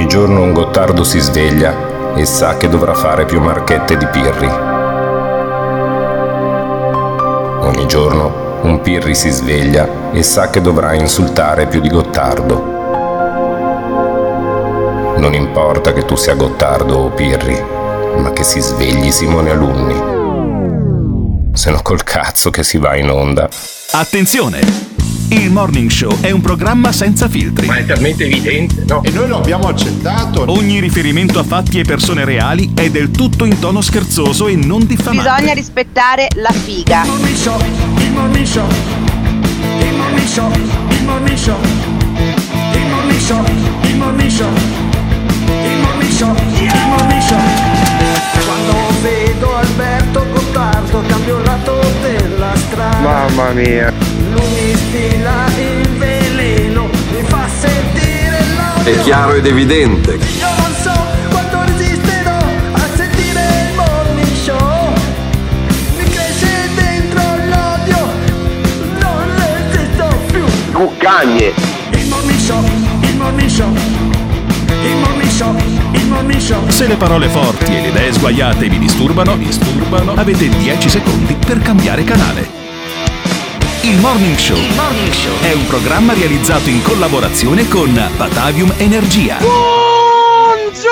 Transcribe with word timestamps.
Ogni 0.00 0.08
giorno 0.08 0.40
un 0.40 0.54
Gottardo 0.54 1.04
si 1.04 1.18
sveglia 1.18 2.14
e 2.14 2.24
sa 2.24 2.56
che 2.56 2.70
dovrà 2.70 2.94
fare 2.94 3.26
più 3.26 3.38
marchette 3.38 3.98
di 3.98 4.06
Pirri. 4.06 4.48
Ogni 7.60 7.86
giorno 7.86 8.60
un 8.62 8.80
Pirri 8.80 9.14
si 9.14 9.28
sveglia 9.28 10.10
e 10.10 10.22
sa 10.22 10.48
che 10.48 10.62
dovrà 10.62 10.94
insultare 10.94 11.66
più 11.66 11.82
di 11.82 11.90
Gottardo. 11.90 12.54
Non 15.18 15.34
importa 15.34 15.92
che 15.92 16.06
tu 16.06 16.16
sia 16.16 16.34
Gottardo 16.34 16.96
o 16.96 17.10
Pirri, 17.10 17.62
ma 18.16 18.32
che 18.32 18.42
si 18.42 18.60
svegli 18.60 19.10
Simone 19.10 19.50
Alunni. 19.50 21.52
Se 21.52 21.70
no 21.70 21.80
col 21.82 22.04
cazzo 22.04 22.48
che 22.48 22.62
si 22.62 22.78
va 22.78 22.96
in 22.96 23.10
onda. 23.10 23.50
Attenzione! 23.90 24.89
Il 25.32 25.52
Morning 25.52 25.88
Show 25.88 26.18
è 26.20 26.32
un 26.32 26.40
programma 26.40 26.90
senza 26.90 27.28
filtri. 27.28 27.64
Ma 27.66 27.76
è 27.76 27.86
talmente 27.86 28.24
evidente, 28.24 28.82
no? 28.84 29.00
E 29.04 29.10
noi 29.10 29.28
lo 29.28 29.36
abbiamo 29.36 29.68
accettato. 29.68 30.44
Ogni 30.50 30.80
riferimento 30.80 31.38
a 31.38 31.44
fatti 31.44 31.78
e 31.78 31.84
persone 31.84 32.24
reali 32.24 32.72
è 32.74 32.90
del 32.90 33.12
tutto 33.12 33.44
in 33.44 33.60
tono 33.60 33.80
scherzoso 33.80 34.48
e 34.48 34.56
non 34.56 34.84
diffamante. 34.86 35.30
Bisogna 35.30 35.52
rispettare 35.54 36.26
la 36.34 36.50
figa. 36.50 37.02
Il 37.04 37.10
morning 37.10 37.36
show, 37.36 37.60
il 37.98 38.10
morning 38.10 38.44
show, 38.44 38.66
il 39.78 39.94
morning 39.94 40.26
show, 40.26 40.50
il 40.50 41.04
morning 41.04 41.36
show, 41.36 41.56
il 42.72 42.86
morning 42.86 43.20
show, 43.20 43.44
il 43.84 43.96
morning 43.96 44.30
show, 44.30 44.52
il 45.46 45.78
morning 45.78 46.10
show, 46.10 46.34
il 46.34 46.72
morning 46.88 47.22
show. 47.22 47.38
Quando 48.44 48.74
vedo 49.02 49.54
Alberto 49.54 50.26
Gottardo 50.32 51.02
cambio 51.06 51.38
il 51.38 51.44
lato 51.44 51.80
della 52.02 52.52
strada. 52.56 52.98
Mamma 52.98 53.50
mia. 53.50 53.89
Lui 54.30 54.48
mi 54.54 54.74
stila 54.76 55.46
il 55.58 55.88
veleno, 55.98 56.88
mi 57.10 57.22
fa 57.26 57.48
sentire 57.48 58.38
l'odio. 58.56 58.92
È 58.92 59.02
chiaro 59.02 59.34
ed 59.34 59.46
evidente. 59.46 60.12
Io 60.12 60.48
non 60.58 60.74
so 60.80 60.92
quanto 61.30 61.64
resisterò 61.64 62.38
a 62.72 62.88
sentire 62.94 63.40
il 63.40 63.74
morning 63.74 64.34
show. 64.34 64.92
Mi 65.96 66.04
cresce 66.04 66.68
dentro 66.74 67.22
l'odio, 67.48 68.08
non 69.00 69.24
resisto 69.36 70.06
più. 70.30 70.44
Cuccagne. 70.72 71.52
Il 71.92 72.08
morning 72.08 72.38
show, 72.38 72.64
il 73.00 73.16
morning 73.16 73.48
show, 73.48 73.72
il 73.72 74.96
morning 74.96 75.30
show, 75.30 75.56
il 75.92 76.06
morning 76.06 76.40
show. 76.40 76.68
Se 76.68 76.86
le 76.86 76.96
parole 76.96 77.28
forti 77.28 77.74
e 77.74 77.80
le 77.80 77.88
idee 77.88 78.12
sguaiate 78.12 78.68
vi 78.68 78.78
disturbano, 78.78 79.36
vi 79.36 79.46
disturbano, 79.46 80.14
avete 80.14 80.48
10 80.48 80.88
secondi 80.88 81.34
per 81.34 81.58
cambiare 81.60 82.04
canale. 82.04 82.59
Il 83.82 83.98
Morning 83.98 84.36
Show 84.36 84.58
è 85.40 85.52
un 85.54 85.66
programma 85.66 86.12
realizzato 86.12 86.68
in 86.68 86.82
collaborazione 86.82 87.66
con 87.66 87.90
Batavium 88.16 88.74
Energia. 88.76 89.38
Buongiorno! 89.38 90.84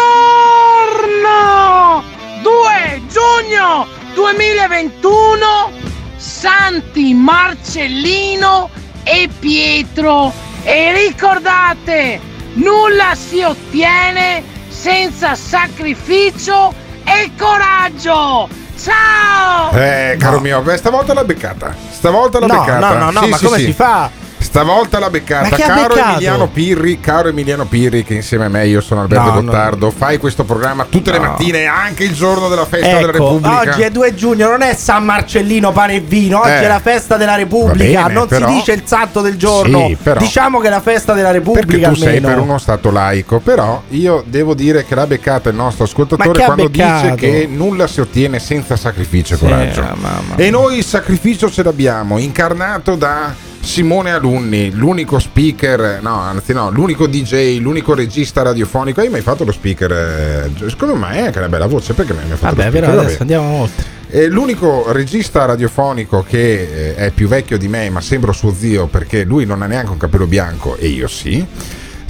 2 2.42 3.02
giugno 3.11 3.86
2021 4.14 5.70
Santi 6.17 7.12
Marcellino 7.12 8.70
e 9.05 9.29
Pietro 9.39 10.33
e 10.62 11.08
ricordate 11.08 12.18
nulla 12.55 13.14
si 13.14 13.42
ottiene 13.42 14.42
senza 14.68 15.35
sacrificio 15.35 16.73
e 17.05 17.30
coraggio 17.36 18.48
ciao 18.83 19.73
Eh, 19.73 20.17
caro 20.18 20.41
mio, 20.41 20.62
beh, 20.62 20.77
stavolta 20.79 21.12
l'ha 21.12 21.24
beccata. 21.24 21.87
Stavolta 21.98 22.39
l'ha 22.39 22.47
No, 22.47 22.61
beccata. 22.61 22.79
no, 22.79 22.98
no, 23.07 23.11
no, 23.11 23.23
Sì, 23.25 23.29
ma 23.29 23.36
sì, 23.36 23.45
come 23.45 23.59
sì. 23.59 23.64
si 23.64 23.73
fa? 23.73 24.09
Stavolta 24.38 24.98
l'ha 24.98 25.10
beccata. 25.10 25.48
Caro 25.56 25.88
beccato? 25.94 26.10
Emiliano 26.10 26.48
Pirri, 26.48 27.00
caro 27.00 27.28
Emiliano 27.28 27.64
Pirri, 27.66 28.02
che 28.04 28.14
insieme 28.14 28.46
a 28.46 28.48
me 28.48 28.66
io 28.66 28.80
sono 28.80 29.02
Alberto 29.02 29.24
No, 29.24 29.34
no, 29.34 29.42
Gottardo, 29.42 29.90
fai 29.90 30.18
questo 30.18 30.44
programma 30.44 30.86
tutte 30.88 31.10
le 31.12 31.18
No. 31.18 31.24
mattine, 31.30 31.66
anche 31.66 32.04
il 32.04 32.14
giorno 32.14 32.48
della 32.48 32.64
festa 32.64 32.86
della 32.86 33.00
Ecco, 33.00 33.10
Repubblica. 33.10 33.60
oggi 33.60 33.82
è 33.82 33.90
2 33.90 34.14
giugno, 34.14 34.48
non 34.48 34.62
è 34.62 34.74
San 34.74 35.04
Marcellino 35.04 35.72
pane 35.72 35.94
e 35.96 36.00
vino, 36.00 36.40
oggi 36.40 36.48
Eh. 36.50 36.62
è 36.62 36.66
la 36.68 36.80
festa 36.80 37.16
della 37.16 37.34
Repubblica, 37.34 38.02
bene, 38.02 38.12
non 38.14 38.26
però- 38.26 38.48
si 38.48 38.54
dice 38.54 38.72
il 38.72 38.82
santo 38.84 39.20
del 39.20 39.36
giorno. 39.36 39.86
Sì, 39.88 39.96
però- 40.02 40.18
Diciamo 40.20 40.60
che 40.60 40.66
è 40.68 40.70
la 40.70 40.80
festa 40.80 41.12
della 41.12 41.30
Perché 41.30 41.44
Repubblica 41.50 41.88
tu 41.90 41.94
sei 41.96 42.16
almeno. 42.16 42.28
per 42.28 42.38
uno 42.38 42.58
stato 42.58 42.90
laico, 42.90 43.38
però 43.40 43.82
io 43.90 44.22
devo 44.26 44.55
dire 44.55 44.84
che 44.84 44.94
l'ha 44.94 45.06
beccata 45.06 45.50
il 45.50 45.56
nostro 45.56 45.84
ascoltatore 45.84 46.42
quando 46.44 46.68
dice 46.68 46.84
beccato? 46.84 47.14
che 47.16 47.48
nulla 47.50 47.86
si 47.86 48.00
ottiene 48.00 48.38
senza 48.38 48.76
sacrificio 48.76 49.34
e 49.34 49.36
Sì, 49.36 49.44
coraggio. 49.44 49.82
mamma. 49.82 50.36
E 50.36 50.50
noi 50.50 50.78
il 50.78 50.84
sacrificio 50.84 51.50
ce 51.50 51.62
l'abbiamo, 51.62 52.18
incarnato 52.18 52.94
da 52.94 53.34
Simone 53.61 54.13
Alunni, 54.13 54.70
l'unico 54.73 55.19
speaker, 55.19 56.01
no, 56.01 56.20
anzi 56.20 56.52
no, 56.52 56.70
l'unico 56.70 57.07
DJ, 57.07 57.58
l'unico 57.58 57.95
regista 57.95 58.42
radiofonico. 58.42 59.01
Hai 59.01 59.08
mai 59.08 59.20
fatto 59.20 59.45
lo 59.45 59.52
speaker? 59.52 59.92
eh, 59.92 60.69
Secondo 60.69 60.95
me 60.96 61.27
è 61.27 61.30
che 61.30 61.36
è 61.36 61.39
una 61.39 61.48
bella 61.48 61.67
voce, 61.67 61.92
perché 61.92 62.13
non 62.13 62.23
hai 62.23 62.29
mai 62.29 62.39
fatto 62.39 62.55
Vabbè, 62.55 62.70
lo 62.70 62.86
però 62.86 63.01
adesso 63.01 63.20
andiamo 63.20 63.47
oltre. 63.61 63.97
È 64.08 64.27
l'unico 64.27 64.91
regista 64.91 65.45
radiofonico 65.45 66.24
che 66.27 66.92
eh, 66.92 66.95
è 66.95 67.11
più 67.11 67.29
vecchio 67.29 67.58
di 67.58 67.68
me, 67.68 67.91
ma 67.91 68.01
sembro 68.01 68.33
suo 68.33 68.55
zio 68.55 68.86
perché 68.86 69.24
lui 69.24 69.45
non 69.45 69.61
ha 69.61 69.67
neanche 69.67 69.91
un 69.91 69.98
capello 69.98 70.27
bianco 70.27 70.77
e 70.77 70.89
io 70.89 71.08
sì. 71.08 71.45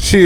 Sì, 0.01 0.17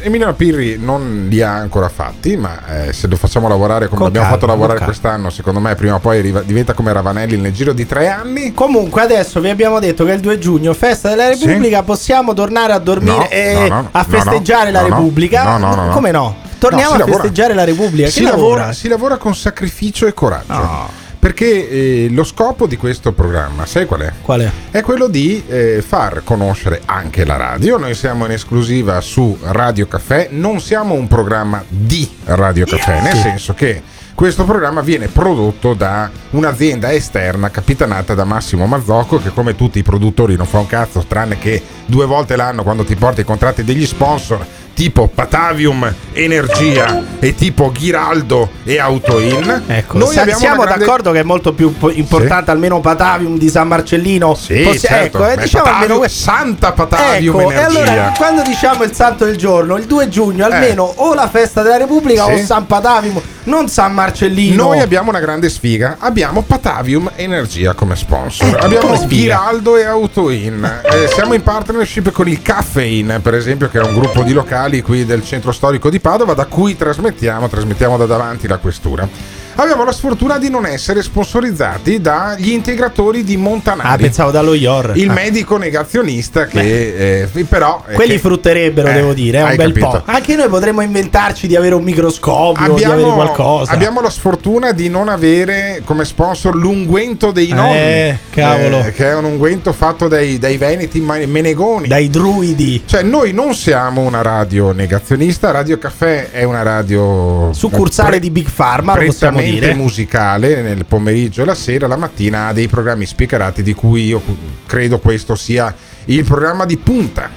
Emiliano 0.00 0.32
Pirri 0.34 0.78
non 0.78 1.26
li 1.28 1.42
ha 1.42 1.52
ancora 1.52 1.88
fatti, 1.88 2.36
ma 2.36 2.86
eh, 2.86 2.92
se 2.92 3.08
lo 3.08 3.16
facciamo 3.16 3.48
lavorare 3.48 3.86
come 3.86 3.96
Con 3.96 4.06
l'abbiamo 4.06 4.26
calma, 4.28 4.40
fatto 4.40 4.50
lavorare 4.52 4.84
quest'anno, 4.84 5.28
secondo 5.28 5.58
me 5.60 5.74
prima 5.74 5.96
o 5.96 5.98
poi 5.98 6.18
arriva- 6.18 6.40
diventa 6.42 6.72
come 6.72 6.92
Ravanelli 6.92 7.36
nel 7.36 7.52
giro 7.52 7.72
di 7.72 7.84
tre 7.84 8.08
anni. 8.08 8.54
Comunque 8.54 9.02
adesso 9.02 9.40
vi 9.40 9.50
abbiamo 9.50 9.80
detto 9.80 10.04
che 10.04 10.12
il 10.12 10.20
2 10.20 10.38
giugno, 10.38 10.72
festa 10.72 11.08
della 11.10 11.34
Sì. 11.34 11.44
Repubblica, 11.46 11.82
possiamo 11.82 12.32
tornare 12.32 12.72
a 12.72 12.78
dormire 12.78 13.16
No, 13.16 13.28
e 13.28 13.66
no, 13.68 13.74
no, 13.82 13.88
a 13.90 14.04
festeggiare 14.04 14.70
la 14.70 14.82
Repubblica. 14.82 15.56
no, 15.58 15.74
no. 15.74 15.88
Come 15.92 16.10
no? 16.12 16.36
Torniamo 16.58 16.90
No, 16.90 16.94
a 16.94 16.98
lavora. 16.98 17.16
festeggiare 17.18 17.54
la 17.54 17.64
Repubblica. 17.64 18.08
Si 18.08 18.22
lavora? 18.22 18.72
si 18.72 18.86
lavora 18.88 19.16
con 19.16 19.34
sacrificio 19.34 20.06
e 20.06 20.14
coraggio. 20.14 20.52
No. 20.52 20.88
Perché 21.22 21.68
eh, 21.68 22.08
lo 22.10 22.24
scopo 22.24 22.66
di 22.66 22.76
questo 22.76 23.12
programma, 23.12 23.64
sai 23.64 23.86
qual 23.86 24.00
è? 24.00 24.12
Qual 24.22 24.40
è? 24.40 24.50
è 24.72 24.82
quello 24.82 25.06
di 25.06 25.40
eh, 25.46 25.80
far 25.80 26.22
conoscere 26.24 26.82
anche 26.84 27.24
la 27.24 27.36
radio. 27.36 27.78
Noi 27.78 27.94
siamo 27.94 28.24
in 28.24 28.32
esclusiva 28.32 29.00
su 29.00 29.38
Radio 29.40 29.86
Caffè, 29.86 30.30
non 30.32 30.60
siamo 30.60 30.94
un 30.94 31.06
programma 31.06 31.62
di 31.68 32.10
Radio 32.24 32.66
Caffè, 32.66 33.02
nel 33.02 33.14
senso 33.14 33.54
che 33.54 33.80
questo 34.16 34.42
programma 34.42 34.80
viene 34.80 35.06
prodotto 35.06 35.74
da 35.74 36.10
un'azienda 36.30 36.92
esterna 36.92 37.50
capitanata 37.50 38.14
da 38.14 38.24
Massimo 38.24 38.66
Mazzocco 38.66 39.22
che 39.22 39.30
come 39.30 39.54
tutti 39.54 39.78
i 39.78 39.84
produttori 39.84 40.34
non 40.34 40.46
fa 40.46 40.58
un 40.58 40.66
cazzo 40.66 41.04
tranne 41.06 41.38
che 41.38 41.62
due 41.86 42.04
volte 42.04 42.34
l'anno 42.34 42.64
quando 42.64 42.82
ti 42.82 42.96
porta 42.96 43.20
i 43.20 43.24
contratti 43.24 43.62
degli 43.62 43.86
sponsor 43.86 44.44
tipo 44.74 45.08
Patavium 45.12 45.92
Energia 46.12 47.02
e 47.18 47.34
tipo 47.34 47.70
Ghiraldo 47.72 48.48
e 48.64 48.78
Autoin. 48.78 49.62
Ecco, 49.66 49.98
Noi 49.98 50.12
sa- 50.14 50.26
siamo 50.34 50.62
grande- 50.62 50.84
d'accordo 50.84 51.12
che 51.12 51.20
è 51.20 51.22
molto 51.22 51.52
più 51.52 51.76
po- 51.76 51.90
importante 51.90 52.50
almeno 52.50 52.80
Patavium 52.80 53.36
di 53.38 53.48
San 53.48 53.68
Marcellino. 53.68 54.34
Sì, 54.34 54.62
Possi- 54.62 54.78
certo, 54.80 55.24
ecco, 55.24 55.28
eh, 55.40 55.42
diciamo 55.42 55.64
Patavium- 55.64 55.92
almeno. 55.92 56.08
Santa 56.08 56.72
Patavium 56.72 57.40
Ecco, 57.40 57.50
e 57.50 57.54
Energia. 57.54 57.80
allora 57.80 58.12
quando 58.16 58.42
diciamo 58.42 58.82
il 58.84 58.92
santo 58.94 59.24
del 59.24 59.36
giorno, 59.36 59.76
il 59.76 59.84
2 59.84 60.08
giugno, 60.08 60.44
almeno 60.44 60.82
o 60.84 61.14
la 61.14 61.28
festa 61.28 61.62
della 61.62 61.76
Repubblica 61.78 62.24
Sì. 62.26 62.32
o 62.32 62.44
San 62.44 62.66
Patavium, 62.66 63.20
non 63.44 63.68
San 63.68 63.92
Marcellino. 63.92 64.62
Noi 64.64 64.80
abbiamo 64.80 65.10
una 65.10 65.20
grande 65.20 65.48
sfiga, 65.48 65.96
abbiamo 65.98 66.42
Patavium 66.42 67.10
Energia 67.16 67.74
come 67.74 67.96
sponsor, 67.96 68.48
Eh, 68.56 68.64
abbiamo 68.64 68.86
come? 68.88 69.06
Ghiraldo 69.06 69.76
e 69.76 69.84
Autoin, 69.84 70.80
Eh, 70.84 71.08
siamo 71.08 71.34
in 71.34 71.42
partnership 71.42 72.10
con 72.10 72.28
il 72.28 72.40
Caffein, 72.42 73.20
per 73.22 73.34
esempio, 73.34 73.68
che 73.68 73.78
è 73.80 73.82
un 73.82 73.94
gruppo 73.94 74.22
di 74.22 74.32
locali 74.32 74.60
qui 74.82 75.04
del 75.04 75.24
centro 75.24 75.50
storico 75.50 75.90
di 75.90 75.98
Padova, 75.98 76.34
da 76.34 76.46
cui 76.46 76.76
trasmettiamo, 76.76 77.48
trasmettiamo 77.48 77.96
da 77.96 78.06
davanti 78.06 78.46
la 78.46 78.58
questura. 78.58 79.08
Abbiamo 79.56 79.84
la 79.84 79.92
sfortuna 79.92 80.38
di 80.38 80.48
non 80.50 80.66
essere 80.66 81.02
sponsorizzati 81.02 82.00
dagli 82.00 82.50
integratori 82.50 83.22
di 83.24 83.36
Montanari. 83.36 83.88
Ah, 83.88 83.96
pensavo 83.96 84.30
dallo 84.30 84.54
IOR. 84.54 84.92
il 84.96 85.10
Ah. 85.10 85.12
medico 85.12 85.56
negazionista 85.56 86.46
che 86.46 87.22
eh, 87.22 87.44
però 87.44 87.82
eh, 87.88 87.94
Quelli 87.94 88.12
che- 88.14 88.18
frutterebbero, 88.18 88.88
eh, 88.88 88.92
devo 88.92 89.12
dire, 89.12 89.42
un 89.42 89.54
bel 89.56 89.68
capito. 89.72 89.88
po'. 89.88 90.02
Anche 90.06 90.36
noi 90.36 90.48
potremmo 90.48 90.80
inventarci 90.82 91.46
di 91.46 91.56
avere 91.56 91.74
un 91.74 91.82
microscopio, 91.82 92.74
di 92.74 92.84
avere 92.84 93.00
Abbiamo, 93.02 93.14
qualcosa. 93.14 93.72
abbiamo 93.72 94.00
la 94.00 94.10
sfortuna 94.10 94.72
di 94.72 94.88
non 94.88 95.08
avere 95.08 95.82
come 95.84 96.04
sponsor 96.04 96.54
l'unguento 96.54 97.30
dei 97.30 97.48
nonni. 97.48 97.76
Eh, 97.76 98.18
cavolo. 98.30 98.84
Eh, 98.84 98.92
che 98.92 99.06
è 99.08 99.14
un 99.14 99.24
unguento 99.24 99.72
fatto 99.72 100.08
dai, 100.08 100.38
dai 100.38 100.56
veneti 100.56 101.00
menegoni. 101.00 101.88
Dai 101.88 102.08
druidi. 102.08 102.82
Cioè, 102.86 103.02
noi 103.02 103.32
non 103.32 103.54
siamo 103.54 104.00
una 104.02 104.22
radio 104.22 104.72
negazionista. 104.72 105.50
Radio 105.50 105.78
Caffè 105.78 106.30
è 106.30 106.44
una 106.44 106.62
radio 106.62 107.50
Succursale 107.52 108.10
pre- 108.10 108.18
di 108.20 108.30
Big 108.30 108.48
Pharma, 108.50 108.96
lo 108.96 109.04
possiamo 109.06 109.40
dire. 109.50 109.74
musicale 109.74 110.62
nel 110.62 110.84
pomeriggio 110.86 111.42
e 111.42 111.44
la 111.44 111.54
sera, 111.54 111.86
la 111.86 111.96
mattina 111.96 112.48
ha 112.48 112.52
dei 112.52 112.68
programmi 112.68 113.06
spiccherati 113.06 113.62
di 113.62 113.74
cui 113.74 114.06
io 114.06 114.22
credo 114.66 114.98
questo 114.98 115.34
sia 115.34 115.74
il 116.06 116.24
programma 116.24 116.64
di 116.64 116.76
punta. 116.76 117.30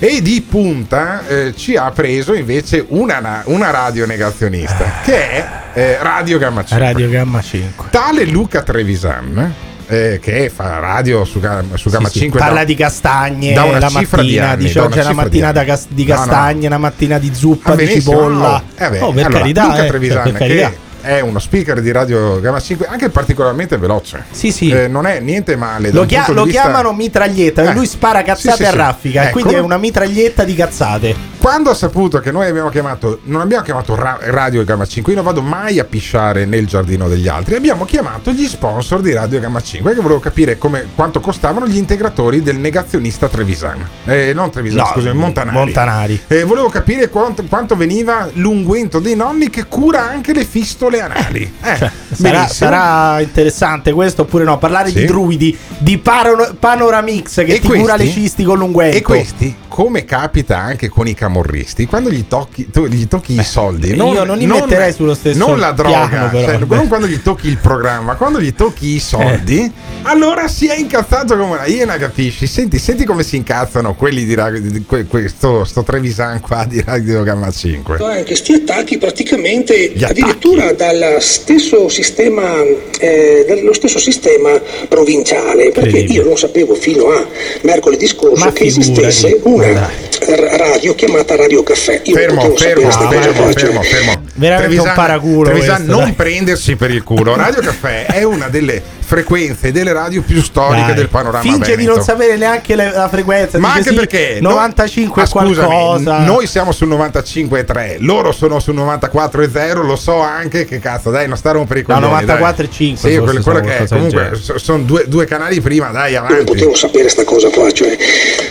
E 0.00 0.22
di 0.22 0.40
punta 0.48 1.26
eh, 1.26 1.54
ci 1.56 1.74
ha 1.76 1.90
preso 1.90 2.32
invece 2.32 2.84
una, 2.88 3.18
na- 3.18 3.42
una 3.46 3.70
radio 3.70 4.06
negazionista 4.06 5.00
che 5.02 5.30
è 5.30 5.48
eh, 5.74 5.98
Radio 6.00 6.38
Gamma 6.38 6.64
5. 6.64 6.86
Radio 6.86 7.08
Gamma 7.10 7.42
5. 7.42 7.86
Tale 7.90 8.24
Luca 8.26 8.62
Trevisan, 8.62 9.52
eh, 9.88 10.20
che 10.22 10.52
fa 10.54 10.78
radio 10.78 11.24
su, 11.24 11.40
su 11.74 11.90
Gamma 11.90 12.06
Sì, 12.06 12.12
sì. 12.12 12.18
5 12.20 12.38
Parla 12.38 12.58
da- 12.60 12.64
di 12.64 12.74
castagne 12.76 13.52
da 13.54 13.64
una 13.64 13.80
la 13.80 13.88
cifra 13.88 14.22
di 14.22 14.28
mattina, 14.28 14.48
anni, 14.50 14.62
dice 14.64 14.78
oggi 14.78 14.98
è 14.98 15.00
una 15.00 15.08
di 15.10 15.16
mattina 15.16 15.48
anni. 15.48 15.64
cas- 15.66 15.86
di 15.88 16.04
No, 16.04 16.14
no. 16.14 16.20
castagne, 16.20 16.66
una 16.68 16.78
mattina 16.78 17.18
di 17.18 17.34
zuppa, 17.34 17.72
A 17.72 17.74
di 17.74 17.86
cipolla. 17.88 18.48
no? 18.50 18.62
Eh 18.76 18.90
beh, 18.90 19.00
oh, 19.00 19.12
per 19.12 19.24
allora, 19.24 19.40
carità, 19.40 19.64
Luca 19.66 19.84
eh, 19.84 19.88
Trevisan, 19.88 20.22
per 20.22 20.32
carità. 20.34 20.68
che 20.68 20.76
è 21.00 21.20
uno 21.20 21.38
speaker 21.38 21.80
di 21.80 21.90
Radio 21.92 22.40
Gamma 22.40 22.60
5, 22.60 22.86
anche 22.86 23.08
particolarmente 23.08 23.76
veloce. 23.76 24.24
Sì, 24.30 24.50
sì. 24.52 24.70
Eh, 24.70 24.88
non 24.88 25.06
è 25.06 25.20
niente 25.20 25.56
male. 25.56 25.90
Lo, 25.92 26.04
chia- 26.06 26.24
lo 26.28 26.44
vista- 26.44 26.62
chiamano 26.62 26.92
mitraglietta, 26.92 27.62
Eh, 27.70 27.74
lui 27.74 27.86
spara 27.86 28.22
cazzate 28.22 28.56
sì, 28.56 28.62
sì, 28.62 28.68
a 28.68 28.70
sì. 28.70 28.76
raffica, 28.76 29.22
e 29.22 29.24
Ecco. 29.26 29.32
quindi 29.40 29.54
è 29.54 29.58
una 29.58 29.76
mitraglietta 29.78 30.44
di 30.44 30.54
cazzate. 30.54 31.14
Quando 31.38 31.70
ha 31.70 31.74
saputo 31.74 32.18
che 32.20 32.32
noi 32.32 32.46
abbiamo 32.48 32.68
chiamato, 32.68 33.20
non 33.24 33.40
abbiamo 33.40 33.62
chiamato 33.62 33.94
Ra- 33.94 34.18
Radio 34.20 34.64
Gamma 34.64 34.84
5, 34.86 35.12
io 35.12 35.22
non 35.22 35.26
vado 35.32 35.40
mai 35.40 35.78
a 35.78 35.84
pisciare 35.84 36.44
nel 36.46 36.66
giardino 36.66 37.08
degli 37.08 37.28
altri, 37.28 37.54
abbiamo 37.54 37.84
chiamato 37.84 38.32
gli 38.32 38.46
sponsor 38.46 39.00
di 39.00 39.12
Radio 39.12 39.38
Gamma 39.40 39.60
5, 39.60 39.94
che 39.94 40.00
volevo 40.00 40.20
capire 40.20 40.58
come, 40.58 40.86
quanto 40.94 41.20
costavano 41.20 41.66
gli 41.66 41.76
integratori 41.76 42.42
del 42.42 42.56
negazionista 42.56 43.28
Trevisan. 43.28 43.86
Eh, 44.04 44.32
non 44.34 44.50
Trevisan, 44.50 44.78
No, 44.78 44.90
scusami, 44.92 45.16
Montanari. 45.18 45.56
Montanari. 45.56 46.20
Eh, 46.26 46.42
volevo 46.44 46.68
capire 46.68 47.08
quanto, 47.08 47.44
quanto 47.44 47.76
veniva 47.76 48.28
l'unguento 48.34 48.98
dei 48.98 49.14
nonni 49.14 49.48
che 49.48 49.66
cura 49.66 50.08
anche 50.08 50.32
le 50.32 50.44
fistole 50.44 50.87
anali. 50.96 51.42
Eh, 51.62 51.76
Sarà, 51.76 51.92
benissimo. 52.16 52.46
sarà 52.48 53.20
interessante 53.20 53.92
questo 53.92 54.22
oppure 54.22 54.44
no? 54.44 54.58
Parlare 54.58 54.88
Sì. 54.90 55.00
di 55.00 55.04
druidi, 55.04 55.56
di 55.78 55.98
Paro- 55.98 56.54
Panoramix 56.58 57.34
che 57.44 57.54
E 57.54 57.60
ti 57.60 57.66
cura 57.68 57.96
le 57.96 58.04
questi? 58.04 58.20
cisti 58.22 58.44
con 58.44 58.58
l'unguento. 58.58 58.96
E 58.96 59.02
questi, 59.02 59.54
come 59.68 60.04
capita 60.04 60.56
anche 60.58 60.88
con 60.88 61.06
i 61.06 61.14
camorristi, 61.14 61.86
quando 61.86 62.10
gli 62.10 62.26
tocchi, 62.26 62.70
tu, 62.70 62.86
gli 62.86 63.06
tocchi 63.06 63.38
i 63.38 63.44
soldi, 63.44 63.94
non, 63.94 64.14
io 64.14 64.24
non 64.24 64.38
li 64.38 64.46
metterei 64.46 64.92
sullo 64.92 65.14
stesso 65.14 65.38
non 65.38 65.58
la 65.58 65.72
droga, 65.72 66.08
piano, 66.08 66.28
però, 66.30 66.44
cioè, 66.44 66.58
non 66.74 66.88
quando 66.88 67.06
gli 67.06 67.20
tocchi 67.22 67.48
il 67.48 67.58
programma, 67.58 68.14
quando 68.14 68.40
gli 68.40 68.54
tocchi 68.54 68.94
i 68.94 68.98
soldi, 68.98 69.70
allora 70.02 70.48
si 70.48 70.66
è 70.66 70.76
incazzato 70.76 71.36
come 71.36 71.52
una 71.54 71.66
iena, 71.66 71.96
capisci? 71.98 72.46
Senti, 72.46 72.78
senti 72.78 73.04
come 73.04 73.22
si 73.22 73.36
incazzano 73.36 73.94
quelli 73.94 74.24
di, 74.24 74.34
radio- 74.34 74.60
di 74.60 74.84
que- 74.84 75.04
questo 75.06 75.64
sto 75.64 75.82
Trevisan 75.82 76.40
qua 76.40 76.64
di 76.64 76.82
Radio 76.84 77.22
Gamma 77.22 77.50
5. 77.50 77.98
anche 78.02 78.24
questi 78.24 78.54
attacchi 78.54 78.98
praticamente 78.98 79.92
addirittura 80.00 80.72
stesso 81.20 81.88
sistema 81.88 82.62
eh, 83.00 83.44
dallo 83.46 83.72
stesso 83.72 83.98
sistema 83.98 84.60
provinciale 84.88 85.70
perché 85.70 85.98
io 85.98 86.24
non 86.24 86.36
sapevo 86.38 86.74
fino 86.74 87.10
a 87.10 87.26
mercoledì 87.62 88.06
scorso 88.06 88.44
Ma 88.44 88.52
che 88.52 88.64
esistesse 88.64 89.40
una 89.42 89.72
dai. 89.72 90.56
radio 90.56 90.94
chiamata 90.94 91.36
Radio 91.36 91.62
Caffè 91.62 92.00
io 92.04 92.14
Fermo, 92.14 92.40
fermo, 92.56 92.90
fermo, 92.90 93.52
fermo, 93.52 93.82
fermo. 93.82 94.22
Veramente 94.34 94.80
un 94.80 94.92
paraculo 94.94 95.50
Trevisan, 95.50 95.76
questo, 95.76 95.92
non 95.92 96.02
dai. 96.04 96.12
prendersi 96.12 96.76
per 96.76 96.90
il 96.90 97.02
culo. 97.02 97.34
Radio 97.36 97.60
Caffè 97.60 98.06
è 98.06 98.22
una 98.22 98.48
delle 98.48 98.82
frequenze 99.08 99.72
delle 99.72 99.92
radio 99.94 100.20
più 100.22 100.42
storiche 100.42 100.86
Dai. 100.88 100.94
del 100.94 101.08
panorama 101.08 101.40
Finge 101.42 101.70
di 101.70 101.76
veneto. 101.76 101.94
non 101.94 102.04
sapere 102.04 102.36
neanche 102.36 102.76
le- 102.76 102.92
la 102.92 103.08
frequenza. 103.08 103.58
Ma 103.58 103.72
anche 103.72 103.88
sì, 103.88 103.94
perché 103.94 104.36
no- 104.40 104.50
95 104.50 105.22
Ma 105.22 105.22
e 105.22 105.30
scusami, 105.30 105.54
qualcosa. 105.54 106.18
n- 106.18 106.24
Noi 106.24 106.46
siamo 106.46 106.72
sul 106.72 106.88
95,3, 106.88 107.96
loro 108.00 108.32
sono 108.32 108.60
sul 108.60 108.74
94,0 108.74 109.82
Lo 109.82 109.96
so 109.96 110.18
anche 110.20 110.64
che 110.66 110.78
cazzo, 110.78 111.10
dai, 111.10 111.26
non 111.26 111.36
stare 111.38 111.56
un 111.56 111.66
per 111.66 111.78
i 111.78 111.84
No, 111.86 111.94
coglioni, 111.94 112.26
94,5 112.26 112.96
Sì, 112.96 113.16
quello, 113.18 113.40
quello 113.42 113.60
che 113.60 113.78
è. 113.78 113.86
Comunque, 113.88 114.30
genere. 114.34 114.58
sono 114.58 114.82
due, 114.82 115.04
due 115.08 115.24
canali 115.24 115.60
prima, 115.62 115.88
dai, 115.88 116.12
io 116.12 116.18
non 116.20 116.26
avanti. 116.30 116.44
potevo 116.52 116.74
sapere 116.74 117.08
sta 117.08 117.24
cosa 117.24 117.48
qua 117.48 117.70
cioè 117.72 117.96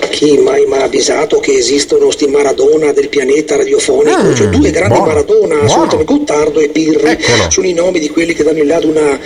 chi 0.09 0.37
mai 0.39 0.65
mi 0.65 0.77
ha 0.77 0.83
avvisato 0.83 1.39
che 1.39 1.51
esistono 1.53 2.09
sti 2.09 2.27
Maradona 2.27 2.91
del 2.91 3.07
pianeta 3.09 3.55
radiofonico 3.55 4.23
Mm, 4.23 4.33
cioè 4.33 4.47
due 4.47 4.71
grandi 4.71 4.95
buono, 4.95 5.05
Maradona 5.11 5.47
buono. 5.55 5.65
assolutamente 5.65 6.05
Gottardo 6.13 6.59
e 6.59 6.69
Pirri 6.69 7.05
Eccolo. 7.07 7.49
sono 7.51 7.67
i 7.67 7.73
nomi 7.73 7.99
di 7.99 8.09
quelli 8.09 8.33
che 8.33 8.43
danno 8.43 8.57
in 8.59 8.67
là 8.67 8.77
ad 8.77 8.83
una 8.85 9.19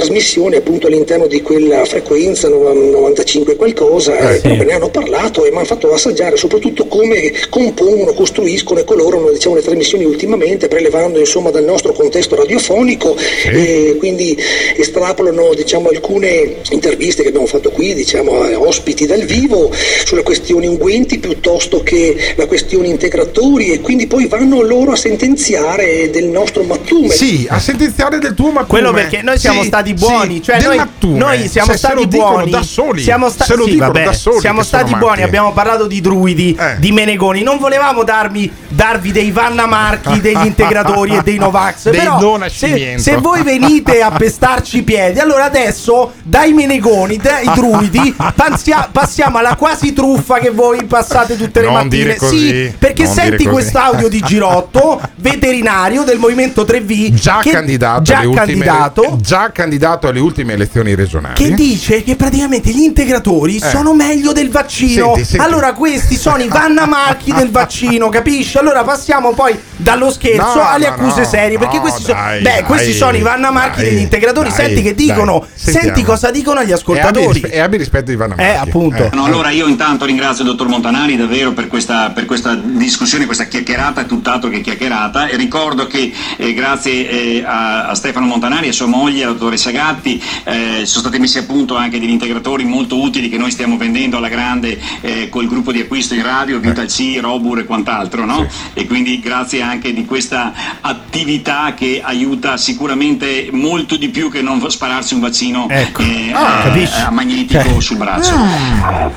trasmissione 0.00 0.56
appunto 0.56 0.86
all'interno 0.86 1.26
di 1.26 1.42
quella 1.42 1.84
frequenza 1.84 2.48
no- 2.48 2.72
95 2.72 3.56
qualcosa 3.56 4.16
Eh, 4.18 4.34
e 4.36 4.40
sì. 4.40 4.56
ne 4.64 4.72
hanno 4.72 4.88
parlato 4.88 5.44
e 5.44 5.50
mi 5.50 5.56
hanno 5.56 5.66
fatto 5.66 5.92
assaggiare 5.92 6.36
soprattutto 6.36 6.86
come 6.86 7.32
compongono, 7.50 8.12
costruiscono 8.14 8.80
e 8.80 8.84
colorano 8.84 9.30
diciamo, 9.30 9.56
le 9.56 9.62
trasmissioni 9.62 10.04
ultimamente 10.04 10.68
prelevando 10.68 11.18
insomma 11.18 11.50
dal 11.50 11.64
nostro 11.64 11.92
contesto 11.92 12.34
radiofonico 12.34 13.14
e 13.52 13.96
quindi 13.98 14.36
estrapolano 14.76 15.52
diciamo, 15.54 15.88
alcune 15.88 16.56
interviste 16.70 17.22
che 17.22 17.28
abbiamo 17.28 17.46
fatto 17.46 17.70
qui 17.70 17.92
diciamo, 17.94 18.40
a 18.42 18.58
ospiti 18.58 19.04
dal 19.06 19.22
vivo 19.24 19.70
sulle 20.04 20.22
questioni 20.22 20.66
unguenti 20.66 21.18
piuttosto 21.18 21.82
che 21.82 22.16
la 22.36 22.46
questione 22.46 22.88
integratori 22.88 23.72
e 23.72 23.80
quindi 23.80 24.06
poi 24.06 24.26
vanno 24.26 24.62
loro 24.62 24.92
a 24.92 24.96
sentenziare 24.96 26.08
del 26.10 26.24
nostro 26.26 26.62
mattume 26.62 27.10
Sì, 27.10 27.46
a 27.50 27.58
sentenziare 27.58 28.18
del 28.18 28.34
tuo 28.34 28.46
mattume. 28.50 28.68
Quello 28.80 28.92
perché 28.92 29.20
noi 29.22 29.38
siamo 29.38 29.60
Sì, 29.62 29.66
stati 29.66 29.89
buoni, 29.94 30.34
sì, 30.36 30.42
cioè 30.42 30.62
noi, 30.62 30.80
noi 31.16 31.48
siamo 31.48 31.66
Se- 31.72 31.78
se 31.78 31.86
stati 31.86 32.06
buoni 32.06 32.50
da 32.50 32.62
soli. 32.62 33.02
Siamo 33.02 33.28
sta- 33.28 33.44
Se 33.44 33.56
lo 33.56 33.64
sì, 33.64 33.76
vabbè, 33.76 34.04
da 34.04 34.12
soli 34.12 34.40
siamo 34.40 34.62
stati 34.62 34.94
buoni, 34.94 35.22
abbiamo 35.22 35.52
parlato 35.52 35.86
di 35.86 36.00
druidi, 36.00 36.56
Eh. 36.58 36.76
di 36.78 36.92
menegoni. 36.92 37.42
Non 37.42 37.58
volevamo 37.58 38.02
darvi, 38.04 38.50
darvi 38.68 39.12
dei 39.12 39.30
Vanna 39.30 39.66
Marchi, 39.66 40.20
degli 40.20 40.44
integratori 40.44 41.16
e 41.16 41.22
dei 41.22 41.38
Novax. 41.38 41.88
Dei 41.90 42.00
però 42.00 42.38
se, 42.48 42.94
se 42.98 43.16
voi 43.16 43.42
venite 43.42 44.00
a 44.00 44.10
pestarci 44.10 44.78
i 44.78 44.82
piedi, 44.82 45.18
allora 45.18 45.44
adesso 45.44 46.12
dai 46.22 46.52
menegoni, 46.52 47.16
dai 47.16 47.48
druidi, 47.54 48.14
passia- 48.34 48.88
passiamo 48.90 49.38
alla 49.38 49.56
quasi 49.56 49.92
truffa 49.92 50.38
che 50.38 50.50
voi 50.50 50.84
passate 50.84 51.36
tutte 51.36 51.60
le 51.60 51.66
Non 51.66 51.74
mattine. 51.74 52.16
Sì, 52.18 52.72
perché 52.78 53.04
non 53.04 53.12
senti 53.14 53.44
quest'audio 53.46 54.08
di 54.08 54.20
Girotto, 54.20 55.00
veterinario 55.16 56.02
del 56.04 56.18
Movimento 56.18 56.62
3V, 56.62 57.12
Già 57.14 57.40
candidato, 57.42 58.02
già 58.02 58.18
alle 58.18 58.26
ultime, 58.26 58.46
candidato 58.46 59.16
già 59.20 59.50
candidato 59.52 59.79
alle 59.84 60.20
ultime 60.20 60.52
elezioni 60.54 60.94
regionali. 60.94 61.34
che 61.34 61.54
dice 61.54 62.02
che 62.02 62.16
praticamente 62.16 62.70
gli 62.70 62.82
integratori 62.82 63.56
Eh. 63.56 63.68
sono 63.68 63.94
meglio 63.94 64.32
del 64.32 64.50
vaccino. 64.50 65.14
Senti, 65.14 65.24
senti. 65.24 65.44
Allora 65.44 65.72
questi 65.72 66.16
sono 66.16 66.42
i 66.42 66.48
vannamacchi 66.48 67.32
del 67.32 67.50
vaccino, 67.50 68.08
capisci? 68.08 68.58
Allora 68.58 68.82
passiamo 68.84 69.32
poi 69.32 69.58
dallo 69.76 70.10
scherzo 70.10 70.54
No, 70.56 70.68
alle 70.68 70.88
no, 70.88 70.94
accuse 70.94 71.20
no, 71.22 71.26
serie, 71.26 71.58
perché 71.58 71.76
no, 71.76 71.82
questi, 71.82 72.02
dai, 72.04 72.14
sono, 72.14 72.30
beh, 72.36 72.42
dai, 72.42 72.62
questi 72.64 72.92
sono 72.92 73.16
i 73.16 73.20
vannamarchi 73.22 73.80
dai, 73.80 73.90
degli 73.90 74.00
integratori. 74.00 74.48
dai, 74.48 74.56
senti 74.56 74.82
che 74.82 74.94
dai, 74.94 75.06
dicono, 75.06 75.46
sentiamo. 75.54 75.86
senti 75.86 76.02
cosa 76.04 76.30
dicono 76.30 76.60
agli 76.60 76.72
ascoltatori. 76.72 77.40
e 77.40 77.58
abbi 77.60 77.76
rispetto 77.76 78.06
di 78.06 78.12
Ivano 78.12 78.34
Eh, 78.36 78.48
appunto. 78.54 79.08
No, 79.12 79.24
allora 79.24 79.50
io 79.50 79.66
intanto 79.66 80.04
ringrazio 80.04 80.44
il 80.44 80.50
dottor 80.50 80.68
Montanari 80.68 81.16
davvero 81.16 81.52
per 81.52 81.66
questa, 81.68 82.10
per 82.10 82.24
questa 82.26 82.54
discussione, 82.54 83.24
questa 83.26 83.44
chiacchierata, 83.44 84.02
è 84.02 84.06
tutt'altro 84.06 84.48
che 84.50 84.60
chiacchierata 84.60 85.28
e 85.28 85.36
ricordo 85.36 85.86
che 85.86 86.12
eh, 86.36 86.52
grazie 86.54 87.08
eh, 87.08 87.44
a, 87.46 87.86
a 87.88 87.94
Stefano 87.94 88.26
Montanari 88.26 88.66
e 88.66 88.70
a 88.70 88.72
sua 88.72 88.86
moglie, 88.86 89.22
alla 89.24 89.32
dottoressa 89.32 89.59
Gatti, 89.68 90.22
eh, 90.44 90.86
sono 90.86 91.00
stati 91.04 91.18
messi 91.18 91.36
a 91.36 91.42
punto 91.42 91.76
anche 91.76 92.00
degli 92.00 92.08
integratori 92.08 92.64
molto 92.64 92.98
utili 93.00 93.28
che 93.28 93.36
noi 93.36 93.50
stiamo 93.50 93.76
vendendo 93.76 94.16
alla 94.16 94.28
grande 94.28 94.78
eh, 95.02 95.28
col 95.28 95.46
gruppo 95.46 95.72
di 95.72 95.80
acquisto 95.80 96.14
in 96.14 96.22
radio, 96.22 96.58
Vital 96.58 96.86
C, 96.86 97.18
Robur 97.20 97.58
e 97.58 97.64
quant'altro, 97.64 98.24
no? 98.24 98.46
E 98.72 98.86
quindi 98.86 99.20
grazie 99.20 99.60
anche 99.60 99.92
di 99.92 100.06
questa 100.06 100.52
attività 100.80 101.74
che 101.76 102.00
aiuta 102.02 102.56
sicuramente 102.56 103.48
molto 103.52 103.96
di 103.96 104.08
più 104.08 104.30
che 104.30 104.40
non 104.40 104.68
spararsi 104.70 105.14
un 105.14 105.20
vaccino 105.20 105.66
Ecco. 105.68 106.00
eh, 106.02 106.32
Ah, 106.32 106.72
eh, 106.76 107.10
magnetico 107.10 107.62
Cioè. 107.62 107.80
sul 107.80 107.96
braccio. 107.96 108.32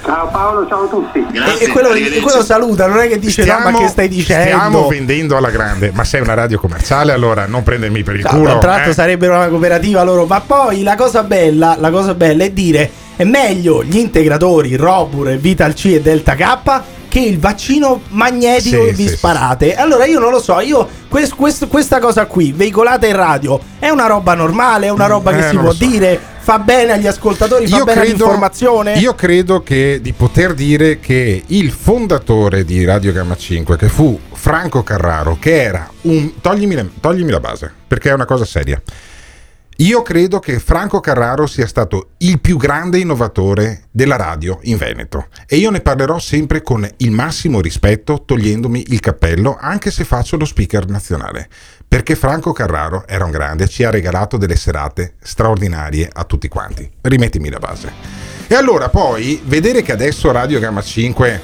ciao 0.04 0.28
Paolo 0.30 0.68
ciao 0.68 0.84
a 0.84 0.88
tutti 0.88 1.20
E, 1.20 1.26
Grazie, 1.32 1.66
e 1.68 1.70
quello, 1.70 1.90
e 1.94 2.20
quello 2.20 2.44
saluta, 2.44 2.88
non 2.88 3.00
è 3.00 3.08
che 3.08 3.20
dice 3.20 3.46
no, 3.46 3.60
ma 3.64 3.72
che 3.78 3.88
stai 3.88 4.08
dicendo? 4.08 4.58
Stiamo 4.58 4.88
vendendo 4.88 5.38
alla 5.38 5.50
grande, 5.52 5.92
ma 5.94 6.04
sei 6.04 6.22
una 6.22 6.34
radio 6.34 6.60
commerciale, 6.60 7.12
allora 7.14 7.46
non 7.46 7.64
prendermi 7.64 8.04
per 8.04 8.16
il 8.16 8.22
No, 8.24 8.30
culo. 8.30 8.58
tra 8.60 8.72
l'altro 8.72 8.92
eh. 8.92 8.94
sarebbero 8.94 9.36
una 9.36 9.48
cooperativa 9.48 10.04
loro, 10.04 10.26
ma 10.34 10.42
poi 10.42 10.82
la 10.82 10.96
cosa 10.96 11.22
bella, 11.22 11.76
la 11.80 11.92
cosa 11.92 12.16
bella 12.16 12.44
è 12.44 12.50
dire 12.50 12.90
è 13.16 13.24
meglio 13.24 13.84
gli 13.84 13.98
integratori 13.98 14.76
Robur, 14.76 15.30
Vital 15.38 15.76
C 15.76 15.86
e 15.94 16.02
Delta 16.02 16.34
K 16.34 16.82
che 17.08 17.20
il 17.20 17.38
vaccino 17.38 18.02
magnetico 18.08 18.84
Sì, 18.88 18.92
vi 18.94 19.08
sì, 19.10 19.16
sparate. 19.16 19.76
Allora 19.76 20.06
io 20.06 20.18
non 20.18 20.32
lo 20.32 20.42
so, 20.42 20.60
io 20.60 20.88
quest- 21.08 21.36
quest- 21.36 21.68
questa 21.68 22.00
cosa 22.00 22.26
qui, 22.26 22.52
veicolata 22.52 23.06
in 23.06 23.16
radio, 23.16 23.60
è 23.78 23.90
una 23.90 24.08
roba 24.08 24.34
normale, 24.34 24.88
è 24.88 24.90
una 24.90 25.06
roba 25.06 25.30
Eh, 25.30 25.36
che 25.36 25.48
si 25.50 25.54
non 25.54 25.64
può 25.66 25.74
so. 25.74 25.86
dire, 25.86 26.20
fa 26.40 26.58
bene 26.58 26.94
agli 26.94 27.06
ascoltatori, 27.06 27.68
fa 27.68 27.78
Io 27.78 27.84
bene 27.84 28.00
credo, 28.02 28.24
all'informazione. 28.24 28.94
io 28.94 29.14
credo 29.14 29.62
che 29.62 30.00
di 30.02 30.14
poter 30.14 30.56
dire 30.56 31.00
che 31.00 31.44
il 31.46 31.70
fondatore 31.70 32.66
di 32.66 32.84
Radio 32.84 33.12
Gamma 33.14 33.36
5, 33.38 33.78
che 33.78 33.88
fu 33.90 34.20
Franco 34.32 34.82
Carraro, 34.82 35.38
che 35.40 35.62
era 35.62 35.88
un. 36.02 36.32
Toglimi, 36.42 36.94
toglimi 37.00 37.30
la 37.30 37.40
base, 37.40 37.72
perché 37.88 38.10
è 38.10 38.14
una 38.14 38.26
cosa 38.26 38.46
seria. 38.46 38.82
Io 39.84 40.02
credo 40.02 40.40
che 40.40 40.60
Franco 40.60 41.02
Carraro 41.02 41.46
sia 41.46 41.68
stato 41.68 42.12
il 42.20 42.40
più 42.40 42.56
grande 42.56 43.00
innovatore 43.00 43.88
della 43.92 44.16
radio 44.16 44.60
in 44.62 44.78
Veneto 44.78 45.28
e 45.46 45.58
io 45.58 45.72
ne 45.72 45.82
parlerò 45.82 46.20
sempre 46.20 46.62
con 46.62 46.90
il 46.98 47.12
massimo 47.12 47.60
rispetto, 47.60 48.24
togliendomi 48.24 48.86
il 48.94 49.02
cappello, 49.02 49.58
anche 49.60 49.92
se 49.92 50.06
faccio 50.06 50.38
lo 50.38 50.46
speaker 50.46 50.88
nazionale. 50.88 51.50
Perché 51.86 52.16
Franco 52.16 52.54
Carraro 52.54 53.06
era 53.08 53.26
un 53.26 53.32
grande 53.32 53.68
ci 53.68 53.84
ha 53.84 53.90
regalato 53.90 54.38
delle 54.38 54.56
serate 54.56 55.16
straordinarie 55.22 56.10
a 56.10 56.24
tutti 56.24 56.48
quanti. 56.48 56.90
Rimettimi 57.02 57.50
la 57.50 57.60
base. 57.60 57.92
E 58.48 58.56
allora 58.56 58.88
poi 58.88 59.42
vedere 59.44 59.82
che 59.82 59.92
adesso 59.92 60.32
Radio 60.32 60.62
Gamma 60.62 60.82
5 60.82 61.42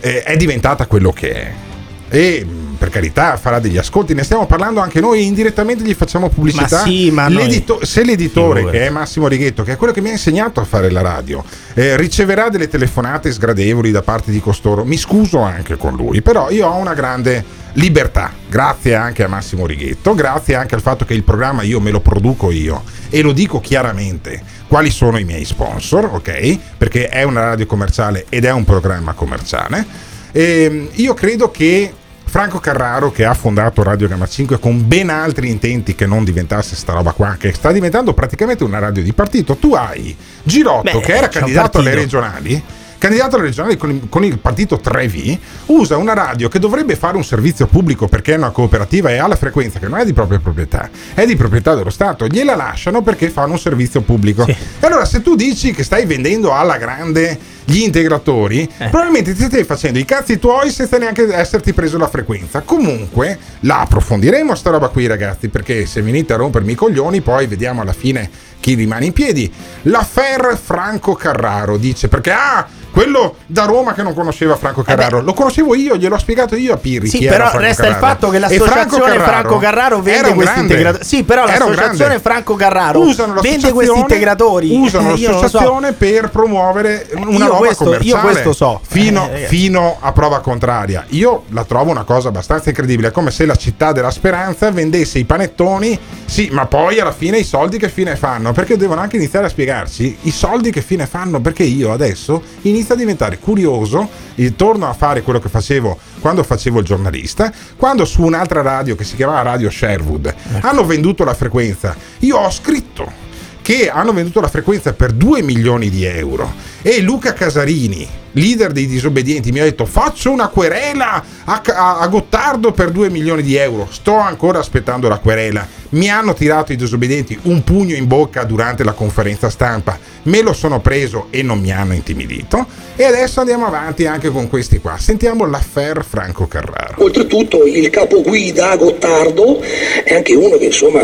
eh, 0.00 0.22
è 0.22 0.36
diventata 0.36 0.84
quello 0.84 1.12
che 1.12 1.32
è. 1.32 1.69
E 2.10 2.44
mh, 2.44 2.74
per 2.76 2.88
carità 2.88 3.36
farà 3.36 3.60
degli 3.60 3.78
ascolti, 3.78 4.14
ne 4.14 4.24
stiamo 4.24 4.46
parlando 4.46 4.80
anche 4.80 5.00
noi, 5.00 5.26
indirettamente 5.26 5.84
gli 5.84 5.94
facciamo 5.94 6.28
pubblicità. 6.28 6.78
Ma 6.78 6.82
sì, 6.84 7.10
ma 7.10 7.28
L'edito- 7.28 7.84
se 7.84 8.02
l'editore, 8.04 8.60
Figurati. 8.60 8.78
che 8.78 8.86
è 8.86 8.90
Massimo 8.90 9.28
Righetto, 9.28 9.62
che 9.62 9.72
è 9.72 9.76
quello 9.76 9.92
che 9.92 10.00
mi 10.00 10.08
ha 10.08 10.12
insegnato 10.12 10.60
a 10.60 10.64
fare 10.64 10.90
la 10.90 11.02
radio, 11.02 11.44
eh, 11.74 11.96
riceverà 11.96 12.48
delle 12.48 12.68
telefonate 12.68 13.30
sgradevoli 13.30 13.90
da 13.90 14.02
parte 14.02 14.30
di 14.30 14.40
costoro, 14.40 14.84
mi 14.84 14.96
scuso 14.96 15.40
anche 15.40 15.76
con 15.76 15.94
lui, 15.94 16.20
però 16.22 16.50
io 16.50 16.66
ho 16.66 16.76
una 16.76 16.94
grande 16.94 17.44
libertà, 17.74 18.32
grazie 18.48 18.96
anche 18.96 19.22
a 19.22 19.28
Massimo 19.28 19.64
Righetto, 19.66 20.14
grazie 20.14 20.56
anche 20.56 20.74
al 20.74 20.80
fatto 20.80 21.04
che 21.04 21.14
il 21.14 21.22
programma 21.22 21.62
io 21.62 21.78
me 21.80 21.92
lo 21.92 22.00
produco 22.00 22.50
io 22.50 22.82
e 23.10 23.22
lo 23.22 23.30
dico 23.32 23.60
chiaramente 23.60 24.42
quali 24.66 24.90
sono 24.90 25.18
i 25.18 25.24
miei 25.24 25.44
sponsor, 25.44 26.06
ok? 26.14 26.58
Perché 26.76 27.08
è 27.08 27.22
una 27.22 27.42
radio 27.42 27.66
commerciale 27.66 28.26
ed 28.28 28.44
è 28.44 28.50
un 28.50 28.64
programma 28.64 29.12
commerciale. 29.12 30.08
E 30.32 30.88
io 30.92 31.14
credo 31.14 31.50
che 31.50 31.92
Franco 32.30 32.60
Carraro, 32.60 33.10
che 33.10 33.24
ha 33.24 33.34
fondato 33.34 33.82
Radio 33.82 34.06
Gamma 34.06 34.28
5 34.28 34.60
con 34.60 34.86
ben 34.86 35.10
altri 35.10 35.50
intenti 35.50 35.96
che 35.96 36.06
non 36.06 36.22
diventasse 36.22 36.76
sta 36.76 36.92
roba 36.92 37.10
qua, 37.10 37.34
che 37.36 37.52
sta 37.52 37.72
diventando 37.72 38.14
praticamente 38.14 38.62
una 38.62 38.78
radio 38.78 39.02
di 39.02 39.12
partito. 39.12 39.56
Tu 39.56 39.74
hai 39.74 40.16
Girotto, 40.44 41.00
Beh, 41.00 41.04
che 41.04 41.16
era 41.16 41.28
candidato 41.28 41.78
alle 41.78 41.92
regionali. 41.92 42.62
Candidato 42.98 43.34
alle 43.34 43.46
regionali 43.46 43.76
con 43.76 44.24
il, 44.24 44.38
partito 44.38 44.80
3V, 44.80 45.38
usa 45.66 45.96
una 45.96 46.14
radio 46.14 46.48
che 46.48 46.60
dovrebbe 46.60 46.94
fare 46.94 47.16
un 47.16 47.24
servizio 47.24 47.66
pubblico 47.66 48.06
perché 48.06 48.34
è 48.34 48.36
una 48.36 48.50
cooperativa 48.50 49.10
e 49.10 49.16
ha 49.18 49.26
la 49.26 49.36
frequenza 49.36 49.80
che 49.80 49.88
non 49.88 49.98
è 49.98 50.04
di 50.04 50.12
propria 50.12 50.38
proprietà, 50.38 50.88
è 51.14 51.26
di 51.26 51.34
proprietà 51.34 51.74
dello 51.74 51.90
Stato. 51.90 52.26
Gliela 52.26 52.54
lasciano 52.54 53.02
perché 53.02 53.28
fanno 53.28 53.54
un 53.54 53.58
servizio 53.58 54.02
pubblico. 54.02 54.46
E 54.46 54.56
allora, 54.86 55.04
se 55.04 55.20
tu 55.20 55.34
dici 55.34 55.72
che 55.72 55.82
stai 55.82 56.06
vendendo 56.06 56.54
alla 56.54 56.76
grande 56.76 57.58
gli 57.70 57.82
integratori, 57.82 58.68
probabilmente 58.76 59.32
ti 59.32 59.44
stai 59.44 59.62
facendo 59.62 60.00
i 60.00 60.04
cazzi 60.04 60.40
tuoi 60.40 60.70
senza 60.70 60.98
neanche 60.98 61.32
esserti 61.32 61.72
preso 61.72 61.98
la 61.98 62.08
frequenza. 62.08 62.62
Comunque, 62.62 63.38
la 63.60 63.80
approfondiremo 63.82 64.56
sta 64.56 64.70
roba 64.70 64.88
qui, 64.88 65.06
ragazzi, 65.06 65.48
perché 65.48 65.86
se 65.86 66.02
venite 66.02 66.32
a 66.32 66.36
rompermi 66.36 66.72
i 66.72 66.74
coglioni, 66.74 67.20
poi 67.20 67.46
vediamo 67.46 67.80
alla 67.80 67.92
fine 67.92 68.28
chi 68.58 68.74
rimane 68.74 69.04
in 69.04 69.12
piedi. 69.12 69.50
L'affair 69.82 70.58
Franco 70.60 71.14
Carraro 71.14 71.76
dice 71.76 72.08
perché 72.08 72.32
ah 72.32 72.66
quello 72.90 73.36
da 73.46 73.64
Roma 73.64 73.92
che 73.92 74.02
non 74.02 74.14
conosceva 74.14 74.56
Franco 74.56 74.82
Carraro 74.82 75.20
lo 75.20 75.32
conoscevo 75.32 75.74
io 75.74 75.96
gliel'ho 75.96 76.18
spiegato 76.18 76.56
io 76.56 76.74
a 76.74 76.76
Pirri 76.76 77.08
Sì, 77.08 77.18
però 77.24 77.44
Franco 77.48 77.58
resta 77.58 77.86
il 77.86 77.92
Carraro. 77.94 78.06
fatto 78.06 78.30
che 78.30 78.38
l'associazione 78.38 79.18
Franco 79.18 79.58
Carraro, 79.58 80.00
vende 80.00 80.34
questi 80.34 80.60
integratori. 80.60 81.04
Sì, 81.04 81.22
però 81.24 81.44
l'associazione. 81.46 82.18
Franco 82.18 82.54
Carraro 82.54 83.00
vende 83.00 83.16
l'associazione- 83.26 83.72
questi 83.72 83.98
integratori. 83.98 84.76
usano 84.76 85.14
Eh, 85.14 85.16
io 85.18 85.30
lo 85.30 85.36
so. 85.36 85.42
l'associazione 85.42 85.92
per 85.92 86.30
promuovere 86.30 87.08
una 87.14 87.30
Io 87.30 87.46
roba 87.46 87.56
questo- 87.58 87.84
io 87.84 87.90
commerciale 87.90 88.22
questo 88.32 88.52
so. 88.52 88.80
fino, 88.86 89.26
Eh, 89.28 89.32
ragazzi. 89.32 89.46
fino 89.56 89.96
a 90.00 90.12
prova 90.12 90.40
contraria 90.40 91.04
io 91.10 91.44
la 91.48 91.64
trovo 91.64 91.90
una 91.90 92.04
cosa 92.04 92.28
abbastanza 92.28 92.68
incredibile 92.70 93.08
è 93.08 93.10
come 93.10 93.30
se 93.30 93.46
la 93.46 93.54
città 93.56 93.92
della 93.92 94.10
speranza 94.10 94.70
vendesse 94.70 95.18
i 95.18 95.24
panettoni 95.24 95.98
sì 96.24 96.48
ma 96.52 96.66
poi 96.66 96.98
alla 97.00 97.12
fine 97.12 97.38
i 97.38 97.44
soldi 97.44 97.78
che 97.78 97.88
fine 97.88 98.16
fanno 98.16 98.52
perché 98.52 98.76
devono 98.76 99.00
anche 99.00 99.16
iniziare 99.16 99.46
a 99.46 99.48
spiegarci 99.48 100.18
i 100.22 100.30
soldi 100.30 100.70
che 100.70 100.80
fine 100.82 101.06
fanno 101.06 101.40
perché 101.40 101.62
io 101.62 101.92
adesso 101.92 102.42
inizio 102.62 102.78
a 102.88 102.94
diventare 102.94 103.38
curioso 103.38 104.08
e 104.34 104.56
torno 104.56 104.88
a 104.88 104.92
fare 104.92 105.22
quello 105.22 105.38
che 105.38 105.48
facevo 105.48 105.98
quando 106.20 106.42
facevo 106.42 106.80
il 106.80 106.84
giornalista 106.84 107.52
quando 107.76 108.04
su 108.04 108.22
un'altra 108.22 108.62
radio 108.62 108.94
che 108.96 109.04
si 109.04 109.16
chiamava 109.16 109.42
Radio 109.42 109.70
Sherwood 109.70 110.34
hanno 110.60 110.84
venduto 110.84 111.24
la 111.24 111.34
frequenza. 111.34 111.94
Io 112.20 112.36
ho 112.36 112.50
scritto 112.50 113.28
che 113.62 113.90
hanno 113.90 114.12
venduto 114.12 114.40
la 114.40 114.48
frequenza 114.48 114.92
per 114.92 115.12
2 115.12 115.42
milioni 115.42 115.90
di 115.90 116.04
euro 116.04 116.52
e 116.82 117.00
Luca 117.00 117.32
Casarini, 117.32 118.08
leader 118.32 118.72
dei 118.72 118.86
disobbedienti, 118.86 119.52
mi 119.52 119.60
ha 119.60 119.64
detto 119.64 119.84
faccio 119.86 120.30
una 120.30 120.48
querela 120.48 121.22
a, 121.44 121.62
a- 121.64 121.98
a 121.98 122.06
Gottardo 122.08 122.72
per 122.72 122.90
2 122.90 123.10
milioni 123.10 123.42
di 123.42 123.56
euro, 123.56 123.88
sto 123.90 124.14
ancora 124.14 124.58
aspettando 124.60 125.08
la 125.08 125.18
querela, 125.18 125.66
mi 125.90 126.08
hanno 126.08 126.34
tirato 126.34 126.72
i 126.72 126.76
disobbedienti 126.76 127.36
un 127.42 127.64
pugno 127.64 127.96
in 127.96 128.06
bocca 128.06 128.44
durante 128.44 128.84
la 128.84 128.92
conferenza 128.92 129.50
stampa, 129.50 129.98
me 130.24 130.40
lo 130.42 130.52
sono 130.52 130.80
preso 130.80 131.26
e 131.30 131.42
non 131.42 131.58
mi 131.58 131.72
hanno 131.72 131.94
intimidito. 131.94 132.66
E 132.94 133.04
adesso 133.04 133.40
andiamo 133.40 133.66
avanti 133.66 134.06
anche 134.06 134.28
con 134.30 134.48
questi 134.48 134.78
qua, 134.78 134.96
sentiamo 134.98 135.46
l'affair 135.46 136.04
Franco 136.04 136.46
Carraro. 136.46 137.02
Oltretutto 137.02 137.64
il 137.64 137.88
capo 137.90 138.20
guida 138.22 138.76
Gottardo 138.76 139.60
è 140.04 140.14
anche 140.14 140.34
uno 140.34 140.58
che 140.58 140.66
insomma 140.66 141.02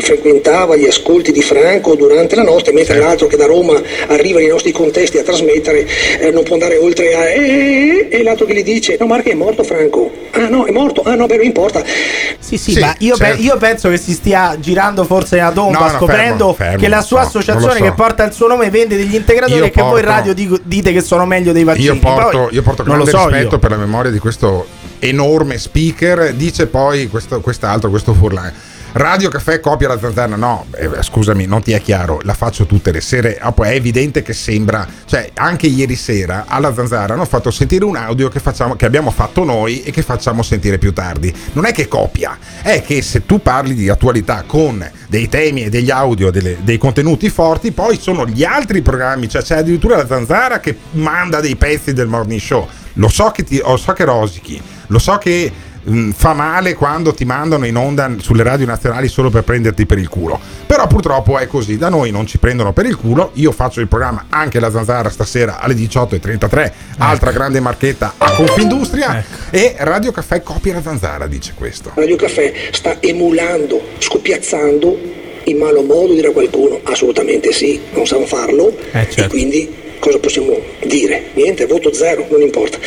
frequentava 0.00 0.76
gli 0.76 0.86
ascolti 0.86 1.32
di 1.32 1.42
Franco 1.42 1.94
durante 1.94 2.34
la 2.36 2.42
notte, 2.42 2.72
mentre 2.72 2.98
l'altro 2.98 3.26
che 3.26 3.36
da 3.36 3.46
Roma 3.46 3.80
arriva 4.08 4.38
nei 4.38 4.48
nostri 4.48 4.72
contesti 4.72 5.05
a 5.18 5.22
trasmettere 5.22 5.86
eh, 6.20 6.30
non 6.30 6.42
può 6.44 6.54
andare 6.54 6.76
oltre 6.76 7.14
a 7.14 7.28
"Eh", 7.28 8.08
e 8.10 8.22
l'altro 8.22 8.46
che 8.46 8.54
gli 8.54 8.62
dice 8.62 8.96
no 8.98 9.06
Marco 9.06 9.30
è 9.30 9.34
morto 9.34 9.62
Franco, 9.62 10.10
ah 10.32 10.48
no 10.48 10.64
è 10.66 10.70
morto, 10.70 11.02
ah 11.02 11.14
no 11.14 11.26
beh 11.26 11.36
non 11.36 11.44
importa. 11.46 11.82
Sì, 12.38 12.56
sì, 12.58 12.78
ma 12.78 12.94
io, 12.98 13.16
pe- 13.16 13.24
certo. 13.26 13.42
io 13.42 13.56
penso 13.56 13.88
che 13.88 13.96
si 13.96 14.12
stia 14.12 14.56
girando 14.60 15.04
forse 15.04 15.40
a 15.40 15.50
tomba 15.50 15.78
No, 15.78 15.84
no, 15.92 15.98
scoprendo 15.98 16.52
fermo, 16.52 16.54
fermo, 16.54 16.78
che 16.82 16.88
la 16.88 17.00
sua 17.00 17.22
so, 17.22 17.26
associazione 17.38 17.78
so. 17.78 17.82
che 17.84 17.92
porta 17.92 18.24
il 18.24 18.32
suo 18.32 18.46
nome 18.46 18.70
vende 18.70 18.96
degli 18.96 19.14
integratori 19.14 19.58
Io 19.58 19.64
e 19.66 19.70
che 19.70 19.82
voi 19.82 20.00
in 20.00 20.06
radio 20.06 20.32
dico- 20.34 20.58
dite 20.62 20.92
che 20.92 21.00
sono 21.00 21.26
meglio 21.26 21.52
dei 21.52 21.64
vaccini. 21.64 21.86
Io 21.86 21.98
porto, 21.98 22.38
Poi, 22.44 22.54
io 22.54 22.62
porto 22.62 22.82
non 22.84 22.98
lo 22.98 23.04
grande 23.04 23.20
so 23.22 23.28
rispetto 23.28 23.54
io. 23.54 23.58
per 23.60 23.70
la 23.70 23.76
memoria 23.76 24.10
di 24.10 24.18
questo 24.18 24.66
enorme 24.98 25.58
speaker. 25.58 26.32
Dice 26.34 26.66
poi 26.66 27.08
questo, 27.08 27.40
quest'altro, 27.40 27.90
questo 27.90 28.12
Furlan. 28.14 28.52
Radio 28.96 29.28
Caffè 29.28 29.60
copia 29.60 29.88
la 29.88 29.98
zanzara. 29.98 30.36
No, 30.36 30.64
eh, 30.74 30.88
scusami, 31.02 31.44
non 31.44 31.62
ti 31.62 31.72
è 31.72 31.82
chiaro. 31.82 32.20
La 32.22 32.32
faccio 32.32 32.64
tutte 32.64 32.92
le 32.92 33.02
sere. 33.02 33.36
Ah, 33.38 33.52
poi 33.52 33.68
è 33.68 33.74
evidente 33.74 34.22
che 34.22 34.32
sembra. 34.32 34.88
Cioè, 35.04 35.32
anche 35.34 35.66
ieri 35.66 35.94
sera 35.96 36.46
alla 36.48 36.72
zanzara 36.72 37.12
hanno 37.12 37.26
fatto 37.26 37.50
sentire 37.50 37.84
un 37.84 37.96
audio 37.96 38.30
che, 38.30 38.40
facciamo, 38.40 38.74
che 38.74 38.86
abbiamo 38.86 39.10
fatto 39.10 39.44
noi 39.44 39.82
e 39.82 39.90
che 39.90 40.00
facciamo 40.00 40.42
sentire 40.42 40.78
più 40.78 40.94
tardi. 40.94 41.30
Non 41.52 41.66
è 41.66 41.72
che 41.72 41.88
copia, 41.88 42.38
è 42.62 42.80
che 42.80 43.02
se 43.02 43.26
tu 43.26 43.42
parli 43.42 43.74
di 43.74 43.90
attualità 43.90 44.44
con 44.46 44.82
dei 45.08 45.28
temi 45.28 45.64
e 45.64 45.68
degli 45.68 45.90
audio, 45.90 46.30
delle- 46.30 46.56
dei 46.62 46.78
contenuti 46.78 47.28
forti, 47.28 47.72
poi 47.72 47.98
sono 48.00 48.26
gli 48.26 48.44
altri 48.44 48.80
programmi. 48.80 49.28
Cioè, 49.28 49.42
c'è 49.42 49.58
addirittura 49.58 49.98
la 49.98 50.06
zanzara 50.06 50.58
che 50.58 50.74
manda 50.92 51.40
dei 51.40 51.56
pezzi 51.56 51.92
del 51.92 52.06
morning 52.06 52.40
show. 52.40 52.66
Lo 52.94 53.08
so 53.08 53.30
che, 53.30 53.44
ti, 53.44 53.58
lo 53.58 53.76
so 53.76 53.92
che 53.92 54.06
rosichi, 54.06 54.58
lo 54.86 54.98
so 54.98 55.18
che 55.18 55.52
mh, 55.86 56.10
fa 56.10 56.34
male 56.34 56.74
quando 56.74 57.14
ti 57.14 57.24
mandano 57.24 57.66
in 57.66 57.76
onda 57.76 58.10
sulle 58.18 58.42
radio 58.42 58.66
nazionali 58.66 59.08
solo 59.08 59.30
per 59.30 59.42
prenderti 59.42 59.86
per 59.86 59.98
il 59.98 60.08
culo. 60.08 60.38
Però 60.66 60.86
purtroppo 60.86 61.38
è 61.38 61.46
così, 61.46 61.76
da 61.76 61.88
noi 61.88 62.10
non 62.10 62.26
ci 62.26 62.38
prendono 62.38 62.72
per 62.72 62.86
il 62.86 62.96
culo. 62.96 63.30
Io 63.34 63.52
faccio 63.52 63.80
il 63.80 63.88
programma 63.88 64.26
anche 64.28 64.60
la 64.60 64.70
zanzara 64.70 65.08
stasera 65.10 65.58
alle 65.60 65.74
18.33, 65.74 66.72
altra 66.98 67.30
grande 67.30 67.60
marchetta 67.60 68.14
a 68.18 68.32
Confindustria. 68.32 69.24
E 69.50 69.74
Radio 69.78 70.12
Caffè 70.12 70.42
copia 70.42 70.74
la 70.74 70.82
zanzara, 70.82 71.26
dice 71.26 71.52
questo. 71.54 71.92
Radio 71.94 72.16
Caffè 72.16 72.52
sta 72.72 73.00
emulando, 73.00 73.80
scoppiazzando 73.98 75.24
in 75.44 75.58
malo 75.58 75.82
modo 75.82 76.12
dirà 76.12 76.30
qualcuno, 76.32 76.80
assolutamente 76.82 77.52
sì, 77.52 77.80
non 77.92 78.04
sanno 78.04 78.26
farlo 78.26 78.74
certo. 78.90 79.22
e 79.22 79.26
quindi 79.28 79.84
cosa 80.06 80.18
possiamo 80.20 80.56
dire? 80.84 81.30
Niente, 81.34 81.66
voto 81.66 81.92
zero, 81.92 82.24
non 82.30 82.40
importa. 82.40 82.78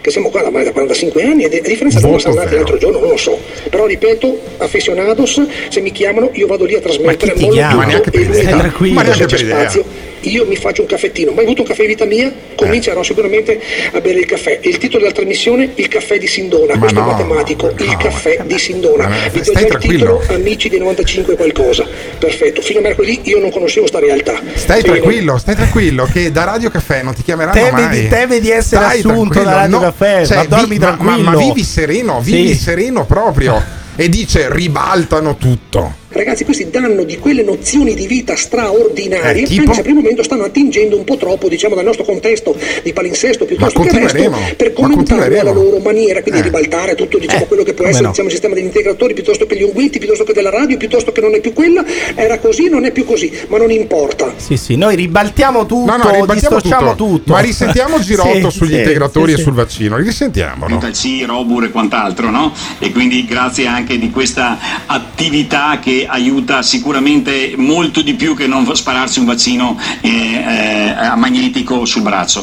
che 0.00 0.10
siamo 0.10 0.28
qua 0.28 0.42
da, 0.42 0.50
da 0.50 0.72
45 0.72 1.22
anni 1.22 1.44
e 1.44 1.46
a 1.46 1.48
differenza 1.48 2.00
di 2.00 2.18
siamo 2.18 2.36
andati 2.36 2.56
l'altro 2.56 2.76
giorno 2.78 2.98
non 2.98 3.10
lo 3.10 3.16
so. 3.16 3.38
Però 3.70 3.86
ripeto, 3.86 4.40
affezionados, 4.56 5.40
se 5.68 5.80
mi 5.80 5.92
chiamano 5.92 6.30
io 6.32 6.48
vado 6.48 6.64
lì 6.64 6.74
a 6.74 6.80
trasmettere 6.80 7.32
chi 7.34 7.44
ti 7.44 7.48
chiama? 7.50 7.76
Ma 7.76 7.84
neanche 7.84 8.10
per 8.10 8.22
idea. 8.22 8.58
tranquillo. 8.58 8.94
Ma 8.94 9.02
neanche 9.02 9.26
per 9.26 9.40
idea. 9.40 9.60
spazio 9.60 10.08
io 10.22 10.46
mi 10.46 10.56
faccio 10.56 10.82
un 10.82 10.88
caffettino. 10.88 11.32
Mai 11.32 11.44
avuto 11.44 11.62
un 11.62 11.68
caffè 11.68 11.82
in 11.82 11.88
vita 11.88 12.04
mia? 12.04 12.32
Comincerò 12.54 13.02
sicuramente 13.02 13.60
a 13.92 14.00
bere 14.00 14.18
il 14.18 14.26
caffè. 14.26 14.58
Il 14.62 14.78
titolo 14.78 15.02
della 15.02 15.14
trasmissione, 15.14 15.70
il 15.74 15.88
caffè 15.88 16.18
di 16.18 16.26
Sindona. 16.26 16.74
Ma 16.74 16.78
Questo 16.80 17.00
no, 17.00 17.06
è 17.06 17.10
matematico, 17.10 17.72
il 17.78 17.96
caffè 17.96 18.40
di 18.44 18.58
Sindona. 18.58 19.08
Ma 19.08 19.28
Vi 19.30 19.40
do 19.40 19.52
già 19.52 19.60
il 19.60 19.76
titolo, 19.78 20.22
amici 20.28 20.68
dei 20.68 20.78
95 20.78 21.36
qualcosa. 21.36 21.86
Perfetto. 22.18 22.60
Fino 22.60 22.80
a 22.80 22.82
mercoledì 22.82 23.20
io 23.24 23.38
non 23.38 23.50
conoscevo 23.50 23.86
sta 23.86 23.98
realtà. 23.98 24.40
Stai 24.54 24.82
Bene. 24.82 24.98
tranquillo, 24.98 25.38
stai 25.38 25.54
tranquillo 25.54 26.08
che 26.12 26.30
da 26.32 26.44
Radio 26.50 26.70
Caffè 26.70 27.02
non 27.02 27.14
ti 27.14 27.22
chiameranno 27.22 27.54
Temi 27.60 27.82
mai. 27.82 28.00
di- 28.02 28.08
temi 28.08 28.40
di 28.40 28.50
essere 28.50 28.84
Stai 28.84 28.98
assunto 28.98 29.42
da 29.42 29.52
Radio 29.54 29.80
Caffè, 29.80 30.26
ma 30.34 30.44
dormi 30.44 30.78
ma- 30.78 30.86
tranquillo. 30.86 31.22
Ma, 31.22 31.30
ma 31.32 31.36
vivi 31.36 31.64
sereno, 31.64 32.20
vivi 32.20 32.54
Sì. 32.54 32.60
sereno 32.60 33.04
proprio. 33.04 33.62
E 34.00 34.08
dice 34.08 34.48
ribaltano 34.48 35.36
tutto. 35.36 35.97
Ragazzi, 36.10 36.44
questi 36.44 36.70
danno 36.70 37.04
di 37.04 37.18
quelle 37.18 37.42
nozioni 37.42 37.94
di 37.94 38.06
vita 38.06 38.34
straordinarie, 38.34 39.42
Eh, 39.42 39.46
tipo? 39.46 39.60
anche 39.62 39.74
se 39.74 39.82
per 39.82 39.90
il 39.90 39.96
momento 39.96 40.22
stanno 40.22 40.44
attingendo 40.44 40.96
un 40.96 41.04
po' 41.04 41.18
troppo, 41.18 41.48
diciamo, 41.50 41.74
dal 41.74 41.84
nostro 41.84 42.04
contesto 42.04 42.56
di 42.82 42.94
palinsesto 42.94 43.44
piuttosto 43.44 43.80
che 43.82 43.90
resto, 43.98 44.30
per 44.56 44.72
alla 44.74 44.88
continueremo. 44.88 45.52
loro 45.52 45.78
maniera, 45.80 46.22
quindi 46.22 46.40
Eh. 46.40 46.44
ribaltare 46.44 46.94
tutto 46.94 47.18
diciamo, 47.18 47.44
quello 47.44 47.62
che 47.62 47.74
può 47.74 47.84
essere 47.84 48.04
no. 48.04 48.08
diciamo, 48.10 48.28
il 48.28 48.32
sistema 48.32 48.54
degli 48.54 48.64
integratori 48.64 49.12
piuttosto 49.12 49.44
che 49.44 49.56
gli 49.56 49.62
unguenti, 49.62 49.98
piuttosto 49.98 50.24
che 50.24 50.32
della 50.32 50.48
radio, 50.48 50.78
piuttosto 50.78 51.12
che 51.12 51.20
non 51.20 51.34
è 51.34 51.40
più 51.40 51.52
quella, 51.52 51.84
era 52.14 52.38
così, 52.38 52.70
non 52.70 52.86
è 52.86 52.90
più 52.90 53.04
così, 53.04 53.30
ma 53.48 53.58
non 53.58 53.70
importa. 53.70 54.32
Sì, 54.36 54.56
sì, 54.56 54.76
noi 54.76 54.96
ribaltiamo 54.96 55.66
tutto, 55.66 55.90
No, 55.90 55.96
no, 55.98 56.10
ribaltiamo 56.10 56.56
distorciamo 56.56 56.94
tutto. 56.94 57.16
tutto. 57.18 57.32
Ma 57.32 57.40
risentiamo 57.40 57.98
Girotto 58.00 58.48
Sì, 58.50 58.56
sugli 58.56 58.70
sì, 58.70 58.76
integratori 58.76 59.26
sì, 59.28 59.34
e 59.34 59.36
sì. 59.36 59.42
sul 59.42 59.52
vaccino. 59.52 59.96
Risentiamolo. 59.98 60.78
C, 60.78 61.24
Robur 61.26 61.64
e 61.64 61.70
quant'altro, 61.70 62.30
no? 62.30 62.52
E 62.78 62.92
quindi 62.92 63.26
grazie 63.26 63.66
anche 63.66 63.98
di 63.98 64.10
questa 64.10 64.58
attività 64.86 65.78
che 65.82 65.96
aiuta 66.06 66.62
sicuramente 66.62 67.54
molto 67.56 68.02
di 68.02 68.14
più 68.14 68.34
che 68.36 68.46
non 68.46 68.68
spararsi 68.74 69.18
un 69.18 69.26
vaccino 69.26 69.78
eh, 70.00 70.08
eh, 70.08 71.16
magnetico 71.16 71.84
sul 71.84 72.02
braccio. 72.02 72.42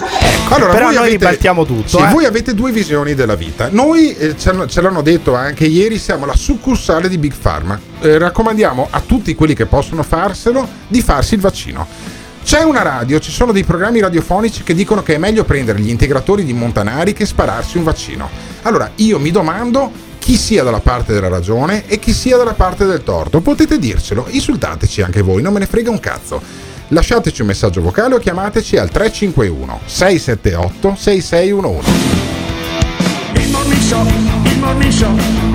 Allora, 0.50 0.72
Però 0.74 0.86
voi 0.86 0.96
noi 0.96 0.98
avete- 0.98 1.12
ribaltiamo 1.12 1.66
tutto, 1.66 1.98
Sì, 1.98 2.04
eh. 2.04 2.08
voi 2.08 2.26
avete 2.26 2.54
due 2.54 2.72
visioni 2.72 3.14
della 3.14 3.36
vita. 3.36 3.70
Noi, 3.72 4.16
eh, 4.16 4.38
ce, 4.38 4.54
ce 4.68 4.82
l'hanno 4.82 5.02
detto 5.02 5.36
anche 5.36 5.66
ieri, 5.66 5.98
siamo 5.98 6.26
la 6.26 6.36
succursale 6.36 7.10
di 7.10 7.18
Big 7.18 7.34
Pharma. 7.40 7.80
Eh, 8.02 8.18
raccomandiamo 8.18 8.88
a 8.90 9.02
tutti 9.06 9.34
quelli 9.36 9.54
che 9.54 9.66
possono 9.66 10.04
farselo 10.04 10.68
di 10.88 11.02
farsi 11.02 11.36
il 11.36 11.42
vaccino. 11.42 11.88
C'è 12.44 12.62
una 12.62 12.84
radio, 12.84 13.18
ci 13.20 13.32
sono 13.32 13.52
dei 13.52 13.64
programmi 13.64 14.00
radiofonici 14.00 14.62
che 14.62 14.76
dicono 14.76 15.02
che 15.02 15.16
è 15.16 15.18
meglio 15.18 15.44
prendere 15.46 15.80
gli 15.80 15.90
integratori 15.90 16.44
di 16.46 16.54
Montanari 16.54 17.12
che 17.14 17.26
spararsi 17.26 17.78
un 17.78 17.84
vaccino. 17.84 18.30
Allora, 18.62 18.92
io 18.98 19.18
mi 19.18 19.32
domando 19.32 19.92
chi 20.26 20.38
sia 20.38 20.64
dalla 20.64 20.80
parte 20.80 21.14
della 21.14 21.28
ragione 21.28 21.86
e 21.86 22.00
chi 22.00 22.12
sia 22.12 22.36
dalla 22.36 22.56
parte 22.56 22.84
del 22.86 23.04
torto. 23.04 23.42
Potete 23.42 23.78
dircelo, 23.78 24.26
insultateci 24.28 25.04
anche 25.04 25.22
voi, 25.22 25.44
non 25.44 25.54
me 25.54 25.60
ne 25.60 25.68
frega 25.68 25.92
un 25.92 26.00
cazzo. 26.00 26.42
Lasciateci 26.88 27.42
un 27.42 27.48
messaggio 27.48 27.80
vocale 27.80 28.16
o 28.16 28.18
chiamateci 28.18 28.76
al 28.76 28.90
351 28.90 29.82
678 29.86 30.96
6611. 30.98 31.92
Il 33.36 33.52
morning 33.52 33.82
show, 33.82 34.04
il 34.46 34.58
morning 34.58 34.92
show, 34.92 35.55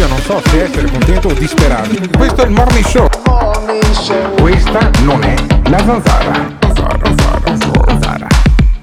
Io 0.00 0.08
non 0.08 0.18
so 0.22 0.40
se 0.46 0.62
essere 0.62 0.90
contento 0.90 1.28
o 1.28 1.32
disperato. 1.34 1.90
Questo 2.16 2.40
è 2.40 2.46
il 2.46 2.52
morning 2.52 2.86
show. 2.86 3.06
Questa 4.40 4.90
non 5.02 5.22
è 5.22 5.34
la 5.68 5.76
zanzara. 5.76 6.69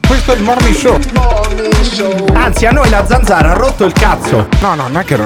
Questo 0.07 0.31
è 0.31 0.35
il 0.37 0.43
morning 0.43 0.73
show. 0.73 0.97
Anzi, 2.33 2.65
a 2.65 2.71
noi 2.71 2.89
la 2.89 3.05
zanzara 3.05 3.51
ha 3.51 3.53
rotto 3.53 3.83
il 3.83 3.91
cazzo. 3.91 4.47
No, 4.61 4.73
no, 4.75 4.83
non 4.87 4.97
è 4.97 5.03
che 5.03 5.17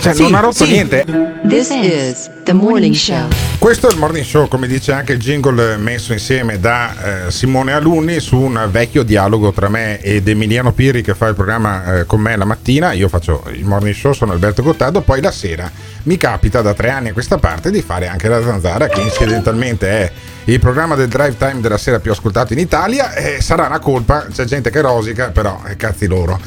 cioè, 0.00 0.14
Sì, 0.14 0.22
non 0.22 0.34
ha 0.34 0.40
rotto 0.40 0.64
sì. 0.64 0.70
niente. 0.70 1.04
This 1.48 1.70
is 1.70 2.30
the 2.44 2.52
morning 2.52 2.94
show. 2.94 3.26
Questo 3.58 3.88
è 3.88 3.92
il 3.92 3.98
morning 3.98 4.24
show, 4.24 4.46
come 4.46 4.68
dice 4.68 4.92
anche 4.92 5.12
il 5.12 5.18
jingle 5.18 5.76
messo 5.76 6.12
insieme 6.12 6.60
da 6.60 7.26
eh, 7.26 7.30
Simone 7.32 7.72
Alunni 7.72 8.20
su 8.20 8.38
un 8.38 8.68
vecchio 8.70 9.02
dialogo 9.02 9.52
tra 9.52 9.68
me 9.68 10.00
ed 10.00 10.28
Emiliano 10.28 10.72
Pirri 10.72 11.02
che 11.02 11.14
fa 11.14 11.26
il 11.26 11.34
programma 11.34 11.98
eh, 11.98 12.06
con 12.06 12.20
me 12.20 12.36
la 12.36 12.44
mattina. 12.44 12.92
Io 12.92 13.08
faccio 13.08 13.42
il 13.52 13.64
morning 13.64 13.94
show, 13.94 14.12
sono 14.12 14.32
Alberto 14.32 14.62
Gottardo, 14.62 15.00
poi 15.00 15.20
la 15.20 15.32
sera 15.32 15.70
mi 16.04 16.16
capita 16.16 16.62
da 16.62 16.74
tre 16.74 16.90
anni 16.90 17.08
a 17.08 17.12
questa 17.12 17.38
parte 17.38 17.70
di 17.70 17.82
fare 17.82 18.06
anche 18.06 18.28
la 18.28 18.40
zanzara, 18.40 18.86
che 18.86 19.00
incidentalmente 19.00 19.88
è 19.88 20.12
il 20.52 20.58
programma 20.60 20.94
del 20.94 21.08
drive 21.08 21.36
time 21.36 21.60
della 21.60 21.78
sera 21.78 22.00
più 22.00 22.10
ascoltato 22.10 22.52
in 22.52 22.58
Italia. 22.58 23.12
E 23.14 23.40
sarà 23.40 23.66
una 23.66 23.78
colpa, 23.80 24.26
c'è 24.32 24.44
gente 24.44 24.70
che 24.70 24.80
rosica, 24.80 25.28
però 25.30 25.60
eh, 25.68 25.76
cazzi 25.76 26.06
loro. 26.06 26.38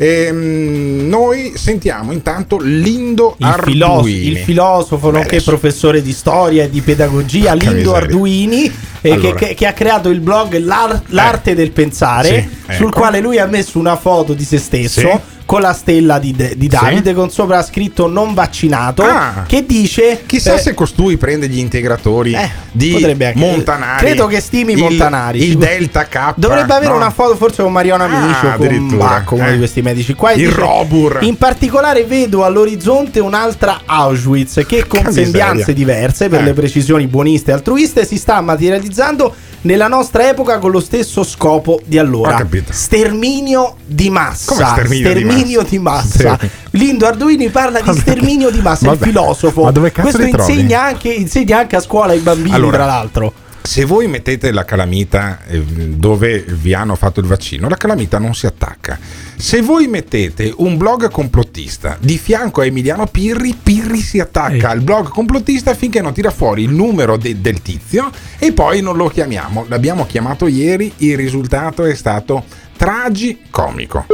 Ehm, 0.00 1.08
noi 1.08 1.54
sentiamo 1.56 2.12
intanto 2.12 2.58
Lindo 2.60 3.34
Il, 3.38 3.44
Arduini. 3.46 4.28
il 4.28 4.38
filosofo, 4.38 5.10
nonché 5.10 5.26
adesso- 5.36 5.50
professore 5.50 6.02
di 6.02 6.12
storia 6.12 6.64
e 6.64 6.70
di 6.70 6.80
pedagogia, 6.82 7.52
Lindo 7.54 7.74
miseria. 7.74 7.96
Arduini, 7.96 8.72
eh, 9.00 9.10
Allora. 9.10 9.34
che, 9.34 9.46
che- 9.48 9.54
che 9.54 9.66
ha 9.66 9.72
creato 9.72 10.08
il 10.08 10.20
blog 10.20 10.56
L'Ar- 10.58 11.02
L'arte 11.08 11.56
del 11.56 11.72
pensare, 11.72 12.48
Sì, 12.68 12.74
sul 12.76 12.86
ecco. 12.86 12.98
quale 13.00 13.18
lui 13.20 13.38
ha 13.40 13.46
messo 13.46 13.78
una 13.80 13.96
foto 13.96 14.34
di 14.34 14.44
se 14.44 14.58
stesso. 14.58 15.00
Sì. 15.00 15.36
Con 15.48 15.62
la 15.62 15.72
stella 15.72 16.18
di, 16.18 16.32
De- 16.32 16.58
di 16.58 16.68
Davide, 16.68 17.14
con 17.14 17.30
sopra 17.30 17.62
scritto 17.62 18.06
non 18.06 18.34
vaccinato, 18.34 19.02
Ah. 19.02 19.44
che 19.46 19.64
dice: 19.64 20.24
Chissà 20.26 20.56
eh, 20.56 20.58
se 20.58 20.74
costui 20.74 21.16
prende 21.16 21.48
gli 21.48 21.56
integratori 21.58 22.36
di 22.70 22.90
potrebbe 22.90 23.28
anche- 23.28 23.38
Montanari. 23.38 23.98
Credo 24.04 24.26
che 24.26 24.40
stimi 24.40 24.72
il, 24.74 24.78
Montanari. 24.78 25.42
Il 25.42 25.56
Delta 25.56 26.04
K. 26.04 26.34
Dovrebbe 26.36 26.74
avere 26.74 26.90
no? 26.90 26.96
una 26.96 27.08
foto 27.08 27.34
forse 27.34 27.62
con 27.62 27.72
Mariano 27.72 28.04
Amici 28.04 28.44
Ah, 28.46 28.54
o 28.54 28.56
con. 28.58 28.96
Bacco, 28.98 29.36
uno 29.36 29.46
Eh. 29.48 29.52
di 29.52 29.56
questi 29.56 29.80
medici 29.80 30.12
qua. 30.12 30.32
Il 30.32 30.48
dice, 30.48 30.60
Robur. 30.60 31.18
In 31.22 31.38
particolare 31.38 32.04
vedo 32.04 32.44
all'orizzonte 32.44 33.18
un'altra 33.18 33.80
Auschwitz 33.86 34.64
che 34.66 34.86
con 34.86 35.10
sembianze 35.10 35.72
diverse 35.72 36.28
per 36.28 36.40
Eh. 36.42 36.44
le 36.44 36.52
precisioni 36.52 37.06
buoniste 37.06 37.52
e 37.52 37.54
altruiste 37.54 38.04
si 38.04 38.18
sta 38.18 38.38
materializzando 38.42 39.34
nella 39.62 39.88
nostra 39.88 40.28
epoca 40.28 40.58
con 40.58 40.70
lo 40.70 40.80
stesso 40.80 41.22
scopo 41.24 41.80
di 41.84 41.98
allora. 41.98 42.46
Sterminio 42.68 43.76
di 43.84 44.10
massa. 44.10 44.54
Come 44.54 44.64
sterminio 44.66 45.12
di 45.14 45.24
massa? 45.24 45.68
di 45.68 45.78
massa. 45.78 46.08
Ster- 46.36 46.50
Lindo 46.72 47.06
Arduini 47.06 47.48
parla 47.48 47.80
di 47.80 47.98
sterminio 47.98 48.50
di 48.50 48.60
massa, 48.60 48.84
il 48.84 48.98
Vabbè. 48.98 49.06
filosofo. 49.06 49.62
Ma 49.64 49.70
dove 49.70 49.90
cazzo 49.90 50.16
Questo 50.16 50.36
insegna 50.36 50.82
anche, 50.82 51.08
insegna 51.08 51.58
anche 51.58 51.76
a 51.76 51.80
scuola 51.80 52.12
ai 52.12 52.20
bambini, 52.20 52.54
Allora, 52.54 52.76
tra 52.76 52.86
l'altro. 52.86 53.32
Se 53.68 53.84
voi 53.84 54.06
mettete 54.06 54.50
la 54.50 54.64
calamita 54.64 55.44
eh, 55.44 55.60
dove 55.60 56.42
vi 56.48 56.72
hanno 56.72 56.94
fatto 56.94 57.20
il 57.20 57.26
vaccino, 57.26 57.68
la 57.68 57.76
calamita 57.76 58.18
non 58.18 58.32
si 58.34 58.46
attacca. 58.46 58.98
Se 59.36 59.60
voi 59.60 59.88
mettete 59.88 60.54
un 60.56 60.78
blog 60.78 61.10
complottista 61.10 61.98
di 62.00 62.16
fianco 62.16 62.62
a 62.62 62.64
Emiliano 62.64 63.04
Pirri, 63.04 63.54
Pirri 63.62 63.98
si 63.98 64.20
attacca 64.20 64.70
al 64.70 64.80
blog 64.80 65.08
complottista 65.10 65.74
finché 65.74 66.00
non 66.00 66.14
tira 66.14 66.30
fuori 66.30 66.62
il 66.62 66.70
numero 66.70 67.18
de- 67.18 67.42
del 67.42 67.60
tizio 67.60 68.10
e 68.38 68.52
poi 68.52 68.80
non 68.80 68.96
lo 68.96 69.08
chiamiamo. 69.08 69.66
L'abbiamo 69.68 70.06
chiamato 70.06 70.46
ieri, 70.46 70.90
il 70.96 71.18
risultato 71.18 71.84
è 71.84 71.94
stato 71.94 72.44
tragicomico. 72.74 74.06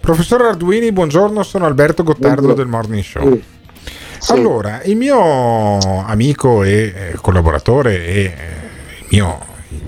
Professor 0.00 0.42
Arduini, 0.42 0.90
buongiorno, 0.90 1.44
sono 1.44 1.64
Alberto 1.64 2.02
Gottardo 2.02 2.54
del 2.54 2.66
Morning 2.66 3.04
Show. 3.04 3.40
Allora, 4.28 4.82
il 4.84 4.96
mio 4.96 5.78
amico 6.04 6.62
e 6.62 6.72
eh, 6.94 7.18
collaboratore 7.20 8.04
e 8.06 8.20
eh, 8.20 8.32
il 9.00 9.06
mio, 9.10 9.38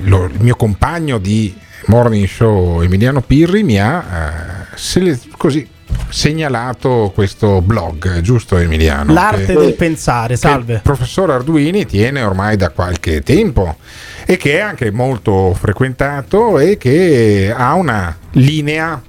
lo- 0.03 0.25
il 0.25 0.41
mio 0.41 0.57
compagno 0.57 1.19
di 1.19 1.55
Morning 1.87 2.27
Show 2.27 2.81
Emiliano 2.83 3.21
Pirri 3.21 3.63
mi 3.63 3.79
ha 3.81 4.05
eh, 4.73 4.77
sele- 4.77 5.19
così 5.37 5.69
segnalato 6.09 7.11
questo 7.15 7.61
blog, 7.61 8.21
giusto 8.21 8.57
Emiliano? 8.57 9.13
L'arte 9.13 9.47
Che- 9.47 9.55
del 9.55 9.75
pensare, 9.75 10.37
salve. 10.37 10.75
il 10.75 10.81
professor 10.83 11.31
Arduini 11.31 11.85
tiene 11.87 12.23
ormai 12.23 12.57
da 12.57 12.71
qualche 12.71 13.23
tempo 13.23 13.77
e 14.25 14.37
che 14.39 14.57
è 14.57 14.61
anche 14.61 14.91
molto 14.91 15.55
frequentato 15.59 16.59
e 16.59 16.79
che 16.79 17.53
ha 17.55 17.75
una 17.75 18.17
linea 18.33 19.01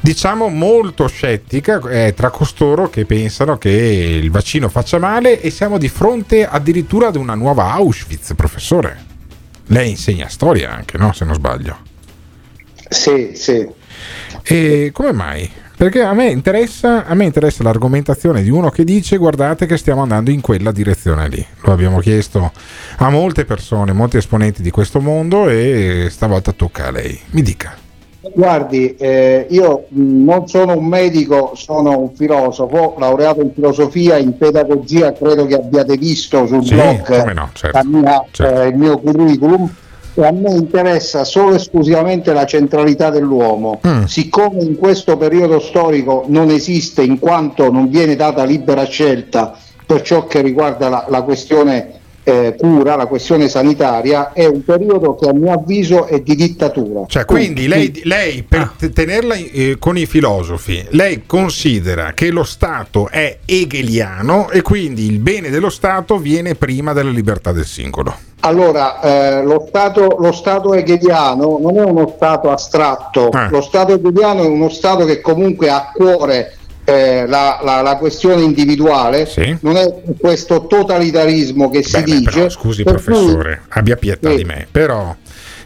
diciamo 0.00 0.48
molto 0.48 1.06
scettica 1.08 1.80
eh, 1.88 2.14
tra 2.14 2.30
costoro 2.30 2.88
che 2.88 3.04
pensano 3.04 3.58
che 3.58 3.70
il 3.70 4.30
vaccino 4.30 4.68
faccia 4.68 4.98
male 4.98 5.40
e 5.40 5.50
siamo 5.50 5.78
di 5.78 5.88
fronte 5.88 6.46
addirittura 6.46 7.08
ad 7.08 7.16
una 7.16 7.34
nuova 7.34 7.72
Auschwitz, 7.72 8.34
professore. 8.34 9.06
Lei 9.66 9.90
insegna 9.90 10.28
storia 10.28 10.72
anche, 10.72 10.96
no? 10.98 11.12
Se 11.12 11.24
non 11.24 11.34
sbaglio. 11.34 11.76
Sì, 12.88 13.32
sì. 13.34 13.66
E 14.42 14.90
come 14.92 15.12
mai? 15.12 15.50
Perché 15.78 16.02
a 16.02 16.12
me, 16.12 16.28
interessa, 16.28 17.04
a 17.06 17.14
me 17.14 17.24
interessa 17.24 17.62
l'argomentazione 17.62 18.42
di 18.42 18.50
uno 18.50 18.68
che 18.68 18.82
dice 18.82 19.16
guardate 19.16 19.64
che 19.64 19.76
stiamo 19.76 20.02
andando 20.02 20.30
in 20.30 20.40
quella 20.40 20.72
direzione 20.72 21.28
lì. 21.28 21.46
Lo 21.60 21.72
abbiamo 21.72 22.00
chiesto 22.00 22.50
a 22.96 23.10
molte 23.10 23.44
persone, 23.44 23.92
molti 23.92 24.16
esponenti 24.16 24.60
di 24.60 24.70
questo 24.70 25.00
mondo 25.00 25.48
e 25.48 26.08
stavolta 26.10 26.50
tocca 26.50 26.86
a 26.86 26.90
lei. 26.90 27.20
Mi 27.30 27.42
dica. 27.42 27.77
Guardi, 28.34 28.94
eh, 28.96 29.46
io 29.50 29.84
non 29.90 30.46
sono 30.48 30.76
un 30.76 30.84
medico, 30.86 31.52
sono 31.54 31.98
un 31.98 32.14
filosofo, 32.14 32.94
laureato 32.98 33.40
in 33.40 33.52
filosofia, 33.52 34.16
in 34.16 34.36
pedagogia, 34.36 35.12
credo 35.12 35.46
che 35.46 35.54
abbiate 35.54 35.96
visto 35.96 36.46
sul 36.46 36.64
Sì, 36.64 36.74
blog 36.74 37.32
no, 37.32 37.50
certo, 37.52 37.80
mia- 37.84 38.24
eh, 38.38 38.68
il 38.68 38.76
mio 38.76 38.98
curriculum. 38.98 39.72
E 40.14 40.26
a 40.26 40.32
me 40.32 40.50
interessa 40.50 41.22
solo 41.22 41.52
e 41.52 41.56
esclusivamente 41.56 42.32
la 42.32 42.44
centralità 42.44 43.08
dell'uomo. 43.08 43.80
Mm. 43.86 44.04
Siccome 44.04 44.62
in 44.62 44.76
questo 44.76 45.16
periodo 45.16 45.60
storico 45.60 46.24
non 46.26 46.50
esiste, 46.50 47.02
in 47.02 47.20
quanto 47.20 47.70
non 47.70 47.88
viene 47.88 48.16
data 48.16 48.42
libera 48.42 48.84
scelta 48.84 49.56
per 49.86 50.02
ciò 50.02 50.26
che 50.26 50.42
riguarda 50.42 50.88
la, 50.88 51.06
la 51.08 51.22
questione 51.22 51.97
eh, 52.28 52.56
cura, 52.58 52.94
la 52.94 53.06
questione 53.06 53.48
sanitaria, 53.48 54.32
è 54.34 54.44
un 54.44 54.62
periodo 54.62 55.14
che 55.14 55.30
a 55.30 55.32
mio 55.32 55.52
avviso 55.52 56.04
è 56.04 56.20
di 56.20 56.34
dittatura. 56.34 57.04
Cioè, 57.06 57.24
quindi 57.24 57.66
lei, 57.66 58.02
lei, 58.04 58.42
per 58.42 58.74
t- 58.76 58.92
tenerla 58.92 59.34
eh, 59.34 59.76
con 59.78 59.96
i 59.96 60.04
filosofi, 60.04 60.84
lei 60.90 61.22
considera 61.24 62.12
che 62.12 62.30
lo 62.30 62.44
Stato 62.44 63.08
è 63.08 63.38
hegeliano 63.46 64.50
e 64.50 64.60
quindi 64.60 65.06
il 65.06 65.20
bene 65.20 65.48
dello 65.48 65.70
Stato 65.70 66.18
viene 66.18 66.54
prima 66.54 66.92
della 66.92 67.10
libertà 67.10 67.52
del 67.52 67.64
singolo. 67.64 68.14
Allora, 68.40 69.00
eh, 69.00 69.42
lo, 69.42 69.64
stato, 69.66 70.16
lo 70.20 70.32
Stato 70.32 70.74
hegeliano 70.74 71.58
non 71.60 71.76
è 71.78 71.82
uno 71.82 72.12
Stato 72.14 72.50
astratto, 72.50 73.30
Ah. 73.32 73.48
lo 73.50 73.62
Stato 73.62 73.94
hegeliano 73.94 74.42
è 74.42 74.46
uno 74.46 74.68
Stato 74.68 75.06
che 75.06 75.20
comunque 75.20 75.70
ha 75.70 75.76
a 75.76 75.90
cuore 75.92 76.57
eh, 76.88 77.26
la, 77.26 77.60
la- 77.62 77.82
la 77.82 77.96
questione 77.96 78.40
individuale, 78.40 79.30
non 79.60 79.76
è 79.76 79.92
questo 80.18 80.66
totalitarismo 80.66 81.68
che 81.68 81.82
si 81.82 81.98
beh, 81.98 82.02
dice. 82.02 82.30
però, 82.30 82.48
scusi 82.48 82.82
per 82.82 82.94
cui- 82.94 83.02
professore, 83.04 83.60
abbia 83.68 83.96
pietà 83.96 84.30
Sì. 84.30 84.36
di 84.36 84.44
me, 84.44 84.66
però 84.70 85.14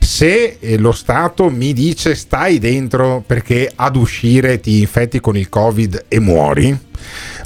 se 0.00 0.56
eh, 0.58 0.78
lo 0.78 0.90
Stato 0.90 1.48
mi 1.48 1.72
dice 1.72 2.16
stai 2.16 2.58
dentro 2.58 3.22
perché 3.24 3.70
ad 3.72 3.94
uscire 3.94 4.58
ti 4.58 4.80
infetti 4.80 5.20
con 5.20 5.36
il 5.36 5.48
Covid 5.48 6.06
e 6.08 6.18
muori, 6.18 6.76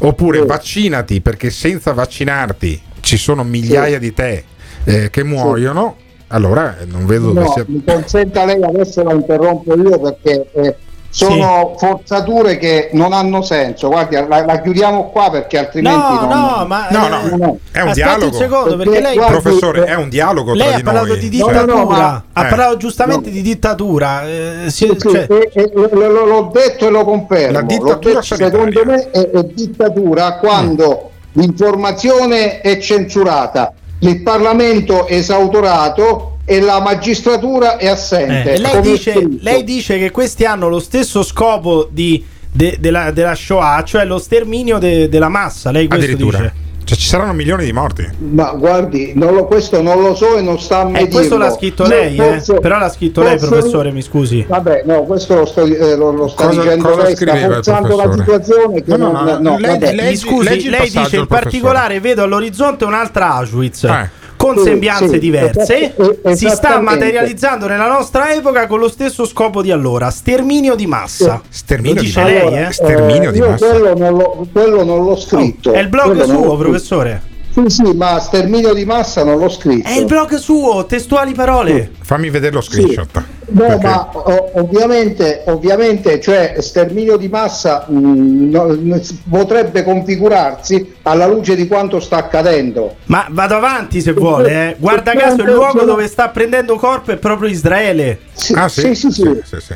oppure 0.01 0.45
vaccinati 0.47 1.21
perché 1.21 1.51
senza 1.51 1.93
vaccinarti 1.93 2.81
ci 3.01 3.19
sono 3.19 3.45
migliaia 3.45 3.99
di 3.99 4.15
te 4.15 4.45
eh, 4.85 5.11
che 5.11 5.23
muoiono, 5.23 5.97
allora 6.29 6.77
non 6.87 7.05
vedo 7.05 7.27
dove 7.33 7.41
No, 7.41 7.53
sia... 7.53 7.65
mi 7.69 7.83
consenta 7.85 8.47
lei 8.47 8.63
adesso 8.63 9.03
la 9.03 9.13
interrompo 9.13 9.75
io 9.77 10.01
perché 10.01 10.47
eh, 10.55 10.77
sono 11.17 11.75
forzature 11.79 12.59
che 12.59 12.91
non 12.93 13.15
hanno 13.15 13.41
senso. 13.41 13.89
Guardi, 13.89 14.17
la, 14.17 14.45
la 14.45 14.61
chiudiamo 14.61 15.09
qua 15.11 15.31
perché 15.31 15.57
altrimenti 15.59 16.13
No, 16.13 16.21
non... 16.21 16.29
no, 16.29 16.65
ma 16.67 16.89
No, 16.91 17.09
no, 17.09 17.59
è 17.73 17.81
un 17.81 17.93
dialogo. 17.93 18.27
un 18.27 18.33
secondo, 18.35 18.77
perché 18.77 19.01
lei- 19.01 19.17
professore, 19.17 19.85
è 19.85 19.95
un 19.95 20.11
dialogo 20.11 20.53
Lei 20.53 20.69
tra 20.69 20.77
ha 20.77 20.83
parlato 20.83 21.07
noi. 21.09 21.19
di 21.19 21.29
dittatura, 21.31 21.65
No, 21.65 21.73
no, 21.73 21.79
no, 21.85 21.85
ma- 21.87 22.23
ha 22.35 22.45
Eh. 22.45 22.49
parlato 22.49 22.77
giustamente 22.77 23.31
di 23.31 23.41
dittatura. 23.41 24.27
eh, 24.29 24.55
si- 24.67 24.87
Sì, 24.87 24.99
cioè- 24.99 25.27
e- 25.31 25.51
e- 25.55 25.71
lo- 25.75 25.89
lo- 25.93 26.25
l'ho 26.27 26.51
detto 26.53 26.87
e 26.87 26.91
lo 26.91 27.05
confermo. 27.05 27.53
La 27.53 27.63
dittatura 27.63 28.21
detto, 28.21 28.23
secondo 28.23 28.85
me 28.85 29.11
è, 29.11 29.31
è 29.31 29.43
dittatura 29.45 30.37
quando 30.37 31.11
l'informazione 31.33 32.61
è 32.61 32.79
censurata, 32.79 33.73
il 34.01 34.23
Parlamento 34.23 35.07
è 35.07 35.15
esautorato 35.15 36.36
e 36.49 36.61
la 36.61 36.81
magistratura 36.81 37.77
è 37.77 37.89
assente. 37.89 38.53
Eh, 38.55 38.59
lei, 38.59 38.81
dice, 38.81 39.29
lei 39.41 39.65
dice 39.65 39.99
che 39.99 40.11
questi 40.13 40.45
hanno 40.45 40.69
lo 40.69 40.79
stesso 40.79 41.23
scopo 41.25 41.89
di, 41.91 42.25
de- 42.51 42.77
della, 42.81 43.11
della 43.11 43.35
Shoah, 43.35 43.83
cioè 43.85 44.05
lo 44.05 44.19
sterminio 44.19 44.79
de- 44.79 45.09
della 45.09 45.29
massa. 45.29 45.71
Lei 45.73 45.89
questo 45.89 46.05
Addirittura. 46.07 46.39
dice. 46.39 46.55
Cioè, 46.87 46.97
ci 46.99 47.09
saranno 47.09 47.33
milioni 47.33 47.65
di 47.65 47.73
morti. 47.73 48.09
Ma 48.19 48.53
guardi, 48.53 49.11
non 49.17 49.35
lo- 49.35 49.47
questo 49.47 49.83
non 49.83 50.01
lo 50.01 50.15
so 50.15 50.37
e 50.37 50.41
non 50.41 50.57
sta 50.61 50.83
a 50.83 50.85
me 50.85 51.01
Eh, 51.01 51.09
questo 51.09 51.37
l'ha 51.37 51.51
scritto 51.51 51.83
Io 51.83 51.89
lei, 51.89 52.15
eh? 52.17 52.23
forse- 52.23 52.61
però 52.61 52.79
l'ha 52.79 52.89
scritto 52.91 53.23
lei, 53.23 53.39
forse- 53.41 53.49
professore, 53.57 53.91
mi 53.91 54.03
scusi. 54.03 54.45
Vabbè, 54.49 54.85
no, 54.87 55.03
questo 55.03 55.35
lo, 55.35 55.47
sto, 55.47 55.65
eh, 55.65 55.97
lo, 55.97 56.13
lo 56.13 56.29
sta 56.29 56.47
Cosa- 56.47 56.61
dicendo 56.63 56.89
cosa 56.89 57.03
lei, 57.03 57.17
sta 57.17 57.37
forzando 57.37 57.97
la 57.97 58.13
situazione 58.13 58.85
che 58.85 58.97
No, 58.97 59.11
no, 59.11 59.11
non, 59.11 59.25
no, 59.25 59.51
no, 59.51 59.59
lei- 59.59 59.81
lei- 59.97 60.11
Mi 60.11 60.17
scusi, 60.17 60.45
lei 60.71 60.83
dice 60.83 60.95
professore. 61.01 61.27
particolare 61.27 61.99
vedo 61.99 62.23
all'orizzonte 62.23 62.85
un'altra 62.85 63.35
Auschwitz 63.35 63.83
Eh. 63.83 64.11
Con 64.47 64.59
Sì, 64.59 64.65
sembianze 64.65 65.09
sì, 65.09 65.19
diverse. 65.19 65.95
esatto, 65.97 66.35
Si 66.37 66.49
sta 66.49 66.81
materializzando 66.81 67.67
nella 67.67 67.89
nostra 67.89 68.33
epoca 68.33 68.67
con 68.67 68.79
lo 68.79 68.89
stesso 68.89 69.25
scopo 69.25 69.63
di 69.63 69.71
allora: 69.71 70.11
sterminio 70.11 70.75
di 70.75 70.87
massa. 70.87 71.41
Sterminio 71.49 71.95
Lo 71.97 72.03
di 72.03 72.13
lei, 72.15 72.41
Allora, 72.41 72.69
eh? 72.69 72.73
Sterminio 72.73 73.29
eh, 73.31 73.33
di 73.33 73.41
massa. 73.41 73.67
Quello 73.69 73.95
non, 73.97 74.17
l'ho, 74.17 74.47
quello 74.53 74.85
non 74.85 75.05
l'ho 75.05 75.17
scritto. 75.17 75.73
È 75.73 75.79
il 75.79 75.89
blog 75.89 76.07
Quello 76.17 76.25
suo, 76.27 76.57
professore. 76.57 77.23
Sì, 77.53 77.63
sì, 77.69 77.95
ma 77.95 78.19
sterminio 78.21 78.75
di 78.75 78.85
massa 78.85 79.25
non 79.25 79.39
l'ho 79.39 79.49
scritto. 79.49 79.89
È 79.89 79.97
il 79.97 80.05
blog 80.05 80.35
suo, 80.37 80.85
testuali 80.85 81.33
parole. 81.33 81.91
Fammi 82.03 82.29
vedere 82.29 82.53
lo 82.55 82.61
Sì. 82.61 82.71
screenshot. 82.73 83.23
No, 83.49 83.63
Perché- 83.67 83.87
ma 83.87 84.11
ovviamente, 84.55 85.43
ovviamente, 85.47 86.21
cioè 86.21 86.57
sterminio 86.59 87.17
di 87.17 87.29
massa 87.29 87.85
mh, 87.89 88.51
no- 88.51 88.73
n- 88.73 89.01
potrebbe 89.31 89.85
configurarsi 89.85 90.95
alla 91.03 91.27
luce 91.27 91.55
di 91.55 91.67
quanto 91.69 92.01
sta 92.01 92.17
accadendo. 92.17 92.97
Ma 93.07 93.27
vado 93.31 93.55
avanti 93.55 94.01
se 94.01 94.13
vuole, 94.13 94.51
eh. 94.71 94.77
Guarda 94.79 95.13
caso 95.13 95.43
il 95.43 95.53
luogo 95.53 95.85
dove 95.85 96.09
sta 96.09 96.29
prendendo 96.31 96.77
corpo 96.77 97.13
è 97.13 97.17
proprio 97.17 97.49
Israele. 97.49 98.19
Sì, 98.33 98.53
Ah, 98.55 98.69
sì, 98.69 98.95
sì, 98.95 99.11
sì. 99.11 99.23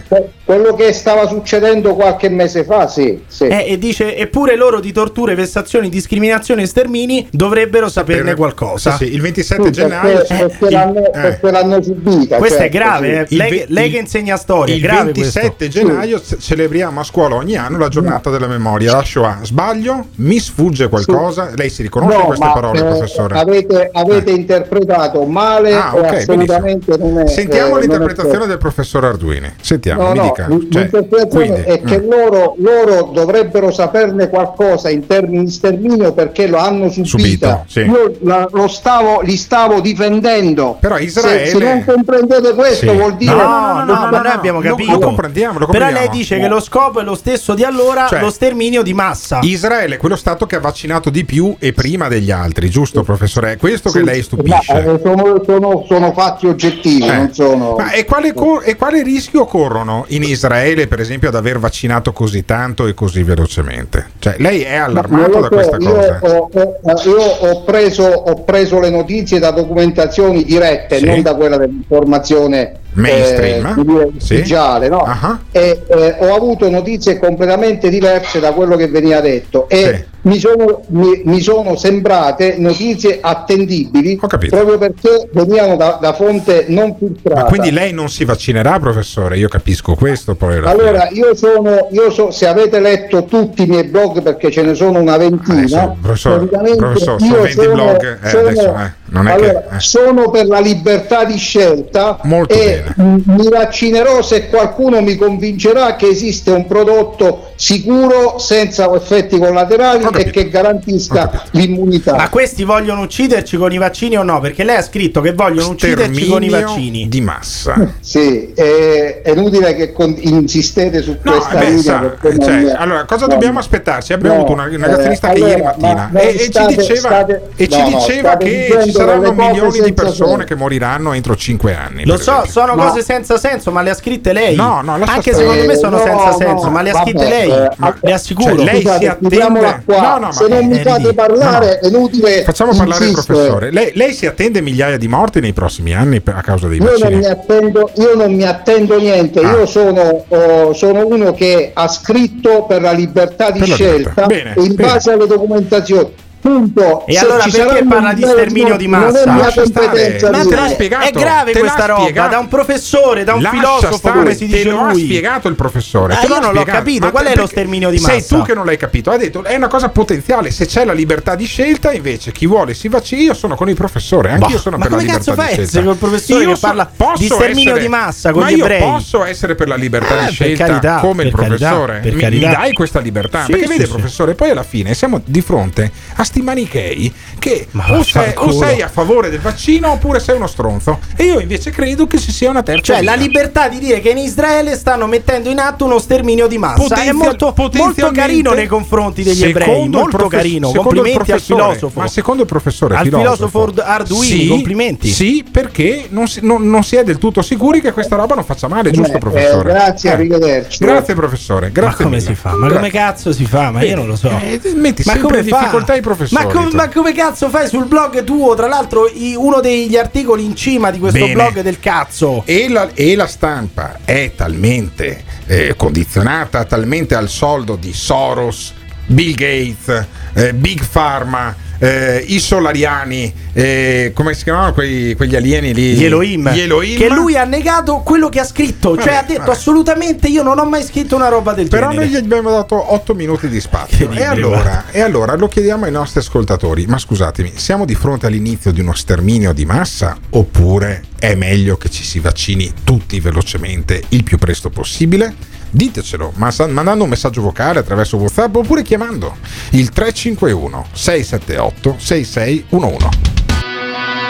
Que- 0.09 0.29
Quello 0.45 0.75
che 0.75 0.93
stava 0.93 1.29
succedendo 1.29 1.95
qualche 1.95 2.29
mese 2.29 2.65
fa, 2.65 2.89
sì. 2.89 3.23
sì. 3.29 3.45
Eh, 3.47 3.67
e 3.69 3.79
dice, 3.79 4.17
eppure 4.17 4.57
loro 4.57 4.81
di 4.81 4.91
torture, 4.93 5.35
vessazioni, 5.37 5.89
discriminazioni 5.89 6.63
e 6.63 6.67
stermini 6.67 7.29
dovrebbero 7.31 7.89
saperne 7.89 8.35
qualcosa. 8.35 8.97
Sì, 8.97 9.05
sì, 9.07 9.15
il 9.15 9.21
27 9.21 9.63
Sì, 9.67 9.71
gennaio. 9.71 10.17
perché, 10.19 10.35
perché 10.35 10.65
il- 10.65 10.71
l'hanno, 10.73 11.05
eh. 11.07 11.11
perché 11.21 11.51
l'hanno 11.53 11.83
subita. 11.83 12.37
Questo 12.39 12.57
è 12.57 12.61
certo, 12.63 12.77
grave, 12.79 13.27
sì. 13.29 13.37
eh. 13.37 13.60
Lei, 13.69 13.91
che 13.91 13.99
insegna 13.99 14.37
storia, 14.37 14.73
è 14.75 14.77
Il 14.77 14.83
grave 14.83 15.13
27 15.13 15.55
questo. 15.57 15.79
gennaio 15.81 16.21
ce- 16.21 16.39
celebriamo 16.39 17.01
a 17.01 17.05
scuola 17.05 17.35
ogni 17.37 17.57
anno 17.57 17.79
la 17.79 17.89
giornata 17.89 18.31
della 18.31 18.47
memoria, 18.47 18.93
la 18.93 19.03
Shoah. 19.05 19.39
Sbaglio? 19.43 20.07
Mi 20.17 20.39
sfugge 20.39 20.89
qualcosa? 20.89 21.51
Lei 21.55 21.71
si 21.71 21.83
riconosce 21.83 22.15
in 22.15 22.21
No, 22.21 22.27
queste 22.27 22.51
parole, 22.53 22.79
eh, 22.79 22.83
professore? 22.85 23.39
Avete, 23.39 23.91
avete 23.93 24.31
interpretato 24.31 25.25
male 25.25 25.73
Ah, 25.75 25.93
e 25.95 25.99
ok, 25.99 26.13
assolutamente 26.15 26.97
non 26.97 27.19
è. 27.21 27.27
Sentiamo 27.29 27.75
eh, 27.75 27.79
è 27.79 27.81
l'interpretazione 27.81 28.29
corretto. 28.39 28.47
del 28.49 28.59
professor 28.59 29.05
Arduini. 29.05 29.53
Sentiamo, 29.61 30.03
No, 30.03 30.11
mi 30.13 30.17
no, 30.19 30.23
dica. 30.25 30.47
Cioè, 30.49 30.59
l'interpretazione 30.59 31.29
quindi, 31.29 31.61
è 31.63 31.81
che 31.83 32.01
mm. 32.01 32.09
loro, 32.11 32.55
loro 32.59 33.11
dovrebbero 33.13 33.71
saperne 33.71 34.29
qualcosa 34.29 34.89
in 34.91 35.07
termini 35.07 35.45
di 35.45 35.51
sterminio 35.51 36.13
perché 36.13 36.47
lo 36.47 36.59
hanno. 36.59 36.89
Subito, 36.91 37.65
sì. 37.69 37.81
Io 37.81 38.17
la- 38.23 38.49
lo 38.51 38.69
stavo, 38.69 39.21
li 39.21 39.37
stavo 39.37 39.81
difendendo. 39.81 40.77
Però 40.81 40.99
Israele- 40.99 41.47
Se, 41.47 41.59
se 41.59 41.59
non 41.59 41.85
comprendete 41.85 42.55
questo, 42.55 42.91
Sì. 42.91 42.97
vuol 42.97 43.17
dire. 43.17 43.35
No, 43.35 43.50
no, 43.51 43.85
no, 43.85 43.93
ma 44.11 44.21
noi 44.21 44.27
abbiamo 44.31 44.61
lo- 44.61 44.71
capito. 44.71 44.93
lo 44.93 44.99
comprendiamo, 44.99 45.59
lo 45.59 45.67
Però 45.67 45.79
comprendiamo. 45.79 46.07
lei 46.13 46.19
dice 46.19 46.39
che 46.39 46.49
lo 46.49 46.61
scopo 46.61 47.01
è 47.01 47.05
lo 47.05 47.15
stesso 47.15 47.55
di 47.55 47.65
allora, 47.65 48.07
Cioè, 48.07 48.21
lo 48.21 48.31
sterminio 48.31 48.83
di 48.83 48.95
massa. 48.95 49.39
Israele 49.43 49.95
è 49.97 49.99
quello 49.99 50.17
stato 50.17 50.47
che 50.47 50.57
ha 50.57 50.61
vaccinato 50.61 51.11
di 51.11 51.25
più 51.25 51.55
e 51.59 51.73
prima 51.73 52.09
degli 52.09 52.31
altri, 52.31 52.69
giusto, 52.71 53.03
professore? 53.03 53.53
È 53.53 53.57
questo 53.57 53.91
che 53.91 53.99
Sì, 53.99 54.05
lei 54.05 54.23
stupisce. 54.23 54.73
ma, 54.73 54.79
eh, 54.81 55.01
sono, 55.03 55.43
sono- 55.45 55.85
sono 55.89 56.13
fatti 56.13 56.47
oggettivi, 56.47 57.07
Eh. 57.07 57.13
non 57.13 57.33
sono. 57.33 57.75
Ma 57.77 57.93
e 57.93 58.05
quale, 58.05 58.33
co- 58.33 58.61
e 58.61 58.77
quale 58.77 59.03
rischio 59.03 59.45
corrono 59.47 60.05
in 60.09 60.23
Israele, 60.23 60.87
per 60.87 61.01
esempio, 61.01 61.29
ad 61.29 61.35
aver 61.35 61.59
vaccinato 61.59 62.13
così 62.13 62.45
tanto 62.45 62.87
e 62.87 62.95
così 62.95 63.23
velocemente? 63.23 64.11
Cioè, 64.19 64.37
lei 64.39 64.63
è 64.63 64.77
allarmato 64.77 65.29
lo 65.33 65.41
da 65.41 65.43
so, 65.43 65.49
questa 65.49 65.77
io, 65.79 65.93
cosa? 65.93 66.19
ho, 66.23 66.51
ho- 66.53 67.01
io 67.05 67.21
ho 67.21 67.63
preso, 67.65 68.05
ho 68.05 68.43
preso 68.45 68.81
le 68.81 68.91
notizie 68.91 69.39
da 69.39 69.51
documentazioni 69.51 70.45
dirette, 70.45 70.99
Sì. 70.99 71.05
non 71.07 71.23
da 71.23 71.35
quella 71.35 71.57
dell'informazione 71.57 72.75
Mainstream? 72.93 73.67
eh, 73.67 73.85
dire, 73.85 74.11
Sì. 74.19 74.35
ufficiale, 74.35 74.89
no? 74.89 74.99
Ah. 74.99 75.39
E 75.53 75.83
eh, 75.87 76.17
ho 76.19 76.35
avuto 76.35 76.69
notizie 76.69 77.19
completamente 77.19 77.89
diverse 77.89 78.41
da 78.41 78.53
quello 78.53 78.77
che 78.77 78.89
veniva 78.89 79.21
detto 79.21 79.69
e 79.69 80.07
mi, 80.23 80.39
sono, 80.39 80.83
mi- 80.89 81.23
mi 81.25 81.41
sono 81.41 81.77
sembrate 81.77 82.57
notizie 82.59 83.19
attendibili 83.21 84.19
proprio 84.19 84.79
perché 84.79 85.29
venivano 85.33 85.77
da, 85.77 85.99
da 86.01 86.13
fonte 86.13 86.67
non 86.69 86.95
filtrata. 86.99 87.43
Ma 87.43 87.47
quindi 87.49 87.71
lei 87.71 87.93
non 87.93 88.09
si 88.09 88.25
vaccinerà, 88.25 88.79
professore? 88.79 89.37
Io 89.39 89.49
capisco 89.49 89.95
questo 89.95 90.35
poi. 90.35 90.59
Allora, 90.59 91.09
io 91.11 91.35
sono, 91.35 91.89
io 91.91 92.11
so, 92.11 92.31
se 92.31 92.47
avete 92.47 92.81
letto 92.81 93.25
tutti 93.25 93.63
i 93.63 93.67
miei 93.67 93.85
blog, 93.85 94.23
perché 94.23 94.51
ce 94.51 94.63
ne 94.63 94.75
sono 94.75 95.01
una 95.01 95.17
ventina, 95.17 95.59
Adesso, 95.61 95.97
professor, 96.01 96.49
professor, 96.77 97.21
io 97.21 97.27
sono 97.29 97.41
20 97.43 97.53
sono- 97.63 97.75
blog, 97.75 98.19
eh, 98.23 98.29
sono- 98.29 98.49
adesso, 98.49 98.75
eh, 98.75 98.93
Allora, 99.13 99.37
che... 99.37 99.49
eh. 99.77 99.81
sono 99.81 100.31
per 100.31 100.47
la 100.47 100.61
libertà 100.61 101.25
di 101.25 101.37
scelta 101.37 102.19
Molto 102.23 102.55
e 102.55 102.85
m- 102.97 103.17
mi 103.25 103.49
vaccinerò 103.49 104.23
se 104.23 104.49
qualcuno 104.49 105.01
mi 105.01 105.17
convincerà 105.17 105.97
che 105.97 106.07
esiste 106.07 106.51
un 106.53 106.67
prodotto 106.67 107.49
sicuro, 107.57 108.39
senza 108.39 108.93
effetti 108.95 109.39
collaterali 109.39 110.05
e 110.19 110.31
che 110.31 110.49
garantisca 110.49 111.45
l'immunità. 111.53 112.15
Ma 112.17 112.29
questi 112.29 112.65
vogliono 112.65 113.03
ucciderci 113.03 113.57
con 113.57 113.73
i 113.73 113.79
vaccini 113.79 114.17
o 114.17 114.23
no? 114.23 114.41
Perché 114.41 114.65
lei 114.65 114.77
ha 114.77 114.83
scritto 114.83 115.21
che 115.21 115.33
vogliono 115.33 115.71
ucciderci 115.71 116.27
con 116.29 116.43
i 116.43 116.49
Sterminio 116.49 116.67
vaccini. 116.67 117.09
di 117.09 117.21
massa. 117.21 117.89
Sì, 118.01 118.53
è, 118.55 119.21
è 119.23 119.31
inutile 119.31 119.75
che 119.75 119.93
con- 119.93 120.17
insistete 120.19 121.01
su 121.03 121.17
No, 121.23 121.31
questa 121.33 121.59
beh, 121.59 121.65
linea. 121.67 121.83
sa, 121.83 122.13
cioè, 122.21 122.61
non- 122.61 122.75
allora, 122.77 123.05
cosa 123.05 123.27
no, 123.27 123.33
dobbiamo 123.35 123.59
aspettarci? 123.61 124.13
Abbiamo 124.13 124.37
no, 124.37 124.41
avuto 124.43 124.55
una, 124.61 124.65
una 124.75 124.87
eh, 124.87 124.91
gazzerista 124.91 125.29
che 125.29 125.35
allora, 125.35 125.51
ieri 125.51 125.63
mattina 125.63 126.09
ma 126.13 126.21
e, 126.21 126.25
voi 126.25 126.35
e 126.35 126.39
ci 126.39 126.45
state- 126.51 126.75
diceva, 126.77 126.99
state- 127.09 127.43
e 127.57 127.69
ci 127.69 127.83
diceva 127.85 128.29
state 128.31 128.45
che 128.45 128.79
ci 128.83 128.91
saranno 128.93 129.33
milioni 129.33 129.81
di 129.81 129.93
persone 129.93 130.31
senso. 130.31 130.45
che 130.47 130.55
moriranno 130.57 131.13
entro 131.13 131.37
5 131.37 131.75
anni. 131.75 132.05
Lo 132.05 132.17
so, 132.17 132.31
esempio. 132.43 132.51
sono 132.51 132.75
cose 132.75 133.03
senza 133.03 133.39
senso, 133.39 133.71
ma 133.71 133.83
le 133.83 133.91
ha 133.91 133.95
scritte 133.95 134.33
lei. 134.33 134.57
No, 134.57 134.81
no, 134.83 134.99
Anche 135.05 135.35
secondo 135.35 135.65
me 135.65 135.77
sono 135.77 135.99
Eh, 136.01 136.03
senza 136.07 136.33
senso, 136.33 136.71
ma 136.71 136.83
le 136.83 136.91
ha 136.91 137.01
scritte 137.03 137.29
lei. 137.29 137.51
eh, 137.51 137.69
le 138.01 138.13
assicuro. 138.13 138.57
cioè, 138.57 138.65
lei 138.65 138.81
si 138.99 139.07
attende- 139.07 139.83
qua. 140.01 140.09
No, 140.09 140.15
no, 140.19 140.27
ma- 140.27 140.33
se 140.33 140.49
non 140.49 140.67
mi 140.67 140.79
fate 140.81 141.03
Ridi. 141.03 141.15
parlare 141.15 141.79
è 141.79 141.87
inutile 141.87 142.43
Facciamo 142.43 142.75
parlare 142.75 143.07
il 143.07 143.13
professore. 143.13 143.71
Lei, 143.71 143.93
lei 143.95 144.13
si 144.13 144.27
attende 144.27 144.61
migliaia 144.61 144.97
di 144.97 145.09
morti 145.09 145.41
nei 145.41 145.53
prossimi 145.53 145.95
anni 145.95 146.21
a 146.25 146.41
causa 146.43 146.67
dei 146.69 146.79
Io 146.79 146.85
non, 146.85 146.99
vaccini? 146.99 147.17
mi 147.19 147.27
attendo, 147.27 147.91
io 147.97 148.15
non 148.15 148.35
mi 148.35 148.45
attendo 148.45 148.99
niente, 148.99 149.41
Ah. 149.41 149.51
io 149.53 149.67
sono, 149.67 150.25
oh, 150.29 150.73
sono 150.73 151.07
uno 151.07 151.33
che 151.35 151.71
ha 151.73 151.89
scritto 151.89 152.65
per 152.65 152.81
la 152.83 152.93
libertà 152.93 153.51
di 153.51 153.59
Per 153.61 153.69
scelta 153.69 153.97
libertà. 153.97 154.27
Bene, 154.27 154.55
in 154.57 154.75
bene. 154.75 154.93
base 154.93 155.13
alle 155.13 155.27
documentazioni. 155.27 156.13
Punto. 156.41 157.07
E 157.07 157.13
Se 157.13 157.19
allora 157.19 157.43
ci 157.43 157.51
perché 157.51 157.85
parla 157.85 158.13
di 158.15 158.23
sterminio 158.23 158.77
di 158.77 158.89
massa? 158.89 159.25
Non 159.27 159.41
è 159.41 159.53
competenza. 159.55 160.31
Ma 160.31 160.43
di 160.43 160.49
te 160.49 160.69
spiegato. 160.71 161.05
È 161.07 161.11
grave 161.11 161.53
te 161.53 161.59
questa 161.59 161.87
roba, 161.87 162.01
spiegato. 162.03 162.31
da 162.31 162.39
un 162.39 162.49
professore, 162.49 163.25
da 163.25 163.35
un 163.35 163.43
Lascia 163.43 163.57
filosofo, 163.59 163.97
stare, 163.97 164.19
come 164.19 164.35
si 164.35 164.47
dice 164.47 164.63
te 164.63 164.71
lo 164.71 164.81
ha 164.81 164.93
lui. 164.93 165.05
spiegato 165.05 165.49
il 165.49 165.55
professore. 165.55 166.15
Ah, 166.15 166.19
te 166.21 166.27
io 166.27 166.39
non 166.41 166.53
l'ho 166.55 166.63
capito, 166.65 167.05
Ma 167.05 167.11
qual 167.11 167.25
te- 167.25 167.33
è 167.33 167.37
lo 167.37 167.47
sterminio 167.47 167.91
di 167.91 167.99
Sei 167.99 168.17
massa? 168.17 168.37
tu 168.37 168.43
che 168.43 168.55
non 168.55 168.65
l'hai 168.65 168.77
capito. 168.79 169.11
Ha 169.11 169.17
detto 169.17 169.45
è 169.45 169.55
una 169.57 169.69
cosa 169.69 169.89
potenziale. 169.91 170.51
Se 170.51 170.67
c'è 170.67 170.85
la 170.85 170.93
libertà 170.95 171.35
di 171.35 171.45
scelta, 171.45 171.93
invece, 171.93 172.33
chi 172.33 172.47
vuole 172.47 172.73
si 172.75 172.89
vaccina. 172.89 173.21
Io 173.23 173.35
sono 173.35 173.55
con 173.55 173.69
il 173.69 173.75
professore. 173.75 174.31
Anche 174.31 174.47
Boh, 174.47 174.51
io 174.53 174.59
sono 174.59 174.77
ma 174.79 174.85
per 174.85 174.93
la 174.93 174.97
come 174.99 175.09
libertà 175.11 175.33
cazzo 175.33 175.41
fa 175.43 175.47
di 175.47 175.49
a 175.49 175.53
scelta. 175.53 175.71
essere 175.71 175.85
col 175.85 175.97
professore 175.97 176.45
Io 176.45 176.53
che 176.55 176.59
parla 176.61 176.91
di 177.17 177.25
sterminio 177.27 177.77
di 177.77 177.89
massa 177.89 178.31
con 178.33 178.43
ma 178.43 178.51
gli 178.51 178.57
io 178.57 178.65
ebrei? 178.65 178.81
posso 178.81 179.25
essere 179.25 179.55
per 179.55 179.69
la 179.69 179.77
libertà 179.77 180.15
di 180.21 180.25
per 180.25 180.33
scelta 180.33 180.99
come 181.01 181.25
il 181.25 181.31
professore. 181.31 182.01
mi, 182.03 182.39
dai 182.41 182.73
questa 182.73 182.99
libertà? 183.01 183.45
Perché 183.47 183.67
vede, 183.67 183.87
professore, 183.87 184.35
poi 184.35 184.51
alla 184.51 184.63
fine 184.63 184.95
siamo 184.95 185.21
di 185.25 185.41
fronte 185.43 185.91
a 186.15 186.25
sti 186.31 186.43
manichei 186.43 187.13
che 187.39 187.67
Ma 187.73 187.85
o 187.99 188.03
sei, 188.03 188.33
o 188.37 188.53
sei 188.53 188.83
a 188.83 188.89
favore 188.89 189.31
del 189.31 189.41
vaccino 189.41 189.91
oppure 189.93 190.21
sei 190.21 190.37
uno 190.37 190.47
stronzo. 190.47 190.99
E 191.17 191.25
io 191.25 191.41
invece 191.41 191.71
credo 191.71 192.07
che 192.07 192.19
ci 192.19 192.31
sia 192.33 192.51
una 192.51 192.63
terza 192.63 192.95
Cioè, 192.95 193.03
la 193.03 193.15
via. 193.17 193.23
libertà 193.27 193.69
di 193.69 193.79
dire 193.79 194.01
che 194.01 194.11
in 194.11 194.19
Israele 194.19 194.77
stanno 194.77 195.07
mettendo 195.07 195.51
in 195.51 195.59
atto 195.59 195.85
uno 195.87 195.99
sterminio 195.99 196.47
di 196.47 196.59
massa 196.59 196.77
è 196.77 196.89
Potenzial- 196.89 197.15
molto, 197.17 197.45
molto 197.47 197.63
potenzialmente- 197.63 198.21
carino 198.21 198.53
nei 198.53 198.67
confronti 198.67 199.23
degli 199.23 199.43
ebrei. 199.45 199.89
Molto 199.89 200.17
profe- 200.17 200.37
carino. 200.37 200.71
Complimenti 200.73 201.33
al 201.33 201.41
filosofo. 201.41 202.01
Ma 202.01 202.07
secondo 202.09 202.43
il 202.43 202.49
professore 202.49 202.95
Al 202.97 203.05
filosofo, 203.05 203.49
filosofo 203.49 203.83
Arduini, 203.83 204.25
sì, 204.25 204.47
complimenti. 204.49 205.09
Sì, 205.09 205.45
perché 205.51 206.07
non 206.11 206.29
si, 206.29 206.41
non- 206.43 206.69
non 206.69 206.85
si 206.85 206.97
è 206.97 207.03
del 207.05 207.19
tutto 207.19 207.43
sicuri 207.43 207.81
che 207.81 207.93
questa 207.93 208.17
roba 208.17 208.35
non 208.35 208.45
faccia 208.45 208.69
male, 208.69 208.91
giusto, 208.91 209.17
Eh, 209.17 209.19
professore? 209.19 209.71
eh, 209.71 209.73
grazie, 209.73 210.13
arrivederci. 210.13 210.85
Grazie, 210.85 211.15
professore. 211.15 211.67
Ma 211.67 211.73
Grazie 211.73 212.05
come 212.05 212.17
mille. 212.17 212.29
si 212.29 212.35
fa? 212.35 212.55
Ma 212.55 212.67
Gra- 212.69 212.77
come 212.77 212.91
cazzo 212.91 213.33
si 213.33 213.45
fa? 213.47 213.71
Ma 213.71 213.83
io 213.83 213.97
non 213.97 214.07
lo 214.07 214.17
so. 214.17 214.29
Eh, 214.29 214.61
metti 214.77 215.03
ma 215.07 215.13
sempre 215.13 215.41
in 215.41 215.47
fa? 215.49 215.59
difficoltà 215.59 215.95
i 215.95 216.01
professori. 216.01 216.20
Ma, 216.31 216.45
com- 216.47 216.71
ma 216.73 216.89
come 216.89 217.13
cazzo 217.13 217.49
fai 217.49 217.69
sul 217.69 217.87
blog 217.87 218.25
tuo? 218.25 218.55
Tra 218.55 218.67
l'altro, 218.67 219.09
i- 219.09 219.35
uno 219.37 219.61
degli 219.61 219.97
articoli 219.97 220.45
in 220.45 220.55
cima 220.57 220.91
di 220.91 220.99
questo 220.99 221.19
Bene. 221.19 221.33
blog 221.33 221.61
del 221.63 221.79
cazzo. 221.81 222.43
E 222.47 222.69
la, 222.69 222.91
e 222.95 223.15
la 223.17 223.27
stampa 223.27 223.99
è 224.05 224.33
talmente 224.37 225.25
eh, 225.47 225.75
condizionata, 225.77 226.65
talmente 226.65 227.15
al 227.15 227.29
soldo 227.29 227.77
di 227.77 227.93
Soros, 227.93 228.73
Bill 229.07 229.35
Gates, 229.35 230.07
eh, 230.35 230.55
Big 230.55 230.85
Pharma, 230.87 231.55
eh, 231.83 232.23
i 232.29 232.39
solariani, 232.39 233.33
eh, 233.55 234.13
come 234.15 234.35
si 234.35 234.45
chiamavano 234.45 234.73
quei- 234.75 235.15
quegli 235.17 235.35
alieni 235.35 235.73
lì? 235.75 235.95
Gli 235.95 236.05
Elohim, 236.05 236.53
Gli 236.53 236.61
Elohim. 236.61 236.99
che 236.99 237.09
lui 237.09 237.37
ha 237.37 237.45
negato 237.45 238.03
quello 238.05 238.29
che 238.29 238.39
ha 238.41 238.45
scritto, 238.45 238.97
cioè 238.97 239.07
Vabbè, 239.07 239.17
ha 239.17 239.23
detto 239.23 239.39
vabbè. 239.41 239.51
assolutamente 239.53 240.29
io 240.29 240.43
non 240.43 240.59
ho 240.59 240.65
mai 240.67 240.85
scritto 240.85 241.17
una 241.17 241.29
roba 241.29 241.53
del 241.55 241.69
Però 241.69 241.89
genere. 241.89 242.05
noi 242.07 242.15
gli 242.15 242.17
abbiamo 242.23 242.51
dato 242.51 242.93
8 242.93 243.15
minuti 243.15 243.49
di 243.49 243.61
spazio. 243.61 244.11
E 244.11 244.23
allora, 244.23 244.85
e 244.91 245.01
allora 245.01 245.35
lo 245.37 245.49
chiediamo 245.49 245.87
ai 245.87 245.91
nostri 245.93 246.21
ascoltatori: 246.21 246.87
ma 246.87 246.99
scusatemi, 246.99 247.53
siamo 247.57 247.85
di 247.87 247.95
fronte 247.95 248.27
all'inizio 248.27 248.71
di 248.73 248.81
uno 248.81 248.95
sterminio 248.95 249.53
di 249.55 249.65
massa? 249.65 250.17
Oppure 250.31 251.05
è 251.19 251.35
meglio 251.35 251.77
che 251.79 251.89
ci 251.91 252.05
si 252.05 252.19
vaccini 252.21 252.73
tutti 252.85 253.19
velocemente 253.21 254.03
il 254.11 254.23
più 254.23 254.37
presto 254.39 254.69
possibile? 254.71 255.35
Ditecelo, 255.73 256.33
mandando 256.35 257.05
un 257.05 257.09
messaggio 257.11 257.43
vocale 257.43 257.79
attraverso 257.79 258.17
WhatsApp 258.17 258.57
oppure 258.57 258.83
chiamando 258.83 259.37
il 259.71 259.91
351 259.91 260.87
678 260.93 261.95
6611. 261.97 263.09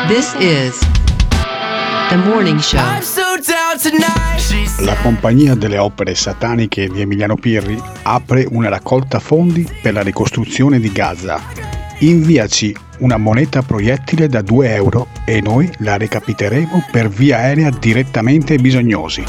This 0.07 0.35
is 0.38 0.79
the 2.11 2.16
morning 2.16 2.59
show. 2.59 2.79
La 4.81 4.96
compagnia 4.96 5.55
delle 5.55 5.79
opere 5.79 6.14
sataniche 6.14 6.88
di 6.88 7.00
Emiliano 7.00 7.37
Pirri 7.37 7.81
apre 8.03 8.46
una 8.50 8.68
raccolta 8.68 9.18
fondi 9.18 9.66
per 9.81 9.94
la 9.94 10.03
ricostruzione 10.03 10.79
di 10.79 10.92
Gaza. 10.92 11.40
Inviaci 12.00 12.74
una 12.98 13.16
moneta 13.16 13.62
proiettile 13.62 14.29
da 14.29 14.42
2 14.42 14.74
euro 14.74 15.09
e 15.24 15.40
noi 15.40 15.70
la 15.79 15.96
recapiteremo 15.96 16.88
per 16.90 17.09
via 17.09 17.38
aerea 17.38 17.70
direttamente 17.70 18.55
ai 18.55 18.59
bisognosi. 18.59 19.24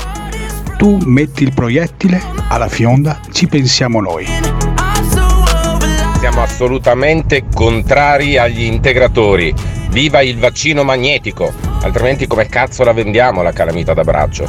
Tu 0.82 0.98
metti 1.06 1.44
il 1.44 1.54
proiettile, 1.54 2.20
alla 2.48 2.67
fionda 2.67 3.20
ci 3.32 3.46
pensiamo 3.46 4.02
noi. 4.02 4.26
Siamo 6.17 6.41
assolutamente 6.41 7.44
contrari 7.54 8.39
agli 8.39 8.63
integratori. 8.63 9.54
Viva 9.91 10.22
il 10.22 10.39
vaccino 10.39 10.84
magnetico, 10.84 11.54
altrimenti 11.84 12.26
come 12.26 12.48
cazzo 12.48 12.84
la 12.84 12.94
vendiamo 12.94 13.44
la 13.44 13.52
calamita 13.52 13.94
da 13.94 14.04
braccio? 14.04 14.48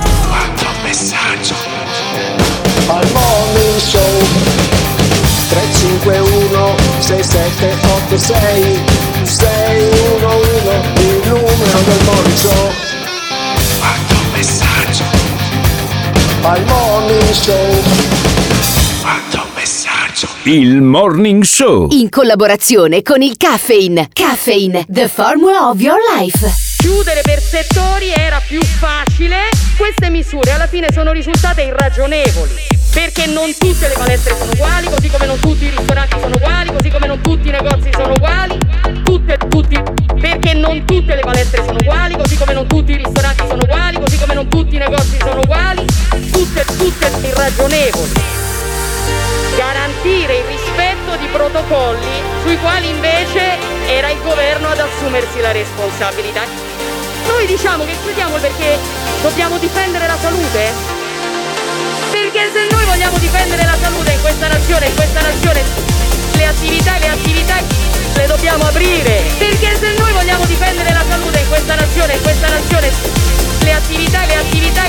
messaggio. 0.83 1.55
Al 2.87 3.07
morning 3.13 3.77
show 3.77 4.01
351 5.51 6.77
6786 6.99 8.81
611 9.25 10.81
il 10.97 11.29
numero 11.29 11.81
del 11.85 12.05
morning 12.07 12.37
show 12.37 12.92
Al 16.45 16.65
morning 16.65 17.31
show 17.31 17.83
Quanto 19.01 19.47
messaggio. 19.55 20.29
Il 20.43 20.81
Morning 20.81 21.45
Show. 21.45 21.87
In 21.91 22.09
collaborazione 22.09 23.03
con 23.03 23.23
il 23.23 23.37
Caffeine. 23.37 24.09
Caffeine, 24.13 24.85
the 24.89 25.07
formula 25.07 25.69
of 25.69 25.81
your 25.81 25.99
life. 26.17 26.45
Chiudere 26.79 27.21
per 27.23 27.41
settori 27.41 28.11
era 28.11 28.41
più 28.45 28.61
facile. 28.61 29.51
Queste 29.77 30.11
misure 30.11 30.51
alla 30.51 30.67
fine 30.67 30.89
sono 30.93 31.13
risultate 31.13 31.63
irragionevoli. 31.63 32.55
Perché 32.93 33.27
non 33.27 33.55
tutte 33.57 33.87
le 33.87 33.95
palestre 33.95 34.37
sono 34.37 34.51
uguali, 34.53 34.87
così 34.89 35.09
come 35.09 35.27
non 35.27 35.39
tutti 35.39 35.65
i 35.65 35.71
ristoranti 35.71 36.17
sono 36.21 36.35
uguali, 36.35 36.73
così 36.73 36.91
come 36.91 37.07
non 37.07 37.21
tutti 37.21 37.49
i 37.49 37.51
negozi 37.53 37.89
sono 37.93 38.15
uguali. 38.15 38.59
Tutte, 39.23 39.39
tutti, 39.49 39.81
perché 40.21 40.53
non 40.53 40.85
tutte 40.85 41.15
le 41.15 41.21
palestre 41.21 41.63
sono 41.65 41.79
uguali, 41.81 42.17
così 42.17 42.37
come 42.37 42.55
non 42.55 42.67
tutti 42.67 42.91
i 42.91 42.97
ristoranti 42.97 43.45
sono 43.47 43.63
uguali, 43.63 44.01
così 44.01 44.19
come 44.19 44.35
non 44.35 44.49
tutti 44.49 44.75
i 44.75 44.79
negozi 44.79 45.17
sono 45.21 45.41
uguali. 45.41 45.85
Tutte, 46.33 46.65
tutte 46.77 47.07
irragionevoli 47.23 48.11
garantire 49.57 50.39
il 50.39 50.45
rispetto 50.47 51.15
di 51.21 51.27
protocolli 51.31 52.21
sui 52.43 52.59
quali 52.59 52.89
invece 52.89 53.59
era 53.87 54.11
il 54.11 54.21
governo 54.23 54.69
ad 54.69 54.81
assumersi 54.81 55.41
la 55.41 55.53
responsabilità. 55.53 56.43
Noi 57.29 57.47
diciamo 57.47 57.85
che 57.85 57.95
chiudiamo 58.03 58.37
perché 58.39 58.77
dobbiamo 59.23 59.57
difendere 59.59 60.09
la 60.09 60.17
salute? 60.21 60.73
Perché 62.11 62.51
se 62.53 62.67
noi 62.73 62.85
vogliamo 62.87 63.19
difendere 63.19 63.65
la 63.65 63.77
salute 63.81 64.11
in 64.11 64.21
questa 64.21 64.49
nazione, 64.49 64.87
in 64.87 64.95
questa 64.97 65.21
nazione 65.21 66.12
le 66.43 66.49
attività, 66.49 66.99
le 66.99 67.09
attività 67.09 67.55
le 68.17 68.27
dobbiamo 68.27 68.65
aprire. 68.65 69.23
Perché 69.39 69.77
se 69.79 69.95
noi 69.97 70.13
vogliamo 70.13 70.45
difendere 70.45 70.93
la 70.93 71.05
salute 71.09 71.39
in 71.39 71.49
questa 71.49 71.75
nazione, 71.77 72.15
in 72.15 72.23
questa 72.23 72.49
nazione 72.49 72.91
le 73.63 73.73
attività, 73.73 74.27
le 74.27 74.35
attività 74.35 74.83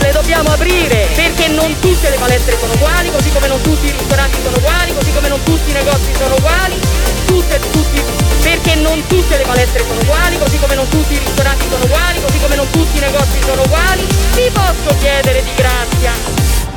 le 0.00 0.12
dobbiamo 0.12 0.50
aprire 0.50 1.08
perché 1.14 1.48
non 1.48 1.78
tutte 1.78 2.08
le 2.10 2.16
palestre 2.16 2.56
sono 2.58 2.72
uguali, 2.74 3.10
così 3.10 3.30
come 3.30 3.48
non 3.48 3.60
tutti 3.62 3.86
i 3.86 3.90
ristoranti 3.90 4.38
sono 4.42 4.56
uguali, 4.56 4.94
così 4.94 5.12
come 5.12 5.28
non 5.28 5.42
tutti 5.42 5.70
i 5.70 5.72
negozi 5.72 6.12
sono 6.16 6.34
uguali, 6.34 6.80
tutte, 7.26 7.60
tutti, 7.70 8.02
perché 8.42 8.74
non 8.76 9.06
tutte 9.06 9.36
le 9.36 9.44
palestre 9.44 9.84
sono 9.86 10.00
uguali, 10.00 10.38
così 10.38 10.58
come 10.58 10.74
non 10.74 10.88
tutti 10.88 11.14
i 11.14 11.18
ristoranti 11.18 11.66
sono 11.70 11.84
uguali, 11.84 12.20
così 12.20 12.38
come 12.40 12.56
non 12.56 12.70
tutti 12.70 12.96
i 12.96 13.00
negozi 13.00 13.38
sono 13.40 13.62
uguali. 13.62 14.06
Vi 14.34 14.50
posso 14.52 14.96
chiedere 14.98 15.42
di 15.42 15.54
grazia, 15.54 16.12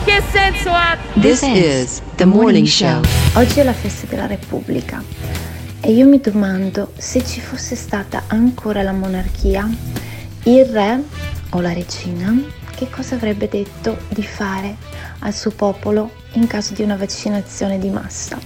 che 0.03 0.21
senso 0.31 0.69
ha? 0.69 0.97
This 1.19 1.41
is 1.43 2.01
the 2.15 2.25
morning 2.25 2.67
show. 2.67 3.01
Oggi 3.35 3.59
è 3.61 3.63
la 3.63 3.73
festa 3.73 4.05
della 4.07 4.27
Repubblica 4.27 5.01
E 5.79 5.91
io 5.91 6.05
mi 6.05 6.19
domando 6.19 6.91
se 6.97 7.23
ci 7.23 7.39
fosse 7.39 7.75
stata 7.75 8.23
ancora 8.27 8.81
la 8.81 8.91
monarchia, 8.91 9.69
il 10.43 10.65
re 10.65 11.01
o 11.51 11.61
la 11.61 11.71
regina, 11.71 12.35
che 12.75 12.89
cosa 12.89 13.15
avrebbe 13.15 13.47
detto 13.47 13.97
di 14.09 14.23
fare 14.23 14.75
al 15.19 15.33
suo 15.33 15.51
popolo 15.51 16.11
in 16.33 16.47
caso 16.47 16.73
di 16.73 16.83
una 16.83 16.97
vaccinazione 16.97 17.79
di 17.79 17.89
massa 17.89 18.37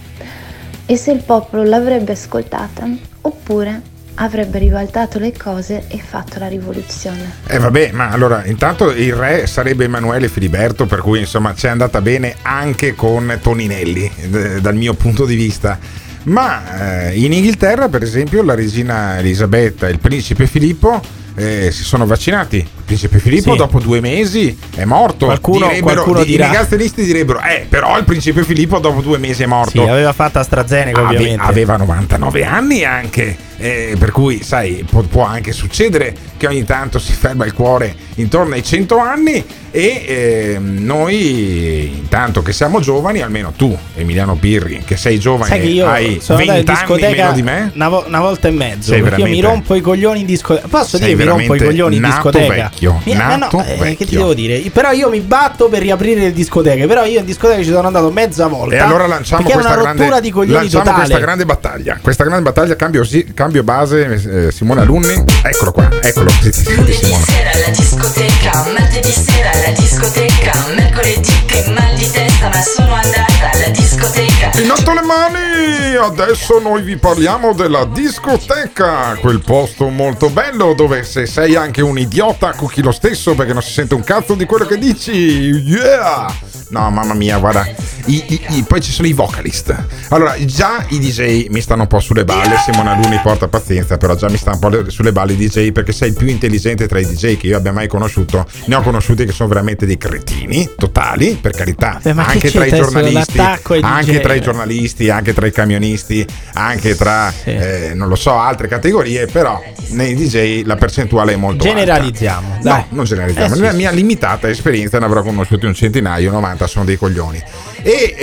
e 0.85 0.95
se 0.95 1.11
il 1.11 1.23
popolo 1.23 1.63
l'avrebbe 1.63 2.13
ascoltata 2.13 2.87
oppure 3.21 3.81
avrebbe 4.19 4.59
ribaltato 4.59 5.19
le 5.19 5.33
cose 5.35 5.85
e 5.87 5.99
fatto 5.99 6.39
la 6.39 6.47
rivoluzione. 6.47 7.33
Eh 7.47 7.59
vabbè, 7.59 7.91
ma 7.91 8.09
allora 8.09 8.45
intanto 8.45 8.91
il 8.91 9.13
re 9.13 9.47
sarebbe 9.47 9.85
Emanuele 9.85 10.29
Filiberto, 10.29 10.85
per 10.85 10.99
cui 10.99 11.19
insomma 11.19 11.53
c'è 11.53 11.69
andata 11.69 12.01
bene 12.01 12.35
anche 12.41 12.95
con 12.95 13.37
Toninelli, 13.41 14.11
d- 14.27 14.59
dal 14.59 14.75
mio 14.75 14.93
punto 14.93 15.25
di 15.25 15.35
vista. 15.35 15.77
Ma 16.23 17.07
eh, 17.09 17.19
in 17.19 17.31
Inghilterra, 17.31 17.87
per 17.87 18.03
esempio, 18.03 18.43
la 18.43 18.53
regina 18.53 19.17
Elisabetta 19.17 19.87
e 19.87 19.91
il 19.91 19.99
principe 19.99 20.45
Filippo 20.45 21.01
eh, 21.35 21.71
si 21.71 21.83
sono 21.83 22.05
vaccinati. 22.05 22.67
Il 22.89 22.93
principe 22.95 23.19
Filippo, 23.19 23.51
Sì. 23.51 23.57
dopo 23.57 23.79
due 23.81 23.99
mesi, 23.99 24.57
è 24.73 24.85
morto. 24.85 25.25
Qualcuno- 25.25 25.67
Direbbero- 25.67 25.83
qualcuno 26.03 26.23
di- 26.23 26.31
dirà- 26.31 26.45
I 26.47 26.51
negazionisti 26.51 27.03
direbbero: 27.03 27.41
Eh, 27.41 27.65
però 27.67 27.97
il 27.97 28.05
principe 28.05 28.43
Filippo, 28.43 28.79
dopo 28.79 29.01
due 29.01 29.17
mesi, 29.17 29.43
è 29.43 29.45
morto. 29.45 29.71
Sì, 29.83 29.89
aveva 29.89 30.13
fatto 30.13 30.39
AstraZeneca 30.39 31.01
Ave- 31.01 31.15
ovviamente. 31.17 31.43
aveva 31.43 31.75
99 31.75 32.45
anni 32.45 32.85
anche, 32.85 33.35
eh, 33.57 33.95
per 33.99 34.11
cui 34.11 34.41
sai, 34.41 34.85
può, 34.89 35.01
può 35.01 35.23
anche 35.25 35.51
succedere 35.51 36.15
che 36.37 36.47
ogni 36.47 36.63
tanto 36.63 36.97
si 36.97 37.11
ferma 37.11 37.43
il 37.45 37.53
cuore 37.53 37.93
intorno 38.15 38.53
ai 38.53 38.63
100 38.63 38.99
anni 38.99 39.43
e 39.71 40.03
ehm, 40.07 40.77
noi 40.83 41.87
intanto 41.97 42.41
che 42.41 42.53
siamo 42.53 42.79
giovani, 42.79 43.21
almeno 43.21 43.51
tu 43.55 43.75
Emiliano 43.95 44.35
Pirri, 44.35 44.81
che 44.85 44.95
sei 44.97 45.19
giovane, 45.19 45.49
Sai 45.49 45.59
che 45.61 45.67
io 45.67 45.87
hai 45.87 46.19
sono 46.21 46.39
andato 46.39 46.59
in 46.59 46.65
20 46.65 46.71
anni 46.71 46.79
discoteca 46.79 47.21
meno 47.23 47.31
di 47.33 47.41
me, 47.41 47.71
Una, 47.75 47.89
vo- 47.89 48.03
una 48.07 48.19
volta 48.19 48.47
e 48.47 48.51
mezzo. 48.51 48.91
Sei 48.91 49.01
perché 49.01 49.21
io 49.21 49.27
mi 49.27 49.41
rompo 49.41 49.75
i 49.75 49.81
coglioni 49.81 50.19
in 50.21 50.25
discoteca. 50.25 50.67
Posso 50.67 50.97
dire 50.97 51.15
mi 51.15 51.23
rompo 51.23 51.55
i 51.55 51.59
coglioni 51.59 51.95
in 51.97 52.01
discoteca? 52.03 52.53
vecchio, 52.53 52.76
Mi- 52.79 53.15
ma 53.15 53.35
nato 53.35 53.57
no, 53.57 53.63
eh, 53.63 53.65
che 53.65 53.83
vecchio. 53.83 54.05
ti 54.05 54.15
devo 54.15 54.33
dire? 54.33 54.59
Però 54.71 54.91
io 54.91 55.09
mi 55.09 55.19
batto 55.19 55.67
per 55.69 55.81
riaprire 55.81 56.21
le 56.21 56.31
discoteche. 56.31 56.85
Però 56.87 57.03
io 57.05 57.19
in 57.19 57.25
discoteca 57.25 57.61
ci 57.63 57.71
sono 57.71 57.87
andato 57.87 58.11
mezza 58.11 58.47
volta. 58.47 58.75
E 58.75 58.79
allora 58.79 59.07
lanciamo 59.07 59.43
questa 59.43 59.59
una 59.59 59.73
rottura 59.75 59.93
grande, 59.95 60.21
di 60.21 60.31
coglioni 60.31 60.53
lanciamo 60.53 60.83
totale. 60.83 61.03
questa 61.03 61.19
grande 61.19 61.45
battaglia. 61.45 61.99
Questa 62.01 62.23
grande 62.23 62.43
battaglia, 62.43 62.75
cambio, 62.75 63.03
sì- 63.03 63.33
cambio 63.33 63.63
base, 63.63 64.45
eh, 64.47 64.51
Simone 64.51 64.81
Alunni. 64.81 65.23
Eccolo 65.43 65.71
qua, 65.71 65.89
eccolo. 66.01 66.29
Simone. 66.29 66.93
sera 66.93 67.51
alla 67.53 67.69
discoteca, 67.75 68.65
martedì 68.77 69.11
sera 69.11 69.51
alla 69.51 69.71
discoteca, 69.77 70.51
mercoledì 70.75 71.45
che 71.45 71.63
mal 71.73 71.93
di 71.95 72.09
testa 72.11 72.49
ma 72.49 72.61
sono 72.61 72.93
andata 72.93 73.51
alla 73.53 73.69
discoteca. 73.69 74.51
In 74.61 74.69
alto 74.71 74.93
le 74.93 75.01
mani! 75.01 75.46
Adesso 75.61 76.59
noi 76.59 76.83
vi 76.83 76.97
parliamo 76.97 77.53
della 77.53 77.85
discoteca, 77.85 79.17
quel 79.19 79.41
posto 79.41 79.87
molto 79.89 80.29
bello 80.29 80.73
dove 80.73 81.03
se 81.03 81.25
sei 81.25 81.55
anche 81.55 81.81
un 81.81 81.97
idiota 81.97 82.51
cucchi 82.53 82.81
lo 82.83 82.91
stesso 82.91 83.33
perché 83.33 83.53
non 83.53 83.61
si 83.63 83.71
sente 83.71 83.95
un 83.95 84.03
cazzo 84.03 84.35
di 84.35 84.45
quello 84.45 84.65
che 84.65 84.77
dici. 84.77 85.11
Yeah! 85.11 86.33
No, 86.69 86.89
mamma 86.91 87.13
mia, 87.13 87.37
guarda. 87.37 87.65
I- 88.07 88.23
i- 88.27 88.41
i- 88.57 88.63
poi 88.63 88.81
ci 88.81 88.91
sono 88.91 89.07
i 89.07 89.13
vocalist. 89.13 89.73
Allora, 90.09 90.35
già 90.45 90.85
i 90.89 90.99
DJ 90.99 91.47
mi 91.49 91.61
stanno 91.61 91.83
un 91.83 91.87
po' 91.87 91.99
sulle 91.99 92.23
balle. 92.25 92.55
Simone 92.63 92.89
Aluni 92.89 93.19
porta 93.23 93.47
pazienza, 93.47 93.97
però 93.97 94.15
già 94.15 94.29
mi 94.29 94.37
sta 94.37 94.51
un 94.51 94.59
po' 94.59 94.67
le- 94.69 94.89
sulle 94.89 95.11
balle 95.13 95.33
i 95.33 95.35
DJ 95.37 95.71
perché 95.71 95.91
sei 95.93 96.09
il 96.09 96.15
più 96.15 96.27
intelligente 96.27 96.87
tra 96.87 96.99
i 96.99 97.05
DJ 97.05 97.37
che 97.37 97.47
io 97.47 97.57
abbia 97.57 97.71
mai 97.71 97.87
conosciuto. 97.87 98.45
Ne 98.65 98.75
ho 98.75 98.81
conosciuti 98.81 99.25
che 99.25 99.31
sono 99.31 99.47
veramente 99.49 99.85
dei 99.85 99.97
cretini 99.97 100.69
totali, 100.77 101.37
per 101.39 101.51
carità. 101.51 101.99
Eh, 102.03 102.13
che 102.13 102.19
anche 102.19 102.51
tra 102.51 102.65
i 102.65 102.69
giornalisti, 102.69 103.39
anche 103.39 104.11
DJ? 104.11 104.21
tra 104.21 104.33
i 104.33 104.41
giornalisti, 104.41 105.09
anche 105.09 105.33
tra 105.33 105.46
i 105.46 105.46
camionisti, 105.51 106.25
anche 106.53 106.95
tra 106.95 107.33
eh, 107.43 107.91
non 107.93 108.07
lo 108.07 108.15
so, 108.15 108.37
altre 108.37 108.67
categorie, 108.67 109.25
però 109.27 109.61
nei 109.89 110.15
DJ 110.15 110.63
la 110.65 110.75
percentuale 110.75 111.33
è 111.33 111.35
molto 111.35 111.63
alta. 111.63 111.75
Generalizziamo. 111.75 112.57
No, 112.63 112.85
non 112.89 113.05
generalizziamo. 113.05 113.51
Eh, 113.51 113.55
sì, 113.55 113.61
Nella 113.61 113.71
sì. 113.71 113.77
mia 113.77 113.91
limitata 113.91 114.49
esperienza 114.49 114.99
ne 114.99 115.05
avrò 115.05 115.21
conosciuti 115.21 115.65
un 115.65 115.73
centinaio, 115.73 116.31
90 116.31 116.67
sono 116.67 116.85
dei 116.85 116.97
coglioni. 116.97 117.41
E 117.87 118.15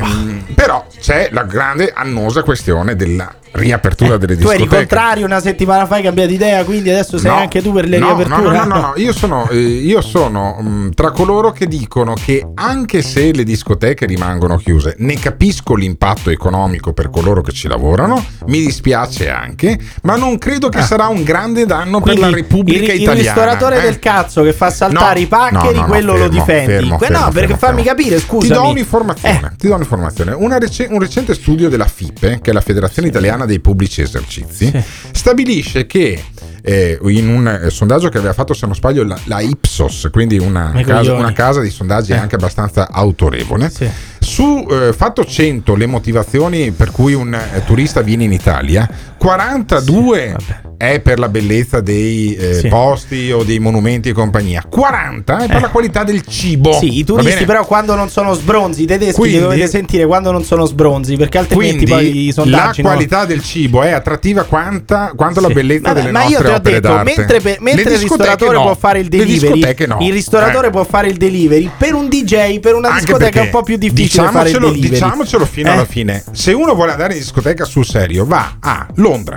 ehm, 0.00 0.44
però 0.54 0.86
c'è 1.00 1.30
la 1.32 1.42
grande 1.42 1.92
annosa 1.92 2.44
questione 2.44 2.94
della 2.94 3.34
riapertura 3.50 4.18
delle 4.18 4.36
Tu 4.36 4.46
eri 4.48 4.58
discoteche. 4.58 4.76
contrario 4.86 5.24
una 5.24 5.40
settimana 5.40 5.86
fa 5.86 5.96
hai 5.96 6.02
cambiato 6.02 6.32
idea, 6.32 6.62
quindi 6.64 6.90
adesso 6.90 7.18
sei 7.18 7.30
No, 7.30 7.38
anche 7.38 7.62
tu 7.62 7.72
per 7.72 7.88
le 7.88 7.98
no, 7.98 8.14
riaperture. 8.14 8.56
No, 8.58 8.64
no, 8.64 8.74
no, 8.74 8.80
no, 8.80 8.92
io 8.96 9.12
sono, 9.12 9.48
eh, 9.48 9.56
io 9.58 10.00
sono 10.02 10.58
mh, 10.60 10.90
tra 10.94 11.10
coloro 11.10 11.50
che 11.50 11.66
dicono 11.66 12.14
che 12.14 12.46
anche 12.54 13.02
se 13.02 13.32
le 13.32 13.42
discoteche 13.44 14.06
rimangono 14.06 14.56
chiuse, 14.58 14.94
ne 14.98 15.18
capisco 15.18 15.74
l'impatto 15.74 16.30
economico 16.30 16.92
per 16.92 17.10
coloro 17.10 17.40
che 17.40 17.50
ci 17.52 17.66
lavorano, 17.68 18.22
mi 18.46 18.60
dispiace 18.60 19.30
anche, 19.30 19.78
ma 20.02 20.16
non 20.16 20.38
credo 20.38 20.68
che 20.68 20.82
sarà 20.82 21.08
un 21.08 21.24
grande 21.24 21.66
danno 21.66 22.00
per 22.00 22.12
Ah. 22.12 22.16
Quindi 22.18 22.30
la 22.30 22.36
Repubblica 22.36 22.92
il, 22.92 23.00
Italiana. 23.00 23.12
Il 23.12 23.24
ristoratore 23.24 23.78
eh. 23.78 23.82
del 23.82 23.98
cazzo 23.98 24.42
che 24.42 24.52
fa 24.52 24.70
saltare 24.70 25.20
i 25.20 25.26
paccheri, 25.26 25.78
quello 25.80 26.12
lo 26.12 26.18
fermo, 26.18 26.38
difendi. 26.38 26.72
fermo, 26.72 26.98
fermo, 26.98 27.18
no, 27.18 27.30
perché 27.30 27.56
fammi 27.56 27.82
capire, 27.82 28.20
scusami. 28.20 28.46
Ti 28.46 28.52
do 28.52 28.72
un'informazione. 29.12 29.54
Ti 29.58 29.66
do 29.68 29.74
un'informazione. 29.74 30.32
Una 30.32 30.58
rece- 30.58 30.88
un 30.90 31.00
recente 31.00 31.34
studio 31.34 31.68
della 31.68 31.86
FIPE, 31.86 32.40
che 32.42 32.50
è 32.50 32.52
la 32.52 32.60
Federazione 32.60 33.08
Italiana 33.08 33.44
dei 33.46 33.60
Pubblici 33.60 34.02
Esercizi, 34.02 34.72
stabilisce 35.12 35.86
che 35.86 36.22
eh, 36.62 36.98
in 37.02 37.28
un 37.28 37.46
eh, 37.64 37.70
sondaggio 37.70 38.08
che 38.08 38.18
aveva 38.18 38.32
fatto, 38.32 38.52
se 38.54 38.66
non 38.66 38.74
sbaglio, 38.74 39.04
la, 39.04 39.18
la 39.24 39.40
Ipsos, 39.40 40.08
quindi 40.12 40.38
una 40.38 40.72
casa, 40.84 41.14
una 41.14 41.32
casa 41.32 41.60
di 41.60 41.70
sondaggi 41.70 42.12
Eh. 42.12 42.16
anche 42.16 42.34
abbastanza 42.34 42.88
autorevole, 42.90 43.70
su 44.18 44.66
eh, 44.70 44.92
fatto 44.92 45.24
100 45.24 45.74
le 45.76 45.86
motivazioni 45.86 46.70
per 46.72 46.90
cui 46.90 47.14
un 47.14 47.32
eh, 47.34 47.62
turista 47.64 48.02
viene 48.02 48.24
in 48.24 48.32
Italia, 48.32 48.88
42 49.16 50.36
è 50.76 51.00
per 51.00 51.18
la 51.18 51.28
bellezza 51.28 51.80
dei 51.80 52.34
eh, 52.34 52.54
Sì. 52.54 52.68
posti 52.68 53.32
o 53.32 53.42
dei 53.42 53.58
monumenti 53.58 54.10
e 54.10 54.12
compagnia, 54.12 54.64
40 54.68 55.38
è 55.44 55.46
per 55.48 55.60
la 55.60 55.68
qualità 55.68 56.04
del 56.04 56.22
cibo. 56.24 56.72
Sì, 56.74 56.98
i 56.98 57.04
turisti 57.04 57.44
però 57.44 57.64
quando 57.66 57.94
non 57.94 58.08
sono 58.10 58.32
sbronzi, 58.34 58.84
tedeschi 58.98 59.18
Quindi- 59.20 59.36
li 59.36 59.42
dovete 59.42 59.66
sentire 59.68 60.06
quando 60.06 60.30
non 60.30 60.44
sono 60.44 60.64
sbronzi, 60.66 61.16
perché 61.16 61.38
altrimenti 61.38 61.86
poi 61.86 62.24
i 62.24 62.26
la 62.26 62.32
sondaggi 62.32 62.82
no. 62.82 62.88
qualità 62.88 63.24
del 63.24 63.42
cibo 63.42 63.82
è 63.82 63.90
attrattiva 63.90 64.42
quanta, 64.44 65.12
quanto 65.16 65.40
la 65.40 65.48
Sì. 65.48 65.54
bellezza 65.54 65.88
Vabbè, 65.88 66.00
delle 66.00 66.12
ma 66.12 66.20
io 66.24 66.28
nostre 66.28 66.44
ti 66.48 66.52
ho 66.52 66.56
opere 66.56 66.74
detto, 66.80 66.88
d'arte. 66.94 67.14
mentre, 67.16 67.40
per- 67.40 67.60
mentre 67.60 67.92
il 67.94 67.98
ristoratore 67.98 68.56
no. 68.56 68.62
può 68.62 68.74
fare 68.74 68.98
il 69.00 69.08
delivery, 69.08 69.86
no. 69.86 69.98
il 70.00 70.12
ristoratore 70.12 70.66
Eh. 70.66 70.70
può 70.70 70.84
fare 70.84 71.08
il 71.08 71.16
delivery, 71.16 71.70
per 71.76 71.94
un 71.94 72.08
DJ, 72.08 72.60
per 72.60 72.74
una 72.74 72.88
Anche 72.88 73.04
discoteca 73.04 73.40
è 73.40 73.44
un 73.44 73.50
po' 73.50 73.62
più 73.62 73.76
difficile 73.76 74.28
fare 74.28 74.48
il 74.50 74.54
diciamocelo, 74.54 74.66
delivery. 74.66 74.92
diciamocelo 74.92 75.44
fino 75.46 75.68
Eh? 75.68 75.72
alla 75.72 75.84
fine. 75.84 76.24
Se 76.32 76.52
uno 76.52 76.74
vuole 76.74 76.92
andare 76.92 77.12
in 77.14 77.18
discoteca 77.20 77.64
sul 77.64 77.84
serio, 77.86 78.24
va 78.26 78.56
a 78.60 78.86
Londra. 78.96 79.36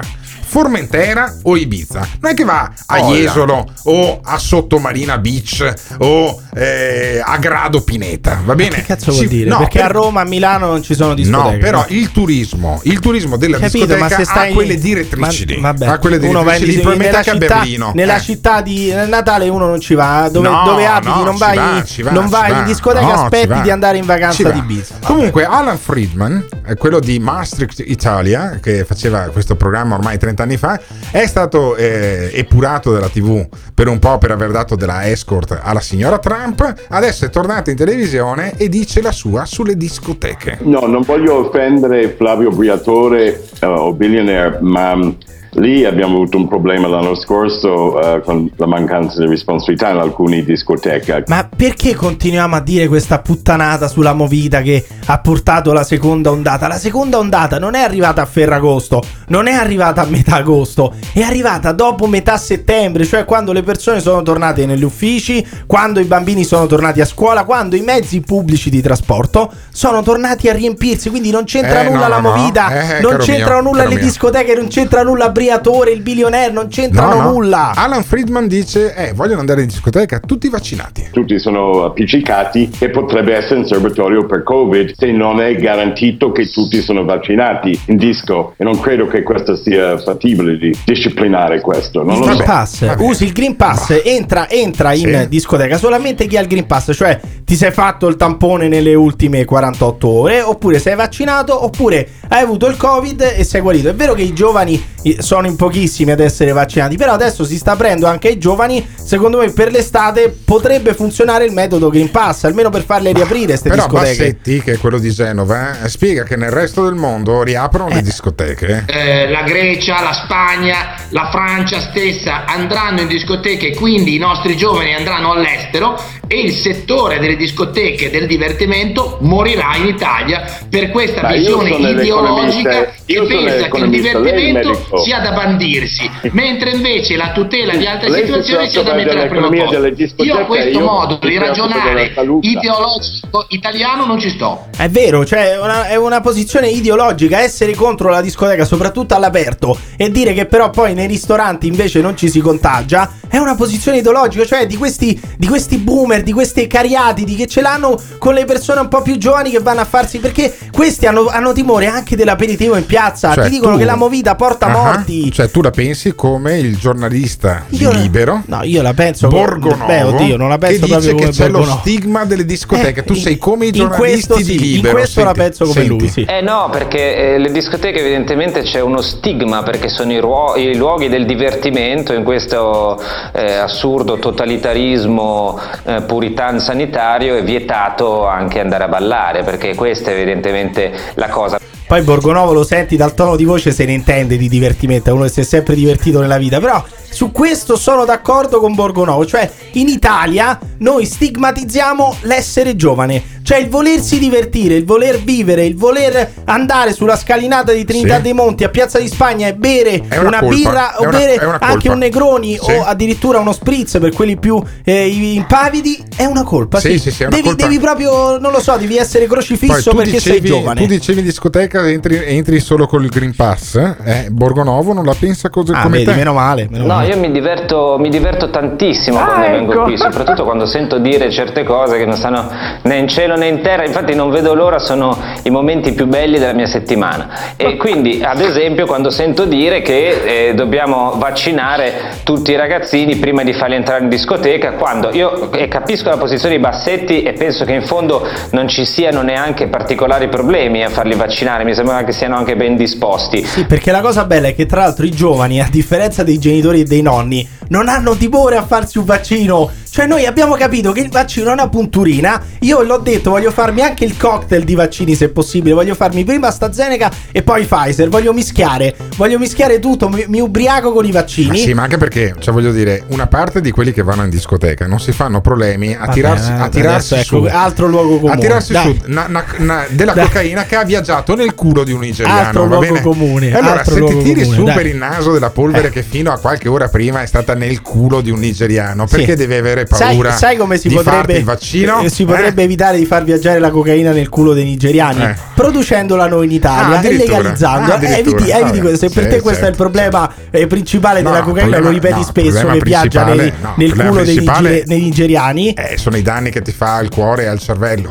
Formentera 0.56 1.34
o 1.44 1.56
Ibiza, 1.56 2.06
non 2.20 2.32
è 2.32 2.34
che 2.36 2.44
va 2.44 2.70
a 2.88 3.00
Oh, 3.00 3.14
Jesolo 3.14 3.66
o 3.84 4.20
a 4.22 4.38
Sottomarina 4.38 5.18
Beach 5.18 5.74
o 6.00 6.42
eh, 6.54 7.22
a 7.26 7.38
Grado 7.38 7.82
Pineta, 7.84 8.42
va 8.44 8.54
bene? 8.54 8.76
Che 8.76 8.82
cazzo 8.84 9.14
vuol 9.14 9.28
dire? 9.28 9.50
no, 9.50 9.60
perché 9.60 9.78
per- 9.80 9.88
a 9.88 9.94
Roma, 9.94 10.20
a 10.22 10.24
Milano 10.26 10.68
non 10.68 10.84
ci 10.84 10.94
sono 10.94 11.14
discoteche. 11.14 11.54
No, 11.56 11.58
però 11.58 11.86
il 11.88 12.12
turismo, 12.12 12.82
il 12.84 13.00
turismo 13.00 13.38
della 13.38 13.60
Capito, 13.60 13.86
discoteca 13.86 14.18
ma 14.18 14.24
stai 14.26 14.52
ha 14.52 14.54
quelle 14.54 14.78
direttrici 14.78 15.46
ma- 15.46 15.54
lì. 15.54 15.62
vabbè, 15.62 15.86
ha 15.88 15.98
quelle 16.00 16.20
direttrici 16.20 16.66
lì, 16.66 16.74
probabilmente 16.80 17.18
a 17.18 17.24
città, 17.24 17.38
Berlino. 17.38 17.92
nella 17.96 18.18
Eh. 18.18 18.22
città 18.22 18.62
di 18.62 18.92
Natale 19.08 19.48
uno 19.48 19.68
non 19.68 19.80
ci 19.80 19.94
va, 19.94 20.28
dove, 20.30 20.50
No, 20.50 20.64
dove 20.66 20.86
abiti, 20.86 21.14
no, 21.18 21.24
non 21.24 21.34
ci 21.36 21.40
vai, 21.40 21.56
va, 21.56 21.84
ci 21.86 22.02
va, 22.02 22.12
non 22.12 22.24
ci 22.26 22.30
vai 22.32 22.52
va. 22.52 22.58
in 22.58 22.66
discoteca, 22.66 23.06
ci 23.06 23.12
aspetti 23.14 23.62
di 23.62 23.72
andare 23.72 23.96
in 23.96 24.04
Ci 24.04 24.10
vacanza 24.10 24.44
va. 24.44 24.50
di 24.50 24.58
Ibiza. 24.60 24.96
Comunque, 25.06 25.46
Alan 25.46 25.78
Friedman, 25.78 26.46
eh, 26.68 26.76
quello 26.76 27.00
di 27.00 27.20
Maastricht 27.20 27.82
Italia, 27.86 28.60
che 28.62 28.84
faceva 28.84 29.22
questo 29.32 29.56
programma 29.56 29.96
ormai 29.96 30.18
30 30.18 30.40
anni 30.42 30.58
fa, 30.58 30.80
è 31.12 31.26
stato 31.26 31.76
eh, 31.76 32.32
epurato 32.34 32.92
dalla 32.92 33.10
TV 33.10 33.48
per 33.74 33.88
un 33.88 34.00
po' 34.00 34.18
per 34.18 34.32
aver 34.32 34.52
dato 34.52 34.76
della 34.76 35.10
escort 35.10 35.60
alla 35.62 35.80
signora 35.80 36.20
Trump. 36.20 36.74
Adesso 36.90 37.26
è 37.26 37.30
tornato 37.30 37.70
in 37.70 37.76
televisione 37.76 38.54
e 38.58 38.70
dice 38.70 39.02
la 39.02 39.12
sua 39.12 39.46
sulle 39.46 39.76
discoteche. 39.76 40.60
No, 40.62 40.86
non 40.88 41.02
voglio 41.02 41.48
offendere 41.48 42.10
Flavio 42.10 42.50
Briatore 42.50 43.44
eh, 43.60 43.66
o 43.66 43.94
Billionaire, 43.94 44.60
ma 44.62 45.14
lì 45.56 45.84
abbiamo 45.86 46.16
avuto 46.16 46.38
un 46.38 46.48
problema 46.48 46.88
l'anno 46.88 47.16
scorso 47.16 48.00
eh, 48.02 48.22
con 48.22 48.50
la 48.56 48.66
mancanza 48.68 49.20
di 49.20 49.28
responsabilità 49.28 49.90
in 49.90 49.98
alcune 49.98 50.44
discoteche. 50.44 51.24
Ma 51.28 51.48
perché 51.54 51.94
continuiamo 51.94 52.56
a 52.56 52.62
dire 52.62 52.88
questa 52.88 53.20
puttanata 53.20 53.88
sulla 53.88 54.14
movita 54.14 54.62
che 54.62 54.86
ha 55.06 55.20
portato 55.20 55.74
la 55.74 55.84
seconda 55.84 56.32
ondata? 56.32 56.68
La 56.68 56.78
seconda 56.78 57.18
ondata 57.18 57.60
non 57.60 57.76
è 57.76 57.82
arrivata 57.82 58.22
a 58.22 58.26
Ferragosto, 58.26 59.04
non 59.28 59.48
è 59.48 59.54
arrivata 59.54 60.02
a 60.02 60.06
metà 60.06 60.36
agosto, 60.36 60.94
è 61.14 61.22
arrivata 61.22 61.72
dopo 61.74 62.08
metà 62.08 62.38
settembre, 62.38 63.06
cioè 63.06 63.26
quando 63.26 63.52
le 63.52 63.62
persone 63.64 64.00
sono 64.00 64.22
tornate 64.22 64.66
negli 64.66 64.84
uffici, 64.84 65.46
quando 65.68 66.00
i 66.00 66.06
bambini 66.06 66.44
sono 66.44 66.66
tornati 66.66 67.02
a 67.02 67.06
scuola, 67.06 67.44
quando 67.44 67.76
i 67.76 67.82
mezzi 67.82 68.22
pubblici 68.22 68.70
di 68.70 68.82
trasporto 68.82 69.52
sono 69.72 70.02
tornati 70.02 70.48
a 70.50 70.54
riempirsi. 70.54 71.10
Quindi 71.10 71.30
non 71.32 71.44
c'entra 71.44 71.82
Eh, 71.82 71.90
nulla 71.90 72.04
no, 72.04 72.08
la 72.08 72.20
no, 72.20 72.30
no. 72.30 72.36
movita, 72.38 72.98
Eh, 72.98 73.02
non 73.02 73.18
c'entrano 73.18 73.62
mio, 73.62 73.70
nulla 73.72 73.84
le 73.86 73.96
mio. 73.96 74.04
discoteche, 74.04 74.56
non 74.56 74.68
c'entra 74.68 75.04
nulla 75.04 75.30
Briatore, 75.46 75.90
il 75.90 76.02
bilionaire, 76.04 76.52
non 76.54 76.68
c'entrano 76.68 77.16
No, 77.16 77.22
no. 77.24 77.32
nulla. 77.32 77.72
Alan 77.74 78.04
Friedman 78.04 78.48
dice: 78.48 78.94
Eh, 78.94 79.14
vogliono 79.14 79.40
andare 79.40 79.62
in 79.62 79.68
discoteca 79.68 80.20
tutti 80.20 80.48
vaccinati. 80.50 81.08
Tutti 81.12 81.40
sono 81.40 81.84
appiccicati 81.84 82.70
e 82.78 82.92
potrebbe 82.92 83.34
essere 83.36 83.56
un 83.62 83.66
serbatoio 83.66 84.28
per 84.28 84.44
Covid 84.44 84.94
se 84.96 85.12
non 85.12 85.42
è 85.42 85.56
garantito 85.56 86.32
che 86.32 86.48
tutti 86.48 86.80
sono 86.84 87.04
vaccinati 87.06 87.78
in 87.88 87.98
disco 87.98 88.54
e 88.56 88.64
non 88.64 88.80
credo 88.80 89.08
che 89.08 89.24
questo 89.24 89.56
sia 89.56 89.98
fattibile 89.98 90.58
di 90.58 90.78
disciplinare 90.86 91.60
questo. 91.60 92.04
Non 92.04 92.14
il 92.14 92.20
lo 92.20 92.26
Green 92.26 92.38
so. 92.38 92.44
Pass, 92.44 92.96
usi 93.00 93.24
il 93.24 93.32
Green 93.32 93.56
Pass, 93.56 94.00
entra, 94.04 94.48
entra 94.48 94.94
in 94.94 95.22
Sì. 95.22 95.28
discoteca 95.28 95.78
solamente 95.80 96.28
chi 96.28 96.38
ha 96.38 96.42
il 96.42 96.48
Green 96.48 96.68
Pass, 96.68 96.92
cioè 96.94 97.20
ti 97.44 97.56
sei 97.56 97.72
fatto 97.72 98.08
il 98.08 98.16
tampone 98.16 98.68
nelle 98.68 98.94
ultime 98.94 99.44
48 99.44 100.08
ore, 100.08 100.42
oppure 100.42 100.78
sei 100.78 100.96
vaccinato, 100.96 101.64
oppure 101.66 102.08
hai 102.28 102.44
avuto 102.44 102.68
il 102.68 102.78
Covid 102.78 103.22
e 103.38 103.44
sei 103.44 103.62
guarito. 103.62 103.90
È 103.90 103.96
vero 103.96 104.14
che 104.14 104.22
i 104.22 104.34
giovani 104.34 104.82
sono 105.32 105.48
in 105.48 105.56
pochissimi 105.56 106.12
ad 106.12 106.20
essere 106.20 106.52
vaccinati, 106.52 106.98
però 106.98 107.14
adesso 107.14 107.46
si 107.46 107.56
sta 107.56 107.72
aprendo 107.72 108.06
anche 108.06 108.28
ai 108.28 108.38
giovani. 108.38 108.86
Secondo 109.02 109.38
me 109.38 109.50
per 109.52 109.72
l'estate 109.72 110.28
potrebbe 110.44 110.94
funzionare 110.94 111.46
il 111.46 111.54
metodo 111.54 111.90
Green 111.90 112.12
Pass, 112.12 112.44
almeno 112.44 112.70
per 112.70 112.84
farle 112.84 113.14
riaprire 113.14 113.46
queste 113.46 113.70
Però 113.70 113.86
discoteche. 113.86 114.18
Bassetti, 114.18 114.62
che 114.62 114.74
è 114.74 114.78
quello 114.78 115.00
di 115.00 115.10
Genova, 115.10 115.84
eh, 115.84 115.88
spiega 115.88 116.24
che 116.24 116.36
nel 116.36 116.52
resto 116.52 116.84
del 116.84 116.96
mondo 116.96 117.44
riaprono 117.44 117.88
le 117.88 118.02
discoteche. 118.02 118.84
Eh, 118.88 119.30
la 119.30 119.44
Grecia, 119.44 120.02
la 120.02 120.12
Spagna, 120.12 120.96
la 121.12 121.30
Francia 121.32 121.80
stessa 121.80 122.44
andranno 122.44 123.00
in 123.00 123.08
discoteche 123.08 123.68
e 123.68 123.76
quindi 123.76 124.16
i 124.16 124.20
nostri 124.20 124.58
giovani 124.58 124.94
andranno 124.94 125.32
all'estero 125.32 125.98
e 126.28 126.42
il 126.42 126.54
settore 126.54 127.20
delle 127.20 127.38
discoteche 127.38 128.10
del 128.10 128.28
divertimento 128.28 129.18
morirà 129.22 129.76
in 129.78 129.88
Italia 129.88 130.44
per 130.70 130.90
questa 130.90 131.22
Ma 131.22 131.34
io 131.36 131.60
visione 131.60 131.90
ideologica 131.92 132.92
che 133.06 133.26
pensa 133.28 133.68
che 133.70 133.78
il 133.78 133.90
divertimento 133.90 134.98
sia 135.04 135.20
da 135.22 135.32
bandirsi, 135.32 136.10
mentre 136.32 136.72
invece 136.72 137.16
la 137.16 137.32
tutela 137.32 137.76
di 137.76 137.86
altre 137.86 138.10
Lei 138.10 138.26
situazioni 138.26 138.68
sia 138.70 138.82
da 138.84 138.94
mettere 138.94 139.22
al 139.24 139.30
primo 139.30 139.50
posto. 139.50 139.90
discoteche, 139.90 140.24
Io 140.24 140.36
a 140.38 140.46
questo 140.46 140.70
io 140.80 140.86
modo 140.86 141.20
di 141.22 141.38
ragionare 141.38 142.14
ideologico 142.42 143.46
italiano 143.50 144.06
non 144.06 144.20
ci 144.20 144.30
sto. 144.30 144.68
È 144.76 144.90
vero, 144.90 145.26
cioè 145.26 145.52
è 145.54 145.60
una, 145.62 145.88
è 145.88 145.96
una 145.96 146.22
posizione 146.22 146.70
ideologica 146.70 147.40
essere 147.40 147.74
contro 147.76 148.10
la 148.10 148.22
discoteca, 148.22 148.66
soprattutto 148.66 149.16
all'aperto, 149.16 149.78
e 149.96 150.10
dire 150.12 150.34
che 150.34 150.46
però 150.46 150.70
poi 150.70 150.94
nei 150.94 151.08
ristoranti 151.08 151.68
invece 151.68 152.02
non 152.02 152.16
ci 152.18 152.30
si 152.30 152.40
contagia, 152.40 153.10
è 153.28 153.38
una 153.38 153.56
posizione 153.56 154.00
ideologica, 154.00 154.46
cioè 154.46 154.66
di 154.66 154.76
questi, 154.78 155.20
di 155.38 155.48
questi 155.48 155.78
boomer, 155.78 156.22
di 156.24 156.34
questi 156.34 156.68
cariati, 156.68 157.24
di 157.24 157.36
che 157.36 157.48
ce 157.48 157.62
l'hanno 157.62 158.00
con 158.18 158.34
le 158.34 158.46
persone 158.46 158.80
un 158.82 158.88
po' 158.88 159.02
più 159.02 159.18
giovani 159.18 159.52
che 159.52 159.60
vanno 159.60 159.82
a 159.82 159.86
farsi, 159.86 160.20
perché 160.20 160.54
questi 160.72 161.06
hanno, 161.06 161.28
hanno 161.28 161.54
timore 161.54 161.86
anche 161.88 162.16
dell'aperitivo 162.16 162.76
in 162.76 162.86
piazza, 162.86 163.34
Cioè, 163.34 163.46
ti 163.46 163.50
dicono 163.52 163.74
tu- 163.74 163.80
che 163.80 163.86
la 163.86 163.96
movita 163.96 164.36
porta 164.36 164.66
Ah, 164.66 164.70
morti. 164.70 165.11
Cioè, 165.32 165.50
tu 165.52 165.62
la 165.62 165.72
pensi 165.72 166.14
come 166.16 166.58
il 166.58 166.78
giornalista 166.78 167.66
Io- 167.70 167.92
Libero. 167.92 168.44
No, 168.46 168.62
io 168.64 168.82
la 168.82 168.94
penso 168.94 169.28
come- 169.28 169.42
Borgonovo, 169.42 169.86
beh, 169.86 170.04
oddio, 170.04 170.38
non 170.38 170.50
la 170.50 170.58
penso 170.58 170.86
che 170.86 170.96
dice 170.96 170.98
proprio 171.00 171.16
che 171.16 171.22
come 171.24 171.32
c'è 171.32 171.46
lo 171.48 171.52
Borgonovo. 171.60 171.80
stigma 171.82 172.26
delle 172.26 172.46
discoteche. 172.46 173.04
tu 173.04 173.14
Eh, 173.14 173.18
sei 173.18 173.38
come 173.38 173.66
i 173.66 173.68
in 173.70 173.74
giornalisti 173.74 174.28
questo 174.28 174.36
sì, 174.38 174.44
di 174.44 174.54
in 174.70 174.76
Libero. 174.76 174.94
questo 174.96 175.24
la 175.24 175.32
penso 175.34 175.66
come 175.66 175.84
lui, 175.86 176.08
sì. 176.08 176.24
Eh 176.24 176.42
no, 176.42 176.70
perché 176.72 177.34
eh, 177.34 177.38
le 177.38 177.52
discoteche 177.52 178.00
evidentemente 178.00 178.62
c'è 178.62 178.80
uno 178.82 179.02
stigma 179.02 179.64
perché 179.64 179.90
sono 179.90 180.12
i, 180.12 180.20
ruo- 180.20 180.56
i 180.56 180.76
luoghi 180.76 181.10
del 181.10 181.26
divertimento 181.26 182.14
in 182.14 182.24
questo 182.24 183.02
eh, 183.34 183.54
assurdo 183.54 184.18
totalitarismo 184.20 185.60
eh, 185.86 186.02
puritan 186.02 186.60
sanitario 186.60 187.36
è 187.36 187.44
vietato 187.44 188.26
anche 188.28 188.60
andare 188.60 188.84
a 188.86 188.88
ballare 188.88 189.44
perché 189.44 189.76
questa 189.76 190.12
è 190.12 190.14
evidentemente 190.14 190.92
la 191.16 191.28
cosa. 191.30 191.60
Poi 191.92 192.04
Borgonovo 192.04 192.54
lo 192.54 192.64
senti 192.64 192.96
dal 192.96 193.14
tono 193.14 193.36
di 193.36 193.44
voce, 193.44 193.74
se 193.74 193.84
ne 193.84 193.92
intende 193.92 194.38
di 194.38 194.48
divertimento, 194.48 195.10
è 195.10 195.12
uno 195.12 195.24
che 195.24 195.30
si 195.30 195.42
è 195.42 195.44
sempre 195.44 195.76
divertito 195.76 196.22
nella 196.22 196.38
vita. 196.38 196.62
Però 196.62 196.82
su 197.12 197.32
questo 197.32 197.76
sono 197.76 198.06
d'accordo 198.06 198.60
con 198.60 198.74
Borgonovo. 198.74 199.26
Cioè, 199.26 199.50
in 199.74 199.88
Italia 199.90 200.58
noi 200.80 201.06
stigmatizziamo 201.06 202.18
l'essere 202.22 202.76
giovane. 202.76 203.40
Cioè, 203.44 203.58
il 203.58 203.70
volersi 203.70 204.20
divertire, 204.20 204.76
il 204.76 204.86
voler 204.86 205.18
vivere, 205.20 205.66
il 205.66 205.76
voler 205.76 206.32
andare 206.46 206.94
sulla 206.94 207.16
scalinata 207.18 207.72
di 207.74 207.84
Trinità 207.84 208.18
Sì. 208.18 208.22
dei 208.22 208.34
Monti 208.34 208.64
a 208.64 208.70
Piazza 208.70 209.00
di 209.00 209.08
Spagna 209.08 209.48
e 209.48 209.56
bere 209.56 210.02
una 210.12 210.28
una, 210.28 210.42
birra 210.42 211.00
o 211.00 211.02
una- 211.08 211.18
bere 211.18 211.58
anche 211.60 211.90
un 211.90 211.98
Negroni 211.98 212.58
Sì. 212.62 212.72
o 212.72 212.84
addirittura 212.86 213.40
uno 213.40 213.52
spritz 213.52 213.98
per 214.00 214.14
quelli 214.14 214.38
più 214.38 214.62
eh, 214.84 215.08
impavidi, 215.08 216.02
è 216.16 216.26
una 216.26 216.44
colpa. 216.44 216.80
Sì, 216.80 216.92
Sì, 216.92 217.00
sì, 217.00 217.12
sì, 217.12 217.24
è 217.24 217.26
una 217.28 217.36
devi, 217.36 217.48
colpa. 217.50 217.64
devi 217.64 217.80
proprio, 217.80 218.38
non 218.38 218.52
lo 218.52 218.62
so, 218.62 218.78
devi 218.78 218.96
essere 218.98 219.28
crocifisso 219.28 219.94
perché 219.94 220.20
sei 220.20 220.40
dicevi, 220.40 220.48
giovane. 220.48 220.80
tu 220.82 220.86
dicevi 220.88 221.20
in 221.20 221.26
discoteca 221.26 221.90
entri, 221.90 222.22
entri 222.24 222.60
solo 222.60 222.88
con 222.88 223.04
il 223.04 223.10
Green 223.10 223.36
Pass. 223.36 223.76
Eh? 224.06 224.28
Borgonovo 224.32 224.94
non 224.94 225.04
la 225.04 225.16
pensa 225.18 225.50
così 225.50 225.72
Ah, 225.74 225.82
come 225.82 225.98
vedi, 226.00 226.12
te. 226.12 226.16
meno 226.16 226.34
male. 226.34 226.68
meno 226.70 226.86
No, 226.86 226.94
male. 226.94 227.01
Io 227.04 227.18
mi 227.18 227.32
diverto, 227.32 227.98
mi 228.00 228.10
diverto 228.10 228.50
tantissimo 228.50 229.20
Ah, 229.20 229.26
quando 229.26 229.48
vengo 229.50 229.72
ecco. 229.74 229.84
qui, 229.84 229.98
soprattutto 229.98 230.44
quando 230.44 230.66
sento 230.66 230.98
dire 230.98 231.30
certe 231.32 231.64
cose 231.64 231.98
che 231.98 232.06
non 232.06 232.16
stanno 232.16 232.50
né 232.84 232.98
in 232.98 233.08
cielo 233.08 233.36
né 233.36 233.48
in 233.48 233.62
terra, 233.62 233.86
infatti 233.86 234.14
non 234.16 234.30
vedo 234.30 234.54
l'ora, 234.54 234.80
sono 234.80 235.18
i 235.44 235.50
momenti 235.50 235.94
più 235.94 236.08
belli 236.08 236.40
della 236.40 236.54
mia 236.54 236.66
settimana. 236.68 237.30
E 237.58 237.76
quindi, 237.78 238.22
ad 238.24 238.40
esempio, 238.40 238.86
quando 238.86 239.10
sento 239.10 239.46
dire 239.46 239.82
che 239.82 240.50
eh, 240.50 240.54
dobbiamo 240.54 241.14
vaccinare 241.18 241.94
tutti 242.24 242.52
i 242.52 242.56
ragazzini 242.56 243.16
prima 243.18 243.44
di 243.44 243.54
farli 243.54 243.76
entrare 243.76 244.04
in 244.04 244.10
discoteca, 244.10 244.74
quando 244.74 245.10
io 245.14 245.52
eh, 245.52 245.68
capisco 245.68 246.10
la 246.10 246.18
posizione 246.18 246.56
di 246.56 246.62
Bassetti 246.62 247.24
e 247.24 247.34
penso 247.34 247.66
che 247.66 247.74
in 247.74 247.84
fondo 247.84 248.26
non 248.52 248.68
ci 248.68 248.86
siano 248.86 249.22
neanche 249.22 249.68
particolari 249.68 250.28
problemi 250.28 250.84
a 250.84 250.90
farli 250.90 251.16
vaccinare, 251.16 251.64
mi 251.64 251.74
sembra 251.74 252.04
che 252.04 252.12
siano 252.12 252.36
anche 252.36 252.56
ben 252.56 252.76
disposti. 252.76 253.44
Sì, 253.44 253.66
perché 253.66 253.92
la 253.92 254.02
cosa 254.02 254.26
bella 254.26 254.48
è 254.48 254.56
che 254.56 254.66
tra 254.66 254.82
l'altro 254.82 255.06
i 255.06 255.12
giovani, 255.12 255.60
a 255.62 255.68
differenza 255.70 256.24
dei 256.24 256.38
genitori 256.40 256.82
e 256.82 256.84
dei 256.92 257.02
nonni, 257.02 257.48
non 257.70 257.88
hanno 257.88 258.18
timore 258.18 258.58
a 258.58 258.66
farsi 258.66 258.98
un 258.98 259.06
vaccino. 259.06 259.72
Cioè 259.94 260.06
noi 260.08 260.26
abbiamo 260.26 260.56
capito 260.56 260.94
che 260.94 261.02
il 261.02 261.10
vaccino 261.10 261.50
è 261.50 261.54
una 261.54 261.68
punturina. 261.68 262.42
Io 262.62 262.82
l'ho 262.82 263.00
detto, 263.00 263.32
voglio 263.32 263.52
farmi 263.52 263.82
anche 263.82 264.06
il 264.06 264.16
cocktail 264.16 264.64
di 264.64 264.74
vaccini 264.74 265.16
se 265.16 265.28
possibile. 265.28 265.74
Voglio 265.74 265.96
farmi 265.96 266.24
prima 266.24 266.48
AstraZeneca 266.48 267.12
e 267.34 267.42
poi 267.44 267.66
Pfizer. 267.66 268.08
Voglio 268.08 268.32
mischiare, 268.32 268.96
voglio 269.18 269.38
mischiare 269.38 269.80
tutto, 269.80 270.08
mi, 270.08 270.24
mi 270.30 270.40
ubriaco 270.40 270.94
con 270.94 271.04
i 271.04 271.12
Ma 271.12 271.20
vaccini. 271.20 271.58
sì, 271.58 271.74
ma 271.74 271.84
anche 271.84 271.98
perché, 271.98 272.34
cioè 272.40 272.54
voglio 272.54 272.72
dire, 272.72 273.04
una 273.08 273.28
parte 273.28 273.60
di 273.60 273.72
quelli 273.72 273.92
che 273.92 274.02
vanno 274.02 274.24
in 274.24 274.30
discoteca 274.30 274.88
non 274.88 274.98
si 275.02 275.12
fanno 275.12 275.42
problemi 275.42 275.94
a 275.94 276.00
Vabbè, 276.00 276.14
tirarsi, 276.14 276.52
a 276.52 276.54
adesso 276.64 276.70
tirarsi 276.70 277.14
ecco, 277.16 277.24
su. 277.24 277.48
altro 277.52 277.88
luogo 277.88 278.16
comune. 278.20 278.32
A 278.34 278.38
tirarsi 278.38 278.72
Dai. 278.72 278.84
su 279.04 279.12
na- 279.12 279.28
na- 279.28 279.46
na- 279.58 279.86
della 279.90 280.14
Dai. 280.14 280.24
cocaina 280.26 280.64
che 280.64 280.78
ha 280.78 280.86
viaggiato 280.86 281.36
nel 281.36 281.54
culo 281.54 281.84
di 281.84 281.92
un 281.92 282.00
nigeriano. 282.00 282.40
Altro 282.40 282.62
va 282.62 282.68
luogo 282.78 282.82
bene? 282.86 283.02
comune, 283.02 283.54
allora, 283.54 283.80
altro 283.80 284.08
se 284.08 284.14
ti 284.16 284.24
tiri 284.24 284.42
comune, 284.44 284.56
su 284.58 284.64
dai. 284.64 284.76
per 284.76 284.86
il 284.86 284.96
naso 284.96 285.34
della 285.34 285.50
polvere 285.50 285.88
Eh. 285.90 285.92
che 285.92 286.02
fino 286.02 286.32
a 286.32 286.38
qualche 286.40 286.70
ora 286.70 286.88
prima 286.88 287.22
è 287.22 287.26
stata 287.26 287.54
nel 287.56 287.82
culo 287.82 288.22
di 288.22 288.32
un 288.32 288.40
nigeriano, 288.40 289.06
Sì. 289.06 289.18
perché 289.18 289.36
deve 289.36 289.58
avere 289.58 289.80
Sai, 289.90 290.14
paura 290.16 290.32
sai 290.36 290.58
come 290.58 290.78
si 290.78 290.90
potrebbe, 290.90 291.38
il 291.38 291.44
vaccino? 291.44 292.02
eh, 292.02 292.10
si 292.10 292.26
potrebbe 292.26 292.64
evitare 292.64 292.98
di 292.98 293.06
far 293.06 293.24
viaggiare 293.24 293.60
la 293.60 293.70
cocaina 293.70 294.12
nel 294.12 294.30
culo 294.30 294.54
dei 294.54 294.64
nigeriani? 294.66 295.24
Eh. 295.24 295.36
Producendola 295.56 296.28
noi 296.28 296.46
in 296.46 296.52
Ah, 296.52 296.56
Italia 296.56 296.96
e 296.96 296.98
addirittura. 296.98 297.38
legalizzando. 297.38 297.94
Ah, 297.94 298.00
Eh, 298.02 298.20
eviti, 298.20 298.50
eviti 298.50 298.52
Vabbè. 298.62 298.80
questo. 298.80 299.08
Se 299.08 299.14
per 299.14 299.24
te 299.30 299.42
questo 299.42 299.66
è 299.66 299.70
il 299.70 299.76
certo, 299.76 299.84
problema 299.84 300.34
eh, 300.50 300.68
principale 300.68 301.22
della 301.22 301.40
no, 301.40 301.46
cocaina, 301.46 301.78
lo 301.78 301.84
problema- 301.84 301.94
ripeti 301.94 302.20
no, 302.20 302.24
spesso 302.26 302.68
che 302.68 302.80
viaggia 302.80 303.24
nei- 303.26 303.54
no, 303.62 303.74
nel 303.78 303.96
culo 303.96 304.24
dei 304.24 304.44
nigeriani. 304.86 305.74
Eh, 305.74 305.98
sono 305.98 306.18
i 306.18 306.22
danni 306.22 306.50
che 306.52 306.62
ti 306.62 306.72
fa 306.72 306.96
al 306.96 307.10
cuore 307.10 307.44
e 307.44 307.48
al 307.48 307.60
cervello. 307.60 308.10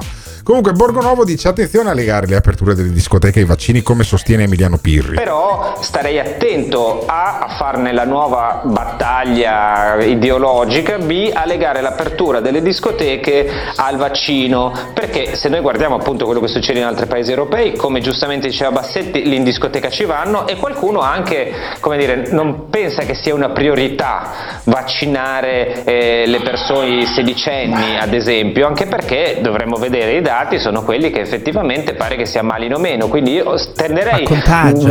Comunque, 0.51 0.72
Borgonovo 0.72 1.24
dice 1.24 1.46
attenzione 1.46 1.90
a 1.90 1.92
legare 1.92 2.26
le 2.26 2.34
aperture 2.34 2.74
delle 2.74 2.90
discoteche 2.90 3.38
ai 3.38 3.44
vaccini, 3.44 3.82
come 3.82 4.03
sostiene 4.03 4.42
Emiliano 4.42 4.78
Pirri. 4.78 5.14
Però 5.14 5.76
starei 5.80 6.18
attento 6.18 7.05
A 7.07 7.38
a 7.38 7.48
farne 7.57 7.92
la 7.92 8.05
nuova 8.05 8.62
battaglia 8.64 10.03
ideologica, 10.03 10.98
B 10.98 11.30
a 11.32 11.46
legare 11.46 11.80
l'apertura 11.80 12.40
delle 12.40 12.62
discoteche 12.62 13.48
al 13.76 13.96
vaccino, 13.96 14.72
perché 14.92 15.36
se 15.36 15.48
noi 15.48 15.61
guardiamo 15.61 15.94
appunto 15.94 16.24
quello 16.24 16.40
che 16.40 16.48
succede 16.48 16.80
in 16.80 16.84
altri 16.84 17.07
paesi 17.07 17.30
europei, 17.30 17.76
come 17.76 18.01
giustamente 18.01 18.48
diceva 18.48 18.72
Bassetti, 18.72 19.22
lì 19.22 19.36
in 19.36 19.44
discoteca 19.44 19.88
ci 19.88 20.05
vanno 20.05 20.48
e 20.48 20.57
qualcuno 20.57 20.98
anche, 20.98 21.55
come 21.78 21.96
dire, 21.96 22.26
non 22.32 22.68
pensa 22.70 23.03
che 23.03 23.14
sia 23.14 23.34
una 23.34 23.51
priorità 23.51 24.59
vaccinare 24.64 25.84
eh, 25.84 26.24
le 26.26 26.40
persone 26.40 27.07
sedicenni, 27.07 27.96
ad 27.96 28.12
esempio, 28.12 28.66
anche 28.66 28.86
perché 28.86 29.38
dovremmo 29.40 29.76
vedere 29.76 30.16
i 30.16 30.20
dati, 30.20 30.38
sono 30.59 30.82
quelli 30.82 31.11
che 31.11 31.20
effettivamente 31.20 31.95
pare 31.95 32.16
che 32.16 32.26
si 32.26 32.38
ammalino 32.38 32.78
meno, 32.78 33.09
quindi 33.09 33.32
io 33.32 33.55
tenderei 33.74 34.26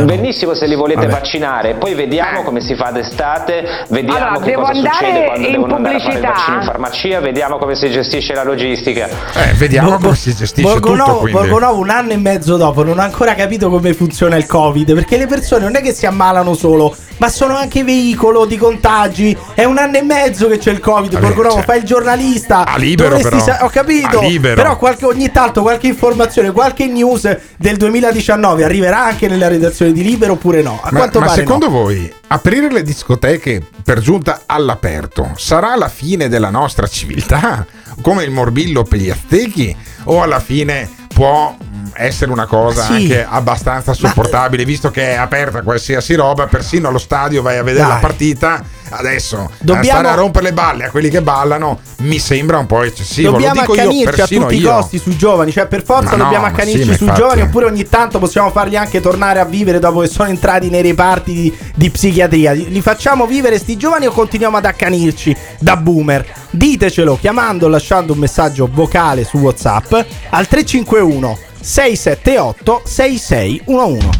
benissimo 0.04 0.54
se 0.54 0.66
li 0.66 0.74
volete 0.74 1.06
Vabbè. 1.06 1.12
vaccinare, 1.12 1.74
poi 1.74 1.94
vediamo 1.94 2.42
come 2.42 2.60
si 2.60 2.74
fa 2.74 2.90
d'estate, 2.90 3.84
vediamo 3.88 4.26
Allora, 4.26 4.44
che 4.44 4.52
cosa 4.52 4.74
succede 4.74 5.24
quando 5.24 5.46
in 5.46 5.52
devono 5.52 5.74
andare 5.76 5.96
a 5.96 5.98
fare 5.98 6.12
il 6.14 6.20
pubblicità. 6.20 6.32
vaccino 6.32 6.56
in 6.56 6.62
farmacia, 6.62 7.20
vediamo 7.20 7.58
come 7.58 7.74
si 7.74 7.90
gestisce 7.90 8.34
la 8.34 8.44
logistica. 8.44 9.08
Eh, 9.08 9.52
vediamo 9.54 9.96
come 9.98 10.14
si 10.14 10.34
gestisce 10.34 10.68
tutto. 10.68 10.88
Borgonovo, 10.88 11.18
Quindi. 11.20 11.38
Borgonovo 11.40 11.80
un 11.80 11.90
anno 11.90 12.12
e 12.12 12.16
mezzo 12.16 12.56
dopo 12.56 12.82
non 12.82 12.98
ha 12.98 13.04
ancora 13.04 13.34
capito 13.34 13.68
come 13.68 13.92
funziona 13.94 14.36
il 14.36 14.46
covid 14.46 14.94
perché 14.94 15.16
le 15.16 15.26
persone 15.26 15.64
non 15.64 15.76
è 15.76 15.80
che 15.80 15.92
si 15.92 16.06
ammalano 16.06 16.54
solo 16.54 16.94
ma 17.20 17.28
sono 17.28 17.54
anche 17.54 17.84
veicolo 17.84 18.46
di 18.46 18.56
contagi. 18.56 19.36
È 19.54 19.64
un 19.64 19.76
anno 19.76 19.98
e 19.98 20.02
mezzo 20.02 20.48
che 20.48 20.56
c'è 20.56 20.70
il 20.70 20.80
Covid. 20.80 21.12
Vabbè, 21.12 21.26
Borgonovo, 21.26 21.54
cioè, 21.56 21.64
fai 21.64 21.78
il 21.78 21.84
giornalista. 21.84 22.64
a 22.64 22.78
libero, 22.78 23.10
dovresti 23.10 23.30
però. 23.30 23.44
sa- 23.44 23.64
ho 23.64 23.68
capito. 23.68 24.18
A 24.20 24.22
libero. 24.22 24.54
Però 24.54 24.76
qualche, 24.78 25.04
ogni 25.04 25.30
tanto 25.30 25.60
qualche 25.60 25.86
informazione, 25.86 26.50
qualche 26.50 26.86
news 26.86 27.36
del 27.56 27.76
2019 27.76 28.64
arriverà 28.64 29.04
anche 29.04 29.28
nella 29.28 29.48
redazione 29.48 29.92
di 29.92 30.02
Libero 30.02 30.32
oppure 30.32 30.62
no? 30.62 30.80
A 30.82 30.88
Ma, 30.92 30.98
quanto 31.00 31.20
ma 31.20 31.26
pare 31.26 31.40
secondo 31.40 31.66
no. 31.66 31.72
voi 31.72 32.10
aprire 32.28 32.72
le 32.72 32.82
discoteche 32.82 33.62
per 33.84 34.00
giunta 34.00 34.42
all'aperto 34.46 35.32
sarà 35.36 35.76
la 35.76 35.88
fine 35.88 36.28
della 36.28 36.48
nostra 36.50 36.86
civiltà? 36.86 37.66
Come 38.00 38.24
il 38.24 38.30
morbillo 38.30 38.82
per 38.84 38.98
gli 38.98 39.10
aztechi? 39.10 39.76
O 40.04 40.22
alla 40.22 40.40
fine 40.40 40.88
può 41.12 41.54
essere 41.94 42.30
una 42.32 42.46
cosa 42.46 42.82
Sì. 42.84 42.92
anche 42.92 43.26
abbastanza 43.28 43.92
sopportabile 43.92 44.64
visto 44.64 44.90
che 44.90 45.10
è 45.12 45.14
aperta 45.14 45.62
qualsiasi 45.62 46.14
roba, 46.14 46.46
persino 46.46 46.88
allo 46.88 46.98
stadio 46.98 47.42
vai 47.42 47.58
a 47.58 47.62
vedere 47.62 47.84
Dai. 47.86 47.94
la 47.94 48.00
partita. 48.00 48.64
Adesso 48.92 49.52
Dobbiamo- 49.60 49.84
stare 50.00 50.08
a 50.08 50.14
rompere 50.14 50.46
le 50.46 50.52
balle 50.52 50.84
a 50.86 50.90
quelli 50.90 51.10
che 51.10 51.22
ballano 51.22 51.78
mi 51.98 52.18
sembra 52.18 52.58
un 52.58 52.66
po' 52.66 52.82
eccessivo. 52.82 53.30
Dobbiamo 53.30 53.60
dico 53.60 53.74
io, 53.76 53.82
accanirci 53.82 54.20
a 54.20 54.26
tutti 54.26 54.54
i 54.56 54.58
io. 54.58 54.72
costi 54.72 54.98
sui 54.98 55.16
giovani, 55.16 55.52
cioè 55.52 55.66
per 55.66 55.84
forza 55.84 56.16
no, 56.16 56.24
dobbiamo 56.24 56.46
accanirci 56.46 56.78
sì, 56.82 56.94
sui 56.94 57.06
infatti. 57.06 57.20
giovani, 57.20 57.42
oppure 57.42 57.66
ogni 57.66 57.88
tanto 57.88 58.18
possiamo 58.18 58.50
farli 58.50 58.76
anche 58.76 59.00
tornare 59.00 59.38
a 59.38 59.44
vivere 59.44 59.78
dopo 59.78 60.00
che 60.00 60.08
sono 60.08 60.28
entrati 60.28 60.70
nei 60.70 60.82
reparti 60.82 61.32
di, 61.32 61.56
di 61.72 61.88
psichiatria. 61.88 62.50
Li 62.50 62.80
facciamo 62.80 63.26
vivere 63.26 63.58
sti 63.60 63.76
giovani 63.76 64.06
o 64.06 64.10
continuiamo 64.10 64.56
ad 64.56 64.64
accanirci 64.64 65.36
da 65.60 65.76
boomer? 65.76 66.26
Ditecelo 66.50 67.16
chiamando 67.20 67.66
o 67.66 67.68
lasciando 67.68 68.12
un 68.12 68.18
messaggio 68.18 68.68
vocale 68.72 69.22
su 69.22 69.36
WhatsApp 69.38 69.92
al 70.30 70.48
351 70.48 71.38
678 71.62 72.82
6611. 72.86 74.10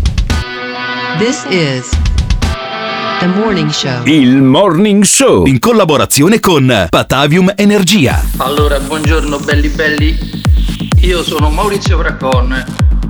This 1.19 1.45
is 1.49 1.89
the 3.21 3.29
morning 3.29 3.71
show. 3.71 4.03
Il 4.05 4.43
Morning 4.43 5.03
Show 5.03 5.47
in 5.47 5.59
collaborazione 5.59 6.39
con 6.39 6.87
Patavium 6.91 7.53
Energia. 7.57 8.23
Allora, 8.37 8.79
buongiorno 8.79 9.39
belli 9.39 9.69
belli. 9.69 10.19
Io 11.01 11.23
sono 11.23 11.49
Maurizio 11.49 11.97
Braccon, 11.97 12.63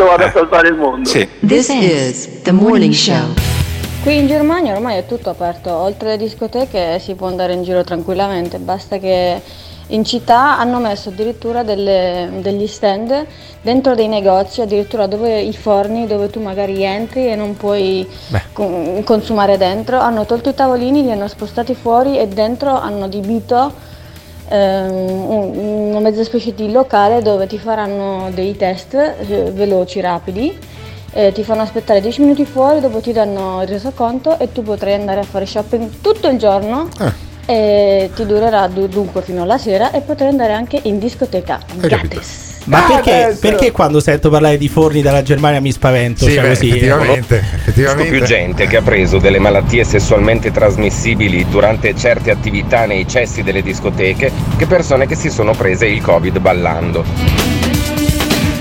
Io 0.00 0.06
vado 0.06 0.24
a 0.24 0.30
salvare 0.30 0.68
il 0.68 0.76
mondo. 0.76 1.10
This 1.46 1.68
is 1.68 2.40
the 2.40 2.52
morning 2.52 2.94
show. 2.94 3.34
Qui 4.02 4.16
in 4.16 4.28
Germania 4.28 4.72
ormai 4.72 4.96
è 4.96 5.04
tutto 5.04 5.28
aperto, 5.28 5.70
oltre 5.74 6.08
alle 6.14 6.16
discoteche 6.16 6.98
si 6.98 7.12
può 7.14 7.26
andare 7.26 7.52
in 7.52 7.62
giro 7.64 7.84
tranquillamente, 7.84 8.56
basta 8.56 8.96
che 8.96 9.42
in 9.88 10.02
città 10.06 10.58
hanno 10.58 10.78
messo 10.78 11.10
addirittura 11.10 11.62
delle- 11.64 12.30
degli 12.40 12.66
stand 12.66 13.26
dentro 13.60 13.94
dei 13.94 14.08
negozi, 14.08 14.62
addirittura 14.62 15.06
dove 15.06 15.38
i 15.38 15.52
forni 15.52 16.06
dove 16.06 16.30
tu 16.30 16.40
magari 16.40 16.82
entri 16.82 17.28
e 17.30 17.34
non 17.34 17.54
puoi 17.58 18.08
con- 18.54 19.02
consumare 19.04 19.58
dentro, 19.58 19.98
hanno 19.98 20.24
tolto 20.24 20.48
i 20.48 20.54
tavolini, 20.54 21.02
li 21.02 21.12
hanno 21.12 21.28
spostati 21.28 21.74
fuori 21.74 22.18
e 22.18 22.26
dentro 22.26 22.70
hanno 22.70 23.04
adibito 23.04 23.88
una 24.56 26.00
mezza 26.00 26.24
specie 26.24 26.54
di 26.54 26.70
locale 26.72 27.22
dove 27.22 27.46
ti 27.46 27.58
faranno 27.58 28.30
dei 28.34 28.56
test 28.56 28.94
eh, 28.94 29.50
veloci, 29.52 30.00
rapidi 30.00 30.58
eh, 31.12 31.32
ti 31.32 31.42
fanno 31.42 31.62
aspettare 31.62 32.00
10 32.00 32.20
minuti 32.20 32.44
fuori, 32.44 32.80
dopo 32.80 33.00
ti 33.00 33.12
danno 33.12 33.62
il 33.62 33.68
resoconto 33.68 34.38
e 34.38 34.52
tu 34.52 34.62
potrai 34.62 34.94
andare 34.94 35.20
a 35.20 35.24
fare 35.24 35.44
shopping 35.44 36.00
tutto 36.00 36.28
il 36.28 36.38
giorno. 36.38 36.88
E 37.46 38.10
ti 38.14 38.24
durerà 38.26 38.68
du- 38.68 38.86
dunque 38.86 39.22
fino 39.22 39.42
alla 39.42 39.58
sera 39.58 39.90
e 39.90 40.02
potrai 40.02 40.28
andare 40.28 40.52
anche 40.52 40.78
in 40.84 41.00
discoteca 41.00 41.58
gratis. 41.74 42.49
Ma 42.64 42.84
Ah, 42.84 42.88
perché, 42.88 43.12
adesso- 43.24 43.38
perché 43.40 43.70
quando 43.72 44.00
sento 44.00 44.28
parlare 44.30 44.58
di 44.58 44.68
forni 44.68 45.00
dalla 45.02 45.22
Germania 45.22 45.60
mi 45.60 45.72
spavento? 45.72 46.24
Sì, 46.26 46.34
cioè 46.34 46.42
beh, 46.42 46.48
così, 46.48 46.68
eh? 46.68 46.74
effettivamente, 46.74 47.44
Conosco 47.74 48.04
più 48.04 48.22
gente 48.22 48.66
che 48.66 48.76
ha 48.76 48.82
preso 48.82 49.18
delle 49.18 49.38
malattie 49.38 49.84
sessualmente 49.84 50.50
trasmissibili 50.50 51.46
durante 51.48 51.94
certe 51.96 52.30
attività 52.30 52.84
nei 52.84 53.06
cessi 53.08 53.42
delle 53.42 53.62
discoteche 53.62 54.30
che 54.56 54.66
persone 54.66 55.06
che 55.06 55.14
si 55.16 55.30
sono 55.30 55.52
prese 55.52 55.86
il 55.86 56.00
covid 56.02 56.38
ballando. 56.38 57.39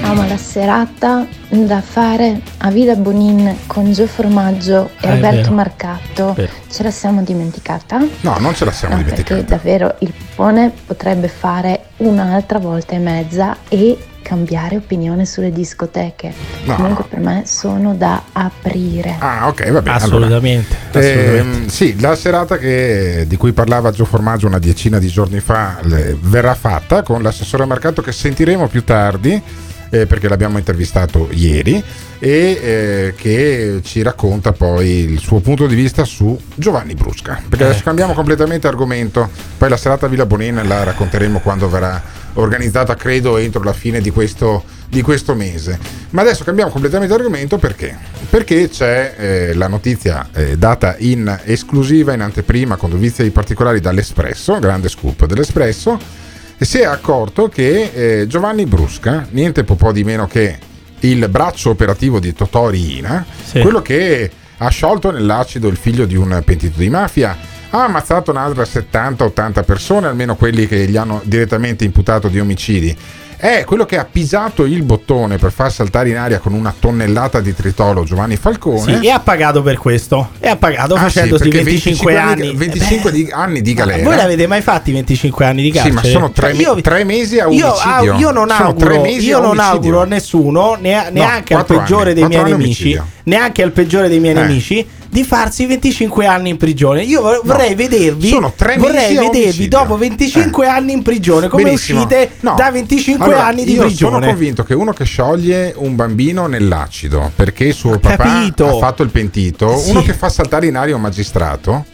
Amo 0.10 0.26
la 0.28 0.38
serata 0.38 1.28
da 1.50 1.82
fare 1.82 2.42
a 2.58 2.72
Villa 2.72 2.96
Bonin 2.96 3.56
con 3.68 3.92
Gio 3.94 4.08
Formaggio 4.08 4.90
e 5.02 5.08
Ah. 5.08 5.52
Marcato. 5.52 6.34
Vero. 6.34 6.52
Ce 6.68 6.82
la 6.82 6.90
siamo 6.90 7.22
dimenticata? 7.22 8.00
No, 8.22 8.36
non 8.40 8.56
ce 8.56 8.66
la 8.66 8.72
siamo 8.72 8.96
No, 8.96 9.02
dimenticata. 9.02 9.36
perché 9.36 9.48
davvero 9.50 9.96
il 10.00 10.12
Pone 10.36 10.72
potrebbe 10.88 11.28
fare 11.28 11.84
un'altra 11.98 12.58
volta 12.58 12.94
e 12.96 12.98
mezza 13.00 13.58
e 13.68 13.98
cambiare 14.24 14.78
opinione 14.78 15.26
sulle 15.26 15.52
discoteche. 15.52 16.34
No. 16.64 16.76
Comunque 16.76 17.04
per 17.08 17.20
me 17.20 17.44
sono 17.46 17.94
da 17.94 18.24
aprire. 18.32 19.16
Ah, 19.20 19.48
ok, 19.48 19.70
va 19.72 19.82
bene. 19.84 19.96
Assolutamente, 19.96 20.76
Allora, 20.92 21.08
assolutamente. 21.12 21.38
ehm, 21.62 21.68
sì, 21.68 22.00
la 22.00 22.16
serata 22.16 22.58
che- 22.58 23.26
di 23.28 23.38
cui 23.38 23.52
parlava 23.54 23.92
Gio 23.92 24.06
Formaggio 24.06 24.48
una 24.48 24.60
decina 24.60 24.98
di 24.98 25.08
giorni 25.08 25.40
fa 25.40 25.78
le- 25.84 26.18
verrà 26.20 26.56
fatta 26.56 27.04
con 27.04 27.22
l'assessore 27.22 27.62
al 27.64 27.70
mercato 27.70 28.02
che 28.02 28.12
sentiremo 28.12 28.68
più 28.68 28.84
tardi. 28.84 29.42
Eh, 29.90 30.06
perché 30.06 30.28
l'abbiamo 30.28 30.58
intervistato 30.58 31.28
ieri 31.32 31.84
e 32.20 32.60
eh, 32.62 33.14
che 33.16 33.80
ci 33.84 34.02
racconta 34.02 34.52
poi 34.52 34.88
il 34.88 35.20
suo 35.20 35.40
punto 35.40 35.68
di 35.68 35.76
vista 35.76 36.04
su 36.04 36.38
Giovanni 36.56 36.94
Brusca. 36.94 37.42
Perché 37.48 37.66
adesso 37.66 37.84
cambiamo 37.84 38.14
completamente 38.14 38.68
argomento. 38.68 39.30
Poi 39.58 39.70
la 39.70 39.78
serata 39.78 40.06
a 40.06 40.10
Villa 40.10 40.26
Bonin 40.26 40.62
la 40.68 40.84
racconteremo 40.84 41.40
quando 41.40 41.70
verrà 41.70 42.18
organizzata 42.34 42.96
credo 42.96 43.38
entro 43.38 43.64
la 43.64 43.74
fine 43.74 44.02
di 44.02 44.12
questo, 44.12 44.64
di 44.88 45.02
questo 45.02 45.34
mese. 45.36 45.80
Ma 46.12 46.22
adesso 46.22 46.44
cambiamo 46.44 46.72
completamente 46.72 47.14
argomento 47.14 47.58
perché? 47.58 47.98
Perché 48.30 48.70
c'è 48.70 49.16
eh, 49.18 49.54
la 49.54 49.68
notizia 49.68 50.30
eh, 50.34 50.58
data 50.58 50.96
in 51.00 51.40
esclusiva 51.46 52.14
in 52.14 52.22
anteprima 52.22 52.76
con 52.76 52.90
dovizie 52.90 53.30
particolari 53.32 53.80
dall'Espresso 53.80 54.60
grande 54.60 54.90
scoop 54.90 55.26
dell'Espresso 55.26 56.19
e 56.62 56.66
si 56.66 56.80
è 56.80 56.84
accorto 56.86 57.48
che 57.48 58.20
eh, 58.22 58.28
Giovanni 58.28 58.66
Brusca, 58.66 59.26
niente 59.32 59.64
po' 59.64 59.76
po' 59.76 59.94
di 59.94 60.04
meno 60.04 60.28
che 60.28 60.58
il 61.02 61.30
braccio 61.30 61.70
operativo 61.70 62.20
di 62.20 62.34
Totò 62.34 62.68
Riina, 62.70 63.26
Sì. 63.46 63.62
quello 63.62 63.82
che 63.82 64.30
ha 64.58 64.68
sciolto 64.68 65.10
nell'acido 65.12 65.70
il 65.70 65.78
figlio 65.78 66.06
di 66.06 66.16
un 66.18 66.42
pentito 66.44 66.78
di 66.78 66.90
mafia, 66.90 67.38
ha 67.70 67.84
ammazzato 67.86 68.32
un'altra 68.32 68.64
70-80 68.64 69.64
persone, 69.64 70.08
almeno 70.08 70.36
quelli 70.36 70.68
che 70.68 70.86
gli 70.88 70.98
hanno 70.98 71.22
direttamente 71.24 71.86
imputato 71.86 72.28
di 72.28 72.40
omicidi. 72.40 72.94
È 73.42 73.64
quello 73.66 73.86
che 73.86 73.98
ha 73.98 74.04
pisato 74.04 74.66
il 74.66 74.84
bottone 74.84 75.38
per 75.38 75.54
far 75.54 75.72
saltare 75.72 76.10
in 76.10 76.18
aria 76.18 76.40
con 76.40 76.52
una 76.52 76.76
tonnellata 76.78 77.40
di 77.40 77.56
tritolo 77.56 78.04
Giovanni 78.04 78.36
Falcone. 78.36 79.00
Sì, 79.00 79.06
e 79.08 79.12
ha 79.12 79.22
pagato 79.22 79.62
per 79.62 79.78
questo. 79.78 80.32
E 80.42 80.50
ha 80.50 80.58
pagato 80.58 80.96
Ah, 80.96 81.08
sì, 81.08 81.20
facendosi 81.20 81.44
perché 81.48 81.64
25, 81.64 82.14
25 82.14 82.18
anni. 82.18 82.48
anni- 82.50 82.58
25 82.58 83.12
di- 83.14 83.30
anni 83.32 83.62
di 83.62 83.74
galera. 83.74 84.04
Voi 84.04 84.18
l'avete 84.18 84.46
mai 84.46 84.60
fatti 84.62 84.90
i 84.90 84.94
25 84.94 85.46
anni 85.46 85.62
di 85.62 85.68
Sì, 85.72 85.78
carcere? 85.78 85.94
ma 85.96 86.04
sono 86.04 86.32
tre, 86.32 86.54
Cioè, 86.54 86.76
me- 86.76 86.82
tre 86.82 87.04
mesi 87.06 87.40
a 87.40 87.48
io, 87.48 87.68
omicidio. 87.72 88.14
ah, 88.14 88.18
io 88.20 88.32
non 88.32 88.52
auguro, 88.52 88.86
tre 89.02 89.10
io 89.10 89.38
a 89.38 89.42
non 89.42 89.60
auguro 89.60 90.02
a 90.02 90.06
nessuno, 90.06 90.78
nea- 90.78 91.08
neanche 91.10 91.54
al 91.54 91.60
quattro 91.66 91.78
peggiore 91.78 92.12
anni, 92.12 92.14
dei 92.20 92.28
miei 92.28 92.44
nemici, 92.44 92.66
omicidio. 92.66 93.08
neanche 93.24 93.64
al 93.64 93.72
peggiore 93.72 94.10
dei 94.10 94.20
miei 94.20 94.36
Eh. 94.36 94.42
nemici, 94.42 94.86
di 95.10 95.24
farsi 95.24 95.66
25 95.66 96.26
anni 96.28 96.50
in 96.50 96.58
prigione. 96.58 97.02
Io 97.04 97.22
vor- 97.22 97.42
vorrei 97.44 97.74
vedervi, 97.76 98.28
sono 98.28 98.54
tre 98.56 98.78
vorrei 98.78 99.16
vedervi 99.16 99.68
dopo 99.68 99.98
25 99.98 100.68
anni 100.68 100.94
in 100.94 101.02
prigione, 101.02 101.48
come 101.48 101.64
Benissimo. 101.64 102.04
uscite 102.04 102.32
No. 102.42 102.54
da 102.56 102.70
25 102.72 103.26
Allora, 103.26 103.46
anni 103.46 103.66
di 103.66 103.74
io 103.74 103.82
prigione. 103.86 104.14
sono 104.14 104.26
convinto 104.28 104.64
che 104.64 104.74
uno 104.74 104.94
che 104.94 105.06
scioglie 105.06 105.74
un 105.76 105.96
bambino 105.96 106.46
nell'acido 106.48 107.32
perché 107.36 107.72
suo 107.72 107.98
papà 108.00 108.24
capito. 108.24 108.68
ha 108.68 108.78
fatto 108.78 109.02
il 109.04 109.10
pentito, 109.10 109.78
Sì. 109.78 109.90
uno 109.92 110.02
che 110.04 110.14
fa 110.14 110.30
saltare 110.30 110.68
in 110.68 110.76
aria 110.78 110.96
un 110.96 111.02
magistrato. 111.02 111.86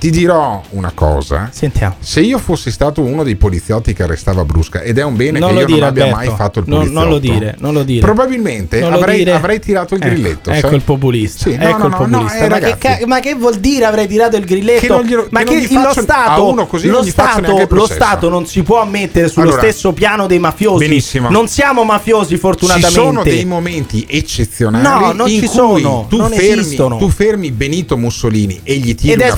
Ti 0.00 0.08
dirò 0.10 0.62
una 0.70 0.92
cosa. 0.94 1.50
Sentiamo. 1.52 1.96
Se 2.00 2.20
io 2.20 2.38
fossi 2.38 2.70
stato 2.70 3.02
uno 3.02 3.22
dei 3.22 3.36
poliziotti 3.36 3.92
che 3.92 4.02
arrestava 4.02 4.44
Brusca, 4.46 4.80
ed 4.80 4.96
è 4.96 5.02
un 5.04 5.14
bene 5.14 5.38
Non 5.38 5.50
che 5.52 5.60
io 5.60 5.66
dire, 5.66 5.78
non 5.80 5.88
abbia 5.88 6.04
Alberto. 6.04 6.26
mai 6.30 6.36
fatto 6.38 6.58
il 6.60 6.64
Non- 6.68 6.78
poliziotto. 6.78 7.04
non 7.04 7.12
lo 7.12 7.18
dire, 7.18 7.56
non 7.58 7.72
lo 7.74 7.82
dire. 7.82 8.00
Probabilmente 8.00 8.80
Non 8.80 8.90
lo 8.92 8.96
avrei, 8.96 9.18
dire. 9.18 9.32
avrei 9.32 9.60
tirato 9.60 9.94
il 9.94 10.02
Ecco, 10.02 10.10
grilletto. 10.14 10.50
Ecco 10.50 10.66
sai? 10.68 10.76
il 10.76 10.82
populista. 10.82 11.50
Sì, 11.50 11.56
no, 11.56 11.62
ecco 11.68 11.78
no, 11.78 11.86
il 11.86 11.94
populista. 11.96 12.38
eh, 12.38 12.48
ma, 12.48 12.58
che, 12.58 12.76
ca- 12.78 12.98
ma 13.06 13.20
che 13.20 13.34
vuol 13.34 13.56
dire 13.56 13.84
avrei 13.84 14.06
tirato 14.08 14.36
il 14.36 14.44
grilletto? 14.46 14.80
Che 14.80 14.88
non 14.88 15.02
glielo- 15.04 15.26
ma 15.30 15.42
che 15.42 15.60
che 15.60 15.74
non 15.74 15.82
lo 15.82 15.92
Stato, 15.92 16.30
a 16.30 16.40
uno 16.40 16.66
così 16.66 16.86
lo, 16.88 17.02
non 17.02 17.06
stato, 17.06 17.66
lo. 17.68 17.86
Stato 17.86 18.28
non 18.30 18.46
si 18.46 18.62
può 18.62 18.82
mettere 18.86 19.28
sullo 19.28 19.48
Allora, 19.48 19.60
stesso 19.60 19.92
piano 19.92 20.26
dei 20.26 20.38
mafiosi. 20.38 20.86
benissimo. 20.86 21.28
Non 21.28 21.46
siamo 21.46 21.84
mafiosi, 21.84 22.34
Ci 22.34 22.38
fortunatamente. 22.38 22.90
sono 22.94 23.22
dei 23.22 23.44
momenti 23.44 24.06
eccezionali 24.08 24.82
No, 24.82 25.12
non 25.12 25.28
in 25.28 25.40
ci 25.40 25.46
cui 25.46 25.54
sono, 25.54 26.06
tu, 26.08 26.16
non 26.16 26.30
fermi, 26.30 26.74
tu 26.76 27.08
fermi 27.10 27.50
Benito 27.50 27.98
Mussolini 27.98 28.60
e 28.62 28.76
gli 28.76 28.94
tiri 28.94 29.12
Ed 29.12 29.20
è 29.20 29.26
una 29.26 29.36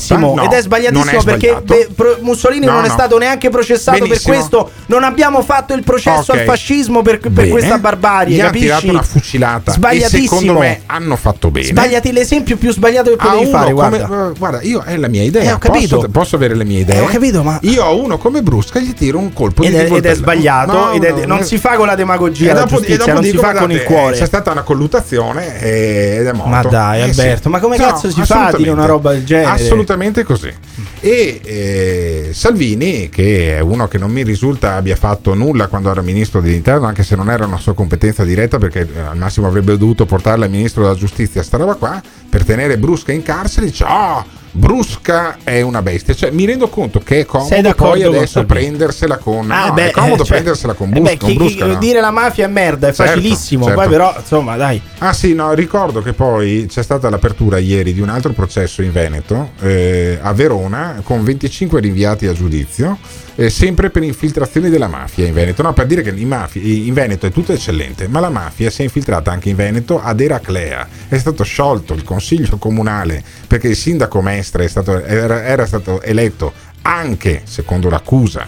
sbagliatissimo. 0.00 0.34
No, 0.34 0.42
ed 0.44 0.52
è 0.52 0.60
sbagliatissimo 0.62 1.20
è 1.20 1.24
perché 1.24 1.60
beh, 1.62 1.88
pro- 1.94 2.16
Mussolini 2.20 2.66
No, 2.66 2.72
non 2.72 2.84
è 2.84 2.88
no. 2.88 2.92
stato 2.92 3.18
neanche 3.18 3.48
processato 3.50 3.98
Benissimo. 3.98 4.32
per 4.32 4.38
questo. 4.38 4.70
Non 4.86 5.04
abbiamo 5.04 5.42
fatto 5.42 5.74
il 5.74 5.82
processo 5.84 6.32
Ok. 6.32 6.38
al 6.38 6.44
fascismo 6.44 7.02
per, 7.02 7.18
per 7.20 7.48
questa 7.48 7.78
barbarie. 7.78 8.36
Gli 8.36 8.40
capisci? 8.40 8.64
tirato 8.66 8.88
una 8.88 9.02
fucilata 9.02 9.70
e 9.70 9.74
Sbagliatissimo. 9.74 10.22
secondo 10.40 10.58
me 10.60 10.80
hanno 10.86 11.16
fatto 11.16 11.50
bene. 11.50 11.66
Sbagliati 11.66 12.12
l'esempio 12.12 12.56
più 12.56 12.72
sbagliato 12.72 13.10
che 13.10 13.16
potevi 13.16 13.44
uno 13.44 13.50
fare. 13.58 13.72
come- 13.72 13.88
Guarda. 13.98 14.28
eh, 14.30 14.32
guarda, 14.38 14.62
io 14.62 14.82
è 14.84 14.96
la 14.96 15.08
mia 15.08 15.22
idea. 15.22 15.42
Eh, 15.42 15.52
ho 15.52 15.58
capito. 15.58 15.96
Posso, 15.96 16.08
posso 16.10 16.36
avere 16.36 16.54
le 16.54 16.64
mie 16.64 16.80
idee? 16.80 16.96
Eh, 16.96 17.00
ho 17.00 17.06
capito, 17.06 17.42
ma- 17.42 17.58
Io 17.62 17.84
ho 17.84 18.00
uno 18.02 18.18
come 18.18 18.42
Brusca 18.42 18.78
gli 18.80 18.92
tiro 18.94 19.18
un 19.18 19.32
colpo 19.32 19.62
Ed 19.62 19.70
di 19.70 19.76
è, 19.76 19.92
ed 19.92 20.06
è 20.06 20.14
sbagliato, 20.14 20.92
ed 20.92 21.04
è- 21.04 21.10
no, 21.12 21.26
non 21.26 21.38
no. 21.38 21.42
si 21.44 21.58
fa 21.58 21.76
con 21.76 21.86
la 21.86 21.94
demagogia, 21.94 22.50
E 22.50 22.54
la 22.54 22.60
dopo- 22.60 22.74
e 22.80 22.86
giustizia, 22.86 23.12
non 23.12 23.22
si 23.24 23.36
fa 23.36 23.52
con 23.54 23.70
il 23.70 23.82
cuore. 23.84 24.16
C'è 24.16 24.26
stata 24.26 24.50
una 24.50 24.62
colluttazione 24.62 25.60
e- 25.60 26.16
ed 26.20 26.26
è 26.26 26.32
morto. 26.32 26.48
Ma 26.50 26.62
dai, 26.62 27.00
Eh, 27.00 27.02
Alberto, 27.04 27.48
ma 27.48 27.58
come 27.60 27.76
cazzo 27.76 28.10
si 28.10 28.22
fa 28.24 28.46
a 28.46 28.56
dire 28.56 28.70
una 28.70 28.86
roba 28.86 29.12
del 29.12 29.24
genere? 29.24 29.50
Assolutamente 29.50 29.89
così. 30.24 30.52
E 31.00 31.40
eh, 31.42 32.30
Salvini, 32.32 33.08
che 33.08 33.56
è 33.56 33.60
uno 33.60 33.88
che 33.88 33.98
non 33.98 34.10
mi 34.10 34.22
risulta 34.22 34.74
abbia 34.74 34.96
fatto 34.96 35.34
nulla 35.34 35.68
quando 35.68 35.90
era 35.90 36.02
ministro 36.02 36.40
dell'interno, 36.40 36.86
anche 36.86 37.02
se 37.02 37.16
non 37.16 37.30
era 37.30 37.46
una 37.46 37.58
sua 37.58 37.74
competenza 37.74 38.24
diretta, 38.24 38.58
perché 38.58 38.88
eh, 38.94 39.00
al 39.00 39.16
massimo 39.16 39.46
avrebbe 39.46 39.76
dovuto 39.76 40.06
portarla 40.06 40.44
al 40.44 40.50
ministro 40.50 40.82
della 40.82 40.94
giustizia, 40.94 41.42
sta 41.42 41.56
roba 41.56 41.74
qua, 41.74 42.02
per 42.28 42.44
tenere 42.44 42.78
Brusca 42.78 43.12
in 43.12 43.22
carcere, 43.22 43.66
dice: 43.66 43.84
Ah, 43.86 44.24
Brusca 44.52 45.38
è 45.44 45.60
una 45.60 45.80
bestia. 45.82 46.14
Cioè, 46.14 46.30
mi 46.30 46.44
rendo 46.44 46.68
conto 46.68 46.98
che 46.98 47.20
è 47.20 47.24
comodo 47.24 47.74
poi 47.74 48.02
adesso 48.02 48.44
prendersela 48.44 49.16
con. 49.18 49.50
Ah, 49.50 49.66
no, 49.68 49.72
beh, 49.74 49.88
è 49.88 49.90
comodo 49.92 50.14
eh, 50.22 50.26
cioè, 50.26 50.26
prendersela 50.26 50.72
con, 50.72 50.88
eh 50.88 51.00
Bus- 51.00 51.10
beh, 51.10 51.16
con 51.18 51.28
chi- 51.28 51.34
Brusca. 51.36 51.64
chi- 51.66 51.72
no? 51.72 51.78
dire 51.78 52.00
la 52.00 52.10
mafia 52.10 52.46
è 52.46 52.48
merda, 52.48 52.88
è 52.88 52.92
Certo, 52.92 53.12
facilissimo. 53.12 53.64
certo. 53.66 53.80
Poi, 53.80 53.88
però, 53.88 54.14
insomma, 54.18 54.56
dai. 54.56 54.80
Ah 54.98 55.12
sì, 55.12 55.34
no, 55.34 55.52
ricordo 55.52 56.02
che 56.02 56.12
poi 56.12 56.66
c'è 56.68 56.82
stata 56.82 57.08
l'apertura 57.08 57.58
ieri 57.58 57.92
di 57.94 58.00
un 58.00 58.08
altro 58.08 58.32
processo 58.32 58.82
in 58.82 58.90
Veneto, 58.92 59.50
eh, 59.60 60.18
a 60.20 60.32
Verona, 60.32 61.00
con 61.04 61.22
25 61.22 61.80
rinviati 61.80 62.26
a 62.26 62.32
giudizio, 62.32 62.98
eh, 63.40 63.48
sempre 63.48 63.88
per 63.88 64.02
infiltrazioni 64.02 64.68
della 64.68 64.86
mafia 64.86 65.26
in 65.26 65.32
Veneto. 65.32 65.62
No, 65.62 65.72
per 65.72 65.86
dire 65.86 66.02
che 66.02 66.10
in, 66.10 66.28
mafi- 66.28 66.86
in 66.86 66.92
Veneto 66.92 67.24
è 67.24 67.30
tutto 67.30 67.54
eccellente, 67.54 68.06
ma 68.06 68.20
la 68.20 68.28
mafia 68.28 68.68
si 68.68 68.82
è 68.82 68.84
infiltrata 68.84 69.32
anche 69.32 69.48
in 69.48 69.56
Veneto 69.56 69.98
ad 69.98 70.20
Eraclea. 70.20 70.86
È 71.08 71.16
stato 71.16 71.42
sciolto 71.42 71.94
il 71.94 72.04
consiglio 72.04 72.58
comunale 72.58 73.24
perché 73.46 73.68
il 73.68 73.76
sindaco 73.76 74.20
Mestre 74.20 74.68
stato- 74.68 75.02
era, 75.02 75.42
era 75.42 75.64
stato 75.64 76.02
eletto 76.02 76.52
anche, 76.82 77.40
secondo 77.44 77.88
l'accusa, 77.88 78.46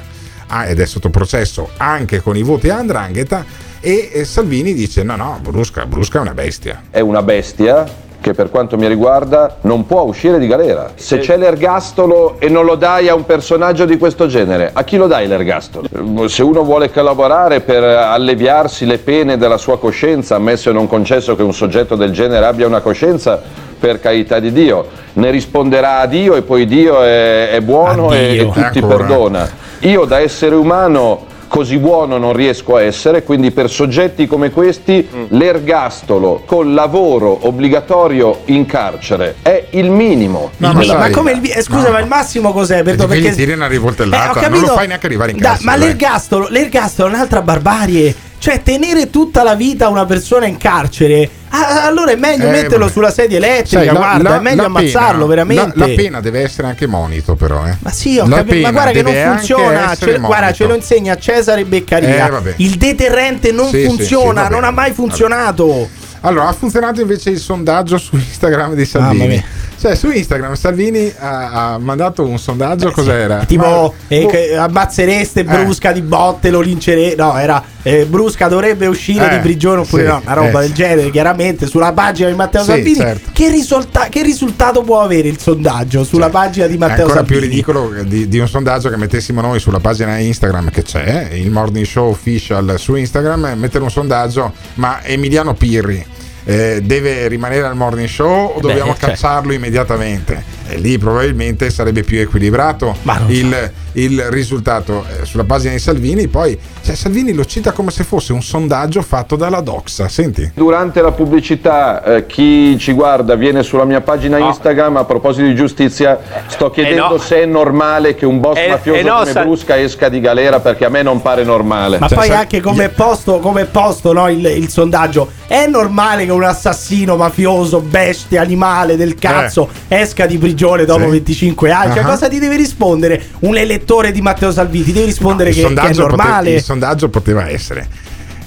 ah, 0.48 0.66
ed 0.66 0.78
è 0.78 0.84
sotto 0.84 1.08
processo 1.08 1.70
anche 1.78 2.20
con 2.20 2.36
i 2.36 2.42
voti 2.42 2.68
a 2.68 2.76
Andrangheta 2.76 3.46
e 3.80 4.24
Salvini 4.26 4.74
dice 4.74 5.02
no 5.02 5.16
no 5.16 5.40
Brusca, 5.42 5.86
Brusca 5.86 6.18
è 6.18 6.20
una 6.20 6.34
bestia 6.34 6.82
È 6.88 7.00
una 7.00 7.22
bestia 7.22 7.84
che 8.22 8.32
per 8.32 8.48
quanto 8.48 8.78
mi 8.78 8.86
riguarda 8.86 9.56
non 9.62 9.84
può 9.84 10.02
uscire 10.02 10.38
di 10.38 10.46
galera. 10.46 10.92
Se 10.94 11.18
c'è 11.18 11.36
l'ergastolo 11.36 12.36
e 12.38 12.48
non 12.48 12.64
lo 12.64 12.76
dai 12.76 13.08
a 13.08 13.14
un 13.14 13.26
personaggio 13.26 13.84
di 13.84 13.98
questo 13.98 14.26
genere, 14.26 14.70
a 14.72 14.84
chi 14.84 14.96
lo 14.96 15.06
dai 15.06 15.26
l'ergastolo? 15.26 15.86
Se 16.28 16.42
uno 16.42 16.62
vuole 16.62 16.90
collaborare 16.90 17.60
per 17.60 17.82
alleviarsi 17.82 18.86
le 18.86 18.98
pene 18.98 19.36
della 19.36 19.58
sua 19.58 19.78
coscienza, 19.78 20.36
ammesso 20.36 20.70
e 20.70 20.72
non 20.72 20.86
concesso 20.86 21.36
che 21.36 21.42
un 21.42 21.52
soggetto 21.52 21.96
del 21.96 22.12
genere 22.12 22.46
abbia 22.46 22.66
una 22.66 22.80
coscienza, 22.80 23.42
per 23.82 23.98
carità 23.98 24.38
di 24.38 24.52
Dio, 24.52 24.86
ne 25.14 25.30
risponderà 25.30 25.98
a 25.98 26.06
Dio 26.06 26.36
e 26.36 26.42
poi 26.42 26.66
Dio 26.66 27.02
è, 27.02 27.50
è 27.50 27.60
buono 27.60 28.12
e, 28.12 28.28
Addio. 28.28 28.42
e 28.42 28.46
tutti 28.46 28.78
Ancora. 28.78 28.96
perdona. 28.96 29.50
Io 29.80 30.04
da 30.04 30.20
essere 30.20 30.54
umano 30.54 31.26
così 31.52 31.76
buono 31.76 32.16
non 32.16 32.32
riesco 32.32 32.76
a 32.76 32.82
essere, 32.82 33.24
quindi 33.24 33.50
per 33.50 33.68
soggetti 33.68 34.26
come 34.26 34.50
questi 34.50 35.06
l'ergastolo 35.28 36.44
col 36.46 36.72
lavoro 36.72 37.40
obbligatorio 37.46 38.40
in 38.46 38.64
carcere 38.64 39.34
è 39.42 39.66
il 39.72 39.90
minimo. 39.90 40.50
No, 40.56 40.72
Ma 40.72 40.80
pena. 40.80 41.10
come 41.10 41.32
il, 41.32 41.50
eh, 41.54 41.60
scusa, 41.60 41.88
No. 41.88 41.92
ma 41.92 41.98
il 42.00 42.06
massimo 42.06 42.52
cos'è? 42.52 42.82
Perché, 42.82 43.04
Perché 43.04 43.32
tiri 43.34 43.52
una 43.52 43.66
rivoltellata, 43.66 44.40
Eh, 44.46 44.48
non 44.48 44.60
lo 44.60 44.68
fai 44.68 44.86
neanche 44.86 45.04
arrivare 45.04 45.32
in 45.32 45.36
Da- 45.36 45.48
carcere, 45.48 45.66
ma 45.70 45.76
dai. 45.76 45.86
l'ergastolo, 45.88 46.46
l'ergastolo 46.48 47.10
è 47.10 47.12
un'altra 47.12 47.42
barbarie. 47.42 48.14
Cioè, 48.42 48.60
tenere 48.64 49.08
tutta 49.08 49.44
la 49.44 49.54
vita 49.54 49.86
una 49.88 50.04
persona 50.04 50.46
in 50.46 50.56
carcere, 50.56 51.30
ah, 51.50 51.84
allora 51.86 52.10
è 52.10 52.16
meglio 52.16 52.48
Eh, 52.48 52.50
metterlo 52.50 52.78
vabbè. 52.78 52.90
sulla 52.90 53.12
sedia 53.12 53.36
elettrica. 53.36 53.78
Sai, 53.78 53.86
la- 53.86 53.92
guarda, 53.92 54.28
la- 54.30 54.36
è 54.36 54.40
meglio 54.40 54.64
ammazzarlo, 54.64 55.26
pena- 55.26 55.44
veramente. 55.44 55.78
La, 55.78 55.86
la 55.86 55.94
pena 55.94 56.20
deve 56.20 56.40
essere 56.40 56.66
anche 56.66 56.88
monito, 56.88 57.36
però. 57.36 57.64
Eh. 57.68 57.76
Ma 57.78 57.92
sì, 57.92 58.18
ho 58.18 58.26
capito, 58.26 58.60
ma 58.62 58.72
guarda 58.72 58.90
che 58.90 59.02
non 59.02 59.14
funziona. 59.14 59.94
Ce- 59.94 60.18
guarda, 60.18 60.52
ce 60.52 60.66
lo 60.66 60.74
insegna 60.74 61.16
Cesare 61.16 61.64
Beccaria. 61.64 62.26
Eh, 62.26 62.30
vabbè. 62.30 62.54
il 62.56 62.74
deterrente 62.78 63.52
non 63.52 63.68
Sì, 63.68 63.82
sì, 63.82 63.86
funziona, 63.86 64.42
sì, 64.42 64.48
va 64.48 64.54
non 64.56 64.64
ha 64.64 64.70
mai 64.72 64.90
funzionato. 64.92 65.88
Allora, 66.22 66.48
ha 66.48 66.52
funzionato 66.52 67.00
invece 67.00 67.30
il 67.30 67.38
sondaggio 67.38 67.96
su 67.96 68.16
Instagram 68.16 68.74
di 68.74 68.84
Salvini. 68.84 69.44
Cioè, 69.82 69.96
su 69.96 70.10
Instagram 70.10 70.54
Salvini 70.54 71.12
ha, 71.18 71.72
ha 71.72 71.78
mandato 71.78 72.24
un 72.24 72.38
sondaggio, 72.38 72.92
cos'era? 72.92 73.44
Tipo, 73.44 73.92
Ma- 74.08 74.14
eh, 74.16 74.52
boh, 74.54 74.60
ammazzereste 74.62 75.42
Brusca 75.42 75.90
di 75.90 76.02
botte, 76.02 76.50
lo 76.50 76.60
lincerete. 76.60 77.16
No, 77.16 77.36
era 77.36 77.60
eh, 77.82 78.06
Brusca 78.06 78.46
dovrebbe 78.46 78.86
uscire 78.86 79.26
Eh, 79.28 79.34
di 79.34 79.40
prigione 79.40 79.80
oppure 79.80 80.02
sì, 80.04 80.08
no, 80.08 80.20
una 80.24 80.34
roba 80.34 80.60
eh, 80.60 80.66
del 80.66 80.72
genere, 80.72 81.10
chiaramente, 81.10 81.66
sulla 81.66 81.92
pagina 81.92 82.28
di 82.28 82.36
Matteo 82.36 82.60
Sì, 82.62 82.66
Salvini. 82.70 82.94
certo. 82.94 83.30
Che, 83.32 83.50
risulta- 83.50 84.06
che 84.08 84.22
risultato 84.22 84.82
può 84.82 85.00
avere 85.00 85.26
il 85.26 85.40
sondaggio 85.40 86.04
sulla 86.04 86.28
pagina 86.28 86.66
di 86.68 86.74
È 86.76 86.78
Matteo 86.78 87.06
ancora 87.06 87.14
Salvini? 87.26 87.40
più 87.40 87.48
ridicolo 87.48 87.92
di, 88.04 88.28
di 88.28 88.38
un 88.38 88.46
sondaggio 88.46 88.88
che 88.88 88.96
mettessimo 88.96 89.40
noi 89.40 89.58
sulla 89.58 89.80
pagina 89.80 90.16
Instagram 90.16 90.70
che 90.70 90.82
c'è, 90.84 91.30
il 91.32 91.50
Morning 91.50 91.84
Show 91.84 92.08
Official 92.08 92.74
su 92.78 92.94
Instagram, 92.94 93.54
mettere 93.56 93.82
un 93.82 93.90
sondaggio, 93.90 94.52
ma 94.74 95.02
Emiliano 95.02 95.54
Pirri 95.54 96.06
eh, 96.44 96.80
deve 96.82 97.28
rimanere 97.28 97.66
al 97.66 97.76
Morning 97.76 98.08
Show 98.08 98.50
o 98.50 98.54
beh, 98.54 98.60
dobbiamo 98.60 98.94
cioè. 98.96 99.10
cacciarlo 99.10 99.52
immediatamente? 99.52 100.60
E 100.72 100.78
lì 100.78 100.96
probabilmente 100.96 101.68
sarebbe 101.68 102.02
più 102.02 102.18
equilibrato 102.18 102.96
il, 103.26 103.70
il 103.92 104.22
risultato 104.30 105.04
eh, 105.06 105.26
sulla 105.26 105.44
pagina 105.44 105.72
di 105.72 105.78
Salvini, 105.78 106.28
poi 106.28 106.58
cioè, 106.82 106.94
Salvini 106.94 107.34
lo 107.34 107.44
cita 107.44 107.72
come 107.72 107.90
se 107.90 108.04
fosse 108.04 108.32
un 108.32 108.40
sondaggio 108.40 109.02
fatto 109.02 109.36
dalla 109.36 109.60
Doxa, 109.60 110.08
senti? 110.08 110.50
Durante 110.54 111.02
la 111.02 111.12
pubblicità, 111.12 112.02
eh, 112.02 112.26
chi 112.26 112.78
ci 112.78 112.92
guarda 112.92 113.34
viene 113.34 113.62
sulla 113.62 113.84
mia 113.84 114.00
pagina 114.00 114.38
Instagram. 114.38 114.96
A 114.96 115.04
proposito 115.04 115.46
di 115.46 115.54
giustizia, 115.54 116.18
sto 116.46 116.70
chiedendo 116.70 117.08
no. 117.08 117.18
se 117.18 117.42
è 117.42 117.44
normale 117.44 118.14
che 118.14 118.24
un 118.24 118.40
boss 118.40 118.56
Eh, 118.56 118.68
mafioso 118.70 118.98
eh 118.98 119.02
no, 119.02 119.18
come 119.18 119.30
sa- 119.30 119.42
Brusca 119.42 119.78
esca 119.78 120.08
di 120.08 120.20
galera 120.20 120.60
perché 120.60 120.86
a 120.86 120.88
me 120.88 121.02
non 121.02 121.20
pare 121.20 121.44
normale. 121.44 121.98
Ma 121.98 122.08
Cioè, 122.08 122.16
poi 122.16 122.28
sa- 122.28 122.38
anche 122.38 122.60
come 122.60 122.88
posto, 122.88 123.40
come 123.40 123.66
posto 123.66 124.14
no, 124.14 124.26
il, 124.30 124.44
il 124.46 124.68
sondaggio. 124.70 125.30
È 125.46 125.66
normale 125.66 126.24
che 126.24 126.32
un 126.32 126.44
assassino 126.44 127.14
mafioso, 127.16 127.80
bestia, 127.80 128.40
animale 128.40 128.96
del 128.96 129.16
cazzo 129.16 129.68
esca 129.86 130.24
di 130.24 130.38
prigione 130.38 130.60
dopo 130.84 131.04
Sì. 131.04 131.10
25 131.10 131.70
anni? 131.70 131.94
Cioè, 131.94 132.02
Ah. 132.02 132.06
cosa 132.06 132.28
ti 132.28 132.38
deve 132.38 132.56
rispondere? 132.56 133.22
Un 133.40 133.56
elettore 133.56 134.12
di 134.12 134.20
Matteo 134.20 134.50
Salvini 134.52 134.84
ti 134.84 134.92
deve 134.92 135.06
rispondere 135.06 135.50
il 135.50 135.54
che, 135.54 135.60
che 135.62 135.66
è 135.66 135.68
sondaggio 135.74 136.02
pote- 136.06 136.16
normale. 136.16 136.50
il 136.54 136.62
sondaggio 136.62 137.08
poteva 137.08 137.48
essere. 137.48 137.88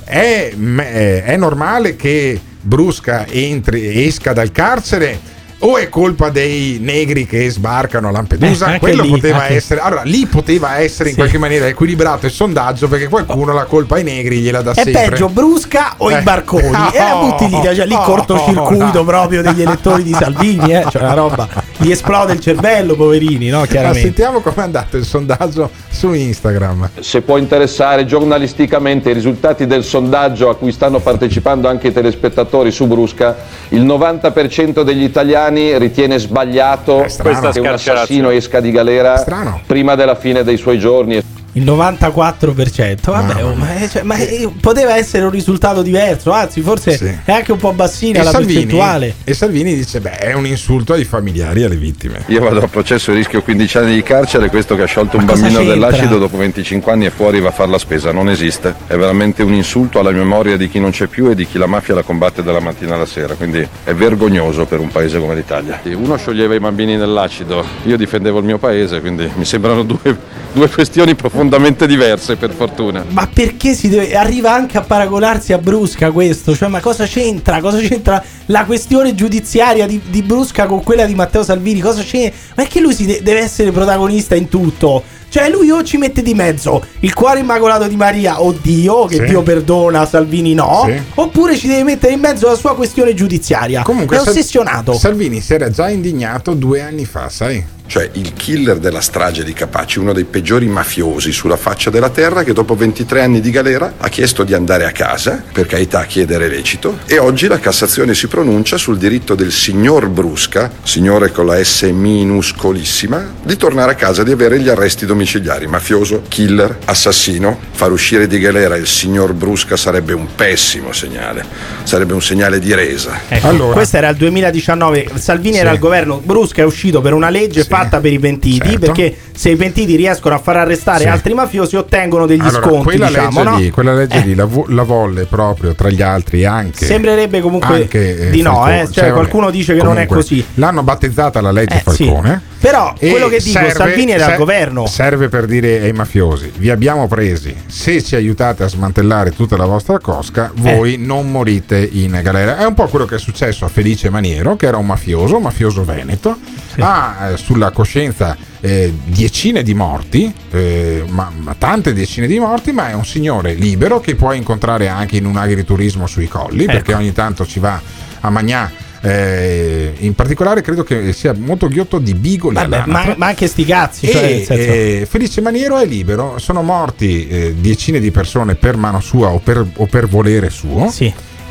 È, 0.04 0.52
è 0.56 1.36
normale 1.38 1.96
che 1.96 2.40
Brusca 2.62 3.26
entri, 3.28 4.06
esca 4.06 4.34
dal 4.34 4.52
carcere 4.52 5.20
o 5.60 5.78
è 5.78 5.90
colpa 5.90 6.30
dei 6.30 6.78
negri 6.82 7.26
che 7.26 7.50
sbarcano 7.50 8.08
a 8.08 8.12
Lampedusa? 8.12 8.74
Eh, 8.76 8.80
Quello 8.80 9.04
lì, 9.04 9.10
poteva 9.12 9.42
anche- 9.44 9.56
essere. 9.56 9.80
Allora, 9.80 10.02
lì 10.04 10.26
poteva 10.26 10.80
essere 10.80 11.10
in 11.10 11.16
Sì. 11.16 11.22
qualche 11.22 11.38
maniera 11.38 11.68
equilibrato 11.68 12.26
il 12.26 12.32
sondaggio 12.32 12.88
perché 12.88 13.08
qualcuno 13.08 13.54
la 13.54 13.64
colpa 13.66 13.96
ai 13.96 14.04
negri 14.04 14.40
gliela 14.40 14.62
dà 14.62 14.72
È 14.72 14.84
sempre. 14.84 15.10
peggio 15.10 15.30
Brusca 15.30 15.94
o 15.98 16.10
i 16.10 16.14
Eh. 16.16 16.22
barconi? 16.22 16.66
E 16.66 16.98
la 16.98 17.18
butti 17.22 17.48
lì, 17.50 17.62
cioè, 17.76 17.86
lì 17.86 17.94
Oh, 17.94 18.02
cortocircuito 18.04 19.00
no. 19.00 19.04
proprio 19.06 19.42
degli 19.42 19.62
elettori 19.62 20.04
di 20.04 20.14
Salvini, 20.14 20.74
eh? 20.74 20.86
Cioè 20.90 21.02
una 21.04 21.14
roba, 21.14 21.48
gli 21.78 21.90
esplode 21.92 22.34
il 22.34 22.40
cervello, 22.40 22.96
poverini, 22.96 23.48
no? 23.50 23.60
Ma 23.60 23.66
Chiaramente. 23.66 24.02
sentiamo 24.02 24.40
com'è 24.42 24.62
andato 24.64 24.98
il 24.98 25.06
sondaggio 25.06 25.70
su 25.90 26.12
Instagram. 26.14 26.90
Se 27.00 27.22
può 27.22 27.38
interessare 27.38 28.06
giornalisticamente 28.06 29.10
i 29.12 29.14
risultati 29.14 29.66
del 29.68 29.84
sondaggio 29.84 30.50
a 30.50 30.56
cui 30.56 30.72
stanno 30.72 31.00
partecipando 31.00 31.68
anche 31.70 31.88
i 31.88 31.94
telespettatori 31.94 32.72
su 32.72 32.86
Brusca, 32.88 33.36
il 33.70 33.84
90% 33.86 34.84
degli 34.84 35.04
italiani 35.04 35.55
Giuliani 35.56 35.78
ritiene 35.78 36.20
sbagliato 36.20 37.06
strano. 37.08 37.52
che 37.52 37.60
un 37.60 37.68
assassino 37.68 38.30
esca 38.30 38.60
di 38.60 38.72
galera 38.72 39.24
prima 39.66 39.96
della 39.96 40.16
fine 40.16 40.44
dei 40.44 40.58
suoi 40.58 40.78
giorni. 40.78 41.22
Il 41.58 41.64
94%, 41.64 43.12
vabbè, 43.12 43.44
oh, 43.46 43.54
ma, 43.56 43.68
cioè, 43.90 44.04
ma, 44.04 44.18
eh, 44.18 44.50
poteva 44.60 44.98
essere 44.98 45.24
un 45.24 45.32
risultato 45.32 45.82
diverso, 45.82 46.32
anzi 46.32 46.60
forse 46.60 47.22
è 47.24 47.32
anche 47.32 47.54
un 47.54 47.58
po' 47.58 47.72
bassina 47.72 48.20
E 48.20 48.24
la 48.24 48.32
Salvini, 48.32 48.54
percentuale. 48.66 49.16
e 49.24 49.34
Salvini 49.34 49.74
dice: 49.74 50.02
Beh, 50.02 50.18
è 50.18 50.34
un 50.34 50.46
insulto 50.46 50.92
ai 50.92 51.06
familiari 51.06 51.62
e 51.62 51.66
alle 51.66 51.78
vittime. 51.78 52.24
Io 52.28 52.42
vado 52.42 52.62
a 52.62 52.68
processo 52.68 53.12
e 53.12 53.16
rischio 53.16 53.42
15 53.42 53.78
anni 53.78 53.96
di 53.96 54.04
carcere, 54.04 54.50
questo 54.50 54.76
che 54.76 54.84
ha 54.84 54.86
sciolto 54.86 55.16
un 55.16 55.24
Ma 55.24 55.32
cosa 55.32 55.44
bambino 55.44 55.62
c'entra? 55.64 55.88
dell'acido 55.88 56.18
dopo 56.18 56.36
25 56.38 56.92
anni 56.92 57.06
e 57.06 57.10
fuori 57.10 57.40
va 57.40 57.48
a 57.50 57.54
fare 57.54 57.70
la 57.72 57.78
spesa, 57.78 58.12
non 58.12 58.30
esiste. 58.30 58.76
È 58.88 58.96
veramente 58.98 59.42
un 59.42 59.54
insulto 59.54 60.00
alla 60.00 60.12
memoria 60.12 60.58
di 60.58 60.68
chi 60.68 60.80
non 60.82 60.92
c'è 60.92 61.08
più 61.08 61.30
e 61.30 61.36
di 61.36 61.48
chi 61.48 61.58
la 61.58 61.68
mafia 61.68 61.94
la 61.96 62.04
combatte 62.04 62.44
dalla 62.44 62.60
mattina 62.60 62.96
alla 62.96 63.06
sera, 63.06 63.34
quindi 63.36 63.66
è 63.86 63.94
vergognoso 63.94 64.66
per 64.66 64.82
un 64.82 64.90
paese 64.90 65.20
come 65.20 65.36
l'Italia. 65.36 65.80
Uno 65.86 66.18
scioglieva 66.18 66.54
i 66.54 66.60
bambini 66.60 66.98
nell'acido, 66.98 67.64
io 67.86 67.96
difendevo 67.96 68.40
il 68.40 68.46
mio 68.46 68.58
paese, 68.58 69.00
quindi 69.00 69.30
mi 69.36 69.46
sembrano 69.46 69.84
due, 69.84 70.18
due 70.52 70.70
questioni 70.70 71.16
profondamente 71.16 71.44
diverse 71.86 72.36
per 72.36 72.52
fortuna. 72.52 73.04
Ma 73.10 73.28
perché 73.32 73.74
si 73.74 73.90
deve. 73.90 74.16
Arriva 74.16 74.54
anche 74.54 74.78
a 74.78 74.82
paragonarsi 74.82 75.54
a 75.54 75.58
Brusca 75.58 76.12
questo? 76.12 76.56
Cioè, 76.56 76.70
ma 76.70 76.80
cosa 76.80 77.06
c'entra? 77.06 77.60
Cosa 77.60 77.80
c'entra 77.80 78.24
la 78.48 78.66
questione 78.66 79.16
giudiziaria 79.16 79.86
di, 79.88 80.02
di 80.10 80.22
Brusca 80.22 80.66
con 80.66 80.84
quella 80.84 81.06
di 81.06 81.16
Matteo 81.16 81.44
Salvini? 81.44 81.80
Cosa 81.80 82.02
c'è? 82.04 82.32
Ma 82.56 82.64
è 82.64 82.68
che 82.68 82.80
lui 82.80 82.94
si 82.94 83.06
de- 83.06 83.22
deve 83.24 83.40
essere 83.40 83.72
protagonista 83.72 84.36
in 84.36 84.48
tutto. 84.50 85.04
Cioè, 85.28 85.50
lui 85.50 85.70
o 85.70 85.84
ci 85.84 85.98
mette 85.98 86.22
di 86.22 86.34
mezzo 86.34 86.82
il 87.00 87.14
cuore 87.14 87.40
immacolato 87.40 87.88
di 87.88 87.96
Maria, 87.98 88.42
oddio, 88.42 89.06
che 89.06 89.16
Sì. 89.18 89.26
Dio 89.26 89.42
perdona, 89.42 90.06
Salvini 90.06 90.54
no. 90.54 90.84
Sì. 90.88 91.02
Oppure 91.16 91.58
ci 91.58 91.68
deve 91.68 91.84
mettere 91.84 92.14
in 92.14 92.22
mezzo 92.22 92.48
la 92.48 92.56
sua 92.56 92.74
questione 92.74 93.14
giudiziaria. 93.14 93.82
Comunque, 93.82 94.16
è 94.16 94.20
Sal- 94.20 94.30
ossessionato. 94.30 94.94
Salvini 94.94 95.42
si 95.42 95.54
era 95.54 95.70
già 95.70 95.90
indignato 95.90 96.54
due 96.54 96.82
anni 96.82 97.04
fa, 97.06 97.28
sai? 97.28 97.62
Cioè 97.88 98.10
il 98.14 98.34
killer 98.34 98.78
della 98.78 99.02
strage 99.02 99.44
di 99.44 99.54
Capaci, 99.54 100.00
uno 100.00 100.14
dei 100.14 100.24
peggiori 100.26 100.68
mafiosi 100.68 101.32
sulla 101.32 101.58
faccia 101.58 101.90
della 101.90 102.10
terra 102.10 102.44
che 102.44 102.54
dopo 102.54 102.76
23 102.76 103.22
anni 103.22 103.42
di 103.42 103.52
galera 103.52 103.94
ha 103.98 104.10
chiesto 104.10 104.44
di 104.44 104.54
andare 104.54 104.86
a 104.86 104.92
casa, 104.92 105.42
per 105.52 105.66
carità 105.68 106.04
chiedere 106.06 106.48
lecito, 106.48 107.00
e 107.06 107.18
oggi 107.18 107.48
la 107.48 107.60
Cassazione 107.60 108.14
si 108.14 108.28
pronuncia 108.28 108.78
sul 108.78 108.98
diritto 108.98 109.36
del 109.36 109.52
signor 109.52 110.08
Brusca, 110.08 110.72
signore 110.84 111.32
con 111.32 111.46
la 111.46 111.64
S 111.64 111.84
minuscolissima, 111.84 113.34
di 113.44 113.56
tornare 113.56 113.92
a 113.92 113.96
casa, 113.96 114.24
di 114.24 114.32
avere 114.32 114.60
gli 114.60 114.70
arresti 114.70 115.06
domiciliari. 115.06 115.68
Mafioso, 115.68 116.24
killer, 116.28 116.78
assassino, 116.86 117.58
far 117.72 117.92
uscire 117.92 118.28
di 118.28 118.40
galera 118.40 118.76
il 118.76 118.88
signor 118.88 119.34
Brusca 119.34 119.78
sarebbe 119.78 120.14
un 120.14 120.28
pessimo 120.36 120.92
segnale, 120.92 121.46
sarebbe 121.84 122.14
un 122.14 122.22
segnale 122.22 122.60
di 122.60 122.74
resa. 122.74 123.22
Ecco, 123.28 123.70
questo 123.70 123.98
era 123.98 124.10
il 124.10 124.16
2019. 124.18 125.10
Salvini 125.16 125.56
Sì. 125.56 125.60
era 125.60 125.70
al 125.72 125.80
governo. 125.80 126.22
Brusca 126.24 126.62
è 126.62 126.66
uscito 126.66 127.02
per 127.02 127.14
una 127.14 127.30
legge 127.30 127.66
fatta 127.76 128.00
per 128.00 128.12
i 128.14 128.20
pentiti. 128.20 128.58
certo. 128.58 128.80
Perché 128.80 129.16
se 129.36 129.50
i 129.50 129.56
pentiti 129.56 129.96
riescono 129.96 130.36
a 130.36 130.40
far 130.40 130.58
arrestare 130.58 131.00
Sì. 131.02 131.08
altri 131.08 131.34
mafiosi, 131.34 131.76
ottengono 131.76 132.26
degli 132.26 132.40
Allora, 132.40 132.62
sconti. 132.68 132.84
quella 132.84 133.08
diciamo, 133.08 133.40
legge 133.40 133.50
no? 133.50 133.58
lì, 133.58 133.70
quella 133.72 133.94
legge 133.94 134.20
lì 134.20 134.36
la, 134.36 134.46
vo- 134.46 134.66
la 134.70 134.84
volle 134.84 135.26
proprio 135.26 135.74
tra 135.76 135.90
gli 135.90 136.02
altri 136.02 136.46
anche. 136.46 136.86
Sembrerebbe 136.86 137.42
comunque 137.42 137.76
anche, 137.76 138.28
eh, 138.28 138.30
di 138.30 138.42
no, 138.42 138.68
eh. 138.70 138.88
Cioè, 138.90 139.12
qualcuno 139.12 139.50
dice 139.50 139.74
che 139.76 139.82
non 139.84 139.98
è 139.98 140.06
comunque, 140.06 140.16
così. 140.18 140.46
L'hanno 140.56 140.84
battezzata 140.84 141.42
la 141.42 141.52
legge 141.52 141.76
Eh, 141.86 141.92
sì. 141.92 142.06
Falcone. 142.06 142.42
Però 142.60 142.96
E 142.98 143.10
quello 143.12 143.28
che 143.28 143.38
dico, 143.38 143.60
serve- 143.60 143.74
Salvini 143.74 144.12
era 144.14 144.24
al 144.24 144.30
ser- 144.32 144.40
governo. 144.40 144.88
Serve 144.88 145.30
per 145.30 145.46
dire 145.46 145.82
ai 145.82 145.94
mafiosi: 145.94 146.52
vi 146.58 146.72
abbiamo 146.72 147.08
presi. 147.08 147.56
Se 147.68 148.02
ci 148.02 148.16
aiutate 148.16 148.64
a 148.64 148.68
smantellare 148.68 149.32
tutta 149.36 149.56
la 149.56 149.66
vostra 149.66 150.00
cosca, 150.00 150.52
voi 150.56 150.98
non 150.98 151.30
morite 151.30 151.88
in 151.92 152.20
galera. 152.24 152.58
È 152.58 152.66
un 152.66 152.74
po' 152.74 152.88
quello 152.88 153.06
che 153.06 153.16
è 153.16 153.20
successo 153.20 153.66
a 153.66 153.68
Felice 153.68 154.10
Maniero, 154.10 154.56
che 154.56 154.66
era 154.66 154.78
un 154.78 154.86
mafioso, 154.88 155.36
un 155.36 155.44
mafioso 155.44 155.84
veneto. 155.84 156.38
Ha 156.80 157.34
sulla 157.66 157.72
coscienza 157.72 158.38
eh, 158.62 158.94
decine 159.06 159.64
di 159.64 159.74
morti, 159.74 160.32
eh, 160.52 161.04
ma, 161.10 161.32
ma 161.36 161.56
tante 161.58 161.94
decine 161.94 162.28
di 162.28 162.38
morti, 162.40 162.72
ma 162.72 162.90
è 162.90 162.94
un 162.94 163.06
signore 163.06 163.54
libero 163.54 164.00
che 164.00 164.16
puoi 164.16 164.38
incontrare 164.38 164.88
anche 164.88 165.18
in 165.18 165.26
un 165.26 165.38
agriturismo 165.38 166.06
sui 166.08 166.28
colli, 166.28 166.64
Ecco. 166.64 166.72
perché 166.72 166.94
ogni 166.94 167.14
tanto 167.14 167.46
ci 167.46 167.60
va 167.60 167.80
a 168.20 168.30
Magnà. 168.30 168.72
eh, 169.02 169.94
in 170.00 170.16
particolare 170.16 170.62
credo 170.62 170.84
che 170.84 171.14
sia 171.14 171.34
molto 171.38 171.68
ghiotto 171.68 172.00
di 172.00 172.16
bigoli 172.16 172.56
Vabbè, 172.56 172.84
ma, 172.88 173.14
ma 173.18 173.28
anche 173.28 173.48
sti 173.48 173.66
cazzi. 173.66 174.08
Cioè, 174.08 174.46
eh, 174.50 175.08
Felice 175.08 175.42
Maniero 175.42 175.78
è 175.78 175.86
libero, 175.86 176.38
sono 176.40 176.62
morti 176.64 177.28
eh, 177.28 177.56
decine 177.56 178.00
di 178.00 178.10
persone 178.12 178.56
per 178.56 178.78
mano 178.78 179.00
sua 179.02 179.30
o 179.30 179.40
per, 179.40 179.64
o 179.76 179.86
per 179.86 180.08
volere 180.08 180.50
suo. 180.50 180.90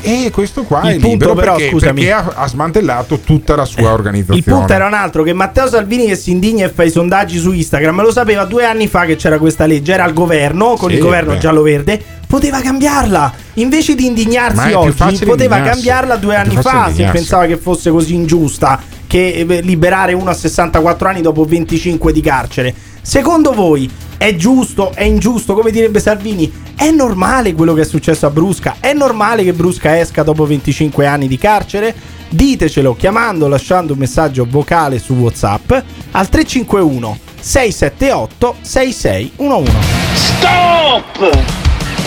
E 0.05 0.31
questo 0.31 0.63
qua 0.63 0.81
Il 0.83 0.87
è 0.87 0.91
punto 0.93 1.07
libero 1.07 1.33
però, 1.33 1.55
perché, 1.55 1.71
scusami. 1.71 1.93
perché 2.05 2.11
ha, 2.11 2.31
ha 2.35 2.47
smantellato 2.47 3.19
tutta 3.19 3.55
la 3.55 3.65
sua 3.65 3.91
organizzazione. 3.91 4.37
Il 4.39 4.43
punto 4.43 4.73
era 4.73 4.85
un 4.87 4.93
altro: 4.93 5.23
che 5.23 5.33
Matteo 5.33 5.67
Salvini 5.67 6.07
che 6.07 6.15
si 6.15 6.31
indigna 6.31 6.65
e 6.65 6.69
fa 6.69 6.83
i 6.83 6.89
sondaggi 6.91 7.37
su 7.37 7.51
Instagram 7.51 8.01
lo 8.01 8.11
sapeva 8.11 8.45
due 8.45 8.65
anni 8.65 8.87
fa 8.87 9.05
che 9.05 9.15
c'era 9.15 9.37
questa 9.37 9.65
legge, 9.65 9.93
era 9.93 10.03
al 10.03 10.13
governo, 10.13 10.75
con 10.77 10.89
Sì, 10.89 10.95
il 10.95 11.01
governo 11.01 11.33
beh. 11.33 11.39
giallo-verde. 11.39 12.03
Poteva 12.27 12.59
cambiarla 12.59 13.33
invece 13.55 13.95
di 13.95 14.05
indignarsi 14.07 14.71
oggi, 14.73 15.23
poteva 15.25 15.61
cambiarla 15.61 16.15
due 16.17 16.35
anni 16.35 16.55
fa 16.57 16.91
se 16.93 17.05
pensava 17.11 17.45
che 17.45 17.55
fosse 17.57 17.91
così 17.91 18.15
ingiusta 18.15 18.81
che 19.07 19.45
eh, 19.47 19.61
liberare 19.61 20.13
uno 20.13 20.31
a 20.31 20.33
64 20.33 21.07
anni 21.07 21.21
dopo 21.21 21.45
25 21.45 22.11
di 22.11 22.21
carcere. 22.21 22.73
Secondo 23.05 23.51
voi 23.51 23.87
è 24.17 24.35
giusto, 24.35 24.91
è 24.91 25.03
ingiusto, 25.03 25.53
come 25.53 25.69
direbbe 25.69 25.99
Salvini? 25.99 26.51
È 26.75 26.89
normale 26.89 27.53
quello 27.53 27.75
che 27.75 27.81
è 27.81 27.85
successo 27.85 28.25
a 28.25 28.31
Brusca? 28.31 28.77
È 28.79 28.93
normale 28.93 29.43
che 29.43 29.53
Brusca 29.53 29.99
esca 29.99 30.23
dopo 30.23 30.47
25 30.47 31.05
anni 31.05 31.27
di 31.27 31.37
carcere? 31.37 31.93
Ditecelo 32.27 32.95
chiamando 32.95 33.45
o 33.45 33.47
lasciando 33.47 33.93
un 33.93 33.99
messaggio 33.99 34.47
vocale 34.49 34.97
su 34.97 35.13
WhatsApp 35.13 35.71
al 36.13 36.27
351 36.27 37.19
678 37.39 38.55
6611. 38.61 39.71
Stop! 40.15 41.43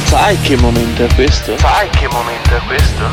Sai 0.03 0.36
che 0.40 0.57
momento 0.57 1.05
è 1.05 1.14
questo? 1.14 1.57
Sai 1.59 1.88
che 1.90 2.09
momento 2.09 2.57
è 2.57 2.61
questo? 2.66 3.05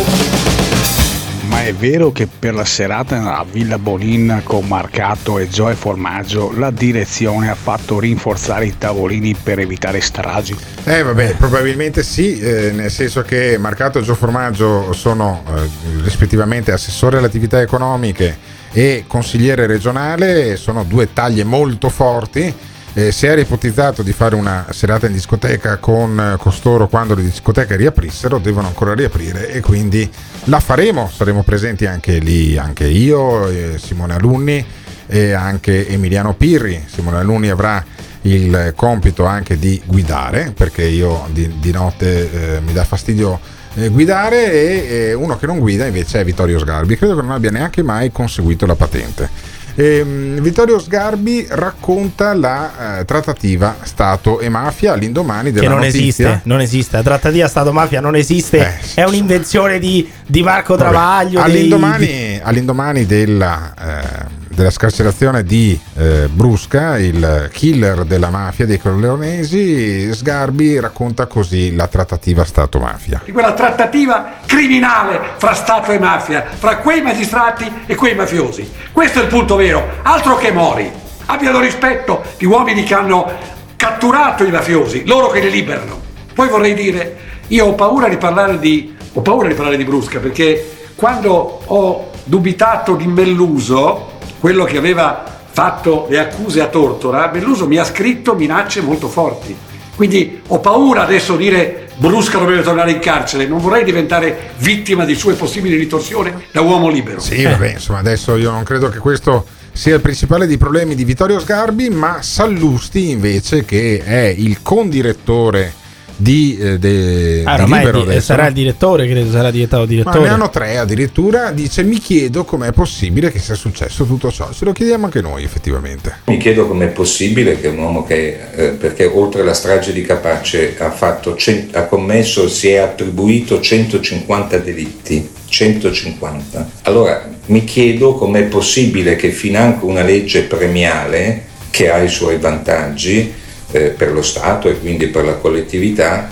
È 1.61 1.75
vero 1.75 2.11
che 2.11 2.27
per 2.27 2.55
la 2.55 2.65
serata 2.65 3.37
a 3.37 3.45
Villa 3.49 3.77
Bonin 3.77 4.41
con 4.43 4.65
Marcato 4.65 5.37
e 5.37 5.47
Zoe 5.51 5.75
Formaggio 5.75 6.51
la 6.57 6.71
direzione 6.71 7.51
ha 7.51 7.55
fatto 7.55 7.99
rinforzare 7.99 8.65
i 8.65 8.79
tavolini 8.79 9.35
per 9.35 9.59
evitare 9.59 10.01
stragi? 10.01 10.57
Eh 10.83 11.03
vabbè, 11.03 11.35
probabilmente 11.35 12.01
sì, 12.01 12.39
eh, 12.39 12.71
nel 12.71 12.89
senso 12.89 13.21
che 13.21 13.59
Marcato 13.59 13.99
e 13.99 14.01
Gio 14.01 14.15
Formaggio 14.15 14.91
sono 14.93 15.43
eh, 15.55 16.01
rispettivamente 16.01 16.71
assessore 16.71 17.17
alle 17.17 17.27
attività 17.27 17.61
economiche 17.61 18.35
e 18.71 19.03
consigliere 19.05 19.67
regionale, 19.67 20.55
sono 20.55 20.83
due 20.83 21.13
taglie 21.13 21.43
molto 21.43 21.89
forti. 21.89 22.51
Eh, 22.93 23.13
si 23.13 23.25
era 23.25 23.39
ipotizzato 23.39 24.03
di 24.03 24.11
fare 24.11 24.35
una 24.35 24.65
serata 24.71 25.07
in 25.07 25.13
discoteca 25.13 25.77
con 25.77 26.19
eh, 26.19 26.37
costoro 26.37 26.89
quando 26.89 27.15
le 27.15 27.23
discoteche 27.23 27.77
riaprissero, 27.77 28.37
devono 28.37 28.67
ancora 28.67 28.93
riaprire 28.93 29.49
e 29.49 29.61
quindi 29.61 30.11
la 30.45 30.59
faremo, 30.59 31.09
saremo 31.09 31.41
presenti 31.43 31.85
anche 31.85 32.17
lì, 32.17 32.57
anche 32.57 32.85
io, 32.87 33.47
eh, 33.47 33.77
Simone 33.77 34.15
Alunni 34.15 34.65
e 35.07 35.31
anche 35.31 35.87
Emiliano 35.87 36.33
Pirri. 36.33 36.83
Simone 36.91 37.19
Alunni 37.19 37.49
avrà 37.49 37.83
il 38.23 38.73
compito 38.75 39.25
anche 39.25 39.57
di 39.57 39.81
guidare 39.85 40.51
perché 40.55 40.83
io 40.83 41.27
di, 41.31 41.59
di 41.59 41.71
notte 41.71 42.57
eh, 42.57 42.59
mi 42.59 42.73
dà 42.73 42.83
fastidio 42.83 43.39
eh, 43.75 43.87
guidare 43.87 44.51
e 44.51 44.95
eh, 44.95 45.13
uno 45.13 45.37
che 45.37 45.45
non 45.45 45.59
guida 45.59 45.85
invece 45.85 46.19
è 46.19 46.23
Vittorio 46.25 46.59
Sgarbi. 46.59 46.97
Credo 46.97 47.15
che 47.15 47.21
non 47.21 47.31
abbia 47.31 47.51
neanche 47.51 47.83
mai 47.83 48.11
conseguito 48.11 48.65
la 48.65 48.75
patente. 48.75 49.29
Ehm, 49.75 50.39
Vittorio 50.41 50.79
Sgarbi 50.79 51.45
racconta 51.49 52.33
la 52.33 52.99
eh, 52.99 53.05
trattativa 53.05 53.75
Stato 53.83 54.39
e 54.39 54.49
mafia 54.49 54.93
all'indomani 54.93 55.51
della 55.51 55.63
Che 55.63 55.69
non 55.69 55.79
notizia. 55.79 55.99
esiste, 56.29 56.39
non 56.43 56.61
esiste. 56.61 56.97
La 56.97 57.03
trattativa 57.03 57.47
Stato-mafia 57.47 58.01
non 58.01 58.15
esiste. 58.15 58.79
è 58.95 59.03
un'invenzione 59.03 59.79
di, 59.79 60.09
di 60.25 60.43
Marco 60.43 60.75
Travaglio. 60.75 61.41
dei- 61.41 61.55
all'indomani, 61.55 62.05
di- 62.05 62.39
all'indomani 62.43 63.05
della, 63.05 63.73
eh, 63.79 64.40
della 64.53 64.69
scarcerazione 64.69 65.43
di 65.43 65.79
eh, 65.97 66.27
Brusca, 66.31 66.97
il 66.97 67.49
killer 67.51 68.03
della 68.03 68.29
mafia 68.29 68.65
dei 68.65 68.79
Corleonesi, 68.79 70.13
Sgarbi 70.13 70.79
racconta 70.79 71.25
così 71.25 71.75
la 71.75 71.87
trattativa 71.87 72.43
Stato-mafia. 72.43 73.21
di 73.23 73.31
quella 73.31 73.53
trattativa 73.53 74.33
criminale 74.45 75.19
fra 75.37 75.53
Stato 75.53 75.91
e 75.91 75.99
mafia, 75.99 76.45
fra 76.57 76.77
quei 76.77 77.01
magistrati 77.01 77.69
e 77.85 77.95
quei 77.95 78.15
mafiosi. 78.15 78.69
Questo 78.91 79.19
è 79.19 79.23
il 79.23 79.27
punto 79.29 79.55
vero, 79.55 79.85
altro 80.03 80.37
che 80.37 80.51
Mori. 80.51 80.91
Abbiano 81.25 81.59
rispetto 81.59 82.23
gli 82.37 82.45
uomini 82.45 82.83
che 82.83 82.93
hanno 82.93 83.31
catturato 83.75 84.43
i 84.43 84.51
mafiosi, 84.51 85.05
loro 85.05 85.29
che 85.29 85.39
li 85.39 85.49
liberano. 85.49 85.99
Poi 86.33 86.49
vorrei 86.49 86.73
dire, 86.73 87.17
io 87.47 87.67
ho 87.67 87.73
paura 87.73 88.09
di 88.09 88.17
parlare 88.17 88.59
di, 88.59 88.95
ho 89.13 89.21
paura 89.21 89.47
di, 89.47 89.53
parlare 89.53 89.77
di 89.77 89.83
Brusca 89.83 90.19
perché 90.19 90.89
quando 90.95 91.61
ho 91.65 92.09
dubitato 92.25 92.95
di 92.95 93.07
Melluso, 93.07 94.10
quello 94.41 94.63
che 94.63 94.77
aveva 94.77 95.23
fatto 95.51 96.07
le 96.09 96.17
accuse 96.17 96.61
a 96.61 96.67
Tortora, 96.67 97.29
Melluso 97.31 97.67
mi 97.67 97.77
ha 97.77 97.83
scritto 97.83 98.33
minacce 98.33 98.81
molto 98.81 99.07
forti. 99.07 99.55
Quindi 99.95 100.41
ho 100.47 100.59
paura 100.59 101.03
adesso 101.03 101.35
di 101.35 101.43
dire 101.43 101.89
Brusca 101.97 102.39
dovrebbe 102.39 102.63
tornare 102.63 102.89
in 102.89 102.97
carcere, 102.97 103.45
non 103.45 103.59
vorrei 103.59 103.83
diventare 103.83 104.53
vittima 104.57 105.05
di 105.05 105.13
sue 105.13 105.35
possibili 105.35 105.75
ritorsioni 105.75 106.33
da 106.51 106.61
uomo 106.61 106.89
libero. 106.89 107.19
Sì, 107.19 107.43
vabbè, 107.43 107.73
insomma, 107.73 107.99
adesso 107.99 108.35
io 108.35 108.49
non 108.49 108.63
credo 108.63 108.89
che 108.89 108.97
questo 108.97 109.45
sia 109.71 109.93
il 109.93 110.01
principale 110.01 110.47
dei 110.47 110.57
problemi 110.57 110.95
di 110.95 111.03
Vittorio 111.03 111.39
Sgarbi, 111.39 111.89
ma 111.91 112.23
Sallusti 112.23 113.11
invece, 113.11 113.63
che 113.63 114.01
è 114.03 114.33
il 114.35 114.63
condirettore 114.63 115.73
di, 116.21 116.57
eh, 116.59 116.77
de- 116.77 117.41
Ah, 117.45 117.63
di 117.63 117.71
Libero 117.71 118.01
di- 118.03 118.09
adesso, 118.09 118.25
sarà 118.27 118.43
no? 118.43 118.47
il 118.49 118.53
direttore, 118.53 119.07
credo 119.07 119.31
sarà 119.31 119.49
diventato 119.51 119.81
Ma 119.83 119.87
direttore. 119.87 120.19
ne 120.19 120.27
hanno 120.29 120.49
tre 120.49 120.77
addirittura. 120.77 121.51
Dice: 121.51 121.83
Mi 121.83 121.97
chiedo 121.99 122.43
com'è 122.43 122.71
possibile 122.71 123.31
che 123.31 123.39
sia 123.39 123.55
successo 123.55 124.05
tutto 124.05 124.31
ciò. 124.31 124.49
Ce 124.53 124.63
lo 124.65 124.71
chiediamo 124.71 125.05
anche 125.05 125.21
noi, 125.21 125.43
effettivamente. 125.43 126.17
Mi 126.25 126.37
chiedo 126.37 126.67
com'è 126.67 126.87
possibile 126.87 127.59
che 127.59 127.67
un 127.67 127.79
uomo 127.79 128.03
che, 128.05 128.37
eh, 128.55 128.67
perché 128.69 129.05
oltre 129.05 129.41
alla 129.41 129.53
strage 129.53 129.93
di 129.93 130.03
Capace 130.03 130.75
ha, 130.77 130.91
fatto 130.91 131.35
ha 131.71 131.83
commesso, 131.85 132.47
si 132.47 132.69
è 132.69 132.77
attribuito 132.77 133.59
150 133.59 134.57
delitti, 134.59 135.27
150. 135.47 136.69
Allora 136.83 137.27
mi 137.47 137.63
chiedo 137.63 138.13
com'è 138.13 138.43
possibile 138.43 139.15
che 139.15 139.31
financo 139.31 139.85
una 139.87 140.03
legge 140.03 140.43
premiale 140.43 141.45
che 141.71 141.89
ha 141.89 142.01
i 142.01 142.09
suoi 142.09 142.37
vantaggi 142.37 143.33
eh, 143.71 143.79
per 143.89 144.11
lo 144.11 144.21
Stato 144.21 144.69
e 144.69 144.79
quindi 144.79 145.07
per 145.07 145.25
la 145.25 145.33
collettività 145.33 146.27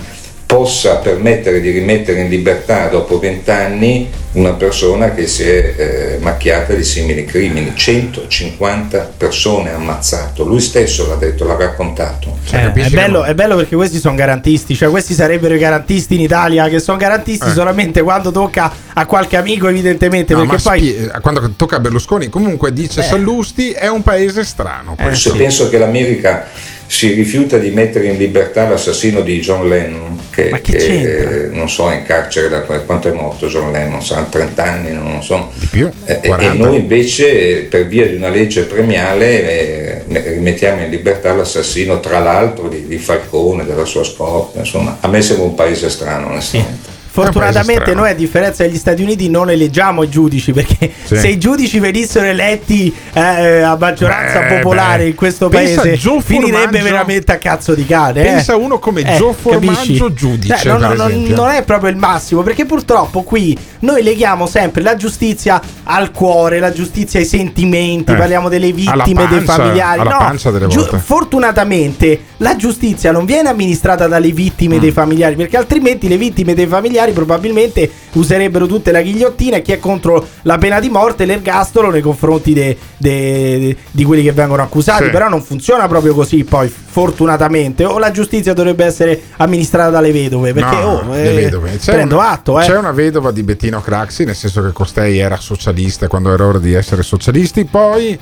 possa 0.50 0.96
permettere 0.96 1.62
di 1.62 1.70
rimettere 1.70 2.22
in 2.22 2.28
libertà 2.28 2.88
dopo 2.88 3.20
vent'anni 3.20 4.10
una 4.32 4.54
persona 4.54 5.14
che 5.14 5.28
si 5.28 5.44
è 5.44 5.74
eh, 5.78 6.18
macchiata 6.22 6.74
di 6.74 6.84
simili 6.84 7.24
crimini. 7.24 7.74
150 7.76 9.12
persone 9.16 9.72
ammazzato, 9.72 10.44
lui 10.44 10.60
stesso 10.60 11.08
l'ha 11.08 11.18
detto, 11.18 11.46
l'ha 11.46 11.56
raccontato. 11.56 12.36
Eh, 12.50 12.74
è, 12.74 12.90
bello, 12.90 13.26
è 13.26 13.36
bello 13.36 13.58
perché 13.58 13.76
questi 13.76 14.00
sono 14.00 14.16
garantisti, 14.16 14.76
cioè 14.76 14.90
questi 14.90 15.14
sarebbero 15.14 15.54
i 15.54 15.60
garantisti 15.60 16.16
in 16.16 16.22
Italia 16.22 16.68
che 16.68 16.80
sono 16.80 16.98
garantisti 16.98 17.48
Eh. 17.48 17.54
solamente 17.54 18.02
quando 18.02 18.32
tocca 18.32 18.72
a 18.92 19.06
qualche 19.06 19.38
amico 19.38 19.68
evidentemente 19.68 20.34
No, 20.34 20.48
perché 20.48 20.64
poi 20.64 20.80
spie- 20.80 21.12
quando 21.22 21.52
tocca 21.56 21.76
a 21.76 21.80
Berlusconi, 21.80 22.28
comunque 22.30 22.74
dice 22.74 23.02
Eh. 23.02 23.04
Sallusti 23.04 23.70
è 23.72 23.88
un 23.88 24.02
paese 24.02 24.44
strano. 24.44 24.96
Questo. 25.00 25.36
penso 25.36 25.70
che 25.70 25.78
l'America 25.78 26.48
si 26.90 27.14
rifiuta 27.14 27.60
di 27.60 27.70
mettere 27.70 28.08
in 28.08 28.18
libertà 28.18 28.68
l'assassino 28.68 29.22
di 29.22 29.40
John 29.42 29.70
Lennon, 29.70 30.20
che, 30.32 30.50
che 30.64 30.76
che, 30.76 31.44
eh, 31.44 31.48
non 31.50 31.70
so, 31.70 31.92
è 31.92 31.98
in 31.98 32.04
carcere 32.04 32.50
da 32.50 32.62
quanto 32.62 33.08
è 33.08 33.12
morto 33.12 33.46
John 33.46 33.72
Lennon, 33.72 34.02
sarà 34.02 34.24
30 34.24 34.64
anni, 34.64 34.92
non 34.92 35.14
lo 35.14 35.22
so. 35.22 35.52
Più? 35.70 35.88
Eh, 36.06 36.18
e 36.20 36.28
40. 36.28 36.66
noi 36.66 36.80
invece, 36.80 37.68
per 37.70 37.86
via 37.86 38.08
di 38.08 38.16
una 38.16 38.30
legge 38.30 38.64
premiale, 38.64 40.04
eh, 40.08 40.32
rimettiamo 40.34 40.82
in 40.82 40.90
libertà 40.90 41.32
l'assassino, 41.36 42.00
tra 42.00 42.18
l'altro, 42.18 42.68
di, 42.68 42.88
di 42.88 42.98
Falcone, 42.98 43.66
della 43.66 43.86
sua 43.86 44.04
scorta. 44.04 44.58
Insomma, 44.58 44.98
a 45.00 45.08
me 45.08 45.22
sembra 45.22 45.46
un 45.46 45.54
paese 45.54 45.92
strano, 45.92 46.30
onestamente. 46.30 46.89
Fortunatamente 47.12 47.94
noi 47.94 48.10
a 48.12 48.14
differenza 48.14 48.64
degli 48.64 48.78
Stati 48.78 49.02
Uniti 49.02 49.30
non 49.30 49.50
eleggiamo 49.50 50.04
i 50.04 50.10
giudici 50.10 50.54
perché 50.54 50.92
Sì. 51.04 51.18
se 51.18 51.28
i 51.28 51.38
giudici 51.38 51.80
venissero 51.80 52.26
eletti 52.28 52.94
eh, 53.14 53.62
a 53.62 53.76
maggioranza 53.78 54.40
Beh, 54.42 54.56
popolare 54.58 55.04
beh. 55.04 55.10
in 55.10 55.16
questo 55.16 55.50
Pensa 55.50 55.82
paese 55.82 56.22
finirebbe 56.22 56.80
veramente 56.82 57.32
a 57.32 57.38
cazzo 57.38 57.74
di 57.74 57.86
cane. 57.86 58.22
eh. 58.22 58.24
Pensa 58.26 58.56
uno 58.56 58.78
come 58.80 59.04
Gio 59.04 59.34
Formaggio 59.34 60.14
giudice, 60.14 60.54
Eh, 60.62 60.68
no, 60.72 60.78
no, 60.78 60.94
no, 60.94 61.08
non 61.10 61.50
è 61.50 61.64
proprio 61.64 61.90
il 61.90 61.98
massimo 61.98 62.42
perché 62.44 62.66
purtroppo 62.66 63.24
qui 63.24 63.58
noi 63.80 64.04
leghiamo 64.04 64.46
sempre 64.48 64.82
la 64.82 64.96
giustizia 64.96 65.62
al 65.84 66.12
cuore, 66.12 66.60
la 66.60 66.72
giustizia 66.72 67.20
ai 67.20 67.26
sentimenti, 67.26 68.12
Eh, 68.12 68.16
parliamo 68.16 68.50
delle 68.50 68.72
vittime, 68.72 69.28
dei 69.28 69.40
pancia, 69.42 69.64
familiari. 69.64 70.04
No, 70.04 70.68
giu- 70.68 70.98
fortunatamente 70.98 72.22
la 72.38 72.56
giustizia 72.56 73.12
non 73.12 73.26
viene 73.26 73.50
amministrata 73.50 74.08
dalle 74.08 74.32
vittime 74.32 74.78
Mm. 74.78 74.80
dei 74.80 74.92
familiari 74.92 75.36
perché 75.36 75.58
altrimenti 75.58 76.08
le 76.08 76.18
vittime 76.18 76.54
dei 76.54 76.68
familiari 76.68 77.12
probabilmente 77.12 77.90
userebbero 78.14 78.66
tutte 78.68 78.92
la 78.92 79.02
ghigliottina 79.02 79.58
e 79.58 79.62
chi 79.62 79.72
è 79.72 79.80
contro 79.80 80.26
la 80.44 80.58
pena 80.58 80.80
di 80.80 80.90
morte 80.90 81.26
l'ergastolo 81.26 81.90
nei 81.90 82.02
confronti 82.02 82.54
de- 82.54 82.78
de- 82.98 83.76
di 83.92 84.04
quelli 84.04 84.24
che 84.24 84.32
vengono 84.32 84.62
accusati 84.62 85.06
Sì. 85.06 85.10
però 85.10 85.30
non 85.30 85.42
funziona 85.42 85.88
proprio 85.88 86.14
così 86.14 86.44
poi 86.44 86.72
fortunatamente 86.90 87.86
o 87.86 88.00
la 88.00 88.12
giustizia 88.12 88.54
dovrebbe 88.54 88.84
essere 88.86 89.22
amministrata 89.38 89.92
dalle 89.92 90.12
vedove 90.12 90.54
perché 90.54 90.76
No, 90.76 91.04
oh, 91.08 91.12
le 91.14 91.30
eh, 91.32 91.36
vedove. 91.36 91.78
C'è 91.78 91.94
prendo 91.94 92.16
una- 92.18 92.30
atto 92.32 92.60
eh. 92.60 92.66
C'è 92.66 92.78
una 92.78 92.92
vedova 92.92 93.32
di 93.32 93.44
Bettino 93.44 93.80
Craxi, 93.80 94.24
nel 94.26 94.36
senso 94.36 94.64
che 94.64 94.72
costei 94.72 95.20
era 95.20 95.38
socialista 95.38 96.08
quando 96.08 96.34
era 96.34 96.46
ora 96.46 96.58
di 96.60 96.74
essere 96.74 97.04
socialisti, 97.04 97.66
poi 97.66 98.18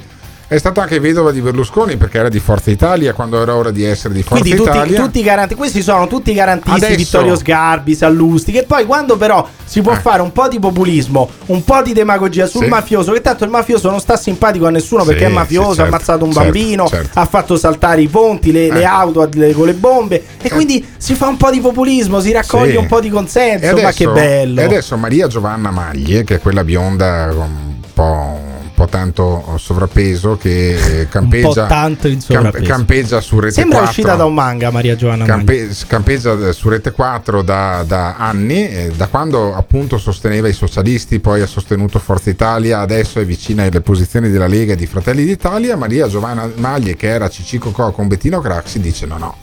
è 0.50 0.58
stata 0.58 0.82
anche 0.82 1.00
vedova 1.02 1.32
di 1.32 1.42
Berlusconi 1.42 1.98
perché 1.98 2.20
era 2.20 2.30
di 2.30 2.40
Forza 2.40 2.72
Italia 2.72 3.12
quando 3.14 3.42
era 3.42 3.54
ora 3.54 3.70
di 3.70 3.84
essere 3.84 4.14
di 4.14 4.22
Forza 4.24 4.40
Quindi 4.42 4.58
tutti, 4.58 4.70
Italia. 4.78 5.02
tutti 5.02 5.20
i 5.20 5.24
garanti- 5.24 5.56
questi 5.56 5.82
sono 5.82 6.08
tutti 6.08 6.32
i 6.32 6.34
garantisti, 6.34 6.86
Adesso- 6.86 6.96
Vittorio 6.96 7.36
Sgarbi, 7.36 7.94
Sallusti, 7.96 8.52
che 8.54 8.64
poi 8.64 8.86
quando 8.86 9.18
però 9.18 9.46
si 9.66 9.82
può 9.82 9.94
fare 9.96 10.22
un 10.22 10.32
po' 10.32 10.48
di 10.48 10.58
populismo, 10.58 11.30
un 11.48 11.64
po' 11.66 11.82
di 11.82 11.92
demagogia 11.92 12.46
sul 12.46 12.62
Eh. 12.62 12.66
Sì. 12.66 12.70
mafioso, 12.72 13.12
che 13.12 13.20
tanto 13.20 13.44
il 13.44 13.50
mafioso 13.50 13.90
non 13.90 14.00
sta 14.00 14.16
simpatico 14.16 14.66
a 14.68 14.70
nessuno 14.70 15.02
Sì, 15.02 15.08
perché 15.10 15.26
è 15.26 15.28
sì, 15.28 15.34
mafioso, 15.34 15.68
certo, 15.68 15.82
ha 15.82 15.88
ammazzato 15.88 16.24
un 16.24 16.32
certo, 16.32 16.50
bambino, 16.52 16.88
certo. 16.88 17.20
ha 17.20 17.26
fatto 17.26 17.58
saltare 17.58 18.02
i 18.02 18.08
ponti, 18.08 18.52
le, 18.54 18.72
le 18.72 18.80
Eh. 18.82 18.86
auto 18.86 19.30
le- 19.34 19.52
con 19.52 19.66
le 19.66 19.74
bombe 19.74 20.24
e 20.42 20.50
quindi 20.50 20.86
si 20.98 21.14
fa 21.14 21.28
un 21.28 21.36
po' 21.36 21.52
di 21.52 21.60
populismo, 21.60 22.22
si 22.22 22.32
raccoglie 22.32 22.72
Sì. 22.72 22.78
un 22.78 22.88
po' 22.88 23.02
di 23.02 23.10
consenso, 23.10 23.66
E 23.66 23.72
ma 23.74 23.90
adesso- 23.90 23.98
che 23.98 24.08
bello. 24.22 24.62
E 24.62 24.64
adesso 24.64 24.96
Maria 24.96 25.28
Giovanna 25.28 25.72
Maglie, 25.72 26.24
che 26.24 26.36
è 26.36 26.40
quella 26.40 26.64
bionda 26.64 27.28
con 27.36 27.42
un 27.50 27.76
po', 27.94 28.40
po' 28.78 28.86
tanto 28.86 29.56
sovrappeso, 29.58 30.38
che 30.38 31.00
eh, 31.00 31.08
campeggia, 31.08 31.66
tanto 31.66 32.08
in 32.08 32.20
camp- 32.24 32.62
campeggia 32.62 33.20
su 33.22 33.40
Rete 33.40 33.56
Sembra 33.56 33.80
4. 33.80 33.90
uscita 33.90 34.16
da 34.16 34.26
un 34.26 34.36
manga 34.36 34.70
Maria 34.70 34.96
Giovanna. 34.96 35.26
Campe- 35.26 35.70
campeggia 35.88 36.52
su 36.52 36.70
Rete 36.70 36.92
4 36.92 37.42
da, 37.42 37.84
da 37.88 38.18
anni, 38.18 38.70
eh, 38.70 38.92
da 38.96 39.08
quando 39.08 39.56
appunto 39.56 39.98
sosteneva 39.98 40.48
i 40.48 40.54
socialisti, 40.54 41.20
poi 41.20 41.42
ha 41.42 41.48
sostenuto 41.48 41.98
Forza 41.98 42.30
Italia, 42.30 42.80
adesso 42.80 43.20
è 43.20 43.26
vicina 43.26 43.64
alle 43.64 43.82
posizioni 43.82 44.30
della 44.30 44.48
Lega 44.48 44.74
e 44.74 44.76
di 44.76 44.86
Fratelli 44.86 45.26
d'Italia. 45.26 45.76
Maria 45.76 46.08
Giovanna 46.08 46.48
Maglie, 46.58 46.96
che 46.96 47.08
era 47.08 47.30
Cicico 47.30 47.72
Co 47.72 47.92
con 47.92 48.08
Bettino 48.08 48.40
Craxi, 48.40 48.80
dice: 48.80 49.08
No, 49.08 49.18
no, 49.18 49.36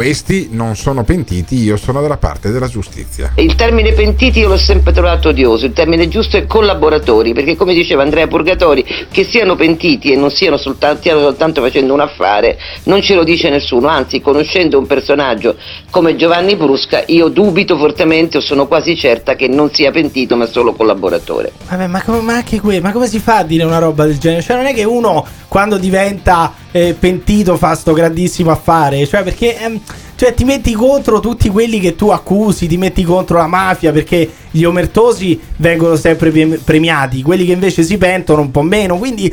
questi 0.00 0.48
non 0.50 0.76
sono 0.76 1.04
pentiti, 1.04 1.56
io 1.56 1.76
sono 1.76 2.00
dalla 2.00 2.16
parte 2.16 2.50
della 2.50 2.68
giustizia. 2.68 3.32
Il 3.34 3.54
termine 3.54 3.92
pentiti 3.92 4.38
io 4.38 4.48
l'ho 4.48 4.56
sempre 4.56 4.94
trovato 4.94 5.28
odioso, 5.28 5.66
il 5.66 5.74
termine 5.74 6.08
giusto 6.08 6.38
è 6.38 6.46
collaboratori, 6.46 7.34
perché 7.34 7.54
come 7.54 7.74
diceva 7.74 8.02
Andrea 8.02 8.26
Purgatori, 8.26 8.82
che 9.10 9.24
siano 9.24 9.56
pentiti 9.56 10.10
e 10.10 10.16
non 10.16 10.30
siano 10.30 10.56
soltanto, 10.56 11.00
stiano 11.00 11.20
soltanto 11.20 11.60
facendo 11.60 11.92
un 11.92 12.00
affare, 12.00 12.58
non 12.84 13.02
ce 13.02 13.14
lo 13.14 13.24
dice 13.24 13.50
nessuno, 13.50 13.88
anzi 13.88 14.22
conoscendo 14.22 14.78
un 14.78 14.86
personaggio 14.86 15.56
come 15.90 16.16
Giovanni 16.16 16.56
Brusca 16.56 17.02
io 17.08 17.28
dubito 17.28 17.76
fortemente 17.76 18.38
o 18.38 18.40
sono 18.40 18.66
quasi 18.66 18.96
certa 18.96 19.34
che 19.34 19.48
non 19.48 19.70
sia 19.70 19.90
pentito 19.90 20.34
ma 20.34 20.46
solo 20.46 20.72
collaboratore. 20.72 21.52
Vabbè, 21.68 21.88
ma, 21.88 22.02
come, 22.02 22.20
ma 22.22 22.36
anche 22.36 22.58
que- 22.58 22.80
ma 22.80 22.92
come 22.92 23.06
si 23.06 23.18
fa 23.18 23.36
a 23.36 23.44
dire 23.44 23.64
una 23.64 23.76
roba 23.76 24.06
del 24.06 24.16
genere? 24.16 24.40
Cioè, 24.40 24.56
non 24.56 24.64
è 24.64 24.72
che 24.72 24.84
uno 24.84 25.26
quando 25.46 25.76
diventa 25.76 26.54
eh, 26.72 26.94
pentito 26.98 27.56
fa 27.56 27.74
sto 27.74 27.92
grandissimo 27.92 28.50
affare, 28.50 29.06
cioè 29.06 29.22
perché 29.22 29.58
ehm, 29.58 29.80
cioè, 30.20 30.34
ti 30.34 30.44
metti 30.44 30.74
contro 30.74 31.18
tutti 31.18 31.48
quelli 31.48 31.80
che 31.80 31.96
tu 31.96 32.10
accusi, 32.10 32.66
ti 32.66 32.76
metti 32.76 33.02
contro 33.04 33.38
la 33.38 33.46
mafia 33.46 33.90
perché 33.90 34.30
gli 34.50 34.64
omertosi 34.64 35.40
vengono 35.56 35.96
sempre 35.96 36.30
pre- 36.30 36.60
premiati, 36.62 37.22
quelli 37.22 37.46
che 37.46 37.52
invece 37.52 37.82
si 37.82 37.96
pentono 37.96 38.42
un 38.42 38.50
po' 38.50 38.60
meno. 38.60 38.98
Quindi 38.98 39.32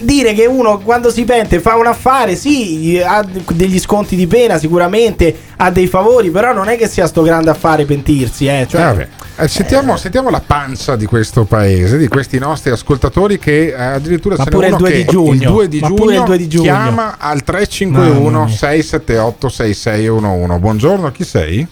dire 0.00 0.32
che 0.34 0.46
uno 0.46 0.78
quando 0.78 1.10
si 1.10 1.24
pente 1.24 1.60
fa 1.60 1.76
un 1.76 1.86
affare, 1.86 2.34
sì, 2.34 3.00
ha 3.04 3.24
degli 3.52 3.78
sconti 3.78 4.16
di 4.16 4.26
pena 4.26 4.58
sicuramente, 4.58 5.34
ha 5.56 5.70
dei 5.70 5.86
favori, 5.86 6.30
però 6.30 6.52
non 6.52 6.68
è 6.68 6.76
che 6.76 6.88
sia 6.88 7.06
sto 7.06 7.22
grande 7.22 7.50
affare 7.50 7.84
pentirsi, 7.84 8.46
eh. 8.46 8.66
Cioè, 8.68 8.80
Eh, 8.80 8.84
vabbè. 8.84 9.08
Eh, 9.36 9.48
sentiamo, 9.48 9.96
sentiamo 9.96 10.28
la 10.28 10.42
pancia 10.44 10.96
di 10.96 11.06
questo 11.06 11.44
paese, 11.44 11.96
di 11.98 12.08
questi 12.08 12.38
nostri 12.38 12.70
ascoltatori 12.70 13.38
che 13.38 13.68
eh, 13.68 13.74
addirittura 13.74 14.34
Ma 14.36 14.44
pure 14.44 14.66
il 14.66 14.72
uno 14.74 14.80
2 14.82 14.90
che 14.90 14.96
di 14.96 15.04
giugno. 15.04 15.32
il 15.32 15.38
2 15.40 15.68
di 15.68 15.80
Ma 15.80 15.86
giugno, 15.86 16.00
pure 16.02 16.16
il 16.16 16.22
2 16.24 16.36
di 16.38 16.48
giugno. 16.48 16.62
chiama 16.64 17.02
al 17.18 17.18
Mamma 17.18 17.40
351 17.44 18.44
mia. 18.44 18.56
678 18.56 19.48
6611. 19.48 20.58
Buongiorno, 20.58 21.12
chi 21.12 21.24
sei? 21.24 21.66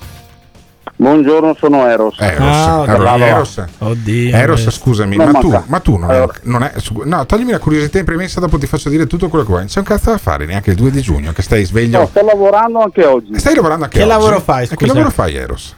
Buongiorno, 1.00 1.54
sono 1.56 1.86
Eros. 1.86 2.18
Eros, 2.18 2.40
Ah, 2.40 2.82
allora. 2.82 3.16
Eros. 3.24 3.62
Oddio. 3.78 4.34
Eros, 4.36 4.68
scusami, 4.68 5.14
ma 5.14 5.30
tu, 5.32 5.56
ma 5.66 5.78
tu 5.78 5.96
non, 5.96 6.10
Allora. 6.10 6.32
non 6.42 6.64
è. 6.64 6.72
No, 7.04 7.24
toglimi 7.24 7.52
la 7.52 7.60
curiosità 7.60 8.00
in 8.00 8.04
premessa, 8.04 8.40
dopo 8.40 8.58
ti 8.58 8.66
faccio 8.66 8.88
dire 8.88 9.06
tutto 9.06 9.28
quello 9.28 9.44
che 9.44 9.50
vuoi. 9.50 9.60
Non 9.62 9.68
c'è 9.68 9.78
un 9.78 9.84
cazzo 9.84 10.10
da 10.10 10.18
fare 10.18 10.44
neanche 10.44 10.70
il 10.70 10.76
2 10.76 10.90
di 10.90 11.00
giugno, 11.00 11.30
che 11.30 11.42
stai 11.42 11.64
sveglio. 11.64 12.00
No, 12.00 12.06
sto 12.08 12.24
lavorando 12.24 12.80
anche 12.80 13.04
oggi. 13.04 13.38
Stai 13.38 13.54
lavorando 13.54 13.84
anche 13.84 13.98
Che 13.98 14.02
oggi? 14.02 14.12
lavoro 14.12 14.40
fai, 14.40 14.64
E 14.64 14.68
Che 14.68 14.74
scusa? 14.74 14.86
lavoro 14.92 15.10
fai, 15.10 15.34
Eros? 15.36 15.76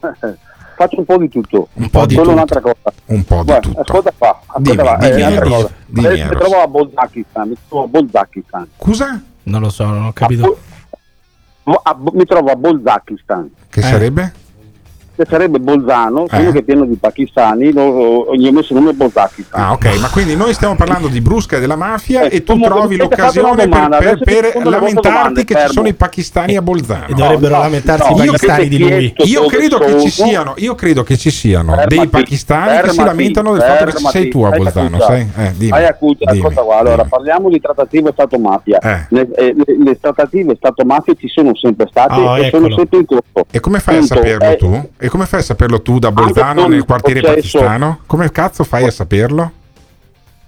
Faccio 0.00 0.98
un 1.00 1.04
po' 1.04 1.18
di 1.18 1.28
tutto. 1.28 1.68
Un 1.74 1.90
po' 1.90 2.06
di 2.06 2.14
Solo 2.14 2.22
tutto. 2.24 2.34
un'altra 2.36 2.60
cosa. 2.60 2.76
Un 3.06 3.24
po' 3.24 3.36
di 3.40 3.44
Guarda, 3.44 3.60
tutto. 3.68 3.80
Ascolta 3.82 4.12
qua. 4.16 4.40
Ascolta 4.46 4.70
Dimmi, 4.70 4.82
qua. 4.82 4.96
dimmi, 4.96 5.10
eh, 5.12 5.16
un'altra 5.16 5.44
Eros. 5.44 5.52
cosa. 5.62 5.70
Dimmi, 5.86 6.06
Eh, 6.06 6.24
mi 6.24 6.30
trovo 6.30 6.62
a 6.62 6.66
Bolzakistan. 6.66 7.48
Mi 7.48 7.56
trovo 7.68 7.84
a 7.84 7.86
Bolzakistan. 7.88 8.68
Scusa? 8.78 9.20
Non 9.42 9.60
lo 9.60 9.68
so, 9.68 9.84
non 9.84 10.06
ho 10.06 10.12
capito. 10.14 10.58
Mo- 11.64 11.80
a- 11.82 11.96
mi 12.12 12.24
trovo 12.24 12.50
a 12.50 12.56
Bolzakistan. 12.56 13.50
Che 13.68 13.82
sarebbe? 13.82 14.32
Che 15.16 15.24
sarebbe 15.26 15.58
Bolzano, 15.58 16.24
Eh. 16.24 16.28
quello 16.28 16.52
che 16.52 16.58
è 16.58 16.62
pieno 16.62 16.84
di 16.84 16.96
pakistani, 16.96 17.72
lo- 17.72 18.34
gli 18.34 18.46
ho 18.46 18.52
messo 18.52 18.74
il 18.74 18.80
nome 18.80 18.92
Bolzakistan. 18.92 19.58
Ah, 19.62 19.72
ok, 19.72 19.98
ma 19.98 20.08
quindi 20.10 20.36
noi 20.36 20.52
stiamo 20.52 20.76
parlando 20.76 21.08
di 21.08 21.22
brusca 21.22 21.56
e 21.56 21.60
della 21.60 21.74
mafia 21.76 22.24
Eh, 22.28 22.36
e 22.36 22.42
tu 22.44 22.52
comunque, 22.52 22.76
trovi 22.78 22.96
l'occasione 22.96 23.66
per, 23.66 24.18
per- 24.22 24.52
per 24.52 24.66
lamentarti 24.66 25.44
che 25.44 25.54
ci 25.54 25.58
fermo. 25.60 25.72
sono 25.72 25.88
i 25.88 25.94
pakistani 25.94 26.56
a 26.56 26.60
Bolzano. 26.60 27.06
E 27.06 27.14
dovrebbero 27.14 27.54
no, 27.56 27.62
lamentarsi 27.62 28.12
no, 28.12 28.20
i 28.20 28.24
io 28.26 28.32
pakistani 28.32 28.68
di 28.68 28.78
lui. 28.78 29.14
Io 29.24 29.46
credo, 29.46 30.00
ci 30.00 30.10
siano, 30.10 30.52
io 30.58 30.74
credo 30.74 31.02
che 31.02 31.16
ci 31.16 31.30
siano 31.30 31.70
Fermati, 31.72 31.96
dei 31.96 32.08
pakistani 32.08 32.66
che 32.66 32.76
si 32.90 32.96
fermati, 32.96 33.08
lamentano 33.08 33.52
del 33.52 33.62
fatto 33.62 33.84
che 33.84 33.90
ci 33.90 33.92
fermati. 33.96 34.18
sei 34.18 34.28
tu 34.28 34.42
a 34.42 34.50
Bolzano, 34.50 35.00
sai? 35.00 35.20
Eh, 35.34 35.52
dimmi, 35.56 35.70
Hai 35.72 35.86
accusa, 35.86 36.16
dimmi, 36.30 36.38
ascolta 36.40 36.60
qua, 36.60 36.76
allora 36.76 36.96
dimmi. 36.96 37.08
parliamo 37.08 37.48
di 37.48 37.60
trattative 37.60 38.10
Stato-mafia. 38.12 38.78
Eh. 38.80 39.06
Le, 39.08 39.28
eh, 39.34 39.54
le- 39.56 39.76
le 39.82 39.98
trattative 39.98 40.54
Stato-mafia 40.56 41.14
ci 41.14 41.28
sono 41.28 41.54
sempre 41.56 41.86
state 41.88 42.20
Oh, 42.20 42.36
e 42.36 42.50
sono 42.50 42.70
sempre 42.74 42.98
in 42.98 43.06
corso. 43.06 43.22
E 43.50 43.60
come 43.60 43.78
fai 43.78 43.96
a 43.96 44.02
saperlo 44.02 44.50
Eh, 44.50 44.56
tu? 44.56 44.88
E 45.06 45.08
come 45.08 45.24
fai 45.26 45.38
a 45.38 45.42
saperlo 45.44 45.82
tu 45.82 46.00
da 46.00 46.10
Bolzano 46.10 46.66
nel 46.66 46.84
quartiere 46.84 47.20
processo- 47.20 47.58
pakistano? 47.58 48.00
Come 48.06 48.32
cazzo 48.32 48.64
fai 48.64 48.86
a 48.86 48.90
saperlo? 48.90 49.52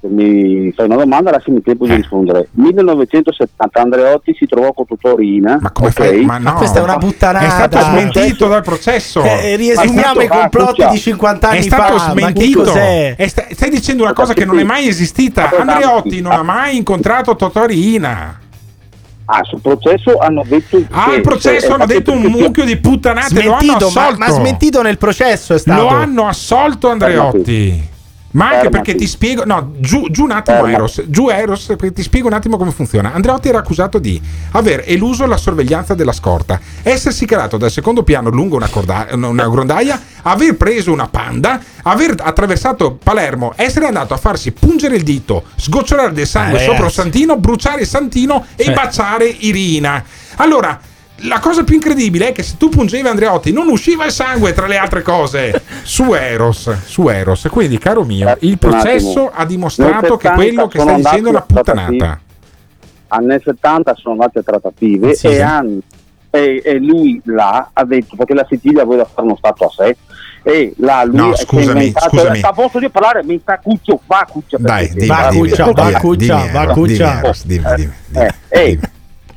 Mi 0.01 0.73
fai 0.75 0.87
una 0.87 0.97
domanda, 0.97 1.31
lasciami 1.31 1.63
tempo 1.63 1.85
Eh. 1.85 1.91
di 1.91 1.95
rispondere. 1.95 2.49
1970 2.55 3.81
Andreotti 3.81 4.35
si 4.37 4.47
trovò 4.47 4.73
con 4.73 4.85
Torina. 5.01 5.59
Ma 5.61 5.71
come 5.71 5.89
ok? 5.89 5.95
fai? 5.95 6.25
Ma 6.25 6.39
no, 6.39 6.55
questa 6.55 6.81
è 6.81 6.83
una 6.83 6.97
puttanata. 6.99 7.47
È 7.47 7.51
stato 7.51 7.79
smentito 7.79 8.49
dal 8.49 8.63
processo. 8.65 9.23
Eh, 9.23 9.55
riesumiamo 9.55 10.23
i 10.23 10.27
tanto- 10.27 10.41
complotti 10.59 10.83
ah, 10.83 10.89
di 10.91 10.99
50 10.99 11.49
anni 11.51 11.59
è 11.59 11.63
stato 11.63 11.97
fa. 11.99 12.11
Smentito. 12.11 12.65
sta- 12.67 13.47
stai 13.53 13.71
dicendo 13.71 14.03
una 14.03 14.13
cosa 14.13 14.35
che 14.35 14.45
non 14.45 14.59
è 14.59 14.65
mai 14.65 14.89
esistita. 14.89 15.51
Andreotti 15.57 16.21
non 16.21 16.33
ha 16.33 16.43
mai 16.43 16.77
incontrato 16.77 17.37
Totorina. 17.37 18.41
Ah, 19.31 19.43
sul 19.45 19.61
processo 19.61 20.17
hanno 20.19 20.43
detto 20.47 20.83
Ah, 20.91 21.05
al 21.13 21.21
processo 21.21 21.75
hanno 21.75 21.85
detto 21.85 22.13
un 22.13 22.23
mucchio 22.23 22.65
di 22.65 22.79
puttanate. 22.79 23.43
Lo 23.43 23.53
hanno 23.53 23.61
Smentito, 23.61 23.91
ma, 23.91 24.01
assolto. 24.07 24.19
ma 24.19 24.29
smentito 24.31 24.81
nel 24.83 24.97
processo 24.97 25.53
è 25.53 25.59
stato. 25.59 25.83
Lo 25.83 25.89
hanno 25.89 26.27
assolto 26.27 26.89
Andreotti. 26.89 27.89
Ma 28.31 28.45
anche 28.45 28.57
Fermati. 28.65 28.77
perché 28.85 28.95
ti 28.99 29.07
spiego, 29.07 29.45
no, 29.47 29.73
giù, 29.79 30.07
giù 30.11 30.25
un 30.25 30.33
attimo 30.33 30.57
Fermati. 30.59 30.75
Eros, 30.75 31.03
giù 31.07 31.29
Eros, 31.31 31.65
perché 31.67 31.93
ti 31.93 32.03
spiego 32.03 32.27
un 32.27 32.35
attimo 32.35 32.59
come 32.59 32.73
funziona. 32.73 33.13
Andreotti 33.15 33.49
era 33.49 33.59
accusato 33.59 33.99
di 33.99 34.21
aver 34.53 34.85
eluso 34.87 35.25
la 35.27 35.39
sorveglianza 35.39 35.95
della 35.95 36.13
scorta, 36.13 36.61
essersi 36.83 37.25
calato 37.25 37.57
dal 37.57 37.71
secondo 37.71 38.03
piano 38.03 38.29
lungo 38.29 38.57
una, 38.57 38.69
corda- 38.69 39.07
una 39.13 39.49
grondaia, 39.49 39.99
aver 40.23 40.57
preso 40.57 40.93
una 40.93 41.09
panda, 41.09 41.59
aver 41.85 42.15
attraversato 42.19 42.99
Palermo, 43.03 43.55
essere 43.57 43.87
andato 43.87 44.13
a 44.13 44.19
farsi 44.19 44.53
pungere 44.53 44.97
il 44.97 45.03
dito, 45.05 45.45
sgocciolare 45.57 46.13
del 46.13 46.27
sangue 46.27 46.61
Eh, 46.61 46.65
sopra 46.67 46.85
un 46.85 46.91
santino, 46.91 47.37
bruciare 47.39 47.81
il 47.81 47.87
santino 47.87 48.45
e 48.57 48.65
Cioè. 48.65 48.75
baciare 48.75 49.25
Irina. 49.27 50.05
Allora, 50.37 50.79
la 51.23 51.41
cosa 51.41 51.65
più 51.65 51.75
incredibile 51.75 52.29
è 52.29 52.33
che 52.33 52.43
se 52.43 52.57
tu 52.57 52.69
pungevi 52.69 53.07
Andreotti 53.09 53.53
non 53.53 53.69
usciva 53.69 54.05
il 54.05 54.13
sangue 54.13 54.53
tra 54.53 54.67
le 54.67 54.77
altre 54.77 55.03
cose 55.03 55.63
su 55.83 56.15
Eros, 56.15 56.71
su 56.85 57.09
Eros. 57.09 57.49
Quindi, 57.51 57.79
caro 57.79 58.05
mio, 58.05 58.37
il 58.41 58.51
Un 58.53 58.57
processo 58.59 59.31
ha 59.33 59.45
dimostrato 59.45 60.17
che 60.17 60.29
70 60.29 60.35
quello 60.35 60.69
che 60.69 60.79
stai 60.81 60.97
dicendo 60.97 61.29
è 61.29 61.31
una 61.31 61.43
puttanata. 61.43 62.21
Anni 63.09 63.37
70 63.43 63.95
sono 63.97 64.13
andate 64.15 64.43
trattative 64.43 65.15
Sì. 65.15 65.27
e, 65.29 65.41
hanno- 65.41 65.79
e- 66.31 66.61
e 66.65 66.79
lui 66.79 67.21
là 67.25 67.71
ha 67.73 67.85
detto 67.85 68.17
perché 68.17 68.35
la 68.35 68.47
Sicilia 68.49 68.85
voleva 68.85 69.05
fare 69.07 69.27
uno 69.27 69.37
stato 69.37 69.65
a 69.65 69.71
sé 69.71 69.97
e 70.43 70.75
là 70.77 71.03
lui 71.05 71.17
No, 71.17 71.35
scusami, 71.35 71.93
scusami. 71.97 72.41
a 72.43 72.53
posto 72.53 72.79
di 72.79 72.91
parlare 72.91 73.25
mi 73.25 73.39
sta 73.41 73.59
cuccio 73.59 74.01
va 74.07 74.27
cuccia 74.31 74.59
Dai, 74.61 74.89
dimmi, 74.91 75.07
Va, 75.07 75.29
dimmi, 75.31 75.49
Cuccia, 75.49 75.65
va, 75.73 75.91
Cuccia, 75.99 76.37
dimmi, 76.37 76.51
va, 76.53 76.67
Cuccia. 76.67 77.21
dimmi, 77.21 77.33
dimmi, 77.45 77.75
dimmi, 77.77 77.93
dimmi, 78.09 78.27
Eh, 78.51 78.65
dimmi. 78.69 78.81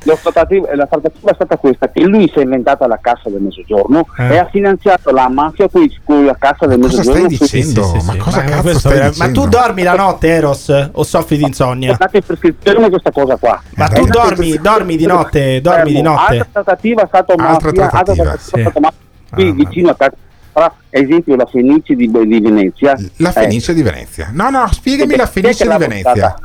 Lo 0.04 0.18
trattativa- 0.20 0.74
la 0.74 0.86
trattativa 0.86 1.30
è 1.30 1.34
stata 1.34 1.56
questa 1.56 1.88
che 1.90 2.00
lui 2.02 2.28
si 2.32 2.38
è 2.38 2.42
inventata 2.42 2.86
la 2.86 2.98
cassa 3.00 3.28
del 3.30 3.40
mezzogiorno 3.40 4.06
Eh. 4.18 4.32
e 4.34 4.38
ha 4.38 4.46
finanziato 4.50 5.10
la 5.10 5.28
mafia 5.28 5.68
con, 5.68 6.24
la 6.24 6.36
cassa 6.38 6.66
del 6.66 6.80
Cosa 6.80 6.96
mezzogiorno 6.98 7.26
stai 7.28 7.36
su- 7.36 7.44
dicendo? 7.44 7.82
Sì, 7.84 8.00
sì, 8.00 8.06
ma 8.06 8.16
cosa 8.24 8.36
Ma 8.38 8.44
cazzo 8.44 8.62
questo 8.62 8.78
stai 8.90 9.10
dicendo? 9.10 9.18
Ma 9.18 9.30
tu 9.32 9.48
dormi 9.48 9.82
la 9.82 9.94
notte, 9.94 10.28
Eros? 10.28 10.88
O 10.92 11.02
soffri 11.02 11.36
di 11.36 11.44
insonnia? 11.44 11.94
State 11.94 12.16
in 12.18 12.22
prescrizione 12.24 12.88
questa 12.90 13.10
cosa 13.12 13.36
qua 13.36 13.62
Ma 13.76 13.88
tu 13.88 14.04
dormi, 14.06 14.58
dormi 14.58 14.96
di 14.96 15.06
notte, 15.06 15.60
dormi 15.60 15.92
di 15.92 16.02
notte. 16.02 16.32
Altra 16.38 16.46
trattativa 16.52 17.06
stato 17.06 17.32
Altra 17.32 17.46
mafia, 17.52 17.68
altra 17.68 17.72
trattativa, 17.88 18.24
trattativa 18.24 18.36
sì. 18.38 18.60
stato 18.60 18.80
mafia 18.80 18.98
qui 19.32 19.48
Ah, 19.48 19.52
vicino 19.52 19.90
a 19.90 19.94
casa. 19.96 20.12
Tra 20.54 20.70
esempio 20.90 21.34
la 21.36 21.46
Fenice 21.46 21.94
di, 21.94 22.10
di 22.10 22.40
Venezia. 22.40 22.94
La 23.16 23.30
Eh, 23.30 23.32
Fenice 23.32 23.72
di 23.72 23.82
Venezia. 23.82 24.28
No, 24.32 24.50
no, 24.50 24.66
spiegami 24.70 25.16
la 25.16 25.24
è 25.24 25.26
Fenice 25.26 25.64
di 25.66 25.76
Venezia. 25.78 26.12
bruciata? 26.12 26.38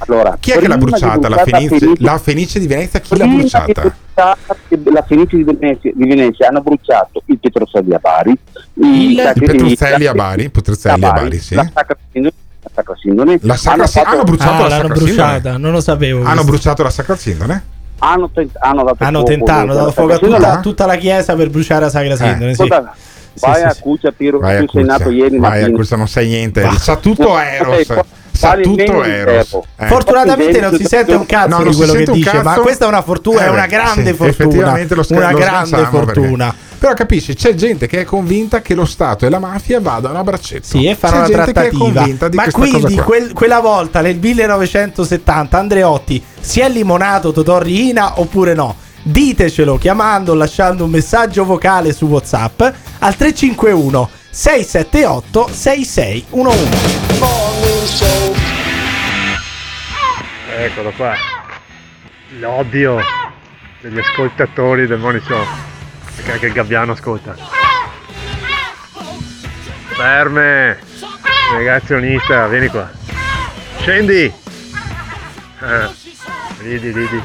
Allora, 0.00 0.36
Chi 0.38 0.52
è 0.52 0.58
che 0.58 0.68
l'ha 0.68 0.76
bruciata? 0.78 1.28
La 1.28 1.42
bruciata 1.42 1.58
Fenice, 1.58 1.92
la 1.98 2.18
Fenice 2.18 2.58
di 2.60 2.66
Venezia? 2.66 3.00
Chi 3.00 3.16
l'ha 3.16 3.26
bruciata? 3.26 3.64
bruciata 3.82 4.36
la 4.92 5.02
Fenice 5.06 5.36
di 5.36 5.42
Venezia, 5.44 5.92
di 5.94 6.06
Venezia 6.06 6.48
hanno 6.48 6.60
bruciato 6.60 7.22
il 7.26 7.38
Petruzzelli 7.38 7.94
a 7.94 7.98
Bari, 7.98 8.38
Il- 8.74 9.14
la- 9.16 9.32
I 9.32 9.40
Petruzzelli 9.40 10.04
la- 10.04 10.10
a 10.10 10.14
Bari, 10.14 10.50
Petruzzelli 10.50 11.04
a 11.04 11.12
Bari, 11.12 11.38
sì. 11.38 11.54
la 11.56 11.68
Sacra 11.74 11.96
Sindone, 12.12 12.34
la 12.62 12.70
Sacra 12.74 12.94
Sindone, 13.00 13.38
La 13.42 13.56
Sacra 13.56 13.72
hanno, 13.72 13.86
Sindone- 13.86 14.04
fatto- 14.06 14.08
hanno 14.16 14.24
bruciato 14.24 14.50
Ah, 14.50 14.54
la 14.54 14.68
l'hanno 14.68 14.82
Sacra 14.88 14.94
bruciata, 14.94 15.32
Sindone? 15.40 15.58
non 15.58 15.72
lo 15.72 15.80
sapevo. 15.80 16.18
Hanno 16.20 16.28
questo. 16.30 16.46
bruciato 16.50 16.82
la 16.84 16.90
Sacra 16.90 17.16
Sindone? 17.16 17.62
hanno, 18.00 18.30
tent- 18.32 18.56
hanno 18.60 18.84
dato 18.84 18.96
Hanno 19.04 19.18
fuoco 19.18 19.30
tentato, 19.32 19.58
hanno 19.58 19.72
dato 19.74 19.86
la 19.86 19.92
fuoco 19.92 20.12
a 20.12 20.18
tutta, 20.18 20.36
Sindone. 20.38 20.60
tutta 20.62 20.86
la 20.86 20.96
chiesa 20.96 21.34
per 21.34 21.50
bruciare 21.50 21.80
la 21.80 21.90
Sacra 21.90 22.16
Sindone. 22.16 22.54
sì. 22.54 22.62
Ascolta, 22.62 22.94
Sì, 23.34 23.40
vai 23.46 23.54
sì, 23.56 23.62
a 23.66 23.70
sì. 23.70 23.80
Cuccia 23.82 24.12
Piero, 24.12 24.38
Vai 24.38 24.56
a 24.56 24.58
tu 24.60 24.66
sei 24.70 24.82
Cuccia. 24.82 24.96
nato 24.98 25.10
ieri 25.10 25.38
Vai 25.38 25.62
a. 25.64 25.70
Cuccia, 25.72 25.96
non 25.96 26.08
sai 26.08 26.26
niente. 26.28 26.68
Sa 26.78 26.96
tutto 26.96 27.36
Eros. 27.38 27.86
Eh, 28.38 28.46
Sa 28.46 28.56
tutto 28.62 29.02
Eros. 29.02 29.58
Eh. 29.76 29.86
Fortunatamente 29.86 30.60
non 30.60 30.76
si 30.76 30.84
sente 30.84 31.12
un 31.14 31.26
cazzo 31.26 31.58
No, 31.58 31.68
di 31.68 31.74
quello 31.74 31.90
che 31.92 31.96
sente 31.98 32.10
un 32.12 32.16
dice, 32.18 32.36
ma 32.36 32.42
cazzo. 32.42 32.60
questa 32.60 32.84
è 32.84 32.88
una 32.88 33.02
fortuna, 33.02 33.42
Eh, 33.42 33.46
è 33.46 33.48
una 33.50 33.66
grande 33.66 34.10
sì, 34.10 34.16
fortuna. 34.16 34.28
effettivamente 34.30 34.94
lo 34.94 35.02
sca- 35.02 35.16
una 35.16 35.30
lo 35.32 35.38
grande 35.38 35.70
perché- 35.76 35.90
fortuna. 35.90 36.54
Però 36.78 36.94
capisci, 36.94 37.34
c'è 37.34 37.54
gente 37.54 37.88
che 37.88 38.02
è 38.02 38.04
convinta 38.04 38.60
che 38.60 38.74
lo 38.76 38.84
Stato 38.84 39.26
e 39.26 39.28
la 39.30 39.40
mafia 39.40 39.80
vadano 39.80 40.16
a 40.20 40.22
braccetto. 40.22 40.64
Sì, 40.68 40.86
e 40.86 40.94
fanno 40.94 41.14
c'è 41.14 41.18
una 41.18 41.26
gente 41.26 41.42
che 41.42 41.50
è 41.50 41.52
trattativa. 41.70 41.84
convinta 42.00 42.28
di 42.28 42.36
Ma 42.36 42.42
questa 42.42 42.60
quindi 42.60 42.80
cosa 42.82 42.94
qua. 42.94 43.02
quel- 43.04 43.32
quella 43.32 43.58
volta 43.60 44.00
nel 44.00 44.16
1970 44.18 45.58
Andreotti 45.58 46.22
si 46.38 46.60
è 46.60 46.68
limonato 46.68 47.32
Totò 47.32 47.58
Riina 47.58 48.20
oppure 48.20 48.54
no? 48.54 48.76
Ditecelo 49.02 49.76
chiamando 49.78 50.34
lasciando 50.34 50.84
un 50.84 50.90
messaggio 50.90 51.44
vocale 51.44 51.92
su 51.92 52.06
WhatsApp 52.06 52.60
al 53.00 53.16
351 53.16 54.08
678 54.30 55.48
6611. 55.50 57.47
Eccolo 60.60 60.90
qua. 60.90 61.14
L'odio 62.40 63.00
degli 63.80 63.96
ascoltatori 63.96 64.88
del 64.88 64.98
Morning 64.98 65.24
Show. 65.24 65.46
Perché 66.16 66.32
anche 66.32 66.46
il 66.46 66.52
Gabbiano 66.52 66.92
ascolta. 66.92 67.36
Ferme! 69.94 70.80
Negazionista, 71.56 72.48
vieni 72.48 72.66
qua. 72.66 72.90
Scendi! 73.78 74.32
Ah, 75.60 75.92
ridi, 76.58 76.90
ridi. 76.90 77.22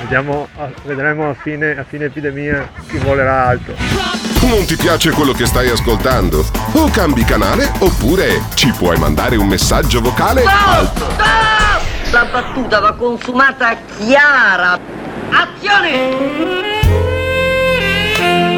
Vediamo, 0.00 0.48
vedremo 0.84 1.28
a 1.28 1.34
fine, 1.34 1.76
a 1.76 1.84
fine 1.84 2.06
epidemia 2.06 2.72
chi 2.88 2.96
volerà 2.96 3.48
alto. 3.48 4.33
Non 4.46 4.66
ti 4.66 4.76
piace 4.76 5.10
quello 5.10 5.32
che 5.32 5.46
stai 5.46 5.70
ascoltando? 5.70 6.44
O 6.72 6.90
cambi 6.90 7.24
canale 7.24 7.72
oppure 7.78 8.42
ci 8.54 8.70
puoi 8.72 8.98
mandare 8.98 9.36
un 9.36 9.46
messaggio 9.46 10.02
vocale 10.02 10.44
al 10.44 10.92
La 12.10 12.24
battuta 12.30 12.78
va 12.78 12.92
consumata 12.92 13.74
chiara. 13.98 14.78
Azione! 15.30 16.92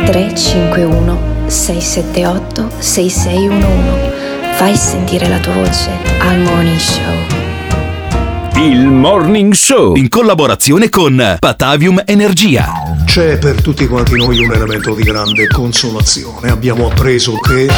351 0.07 1.47
678 1.47 2.71
6611. 2.79 4.55
Fai 4.57 4.77
sentire 4.77 5.29
la 5.29 5.39
tua 5.39 5.53
voce 5.55 5.91
al 6.19 6.39
Morning 6.39 6.79
Show. 6.79 7.46
Il 8.59 8.87
Morning 8.89 9.53
Show 9.53 9.97
in 9.97 10.09
collaborazione 10.09 10.89
con 10.89 11.37
Patavium 11.39 12.03
Energia. 12.07 12.73
C'è 13.05 13.37
per 13.37 13.61
tutti 13.61 13.87
quanti 13.87 14.17
noi 14.17 14.43
un 14.43 14.51
elemento 14.51 14.95
di 14.95 15.03
grande 15.03 15.47
consolazione. 15.47 16.51
Abbiamo 16.51 16.87
appreso 16.87 17.37
che 17.37 17.69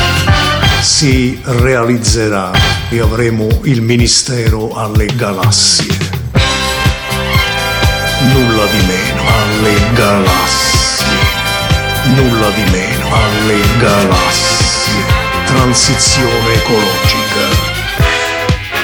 si 0.81 1.37
realizzerà 1.43 2.53
e 2.91 3.01
avremo 3.01 3.49
il 3.65 3.83
ministero 3.83 4.73
alle 4.77 5.07
galassie. 5.17 5.93
Nulla 8.33 8.67
di 8.67 8.87
meno 8.87 9.23
alle 9.27 9.75
galassie. 9.95 11.17
Nulla 12.15 12.51
di 12.51 12.71
meno 12.71 13.07
alle 13.15 13.61
galassie. 13.79 15.03
Transizione 15.45 16.53
ecologica. 16.55 17.18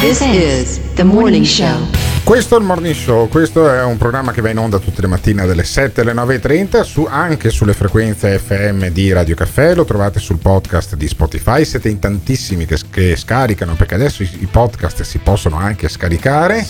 This 0.00 0.20
is 0.20 0.80
the 0.94 1.04
morning 1.04 1.44
show. 1.44 1.76
Questo 2.24 2.56
è 2.56 2.58
il 2.58 2.64
Morning 2.64 2.94
Show, 2.94 3.28
questo 3.28 3.70
è 3.70 3.82
un 3.82 3.98
programma 3.98 4.32
che 4.32 4.40
va 4.40 4.50
in 4.50 4.58
onda 4.58 4.78
tutte 4.78 5.00
le 5.00 5.08
mattine 5.08 5.44
dalle 5.46 5.64
7 5.64 6.00
alle 6.00 6.14
9.30 6.14 6.82
su, 6.82 7.06
anche 7.10 7.50
sulle 7.50 7.74
frequenze 7.74 8.38
FM 8.38 8.86
di 8.88 9.12
Radio 9.12 9.34
Caffè, 9.34 9.74
lo 9.74 9.84
trovate 9.84 10.20
sul 10.20 10.38
podcast 10.38 10.94
di 10.94 11.06
Spotify, 11.06 11.64
siete 11.64 11.88
in 11.88 11.98
tantissimi 11.98 12.66
che, 12.66 12.78
che 12.88 13.16
scaricano 13.16 13.74
perché 13.74 13.94
adesso 13.94 14.22
i, 14.22 14.30
i 14.40 14.46
podcast 14.46 15.02
si 15.02 15.18
possono 15.18 15.56
anche 15.56 15.88
scaricare. 15.88 16.64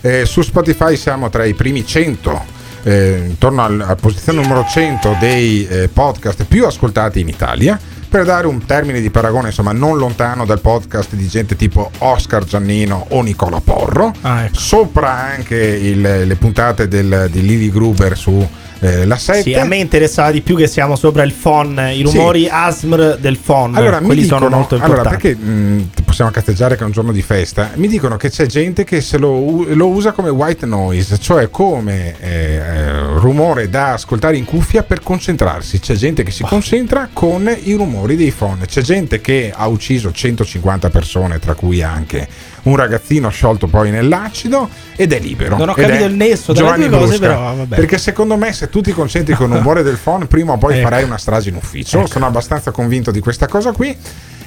Eh, 0.00 0.26
su 0.26 0.42
Spotify 0.42 0.96
siamo 0.96 1.30
tra 1.30 1.44
i 1.44 1.54
primi 1.54 1.86
100 1.86 2.44
eh, 2.82 3.24
intorno 3.28 3.62
al- 3.62 3.80
alla 3.80 3.96
posizione 3.96 4.42
numero 4.42 4.66
100 4.68 5.16
dei 5.18 5.66
eh, 5.66 5.88
podcast 5.88 6.44
più 6.44 6.66
ascoltati 6.66 7.20
in 7.20 7.28
Italia. 7.28 7.78
Per 8.14 8.24
dare 8.24 8.46
un 8.46 8.64
termine 8.64 9.00
di 9.00 9.10
paragone, 9.10 9.48
insomma, 9.48 9.72
non 9.72 9.98
lontano 9.98 10.44
dal 10.46 10.60
podcast 10.60 11.14
di 11.16 11.26
gente 11.26 11.56
tipo 11.56 11.90
Oscar 11.98 12.44
Giannino 12.44 13.06
o 13.08 13.22
Nicola 13.22 13.58
Porro. 13.60 14.12
Sopra 14.52 15.10
anche 15.10 15.56
il- 15.56 16.00
le 16.24 16.36
puntate 16.36 16.86
del- 16.86 17.26
di 17.32 17.44
Lily 17.44 17.70
Gruber 17.70 18.16
su 18.16 18.48
eh, 18.84 19.06
la 19.06 19.16
7. 19.16 19.42
Sì, 19.42 19.54
a 19.54 19.64
me 19.64 19.76
interessava 19.76 20.30
di 20.30 20.42
più 20.42 20.56
che 20.56 20.66
siamo 20.66 20.94
sopra 20.96 21.22
il 21.22 21.32
phon, 21.32 21.78
i 21.92 21.96
Sì. 21.96 22.02
rumori 22.02 22.48
ASMR 22.50 23.16
del 23.18 23.38
phon. 23.38 23.74
Allora, 23.74 24.00
quelli 24.00 24.22
dicono, 24.22 24.40
sono 24.44 24.56
molto 24.56 24.74
allora, 24.74 24.88
importanti. 24.88 25.28
perché 25.34 25.42
mh, 25.42 25.88
possiamo 26.04 26.30
cazzeggiare 26.30 26.76
che 26.76 26.82
è 26.82 26.84
un 26.84 26.92
giorno 26.92 27.12
di 27.12 27.22
festa? 27.22 27.70
Mi 27.76 27.88
dicono 27.88 28.16
che 28.16 28.28
c'è 28.30 28.46
gente 28.46 28.84
che 28.84 29.00
se 29.00 29.16
lo, 29.18 29.64
lo 29.74 29.88
usa 29.88 30.12
come 30.12 30.28
white 30.28 30.66
noise, 30.66 31.18
cioè 31.18 31.48
come 31.50 32.14
eh, 32.20 32.54
eh, 32.56 33.00
rumore 33.18 33.70
da 33.70 33.92
ascoltare 33.94 34.36
in 34.36 34.44
cuffia 34.44 34.82
per 34.82 35.00
concentrarsi. 35.02 35.80
C'è 35.80 35.94
gente 35.94 36.22
che 36.22 36.30
si 36.30 36.42
concentra 36.42 37.08
con 37.12 37.50
i 37.62 37.72
rumori 37.72 38.16
dei 38.16 38.32
phon. 38.32 38.60
C'è 38.66 38.82
gente 38.82 39.20
che 39.20 39.52
ha 39.54 39.66
ucciso 39.66 40.12
150 40.12 40.90
persone, 40.90 41.38
tra 41.38 41.54
cui 41.54 41.82
anche 41.82 42.28
un 42.64 42.76
ragazzino 42.76 43.28
sciolto 43.28 43.66
poi 43.66 43.90
nell'acido 43.90 44.68
ed 44.96 45.12
è 45.12 45.18
libero. 45.18 45.56
Non 45.56 45.70
ho 45.70 45.74
capito 45.74 46.04
il 46.04 46.14
nesso 46.14 46.52
Giovanni 46.52 46.88
due 46.88 46.98
cose, 46.98 47.18
però, 47.18 47.54
vabbè. 47.54 47.76
Perché 47.76 47.98
secondo 47.98 48.36
me 48.36 48.52
se 48.52 48.68
tu 48.68 48.80
ti 48.80 48.92
concentri 48.92 49.34
con 49.34 49.50
un 49.50 49.58
rumore 49.58 49.82
del 49.82 49.96
phone, 49.96 50.26
prima 50.26 50.52
o 50.52 50.58
poi 50.58 50.74
Ecco. 50.78 50.82
farai 50.82 51.04
una 51.04 51.18
strage 51.18 51.48
in 51.50 51.56
ufficio. 51.56 51.98
Ecco. 51.98 52.08
Sono 52.08 52.26
abbastanza 52.26 52.70
convinto 52.70 53.10
di 53.10 53.20
questa 53.20 53.46
cosa 53.46 53.72
qui. 53.72 53.96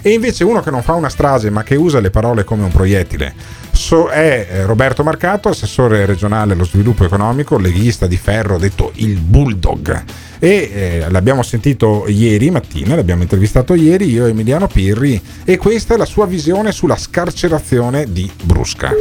E 0.01 0.11
invece 0.11 0.43
uno 0.43 0.61
che 0.61 0.71
non 0.71 0.83
fa 0.83 0.93
una 0.93 1.09
strage 1.09 1.49
ma 1.49 1.63
che 1.63 1.75
usa 1.75 1.99
le 1.99 2.09
parole 2.09 2.43
come 2.43 2.63
un 2.63 2.71
proiettile 2.71 3.33
so- 3.77 4.07
è 4.09 4.47
eh, 4.49 4.65
Roberto 4.65 5.03
Marcato, 5.03 5.49
assessore 5.49 6.05
regionale 6.05 6.53
allo 6.53 6.65
sviluppo 6.65 7.05
economico, 7.05 7.57
leghista 7.57 8.07
di 8.07 8.17
ferro, 8.17 8.57
detto 8.57 8.91
il 8.95 9.19
bulldog. 9.19 10.03
E 10.39 10.49
eh, 10.49 11.09
l'abbiamo 11.09 11.41
sentito 11.41 12.05
ieri 12.07 12.51
mattina, 12.51 12.95
l'abbiamo 12.95 13.21
intervistato 13.21 13.73
ieri 13.73 14.09
io 14.09 14.25
e 14.25 14.29
Emiliano 14.29 14.67
Pirri 14.67 15.21
e 15.45 15.57
questa 15.57 15.93
è 15.93 15.97
la 15.97 16.05
sua 16.05 16.25
visione 16.25 16.71
sulla 16.71 16.97
scarcerazione 16.97 18.11
di 18.11 18.29
Brusca. 18.43 18.91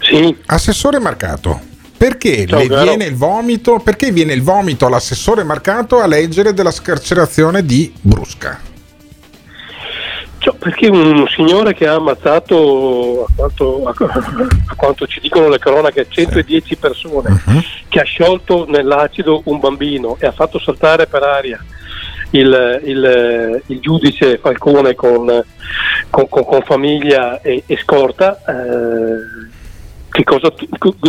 Sì. 0.00 0.36
Assessore 0.46 0.98
Marcato, 0.98 1.60
perché 2.08 2.46
Ciao, 2.46 2.58
le 2.58 2.66
caro. 2.68 2.82
viene 2.82 3.04
il 3.06 3.14
vomito? 3.14 3.78
Perché 3.78 4.10
viene 4.10 4.34
il 4.34 4.42
vomito 4.42 4.84
all'assessore 4.84 5.42
Marcato 5.42 6.00
a 6.00 6.06
leggere 6.06 6.52
della 6.52 6.70
scarcerazione 6.70 7.64
di 7.64 7.90
Brusca? 7.98 8.60
Perché 10.58 10.88
un 10.88 11.24
signore 11.34 11.72
che 11.74 11.86
ha 11.86 11.94
ammazzato, 11.94 13.24
a 13.24 13.32
quanto, 13.34 13.82
a- 13.84 13.94
quanto 14.76 15.06
ci 15.06 15.20
dicono 15.20 15.48
le 15.48 15.58
cronache, 15.58 16.06
110 16.08 16.76
persone, 16.76 17.42
che 17.88 18.00
ha 18.00 18.04
sciolto 18.04 18.66
nell'acido 18.68 19.40
un 19.46 19.58
bambino 19.58 20.16
e 20.20 20.26
ha 20.26 20.32
fatto 20.32 20.58
saltare 20.58 21.06
per 21.06 21.22
aria 21.22 21.64
il, 22.32 22.80
il- 22.84 23.62
il 23.68 23.80
giudice 23.80 24.36
Falcone 24.38 24.94
con, 24.94 25.42
con- 26.10 26.28
con- 26.28 26.44
con 26.44 26.62
famiglia 26.62 27.40
e, 27.40 27.62
e 27.66 27.78
scorta, 27.82 28.38
eh, 28.46 29.52
che 30.14 30.22
cosa 30.22 30.52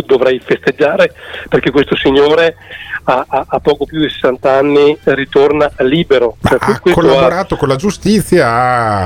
dovrei 0.04 0.40
festeggiare? 0.44 1.12
Perché 1.48 1.70
questo 1.70 1.94
signore 1.94 2.56
a, 3.04 3.24
a- 3.28 3.44
a 3.46 3.60
poco 3.60 3.84
più 3.86 4.00
di 4.00 4.10
60 4.10 4.50
anni 4.52 4.98
ritorna 5.04 5.70
libero. 5.78 6.36
Cioè, 6.42 6.58
Ha 6.60 6.80
questo 6.80 7.00
ha- 7.00 7.04
collaborato 7.04 7.54
con 7.56 7.68
la 7.68 7.76
giustizia, 7.76 8.48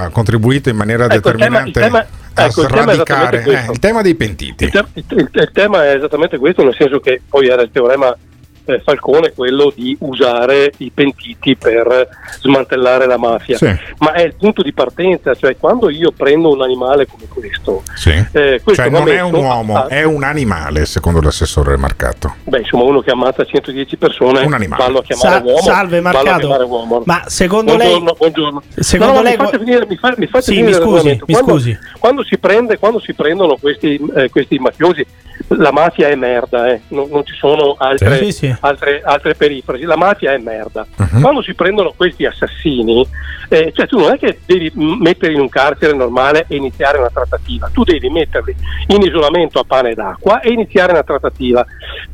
ha 0.05 0.09
contribuito 0.09 0.70
in 0.70 0.76
maniera 0.76 1.05
Ecco, 1.05 1.28
il 1.28 1.36
tema- 1.36 1.61
il 1.61 1.72
determinante 1.72 1.80
tema- 1.80 2.07
a 2.32 2.44
ecco, 2.46 2.62
il 2.62 2.68
tema 2.68 2.92
eh, 2.92 3.70
il 3.72 3.78
tema 3.78 4.01
dei 4.01 4.14
pentiti. 4.14 4.64
Il, 4.64 4.70
te- 4.70 4.84
il 5.32 5.51
tema 5.53 5.84
è 5.84 5.96
esattamente 5.96 6.38
questo, 6.38 6.62
nel 6.64 6.74
senso 6.78 6.98
che 7.01 7.20
poi 7.28 7.48
era 7.48 7.61
il 7.61 7.70
teorema 7.70 8.16
eh, 8.64 8.80
Falcone 8.80 9.32
quello 9.32 9.72
di 9.74 9.96
usare 10.00 10.72
i 10.78 10.90
pentiti 10.94 11.56
per 11.56 12.08
smantellare 12.40 13.06
la 13.06 13.18
mafia. 13.18 13.56
Sì. 13.56 13.74
Ma 13.98 14.12
è 14.12 14.22
il 14.22 14.34
punto 14.34 14.62
di 14.62 14.72
partenza, 14.72 15.34
cioè 15.34 15.56
quando 15.56 15.90
io 15.90 16.12
prendo 16.12 16.50
un 16.52 16.62
animale 16.62 17.06
come 17.06 17.24
questo, 17.28 17.82
Sì. 17.94 18.11
eh, 18.11 18.61
questo 18.62 18.82
Cioè 18.82 18.90
non 18.90 19.08
è 19.08 19.20
un 19.20 19.34
uomo, 19.34 19.76
a- 19.76 19.86
è 19.86 20.02
un 20.04 20.22
animale, 20.22 20.84
secondo 20.86 21.20
l'assessore 21.20 21.76
Marcato. 21.76 22.36
Beh, 22.44 22.58
insomma, 22.61 22.84
uno 22.84 23.00
che 23.00 23.11
ammazza 23.11 23.44
110 23.44 23.96
persone, 23.96 24.40
Un 24.44 24.52
animale. 24.54 24.82
vallo 24.82 24.98
a 24.98 25.02
chiamare 25.02 25.38
Sa- 25.38 25.44
uomo. 25.44 25.61
salve, 25.62 26.00
Marcato. 26.00 26.48
uomo. 26.66 27.02
Ma 27.06 27.22
secondo 27.26 27.76
buongiorno, 27.76 28.04
lei- 28.04 28.14
Buongiorno. 28.18 28.62
Secondo 28.76 29.12
No, 29.14 29.22
lei- 29.22 29.36
Mi 29.36 29.44
faccia 29.44 29.58
finire, 29.58 29.86
mi 29.86 29.96
fa- 29.96 30.14
mi 30.16 30.26
faccia 30.26 30.44
Sì, 30.50 30.54
finire 30.56 30.78
mi 30.78 30.82
scusi, 30.84 31.08
mi 31.08 31.18
quando, 31.34 31.50
scusi. 31.52 31.78
Quando 31.98 32.24
si, 32.24 32.38
prende, 32.38 32.78
quando 32.78 33.00
si 33.00 33.14
prendono 33.14 33.56
questi, 33.61 34.00
eh, 34.16 34.28
questi 34.30 34.58
mafiosi, 34.58 35.04
la 35.48 35.72
mafia 35.72 36.08
è 36.08 36.14
merda, 36.14 36.68
eh. 36.70 36.82
non, 36.88 37.08
non 37.11 37.24
ci 37.24 37.34
sono 37.34 37.74
altre, 37.78 38.18
Sì, 38.24 38.32
sì. 38.32 38.54
Altre, 38.61 39.02
altre 39.02 39.34
perifrasi, 39.34 39.84
la 39.84 39.96
mafia 39.96 40.32
è 40.32 40.38
merda. 40.38 40.86
Mhm. 40.96 41.20
Quando 41.20 41.42
si 41.42 41.54
prendono 41.54 41.92
questi 41.96 42.24
assassini, 42.26 43.06
eh, 43.48 43.72
cioè 43.74 43.86
tu 43.86 43.98
non 43.98 44.12
è 44.12 44.18
che 44.18 44.40
devi 44.46 44.70
metterli 44.74 45.34
in 45.34 45.40
un 45.40 45.48
carcere 45.48 45.92
normale 45.92 46.46
e 46.48 46.56
iniziare 46.56 46.98
una 46.98 47.11
trattativa, 47.11 47.68
tu 47.72 47.82
devi 47.84 48.08
metterli 48.08 48.54
in 48.88 49.02
isolamento 49.02 49.58
a 49.58 49.64
pane 49.64 49.90
ed 49.90 49.98
acqua 49.98 50.40
e 50.40 50.50
iniziare 50.50 50.92
una 50.92 51.02
trattativa 51.02 51.64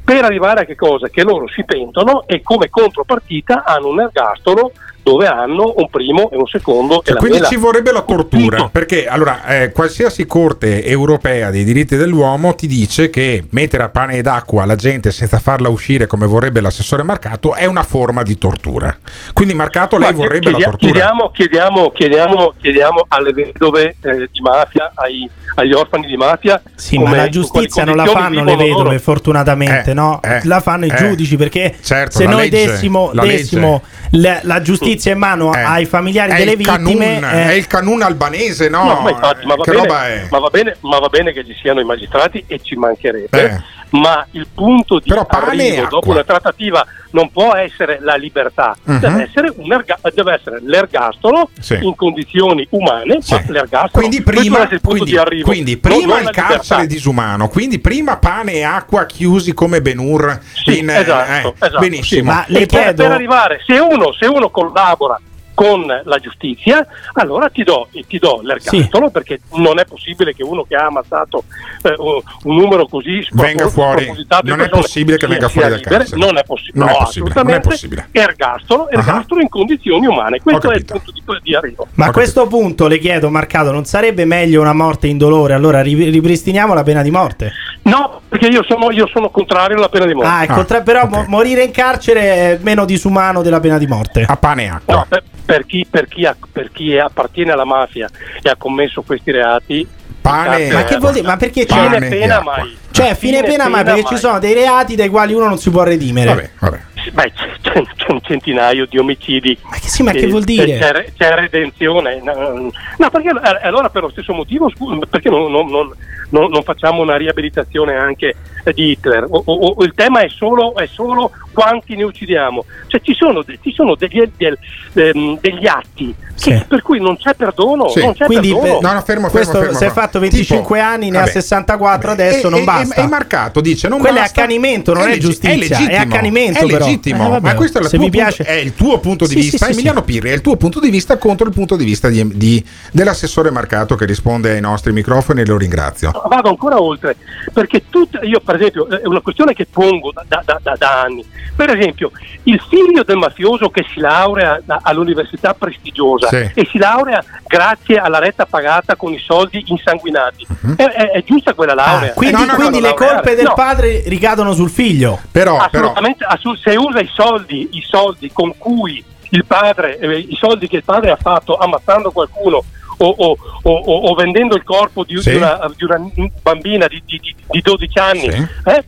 per 0.05 0.24
arrivare 0.24 0.61
a 0.61 0.64
che 0.64 0.74
cosa? 0.74 1.09
Che 1.09 1.22
loro 1.22 1.49
si 1.49 1.64
pentono 1.64 2.26
e 2.26 2.42
come 2.42 2.70
contropartita 2.70 3.64
hanno 3.64 3.88
un 3.88 4.01
ergastolo 4.01 4.72
dove 5.07 5.29
hanno 5.29 5.73
un 5.77 5.89
primo 5.89 6.29
e 6.33 6.37
un 6.37 6.47
secondo 6.49 6.95
e 7.01 7.05
Cioè, 7.05 7.15
la 7.15 7.21
quindi 7.21 7.37
mela. 7.37 7.49
ci 7.49 7.55
vorrebbe 7.57 7.93
la 7.93 8.03
tortura, 8.03 8.69
perché 8.73 9.07
allora 9.07 9.45
eh, 9.47 9.71
qualsiasi 9.71 10.27
corte 10.27 10.85
europea 10.85 11.51
dei 11.53 11.63
diritti 11.63 11.95
dell'uomo 11.95 12.57
ti 12.57 12.67
dice 12.67 13.09
che 13.09 13.45
mettere 13.51 13.85
a 13.85 13.89
pane 13.89 14.15
ed 14.17 14.27
acqua 14.27 14.65
la 14.65 14.75
gente 14.75 15.13
senza 15.13 15.39
farla 15.39 15.69
uscire 15.69 16.09
come 16.09 16.27
vorrebbe 16.27 16.61
l'assessore 16.61 17.05
Marcato 17.05 17.55
è 17.55 17.67
una 17.67 17.85
forma 17.85 18.25
di 18.25 18.37
tortura. 18.37 18.97
Quindi 19.33 19.55
Marcato 19.55 19.97
lei 19.97 20.11
Ma 20.11 20.17
vorrebbe 20.17 20.51
la 20.51 20.57
chiedia- 20.57 20.65
tortura. 20.71 20.91
Chiediamo, 20.91 21.31
chiediamo, 21.31 21.91
chiediamo, 21.91 22.55
chiediamo 22.61 23.05
alle 23.07 23.33
vedove 23.33 23.95
eh, 24.03 24.29
di 24.33 24.41
mafia, 24.41 24.91
ai- 24.97 25.31
agli 25.55 25.73
orfani 25.73 26.07
di 26.07 26.17
mafia. 26.17 26.61
Sì, 26.75 26.97
come- 26.97 27.11
ma 27.11 27.17
la 27.17 27.29
giustizia 27.29 27.85
non 27.85 27.95
la 27.95 28.07
fanno 28.07 28.43
le 28.43 28.57
vedove, 28.57 28.83
loro. 28.85 28.99
fortunatamente, 28.99 29.93
Eh, 29.93 29.95
no? 29.95 30.21
eh, 30.21 30.41
la 30.45 30.59
fanno 30.61 30.87
i 30.87 30.91
eh. 30.91 30.97
giudici 30.97 31.37
perché 31.37 31.77
Certo, 31.81 32.19
se 32.19 32.25
la 32.25 32.31
noi 32.31 32.51
legge, 32.51 32.67
dessimo, 32.67 33.11
la 33.13 33.25
dessimo 33.25 33.83
la, 34.11 34.41
la 34.43 34.61
giustizia 34.61 34.95
in 35.05 35.18
mano 35.18 35.53
Eh, 35.55 35.61
ai 35.61 35.84
familiari 35.86 36.32
è 36.32 36.36
delle 36.36 36.51
il 36.53 36.57
vittime, 36.57 37.20
canun, 37.20 37.24
eh, 37.24 37.49
è 37.51 37.53
il 37.53 37.66
canun 37.66 38.03
albanese, 38.03 38.68
no? 38.68 38.84
No, 38.84 39.01
ma 39.01 39.11
infatti, 39.11 39.47
ma 39.47 39.55
va, 39.55 39.64
bene, 39.64 40.26
ma 40.30 40.38
va 40.38 40.49
bene- 40.49 40.76
ma 40.80 40.99
va 40.99 41.09
bene 41.09 41.32
che 41.32 41.44
ci 41.44 41.55
siano 41.61 41.80
i 41.80 41.84
magistrati 41.84 42.44
e 42.47 42.61
ci 42.62 42.74
mancherebbe. 42.76 43.44
Eh. 43.44 43.76
Ma 43.91 44.26
il 44.32 44.47
punto 44.53 44.99
di 44.99 45.09
Però 45.09 45.26
arrivo 45.28 45.87
dopo 45.89 46.11
una 46.11 46.24
trattativa 46.24 46.84
non 47.12 47.30
può 47.30 47.55
essere 47.55 47.99
la 48.03 48.16
libertà, 48.16 48.76
Mhm. 48.82 48.99
deve, 48.99 49.22
essere 49.22 49.53
un 49.57 49.72
erga- 49.72 49.99
deve 50.12 50.34
essere 50.34 50.61
l'ergastolo 50.62 51.49
Sì. 51.59 51.78
in 51.80 51.95
condizioni 51.95 52.66
umane, 52.70 53.22
Sì. 53.22 53.34
ma 53.34 53.43
l'ergastolo 53.47 53.91
Quindi 53.93 54.22
prima, 54.22 54.62
il 54.62 54.68
punto 54.68 54.89
quindi, 54.89 55.11
di 55.11 55.16
arrivo. 55.16 55.49
quindi 55.49 55.76
prima 55.78 56.20
il 56.20 56.30
carcere 56.30 56.80
libertà. 56.82 56.84
disumano, 56.87 57.49
quindi 57.49 57.78
prima 57.78 58.16
pane 58.18 58.53
e 58.55 58.62
acqua 58.64 59.07
chiusi 59.07 59.55
come 59.55 59.80
Benur. 59.80 60.39
in, 60.66 60.91
eh, 60.91 60.99
esatto, 61.01 61.30
eh, 61.30 61.53
esatto, 61.66 61.78
benissimo. 61.78 62.45
sì. 62.49 62.55
E 62.57 62.66
per, 62.66 62.95
per 62.95 63.11
arrivare, 63.12 63.61
se 63.64 63.78
uno, 63.78 64.12
se 64.18 64.26
uno 64.26 64.51
collabora 64.51 65.18
con 65.57 65.87
la 65.87 66.19
giustizia, 66.19 66.87
allora 67.15 67.49
ti 67.49 67.65
do, 67.65 67.89
ti 68.07 68.19
do 68.19 68.41
l'ergastolo 68.43 69.09
perché 69.09 69.41
non 69.55 69.79
è 69.79 69.87
possibile 69.87 70.35
che 70.35 70.43
uno 70.43 70.65
che 70.65 70.75
ha 70.75 70.85
ammazzato 70.85 71.45
eh, 71.81 71.95
un, 71.97 72.57
numero 72.57 72.87
così 72.87 73.27
Venga 73.33 73.67
fuori. 73.69 74.13
Non 74.43 74.61
è 74.61 74.69
possibile 74.69 75.17
che 75.17 75.27
venga 75.27 75.49
fuori 75.49 75.70
dal 75.70 75.81
carcere. 75.81 76.19
Non 76.19 76.37
è 76.37 76.45
possibile, 76.45 76.85
Non 76.85 76.89
è 76.89 76.93
no, 76.93 76.99
possibile, 76.99 77.35
non 77.35 77.49
è 77.49 77.53
assolutamente. 77.55 77.69
possibile. 77.69 78.09
Ergastolo, 78.12 78.91
ergastolo 78.91 79.41
in 79.41 79.49
condizioni 79.49 80.07
umane, 80.07 80.41
questo 80.43 80.70
è 80.70 80.77
il 80.77 80.85
punto 80.85 81.11
di, 81.11 81.23
di 81.43 81.55
arrivo. 81.55 81.87
Ma 81.95 82.07
a 82.07 82.12
questo 82.12 82.47
punto 82.47 82.87
le 82.87 82.99
chiedo, 82.99 83.31
Marcato, 83.31 83.73
non 83.73 83.87
sarebbe 83.87 84.27
meglio 84.27 84.61
una 84.61 84.74
morte 84.74 85.07
indolore? 85.07 85.55
Allora 85.55 85.81
ri- 85.81 86.11
ripristiniamo 86.11 86.74
la 86.74 86.83
pena 86.83 87.01
di 87.01 87.11
morte. 87.11 87.53
No, 87.83 88.20
perché 88.28 88.49
io 88.49 88.62
sono, 88.65 88.91
io 88.91 89.07
sono 89.07 89.31
contrario 89.31 89.77
alla 89.77 89.89
pena 89.89 90.05
di 90.05 90.12
morte. 90.12 90.28
Ah, 90.28 90.43
ecco, 90.43 90.65
tra- 90.65 90.83
però 90.83 91.07
mo- 91.07 91.24
morire 91.28 91.62
in 91.62 91.70
carcere 91.70 92.20
è 92.20 92.59
meno 92.61 92.85
disumano 92.85 93.43
della 93.43 93.61
pena 93.61 93.78
di 93.78 93.87
morte. 93.87 94.24
A 94.27 94.37
pane 94.37 94.65
e 94.65 94.69
acqua. 94.69 94.95
No, 94.95 95.07
per, 95.09 95.23
per 95.47 95.64
chi, 95.64 95.86
per, 95.89 96.06
chi 96.09 96.27
ha- 96.27 96.36
per 96.52 96.70
chi 96.70 96.98
appartiene 96.98 97.52
alla 97.52 97.64
mafia 97.64 98.09
e 98.43 98.51
ha 98.51 98.56
commesso 98.56 99.01
questi 99.02 99.31
reati, 99.31 99.89
Pane- 100.20 100.73
Ma 100.73 100.82
che 100.85 100.97
vuol 100.98 101.12
dire? 101.12 101.24
Ma 101.27 101.36
perché 101.36 101.64
c'è 101.64 101.85
fine 101.89 102.06
e 102.06 102.09
pena 102.09 102.43
mai? 102.43 102.77
Cioè, 102.90 103.14
fine 103.14 103.43
pena 103.44 103.68
mai 103.68 103.85
perché 103.85 104.05
ci 104.06 104.16
sono 104.16 104.40
dei 104.40 104.55
reati 104.55 104.97
dai 104.97 105.09
quali 105.09 105.32
uno 105.32 105.47
non 105.47 105.56
si 105.59 105.70
può 105.70 105.85
redimere. 105.85 106.28
Vabbè, 106.35 106.51
vabbè. 106.59 106.81
Beh, 107.12 107.33
c'è, 107.33 107.83
c'è- 107.95 108.11
un 108.11 108.20
centinaio 108.23 108.87
di 108.87 108.99
omicidi. 108.99 109.57
Ma 109.62 109.77
che 109.78 109.89
sì, 109.89 110.03
ma 110.03 110.12
che 110.12 110.27
vuol 110.27 110.45
dire? 110.45 110.78
C'è, 110.78 111.12
c'è 111.16 111.35
redenzione. 111.35 112.20
No, 112.23 112.70
no, 112.99 113.11
perché 113.11 113.28
eh, 113.28 113.66
allora 113.66 113.89
per 113.91 114.03
lo 114.03 114.11
stesso 114.11 114.33
motivo, 114.33 114.70
perché 115.09 115.28
non, 115.28 115.51
non- 115.51 115.69
non- 115.69 116.51
non- 116.51 116.62
facciamo 116.62 117.03
una 117.03 117.16
riabilitazione 117.16 117.95
anche 117.95 118.35
di 118.74 118.91
Hitler? 118.91 119.24
O, 119.28 119.43
o- 119.45 119.74
o 119.77 119.85
il 119.85 119.93
tema 119.95 120.20
è 120.23 120.28
solo, 120.28 120.74
è 120.77 120.87
solo 120.87 121.31
quanti 121.53 121.95
ne 121.97 122.03
uccidiamo. 122.05 122.65
Cioè 122.89 123.01
ci 123.01 123.15
sono, 123.15 123.45
ci 123.45 123.73
sono 123.73 123.95
degli, 123.95 124.23
del- 124.37 124.59
ehm, 124.95 125.39
degli 125.41 125.66
atti 125.66 126.12
che- 126.41 126.65
per 126.66 126.83
cui 126.83 127.01
non 127.01 127.16
c'è 127.16 127.35
perdono. 127.35 127.89
Sì. 127.89 128.01
Non 128.01 128.12
c'è 128.15 128.24
Quindi 128.27 128.49
perdono. 128.53 128.73
per- 128.78 128.83
No, 128.83 128.93
no, 128.95 129.01
fermo, 129.03 129.28
questo 129.28 129.53
fermo, 129.53 129.66
fermo, 129.73 129.78
si 129.78 129.85
è 129.85 129.91
fatto 129.91 130.19
25 130.19 130.78
Tipo, 130.78 130.89
anni, 130.91 131.11
ne 131.11 131.16
ha 131.16 131.20
vabbè. 131.20 131.33
64 131.33 132.11
adesso, 132.11 132.47
E- 132.49 132.51
non 132.51 132.61
e- 132.61 132.65
basta. 132.65 133.03
E 133.03 133.07
Marcato 133.07 133.61
dice: 133.61 133.89
non 133.89 134.01
Quello 134.01 134.16
è 134.16 134.20
basta. 134.20 134.41
accanimento, 134.41 134.93
non 134.93 135.03
è 135.05 135.07
leggi- 135.07 135.20
giustizia, 135.20 135.51
è 135.53 135.57
legittimo, 135.57 136.01
accanimento, 136.01 136.59
È 136.59 136.66
però. 136.66 136.85
Legittimo, 136.97 137.27
Eh, 137.27 137.31
vabbè, 137.31 137.40
ma 137.48 137.55
questo 137.55 137.78
è, 137.78 137.82
la 137.82 137.89
se 137.89 137.97
tua 137.97 138.09
vi 138.09 138.18
punto- 138.18 138.43
è 138.43 138.52
il 138.52 138.74
tuo 138.74 138.98
punto 138.98 139.27
di 139.27 139.31
Sì, 139.35 139.40
vista. 139.40 139.66
sì, 139.66 139.73
Emiliano 139.73 140.02
Pirri 140.02 140.31
è 140.31 140.32
il 140.32 140.40
tuo 140.40 140.56
punto 140.56 140.81
di 140.81 140.90
vista 140.90 141.16
contro 141.18 141.47
il 141.47 141.52
punto 141.52 141.77
di 141.77 141.85
vista 141.85 142.09
di- 142.09 142.36
di- 142.36 142.64
dell'assessore 142.93 143.51
Marcato 143.51 143.94
che 143.94 144.05
risponde 144.06 144.52
ai 144.52 144.60
nostri 144.60 144.93
microfoni 144.93 145.40
e 145.43 145.47
lo 145.47 145.56
ringrazio. 145.56 146.10
vado 146.28 146.48
ancora 146.48 146.81
oltre, 146.81 147.16
perché 147.52 147.85
tut- 147.89 148.18
io 148.23 148.40
per 148.40 148.56
esempio 148.56 148.89
è 148.89 149.06
una 149.06 149.20
questione 149.20 149.52
che 149.55 149.66
pongo 149.70 150.12
da, 150.12 150.24
da- 150.44 150.60
da- 150.62 150.74
da- 150.77 151.01
anni, 151.02 151.24
per 151.55 151.77
esempio 151.77 152.10
il 152.44 152.60
figlio 152.68 153.02
del 153.02 153.16
mafioso 153.16 153.70
che 153.70 153.85
si 153.93 154.01
laurea 154.01 154.60
all'università 154.82 155.55
prestigiosa 155.55 156.28
Sì. 156.28 156.51
e 156.55 156.68
si 156.70 156.78
laurea 156.78 157.23
grazie 157.47 157.98
alla 157.98 158.18
retta 158.18 158.47
pagata 158.47 158.97
con 158.97 159.12
i 159.12 159.18
soldi 159.18 159.62
insanguinati, 159.66 160.47
Mhm. 160.48 160.74
è, 160.77 160.82
è- 160.85 161.10
è 161.12 161.23
giusta 161.24 161.55
quella 161.55 161.74
laurea? 161.74 162.12
Quindi, 162.12 162.35
È 162.35 162.39
giusta 162.39 162.55
quindi 162.55 162.78
quella 162.81 162.89
le 162.89 162.94
laureare? 162.94 163.14
colpe 163.23 163.36
del 163.36 163.44
No. 163.47 163.55
padre 163.55 164.02
ricadono 164.06 164.52
sul 164.52 164.70
figlio. 164.70 165.18
Però, 165.31 165.56
Assolutamente, 165.59 166.24
assu- 166.24 166.56
se 166.59 166.77
usa 166.87 167.01
i 167.01 167.11
soldi, 167.13 167.69
i 167.73 167.83
soldi 167.83 168.31
con 168.33 168.53
cui 168.57 169.03
il 169.31 169.45
padre, 169.45 169.99
eh, 169.99 170.19
i 170.19 170.37
soldi 170.39 170.69
che 170.69 170.77
il 170.77 170.85
padre 170.85 171.11
ha 171.11 171.17
fatto 171.17 171.57
ammazzando 171.57 172.11
qualcuno 172.13 172.63
o, 172.99 173.07
o- 173.09 173.37
o- 173.63 173.73
o- 174.11 174.15
vendendo 174.15 174.55
il 174.57 174.63
corpo 174.65 175.05
di, 175.05 175.21
Sì. 175.21 175.31
di 175.31 175.37
una, 175.37 175.71
di 175.77 175.85
una 175.85 176.01
bambina 176.43 176.87
di, 176.87 177.03
di- 177.05 177.19
di- 177.19 177.35
di 177.51 177.61
12 177.61 177.99
anni 177.99 178.31
Sì. 178.33 178.47
eh, 178.65 178.85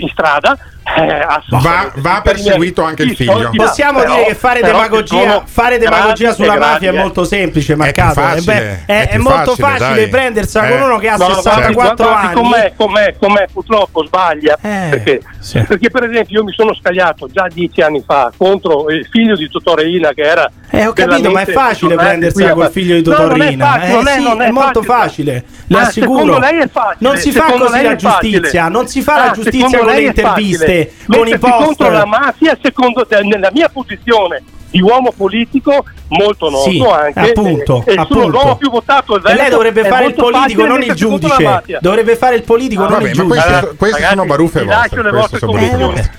in 0.00 0.08
strada, 0.08 0.58
eh, 0.94 1.26
Va, 1.48 1.90
va 1.96 2.20
perseguito 2.22 2.82
anche 2.82 3.02
il 3.02 3.16
figlio. 3.16 3.50
Possiamo 3.54 3.98
però- 4.00 4.14
dire 4.14 4.26
che 4.26 4.34
fare 4.34 4.60
demagogia, 4.62 5.18
sono 5.20 5.42
fare 5.46 5.78
demagogia 5.78 6.32
sulla 6.32 6.54
e 6.54 6.58
mafia 6.58 6.90
è 6.90 6.94
eh. 6.94 6.98
molto 6.98 7.24
semplice, 7.24 7.74
Marcato. 7.74 8.20
facile, 8.20 8.42
beh, 8.86 8.92
è 8.92 8.98
è, 9.00 9.08
è 9.08 9.14
più 9.16 9.22
molto 9.22 9.54
facile, 9.56 9.78
facile, 9.78 10.08
prendersela 10.08 10.66
Eh. 10.66 10.70
con 10.70 10.80
uno 10.82 10.98
che 10.98 11.08
ha 11.08 11.16
No, 11.16 11.24
guardi, 11.26 11.42
64 11.42 12.04
guardi 12.06 12.26
anni. 12.26 12.34
Com'è, 12.34 12.72
com'è, 12.76 13.14
com'è, 13.18 13.46
purtroppo 13.52 14.04
sbaglia. 14.06 14.58
Eh, 14.60 14.86
perché, 14.90 15.20
sì. 15.40 15.60
perché, 15.60 15.90
per 15.90 16.04
esempio, 16.04 16.38
io 16.38 16.44
mi 16.44 16.52
sono 16.52 16.74
scagliato 16.74 17.28
già 17.32 17.46
dieci 17.52 17.80
anni 17.80 18.02
fa 18.06 18.30
contro 18.36 18.88
il 18.90 19.06
figlio 19.10 19.34
di 19.36 19.48
Totò 19.50 19.74
Reina, 19.74 20.12
che 20.12 20.22
era. 20.22 20.50
Eh, 20.70 20.86
ho 20.86 20.92
capito, 20.92 21.30
ma 21.30 21.40
è 21.40 21.46
facile 21.46 21.94
prendersela 21.94 22.52
col 22.52 22.70
figlio 22.70 22.94
di 23.00 23.08
No, 23.08 23.26
non 23.26 23.40
è 23.40 23.56
facile, 23.56 23.86
Eh, 23.86 23.92
non 23.92 24.08
è- 24.08 24.16
sì, 24.16 24.22
non 24.22 24.42
è 24.42 24.50
molto 24.50 24.82
facile, 24.82 25.44
le 25.66 25.78
Ah, 25.78 25.82
assicuro. 25.82 26.40
è 26.40 26.68
facile. 26.68 26.96
Non 26.98 27.16
si 27.16 27.30
fa 27.32 27.44
così 27.44 27.82
la 27.82 27.92
è 27.92 27.96
facile. 27.98 28.30
giustizia, 28.40 28.68
non 28.68 28.86
si 28.88 29.00
fa 29.02 29.16
la 29.16 29.30
Ah, 29.30 29.32
giustizia 29.32 29.78
con 29.78 29.86
le 29.86 29.94
è 29.94 30.00
interviste, 30.00 30.75
facile. 30.84 31.16
con 31.18 31.26
i 31.28 31.38
post. 31.38 31.64
contro 31.64 31.90
la 31.90 32.04
mafia, 32.04 32.58
secondo 32.60 33.06
te, 33.06 33.22
nella 33.22 33.50
mia 33.52 33.68
posizione 33.68 34.42
di 34.70 34.80
uomo 34.82 35.12
politico, 35.16 35.84
molto 36.08 36.50
noto 36.50 36.68
Sì, 36.70 36.80
anche. 36.82 37.20
appunto, 37.30 37.82
e, 37.86 37.92
e 37.92 37.94
sono 37.94 38.02
appunto. 38.02 38.28
l'uomo 38.28 38.56
più 38.56 38.70
votato 38.70 39.14
al 39.14 39.20
E 39.20 39.22
lei 39.28 39.36
Veneto, 39.36 39.54
dovrebbe 39.56 39.80
è 39.82 39.88
fare 39.88 40.04
il 40.06 40.14
politico, 40.14 40.66
non 40.66 40.82
il 40.82 40.92
giudice. 40.94 41.62
Dovrebbe 41.80 42.16
fare 42.16 42.34
il 42.36 42.42
politico, 42.42 42.82
Ah, 42.82 42.88
non 42.88 42.92
vabbè, 42.98 43.08
il 43.08 43.14
giudice. 43.14 43.34
queste- 43.34 43.52
Queste, 43.60 43.76
queste 43.76 43.96
Ragazzi, 44.00 44.14
sono 44.16 44.26
baruffe 44.26 44.64
vostre. 44.64 45.38
le 45.40 45.46
convinzioni. 45.46 46.10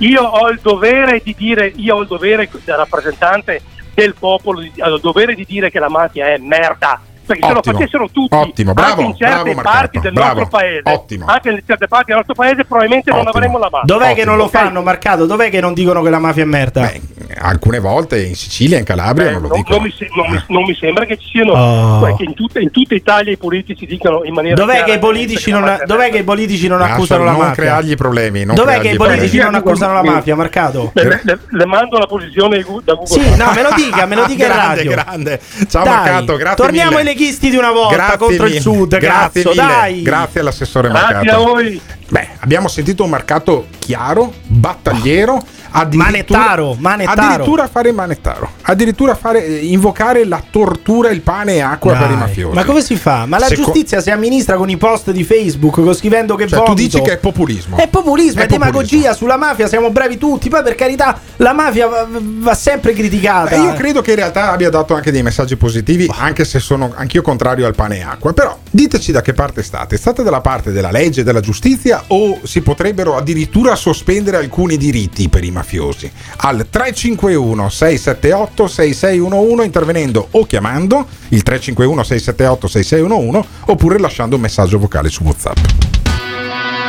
Io 0.00 0.22
ho 0.22 0.48
il 0.50 0.58
dovere 0.62 1.20
di 1.24 1.34
dire, 1.36 1.72
io 1.76 1.96
ho 1.96 2.00
il 2.02 2.06
dovere 2.06 2.48
da 2.64 2.76
rappresentante 2.76 3.60
del 3.94 4.14
popolo, 4.18 4.60
ho 4.60 4.94
il 4.94 5.00
dovere 5.00 5.34
di 5.34 5.44
dire 5.48 5.70
che 5.70 5.78
la 5.78 5.88
mafia 5.88 6.26
è 6.26 6.38
merda. 6.38 7.00
Perché 7.26 7.46
se 7.46 7.52
lo 7.52 7.58
Ottimo, 7.58 7.78
facessero 7.78 8.08
tutti, 8.12 8.34
ottimo, 8.36 8.72
bravo, 8.72 8.90
anche 8.90 9.02
in 9.02 9.16
certe 9.16 9.34
bravo 9.34 9.52
Marcato, 9.54 9.76
parti 9.76 9.98
del 10.00 10.12
bravo, 10.12 10.38
nostro 10.40 10.58
paese, 10.58 10.80
ottimo. 10.84 11.26
anche 11.26 11.48
in 11.50 11.60
certe 11.66 11.88
parti 11.88 12.04
del 12.06 12.16
nostro 12.16 12.34
paese, 12.34 12.64
probabilmente 12.64 13.10
non 13.10 13.18
Ottimo. 13.20 13.34
avremmo 13.36 13.58
la 13.58 13.68
mafia. 13.70 13.94
Dov'è 13.94 14.04
che 14.06 14.10
Ottimo. 14.12 14.26
non 14.30 14.36
lo 14.36 14.44
Ok? 14.44 14.50
fanno, 14.50 14.82
Marcato? 14.82 15.26
Dov'è 15.26 15.50
che 15.50 15.60
non 15.60 15.74
dicono 15.74 16.02
che 16.02 16.10
la 16.10 16.18
mafia 16.18 16.42
è 16.42 16.46
merda? 16.46 16.92
Alcune 17.38 17.80
volte 17.80 18.22
in 18.22 18.34
Sicilia, 18.36 18.78
in 18.78 18.84
Calabria 18.84 19.28
Eh, 19.28 19.32
non 19.32 19.42
lo 19.42 19.48
non, 19.48 19.56
dicono. 19.58 19.76
non 19.76 19.84
mi 19.86 19.92
se- 19.96 20.08
non 20.14 20.30
mi- 20.30 20.44
non 20.48 20.62
mi 20.62 20.74
sembra 20.76 21.04
che 21.04 21.16
ci 21.18 21.28
siano 21.28 21.52
Oh. 21.52 22.14
che 22.14 22.22
in, 22.22 22.34
tutte, 22.34 22.60
in 22.60 22.70
tutta 22.70 22.94
Italia 22.94 23.32
i 23.32 23.36
politici 23.36 23.84
dicano 23.86 24.22
in 24.24 24.32
maniera 24.32 24.54
Dov'è 24.56 24.82
che, 24.84 24.92
i 24.92 24.98
politici 24.98 25.50
non, 25.50 25.78
dov'è 25.84 26.10
che 26.10 26.18
i 26.18 26.22
politici 26.24 26.68
non 26.68 26.80
accusano 26.80 27.24
la 27.24 27.32
non 27.32 27.40
mafia? 27.40 27.54
creargli 27.54 27.94
problemi. 27.96 28.44
non 28.44 28.54
Dov'è 28.54 28.78
creargli 28.78 28.88
che 28.88 28.94
i 28.94 28.96
politici 28.98 29.38
non 29.38 29.54
accusano 29.54 29.92
la 29.94 30.02
mafia, 30.02 30.36
Marcato? 30.36 30.92
Le, 30.94 31.64
mando 31.66 31.98
la 31.98 32.06
posizione 32.06 32.58
da 32.84 32.94
Google. 32.94 33.06
Sì, 33.06 33.36
no, 33.36 33.52
me 33.54 33.62
lo 33.62 33.70
dica, 33.74 34.06
me 34.06 34.14
lo 34.14 34.24
dica 34.26 34.46
in 34.46 34.52
grande, 34.52 34.74
radio. 34.76 34.90
grande. 34.90 35.40
Ciao 35.68 35.84
Marcato, 35.84 36.36
grazie 36.36 36.64
Torniamo 36.64 36.96
mille. 36.98 37.02
Leghisti 37.16 37.50
di 37.50 37.56
una 37.56 37.72
volta 37.72 37.94
Grazie 37.96 38.16
contro 38.18 38.44
il 38.44 38.50
mille. 38.50 38.60
sud, 38.60 38.98
Grazie 38.98 39.42
mille. 39.44 39.54
dai. 39.54 40.02
Grazie 40.02 40.40
all'assessore 40.40 40.88
Grazie 40.88 41.30
a 41.30 41.38
voi. 41.38 41.80
Beh, 42.08 42.28
abbiamo 42.38 42.68
sentito 42.68 43.02
un 43.02 43.10
marcato 43.10 43.66
chiaro, 43.80 44.32
battagliero, 44.46 45.42
addirittura, 45.70 46.04
Manettaro, 46.10 46.76
manettaro. 46.78 47.20
addirittura 47.20 47.66
fare 47.68 47.92
manettaro, 47.92 48.50
addirittura 48.62 49.14
fare, 49.16 49.44
eh, 49.44 49.66
invocare 49.66 50.24
la 50.24 50.40
tortura, 50.48 51.10
il 51.10 51.20
pane 51.20 51.54
e 51.56 51.60
acqua 51.60 51.92
Dai, 51.94 52.02
per 52.02 52.10
i 52.12 52.16
mafiosi. 52.16 52.54
Ma 52.54 52.64
come 52.64 52.80
si 52.80 52.96
fa? 52.96 53.26
Ma 53.26 53.38
la 53.38 53.46
Seco- 53.46 53.62
giustizia 53.64 54.00
si 54.00 54.10
amministra 54.12 54.56
con 54.56 54.70
i 54.70 54.76
post 54.76 55.10
di 55.10 55.24
Facebook, 55.24 55.92
scrivendo 55.94 56.36
che 56.36 56.46
Cioè, 56.46 56.60
tu 56.60 56.64
vomito. 56.66 56.82
dici 56.82 57.00
che 57.02 57.14
è 57.14 57.18
populismo. 57.18 57.76
È 57.76 57.88
populismo, 57.88 58.40
è, 58.40 58.44
È 58.44 58.46
populismo. 58.46 58.70
demagogia 58.72 59.12
sulla 59.12 59.36
mafia, 59.36 59.66
siamo 59.66 59.90
bravi 59.90 60.16
tutti. 60.16 60.48
Poi 60.48 60.62
per 60.62 60.76
carità, 60.76 61.18
la 61.36 61.52
mafia 61.52 61.88
va, 61.88 62.06
va 62.08 62.54
sempre 62.54 62.92
criticata. 62.92 63.50
Eh, 63.56 63.60
io 63.60 63.72
credo 63.74 64.00
che 64.00 64.10
in 64.10 64.16
realtà 64.16 64.52
abbia 64.52 64.70
dato 64.70 64.94
anche 64.94 65.10
dei 65.10 65.22
messaggi 65.24 65.56
positivi, 65.56 66.08
anche 66.16 66.44
se 66.44 66.60
sono 66.60 66.92
anch'io 66.96 67.20
contrario 67.22 67.66
al 67.66 67.74
pane 67.74 67.98
e 67.98 68.02
acqua. 68.02 68.32
Però 68.32 68.56
diteci 68.70 69.10
da 69.12 69.22
che 69.22 69.32
parte 69.34 69.62
state. 69.64 69.96
State 69.96 70.22
dalla 70.22 70.40
parte 70.40 70.70
della 70.70 70.92
legge, 70.92 71.24
della 71.24 71.40
giustizia 71.40 71.94
o 72.08 72.40
si 72.42 72.60
potrebbero 72.60 73.16
addirittura 73.16 73.74
sospendere 73.74 74.36
alcuni 74.36 74.76
diritti 74.76 75.28
per 75.28 75.44
i 75.44 75.50
mafiosi? 75.50 76.10
Al 76.38 76.66
351 76.68 77.68
678 77.68 78.66
6611 78.68 79.64
intervenendo 79.64 80.28
o 80.32 80.44
chiamando 80.44 81.06
il 81.28 81.42
351 81.42 82.02
678 82.02 82.68
6611 82.68 83.48
oppure 83.66 83.98
lasciando 83.98 84.36
un 84.36 84.42
messaggio 84.42 84.78
vocale 84.78 85.08
su 85.08 85.22
WhatsApp. 85.22 85.58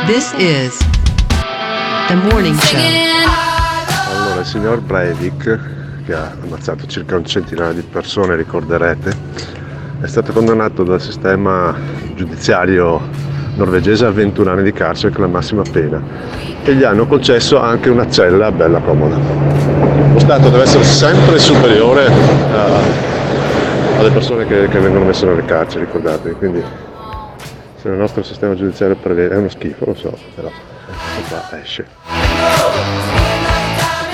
This 0.06 0.32
is 0.38 0.76
the 2.08 2.14
morning 2.14 2.56
show. 2.58 2.78
Allora, 4.10 4.40
il 4.40 4.46
signor 4.46 4.80
Breivik, 4.80 6.04
che 6.04 6.14
ha 6.14 6.34
ammazzato 6.42 6.86
circa 6.86 7.16
un 7.16 7.26
centinaio 7.26 7.74
di 7.74 7.82
persone, 7.82 8.36
ricorderete, 8.36 9.16
è 10.00 10.06
stato 10.06 10.32
condannato 10.32 10.84
dal 10.84 11.00
sistema 11.00 11.76
giudiziario 12.14 13.00
norvegese 13.58 14.06
a 14.06 14.10
21 14.10 14.50
anni 14.50 14.62
di 14.62 14.72
carcere, 14.72 15.10
che 15.12 15.18
è 15.18 15.20
la 15.20 15.26
massima 15.26 15.62
pena, 15.70 16.00
e 16.62 16.74
gli 16.74 16.84
hanno 16.84 17.06
concesso 17.06 17.58
anche 17.60 17.90
una 17.90 18.08
cella 18.08 18.52
bella 18.52 18.78
comoda. 18.78 19.16
Lo 20.12 20.18
Stato 20.18 20.48
deve 20.48 20.62
essere 20.62 20.84
sempre 20.84 21.38
superiore 21.38 22.06
a- 22.06 23.98
alle 23.98 24.10
persone 24.10 24.46
che, 24.46 24.68
che 24.68 24.78
vengono 24.78 25.04
messe 25.04 25.26
nelle 25.26 25.44
carceri, 25.44 25.84
ricordate, 25.84 26.30
quindi 26.32 26.62
se 27.80 27.88
il 27.88 27.94
nostro 27.94 28.22
sistema 28.22 28.54
giudiziario 28.54 28.96
prevede, 28.96 29.34
è 29.34 29.38
uno 29.38 29.48
schifo, 29.48 29.84
lo 29.86 29.94
so, 29.94 30.16
però 30.34 30.50
qua 31.28 31.60
esce. 31.60 31.86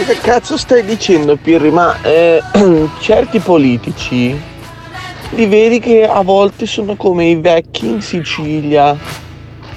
Che 0.07 0.19
cazzo 0.21 0.57
stai 0.57 0.85
dicendo 0.85 1.37
Pirri? 1.37 1.71
Ma 1.71 1.97
eh, 2.03 2.43
certi 3.01 3.39
politici 3.39 4.39
li 5.31 5.47
vedi 5.47 5.81
che 5.81 6.07
a 6.07 6.23
volte 6.23 6.67
sono 6.67 6.95
come 6.97 7.27
i 7.27 7.37
vecchi 7.37 7.89
in 7.89 8.03
Sicilia 8.03 8.97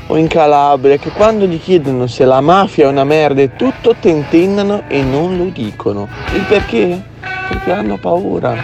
o 0.08 0.18
in 0.18 0.28
Calabria 0.28 0.98
che 0.98 1.12
quando 1.12 1.46
gli 1.46 1.60
chiedono 1.62 2.08
se 2.08 2.26
la 2.26 2.42
mafia 2.42 2.86
è 2.86 2.88
una 2.88 3.04
merda 3.04 3.42
e 3.42 3.56
tutto 3.56 3.96
tentennano 4.00 4.84
e 4.88 5.02
non 5.02 5.38
lo 5.38 5.46
dicono. 5.46 6.08
Il 6.34 6.44
perché? 6.44 7.02
Perché 7.50 7.72
hanno 7.72 7.98
paura. 7.98 8.56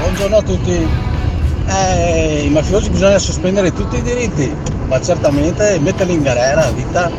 Buongiorno 0.00 0.36
a 0.36 0.42
tutti. 0.42 0.88
Eh, 1.68 2.42
I 2.44 2.50
mafiosi 2.50 2.90
bisogna 2.90 3.18
sospendere 3.18 3.72
tutti 3.72 3.96
i 3.96 4.02
diritti, 4.02 4.54
ma 4.86 5.00
certamente 5.00 5.78
metterli 5.80 6.14
in 6.14 6.22
galera 6.22 6.70
vita. 6.70 7.10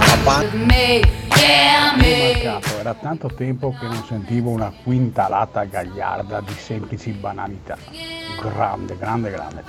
A 0.00 0.16
era 2.88 2.94
tanto 2.94 3.30
tempo 3.36 3.74
che 3.78 3.86
non 3.86 4.02
sentivo 4.06 4.48
una 4.50 4.72
quintalata 4.82 5.64
gagliarda 5.64 6.40
di 6.40 6.54
semplici 6.56 7.10
banalità. 7.10 7.76
Grande, 8.40 8.96
grande, 8.96 9.30
grande. 9.30 9.64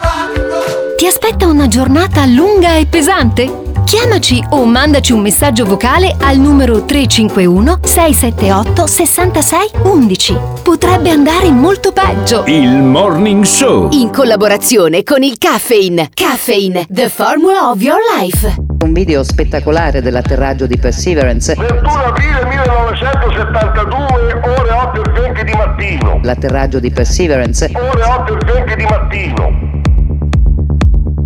Ti 0.96 1.06
aspetta 1.06 1.48
una 1.48 1.68
giornata 1.68 2.26
lunga 2.26 2.78
e 2.78 2.86
pesante? 2.86 3.68
Chiamaci 3.84 4.42
o 4.52 4.66
mandaci 4.66 5.12
un 5.12 5.22
messaggio 5.22 5.66
vocale 5.66 6.16
al 6.20 6.38
numero 6.38 6.86
351 6.86 7.80
678 7.84 8.88
66 8.88 9.70
11. 9.84 10.38
Potrebbe 10.64 11.10
andare 11.10 11.50
molto 11.50 11.92
peggio. 11.92 12.44
Il 12.46 12.70
Morning 12.70 13.44
Show. 13.44 13.90
In 13.92 14.12
collaborazione 14.12 15.04
con 15.04 15.24
il 15.24 15.38
Caffeine. 15.38 16.10
Caffeine, 16.14 16.86
the 16.90 17.10
formula 17.10 17.70
of 17.70 17.82
your 17.82 18.00
life. 18.18 18.56
Un 18.82 18.94
video 18.94 19.24
spettacolare 19.24 20.02
dell'atterraggio 20.02 20.66
di 20.66 20.78
Perseverance. 20.78 21.56
21 21.60 21.92
aprile 22.06 22.46
1972, 22.46 24.42
ore 24.46 24.72
8 24.72 25.04
e 25.04 25.12
20 25.12 25.44
di 25.44 25.52
mattino. 25.52 26.20
L'atterraggio 26.24 26.80
di 26.80 26.90
Perseverance. 26.90 27.70
Ore 27.74 28.02
8 28.02 28.40
e 28.40 28.54
20 28.54 28.76
di 28.76 28.86
mattino. 28.86 29.52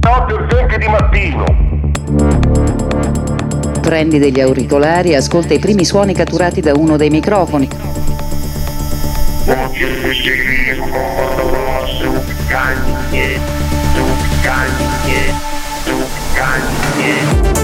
8 0.03 0.39
e 0.39 0.43
20 0.55 0.77
di 0.79 0.87
mattino. 0.87 1.45
Prendi 3.79 4.17
degli 4.17 4.41
auricolari 4.41 5.11
e 5.11 5.17
ascolta 5.17 5.53
i 5.53 5.59
primi 5.59 5.85
suoni 5.85 6.15
catturati 6.15 6.61
da 6.61 6.73
uno 6.73 6.97
dei 6.97 7.11
microfoni. 7.11 7.69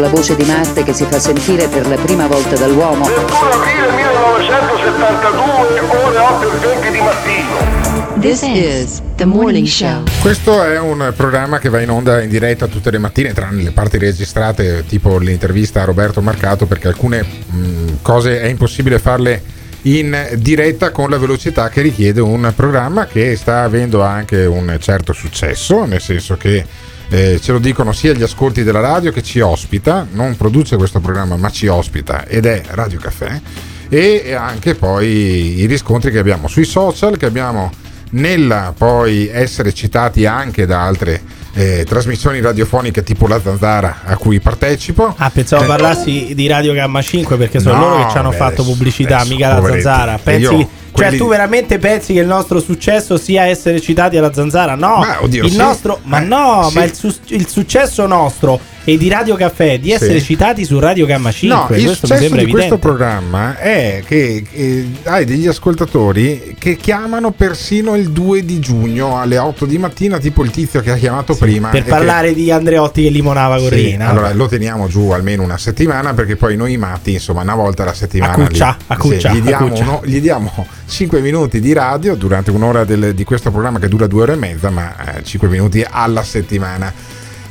La 0.00 0.08
voce 0.08 0.34
di 0.34 0.44
Marte 0.44 0.82
che 0.82 0.94
si 0.94 1.04
fa 1.04 1.18
sentire 1.18 1.68
per 1.68 1.86
la 1.86 1.96
prima 1.96 2.26
volta 2.26 2.56
dall'uomo. 2.56 3.04
21 3.04 3.50
aprile 3.50 3.90
1972, 3.92 5.80
ore 6.04 6.16
8 6.16 6.52
e 6.52 6.56
20 6.56 6.90
di 6.90 6.98
mattino. 7.00 8.18
This 8.18 8.40
is 8.40 9.02
the 9.16 9.26
morning 9.26 9.66
show. 9.66 10.02
Questo 10.22 10.64
è 10.64 10.78
un 10.78 11.12
programma 11.14 11.58
che 11.58 11.68
va 11.68 11.82
in 11.82 11.90
onda 11.90 12.22
in 12.22 12.30
diretta 12.30 12.66
tutte 12.66 12.90
le 12.90 12.96
mattine, 12.96 13.34
tranne 13.34 13.62
le 13.62 13.72
parti 13.72 13.98
registrate, 13.98 14.86
tipo 14.88 15.18
l'intervista 15.18 15.82
a 15.82 15.84
Roberto 15.84 16.22
Marcato, 16.22 16.64
perché 16.64 16.88
alcune 16.88 17.22
mh, 17.22 17.96
cose 18.00 18.40
è 18.40 18.46
impossibile 18.46 18.98
farle 18.98 19.42
in 19.82 20.30
diretta 20.36 20.92
con 20.92 21.10
la 21.10 21.18
velocità 21.18 21.68
che 21.68 21.82
richiede 21.82 22.22
un 22.22 22.50
programma 22.56 23.04
che 23.04 23.36
sta 23.36 23.64
avendo 23.64 24.02
anche 24.02 24.46
un 24.46 24.78
certo 24.80 25.12
successo, 25.12 25.84
nel 25.84 26.00
senso 26.00 26.38
che 26.38 26.88
eh, 27.10 27.40
ce 27.42 27.52
lo 27.52 27.58
dicono 27.58 27.92
sia 27.92 28.12
gli 28.12 28.22
ascolti 28.22 28.62
della 28.62 28.80
radio 28.80 29.10
che 29.12 29.22
ci 29.22 29.40
ospita, 29.40 30.06
non 30.12 30.36
produce 30.36 30.76
questo 30.76 31.00
programma 31.00 31.36
ma 31.36 31.50
ci 31.50 31.66
ospita 31.66 32.24
ed 32.26 32.46
è 32.46 32.62
Radio 32.68 32.98
Caffè 32.98 33.40
e 33.88 34.32
anche 34.32 34.76
poi 34.76 35.58
i 35.58 35.66
riscontri 35.66 36.12
che 36.12 36.18
abbiamo 36.18 36.46
sui 36.46 36.64
social, 36.64 37.16
che 37.16 37.26
abbiamo 37.26 37.70
nella 38.10 38.72
poi 38.76 39.28
essere 39.28 39.72
citati 39.72 40.26
anche 40.26 40.66
da 40.66 40.82
altre 40.84 41.20
eh, 41.54 41.84
trasmissioni 41.88 42.40
radiofoniche 42.40 43.02
tipo 43.02 43.26
La 43.26 43.40
Zanzara 43.42 44.02
a 44.04 44.16
cui 44.16 44.40
partecipo. 44.40 45.14
Ah, 45.16 45.30
pensavo 45.30 45.64
Eh, 45.64 45.66
parlassi 45.66 46.32
di 46.34 46.46
Radio 46.46 46.72
Gamma 46.72 47.02
5 47.02 47.36
perché 47.36 47.58
sono 47.58 47.74
No, 47.76 47.88
loro 47.88 48.04
che 48.04 48.10
ci 48.12 48.18
hanno 48.18 48.30
beh, 48.30 48.36
fatto 48.36 48.62
pubblicità, 48.62 49.18
adesso, 49.18 49.32
mica 49.34 49.58
la 49.58 49.68
zanzara. 49.68 50.18
Pensi, 50.22 50.68
io, 50.94 51.08
cioè, 51.08 51.16
tu 51.16 51.28
veramente 51.28 51.78
pensi 51.78 52.12
che 52.12 52.20
il 52.20 52.26
nostro 52.26 52.60
successo 52.60 53.16
sia 53.16 53.44
essere 53.44 53.80
citati 53.80 54.16
alla 54.16 54.32
zanzara? 54.32 54.74
No, 54.74 54.96
Ma, 54.98 55.22
oddio, 55.22 55.44
il 55.44 55.50
sì. 55.52 55.56
nostro, 55.56 56.00
ma 56.04 56.20
Eh, 56.20 56.24
no, 56.24 56.66
sì. 56.68 56.76
ma 56.76 56.84
il, 56.84 56.94
su- 56.94 57.14
il 57.28 57.48
successo 57.48 58.06
nostro 58.06 58.58
e 58.84 58.96
di 58.96 59.08
Radio 59.08 59.36
Caffè 59.36 59.78
di 59.78 59.92
essere 59.92 60.18
Sì. 60.20 60.24
citati 60.26 60.64
su 60.64 60.78
Radio 60.78 61.04
Gamma 61.06 61.30
5. 61.30 61.56
No, 61.56 61.62
il 61.76 61.84
questo 61.84 62.06
mi 62.06 62.16
successo 62.16 62.22
di 62.22 62.28
questo 62.28 62.46
evidente. 62.74 62.78
programma 62.78 63.58
è 63.58 64.02
che 64.06 64.42
eh, 64.50 64.88
hai 65.04 65.24
degli 65.26 65.46
ascoltatori 65.46 66.56
che 66.58 66.76
chiamano 66.76 67.30
persino 67.30 67.94
il 67.94 68.10
2 68.10 68.42
di 68.44 68.58
giugno 68.58 69.20
alle 69.20 69.36
8 69.38 69.66
di 69.66 69.76
mattina, 69.78 70.18
tipo 70.18 70.42
il 70.42 70.50
tizio 70.50 70.80
che 70.80 70.90
ha 70.92 70.96
chiamato 70.96 71.34
prima. 71.34 71.68
per 71.68 71.80
e 71.80 71.84
che- 71.84 71.90
parlare 71.90 72.32
di 72.34 72.50
Andreotti 72.50 73.02
che 73.02 73.10
limonava 73.10 73.58
con 73.58 73.68
Rina. 73.68 74.08
allora 74.08 74.32
lo 74.32 74.48
teniamo 74.48 74.88
giù 74.88 75.10
almeno 75.10 75.42
una 75.42 75.58
settimana 75.58 76.14
perché 76.14 76.36
poi 76.36 76.56
noi 76.56 76.76
matti, 76.78 77.12
insomma, 77.12 77.42
una 77.42 77.54
volta 77.54 77.82
alla 77.82 77.94
settimana 77.94 78.32
A 78.32 78.36
cuccia, 78.36 78.76
gli, 78.78 78.84
a 78.86 78.96
cuccia, 78.96 79.32
gli, 79.32 79.40
diamo 79.42 79.68
cuccia. 79.68 79.82
uno- 79.82 80.00
gli 80.04 80.20
diamo 80.20 80.66
5 80.90 81.20
minuti 81.20 81.60
di 81.60 81.72
radio 81.72 82.16
durante 82.16 82.50
un'ora 82.50 82.84
del- 82.84 83.14
di 83.14 83.22
questo 83.24 83.50
programma 83.52 83.78
che 83.78 83.86
dura 83.88 84.06
due 84.08 84.22
ore 84.22 84.32
e 84.32 84.36
mezza, 84.36 84.70
ma 84.70 84.92
5 85.22 85.48
minuti 85.48 85.84
alla 85.88 86.22
settimana. 86.24 86.92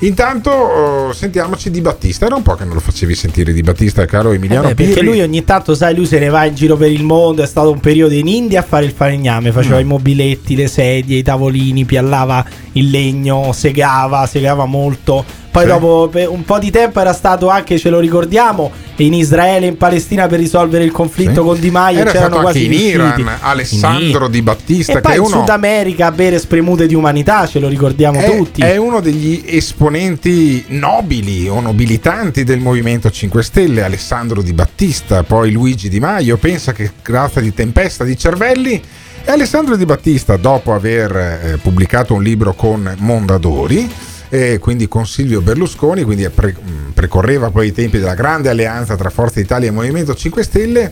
Intanto 0.01 0.49
oh, 0.51 1.13
sentiamoci 1.13 1.69
di 1.71 1.81
Battista. 1.81 2.25
Era 2.25 2.35
un 2.35 2.41
po' 2.41 2.55
che 2.55 2.63
non 2.63 2.73
lo 2.73 2.79
facevi 2.79 3.15
sentire 3.15 3.51
di 3.51 3.61
Battista, 3.61 4.05
caro 4.05 4.31
Emiliano 4.31 4.67
Eh 4.69 4.73
beh, 4.73 4.75
perché 4.75 4.93
Pirri. 5.01 5.05
lui 5.05 5.21
ogni 5.21 5.43
tanto, 5.43 5.73
sai, 5.75 5.93
lui 5.95 6.05
se 6.05 6.19
ne 6.19 6.29
va 6.29 6.45
in 6.45 6.55
giro 6.55 6.77
per 6.77 6.89
il 6.91 7.03
mondo. 7.03 7.41
È 7.43 7.45
stato 7.45 7.69
un 7.71 7.79
periodo 7.81 8.13
in 8.13 8.27
India 8.27 8.59
a 8.59 8.63
fare 8.63 8.85
il 8.85 8.91
falegname. 8.91 9.51
Faceva 9.51 9.77
Mm. 9.77 9.81
i 9.81 9.83
mobiletti, 9.85 10.55
le 10.55 10.67
sedie, 10.67 11.17
i 11.17 11.21
tavolini, 11.23 11.83
piallava 11.83 12.45
il 12.73 12.89
legno, 12.89 13.51
segava, 13.51 14.25
segava 14.25 14.63
molto. 14.65 15.25
Poi 15.51 15.63
Sì. 15.63 15.67
dopo 15.69 16.09
un 16.29 16.45
po' 16.45 16.59
di 16.59 16.71
tempo 16.71 17.01
era 17.01 17.11
stato 17.13 17.49
anche, 17.49 17.77
ce 17.77 17.89
lo 17.89 17.99
ricordiamo, 17.99 18.71
in 19.03 19.13
Israele 19.13 19.65
e 19.65 19.69
in 19.69 19.77
Palestina 19.77 20.27
per 20.27 20.39
risolvere 20.39 20.83
il 20.83 20.91
conflitto 20.91 21.41
Sì. 21.41 21.47
con 21.47 21.59
Di 21.59 21.71
Maio. 21.71 21.99
Era 21.99 22.11
c'erano 22.11 22.33
stato 22.35 22.47
anche 22.47 22.59
quasi 22.59 22.65
in 22.65 22.97
riusciti. 22.97 23.21
Iran, 23.21 23.37
Alessandro 23.41 24.25
In- 24.25 24.31
Di 24.31 24.41
Battista, 24.41 24.91
E 24.91 24.95
che 24.95 25.01
poi 25.01 25.11
è 25.11 25.15
in 25.15 25.21
uno 25.21 25.29
Sud 25.39 25.49
America 25.49 26.05
a 26.07 26.11
bere 26.11 26.39
spremute 26.39 26.87
di 26.87 26.93
umanità, 26.95 27.47
ce 27.47 27.59
lo 27.59 27.67
ricordiamo 27.67 28.19
è, 28.19 28.35
tutti. 28.37 28.61
è 28.61 28.75
uno 28.77 28.99
degli 28.99 29.43
esponenti 29.45 30.63
nobili 30.67 31.47
o 31.47 31.59
nobilitanti 31.59 32.43
del 32.43 32.59
Movimento 32.59 33.09
5 33.09 33.43
Stelle, 33.43 33.83
Alessandro 33.83 34.41
Di 34.41 34.53
Battista, 34.53 35.23
poi 35.23 35.51
Luigi 35.51 35.89
Di 35.89 35.99
Maio, 35.99 36.37
pensa 36.37 36.71
che 36.73 36.91
grazia 37.03 37.41
di 37.41 37.53
tempesta 37.53 38.03
di 38.03 38.17
cervelli. 38.17 38.81
E 39.25 39.31
Alessandro 39.31 39.75
Di 39.75 39.85
Battista, 39.85 40.37
dopo 40.37 40.73
aver 40.73 41.15
eh, 41.15 41.57
pubblicato 41.61 42.13
un 42.13 42.23
libro 42.23 42.53
con 42.53 42.95
Mondadori, 42.99 43.89
e 44.29 44.59
quindi 44.59 44.87
con 44.87 45.05
Silvio 45.05 45.41
Berlusconi, 45.41 46.03
quindi 46.03 46.27
pre- 46.29 46.53
mh, 46.53 46.91
precorreva 46.93 47.49
poi 47.49 47.67
i 47.67 47.71
tempi 47.73 47.97
della 47.97 48.13
grande 48.13 48.49
alleanza 48.49 48.95
tra 48.95 49.09
Forza 49.09 49.39
Italia 49.39 49.67
e 49.69 49.71
Movimento 49.71 50.13
5 50.13 50.43
Stelle, 50.43 50.91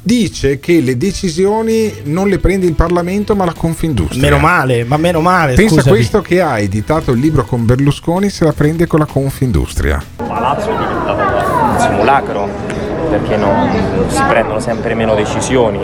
dice 0.00 0.60
che 0.60 0.80
le 0.80 0.96
decisioni 0.96 1.92
non 2.04 2.28
le 2.28 2.38
prende 2.38 2.64
il 2.66 2.74
Parlamento 2.74 3.34
ma 3.34 3.44
la 3.44 3.52
Confindustria. 3.52 4.22
Meno 4.22 4.38
male, 4.38 4.84
ma 4.84 4.96
meno 4.96 5.20
male. 5.20 5.54
Pensa 5.54 5.76
scusami. 5.80 5.96
questo 5.96 6.22
che 6.22 6.40
ha 6.40 6.60
editato 6.60 7.10
il 7.10 7.18
libro 7.18 7.44
con 7.44 7.64
Berlusconi 7.64 8.30
se 8.30 8.44
la 8.44 8.52
prende 8.52 8.86
con 8.86 9.00
la 9.00 9.06
Confindustria. 9.06 10.00
Palazzo 10.16 10.70
è 10.70 10.76
diventato 10.78 11.64
un 11.64 11.80
simulacro 11.80 12.48
perché 13.10 13.36
non 13.36 13.68
si 14.08 14.22
prendono 14.28 14.60
sempre 14.60 14.94
meno 14.94 15.16
decisioni 15.16 15.80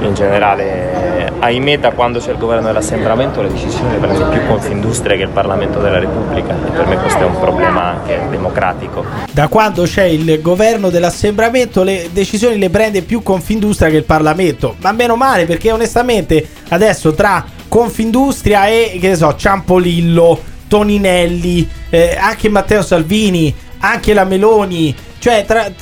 in 0.00 0.14
generale. 0.14 1.03
Ahimè 1.44 1.78
da 1.78 1.90
quando 1.90 2.20
c'è 2.20 2.30
il 2.30 2.38
governo 2.38 2.68
dell'assembramento 2.68 3.42
le 3.42 3.50
decisioni 3.50 3.92
le 3.92 3.98
prende 3.98 4.24
più 4.24 4.46
Confindustria 4.46 5.14
che 5.14 5.24
il 5.24 5.28
Parlamento 5.28 5.78
della 5.78 5.98
Repubblica 5.98 6.54
e 6.54 6.70
per 6.70 6.86
me 6.86 6.96
questo 6.96 7.18
è 7.18 7.24
un 7.24 7.38
problema 7.38 7.82
anche 7.82 8.18
democratico. 8.30 9.04
Da 9.30 9.48
quando 9.48 9.82
c'è 9.82 10.04
il 10.04 10.40
governo 10.40 10.88
dell'assembramento 10.88 11.82
le 11.82 12.08
decisioni 12.12 12.56
le 12.56 12.70
prende 12.70 13.02
più 13.02 13.22
Confindustria 13.22 13.90
che 13.90 13.96
il 13.96 14.04
Parlamento. 14.04 14.76
Ma 14.80 14.92
meno 14.92 15.16
male 15.16 15.44
perché 15.44 15.70
onestamente 15.70 16.48
adesso 16.68 17.12
tra 17.12 17.44
Confindustria 17.68 18.66
e 18.68 18.96
che 18.98 19.08
ne 19.08 19.16
so, 19.16 19.36
Ciampolillo, 19.36 20.40
Toninelli, 20.66 21.68
eh, 21.90 22.16
anche 22.18 22.48
Matteo 22.48 22.80
Salvini, 22.80 23.54
anche 23.80 24.14
la 24.14 24.24
Meloni, 24.24 24.96
Cioè, 25.24 25.46
tra- 25.46 25.72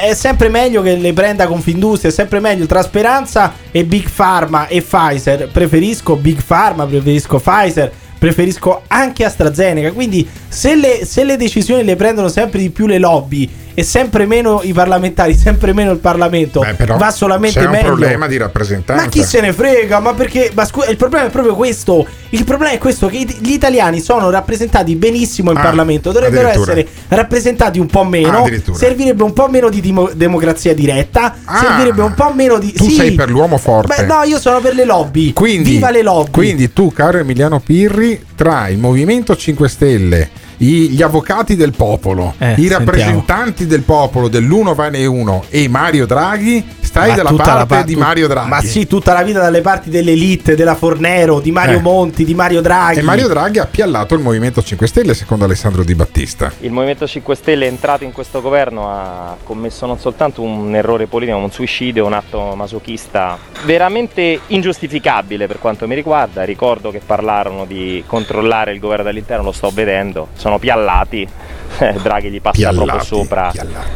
è 0.00 0.12
sempre 0.12 0.48
meglio 0.48 0.82
che 0.82 0.96
le 0.96 1.12
prenda 1.12 1.46
Confindustria, 1.46 2.10
è 2.10 2.12
sempre 2.12 2.40
meglio 2.40 2.66
tra 2.66 2.82
Speranza 2.82 3.52
e 3.70 3.84
Big 3.84 4.10
Pharma 4.10 4.66
e 4.66 4.82
Pfizer. 4.82 5.48
Preferisco 5.52 6.16
Big 6.16 6.42
Pharma, 6.44 6.84
preferisco 6.84 7.38
Pfizer, 7.38 7.92
preferisco 8.18 8.82
anche 8.88 9.24
AstraZeneca. 9.24 9.92
Quindi, 9.92 10.28
se 10.48 10.74
le, 10.74 11.04
se 11.04 11.22
le 11.22 11.36
decisioni 11.36 11.84
le 11.84 11.94
prendono 11.94 12.26
sempre 12.26 12.58
di 12.58 12.70
più 12.70 12.88
le 12.88 12.98
lobby 12.98 13.48
e 13.80 13.82
sempre 13.82 14.26
meno 14.26 14.60
i 14.62 14.72
parlamentari, 14.74 15.34
sempre 15.34 15.72
meno 15.72 15.90
il 15.92 15.98
Parlamento, 15.98 16.60
Beh, 16.60 16.74
però 16.74 16.96
va 16.98 17.10
solamente 17.10 17.58
c'è 17.60 17.64
un 17.64 17.72
meglio. 17.72 17.86
problema 17.86 18.26
di 18.26 18.36
rappresentanza. 18.36 19.02
Ma 19.04 19.08
chi 19.08 19.22
se 19.22 19.40
ne 19.40 19.52
frega? 19.54 20.00
Ma 20.00 20.12
perché? 20.12 20.50
Ma 20.54 20.64
scu- 20.66 20.86
il 20.88 20.96
problema 20.96 21.26
è 21.26 21.30
proprio 21.30 21.54
questo. 21.54 22.06
Il 22.30 22.44
problema 22.44 22.72
è 22.74 22.78
questo: 22.78 23.06
che 23.08 23.26
gli 23.38 23.52
italiani 23.52 24.00
sono 24.00 24.28
rappresentati 24.30 24.94
benissimo 24.96 25.50
in 25.50 25.56
Ah, 25.56 25.62
Parlamento. 25.62 26.12
Dovrebbero 26.12 26.48
essere 26.48 26.86
rappresentati 27.08 27.78
un 27.78 27.86
po' 27.86 28.00
Ah, 28.00 28.08
meno. 28.08 28.38
addirittura. 28.42 28.76
servirebbe 28.76 29.22
un 29.22 29.32
po' 29.32 29.48
meno 29.48 29.68
di 29.70 29.80
dimo- 29.80 30.10
democrazia 30.14 30.74
diretta. 30.74 31.34
servirebbe 31.60 32.02
un 32.02 32.14
po' 32.14 32.32
meno 32.34 32.58
di. 32.58 32.72
Tu 32.72 32.84
sì. 32.84 32.90
sei 32.96 33.12
per 33.12 33.30
l'uomo 33.30 33.56
forte. 33.56 33.94
Beh, 33.96 34.06
no, 34.06 34.22
io 34.24 34.38
sono 34.38 34.60
per 34.60 34.74
le 34.74 34.84
lobby. 34.84 35.32
Quindi, 35.32 35.70
Viva 35.70 35.90
le 35.90 36.02
lobby. 36.02 36.30
quindi 36.30 36.72
tu, 36.72 36.92
caro 36.92 37.18
Emiliano 37.18 37.60
Pirri, 37.60 38.22
tra 38.40 38.68
il 38.68 38.78
Movimento 38.78 39.36
5 39.36 39.68
Stelle, 39.68 40.30
gli 40.56 41.02
avvocati 41.02 41.56
del 41.56 41.72
popolo, 41.72 42.32
Eh, 42.38 42.52
i 42.52 42.54
sentiamo. 42.54 42.84
rappresentanti 42.86 43.66
del 43.66 43.82
popolo 43.82 44.28
dell'uno 44.28 44.74
va 44.74 44.88
ne 44.88 45.04
uno 45.04 45.44
e 45.50 45.68
Mario 45.68 46.06
Draghi, 46.06 46.66
stai 46.80 47.10
Ma 47.10 47.16
dalla 47.16 47.32
parte 47.34 47.52
la 47.52 47.66
pa- 47.66 47.82
di 47.82 47.96
Mario 47.96 48.28
Draghi. 48.28 48.48
Ma 48.48 48.60
sì, 48.62 48.86
tutta 48.86 49.12
la 49.12 49.22
vita 49.22 49.40
dalle 49.40 49.60
parti 49.60 49.90
dell'elite, 49.90 50.54
della 50.56 50.74
Fornero, 50.74 51.38
di 51.40 51.50
Mario 51.50 51.78
Eh. 51.78 51.82
Monti, 51.82 52.24
di 52.24 52.34
Mario 52.34 52.60
Draghi. 52.62 52.98
E 52.98 53.02
Mario 53.02 53.28
Draghi 53.28 53.58
ha 53.58 53.66
piallato 53.66 54.14
il 54.14 54.20
Movimento 54.22 54.62
5 54.62 54.86
Stelle, 54.86 55.12
secondo 55.14 55.44
Alessandro 55.44 55.84
Di 55.84 55.94
Battista. 55.94 56.50
Il 56.60 56.72
Movimento 56.72 57.06
5 57.06 57.34
Stelle 57.36 57.66
entrato 57.66 58.04
in 58.04 58.12
questo 58.12 58.40
governo 58.40 58.88
ha 58.90 59.36
commesso 59.44 59.84
non 59.86 59.98
soltanto 59.98 60.40
un 60.42 60.74
errore 60.74 61.06
politico, 61.06 61.36
ma 61.38 61.44
un 61.44 61.52
suicidio, 61.52 62.04
un 62.06 62.14
atto 62.14 62.54
masochista 62.56 63.38
veramente 63.64 64.40
ingiustificabile 64.48 65.46
per 65.46 65.58
quanto 65.58 65.86
mi 65.86 65.94
riguarda. 65.94 66.42
Ricordo 66.44 66.90
che 66.90 67.00
parlarono 67.04 67.64
di 67.66 68.02
controllare 68.30 68.72
il 68.72 68.78
governo 68.78 69.04
dall'interno, 69.04 69.42
lo 69.42 69.52
sto 69.52 69.70
vedendo, 69.70 70.28
sono 70.34 70.58
piallati. 70.58 71.26
Draghi 72.00 72.30
gli 72.30 72.40
passa 72.40 72.58
Piallati, 72.58 72.86
proprio 72.86 73.04
sopra, 73.04 73.52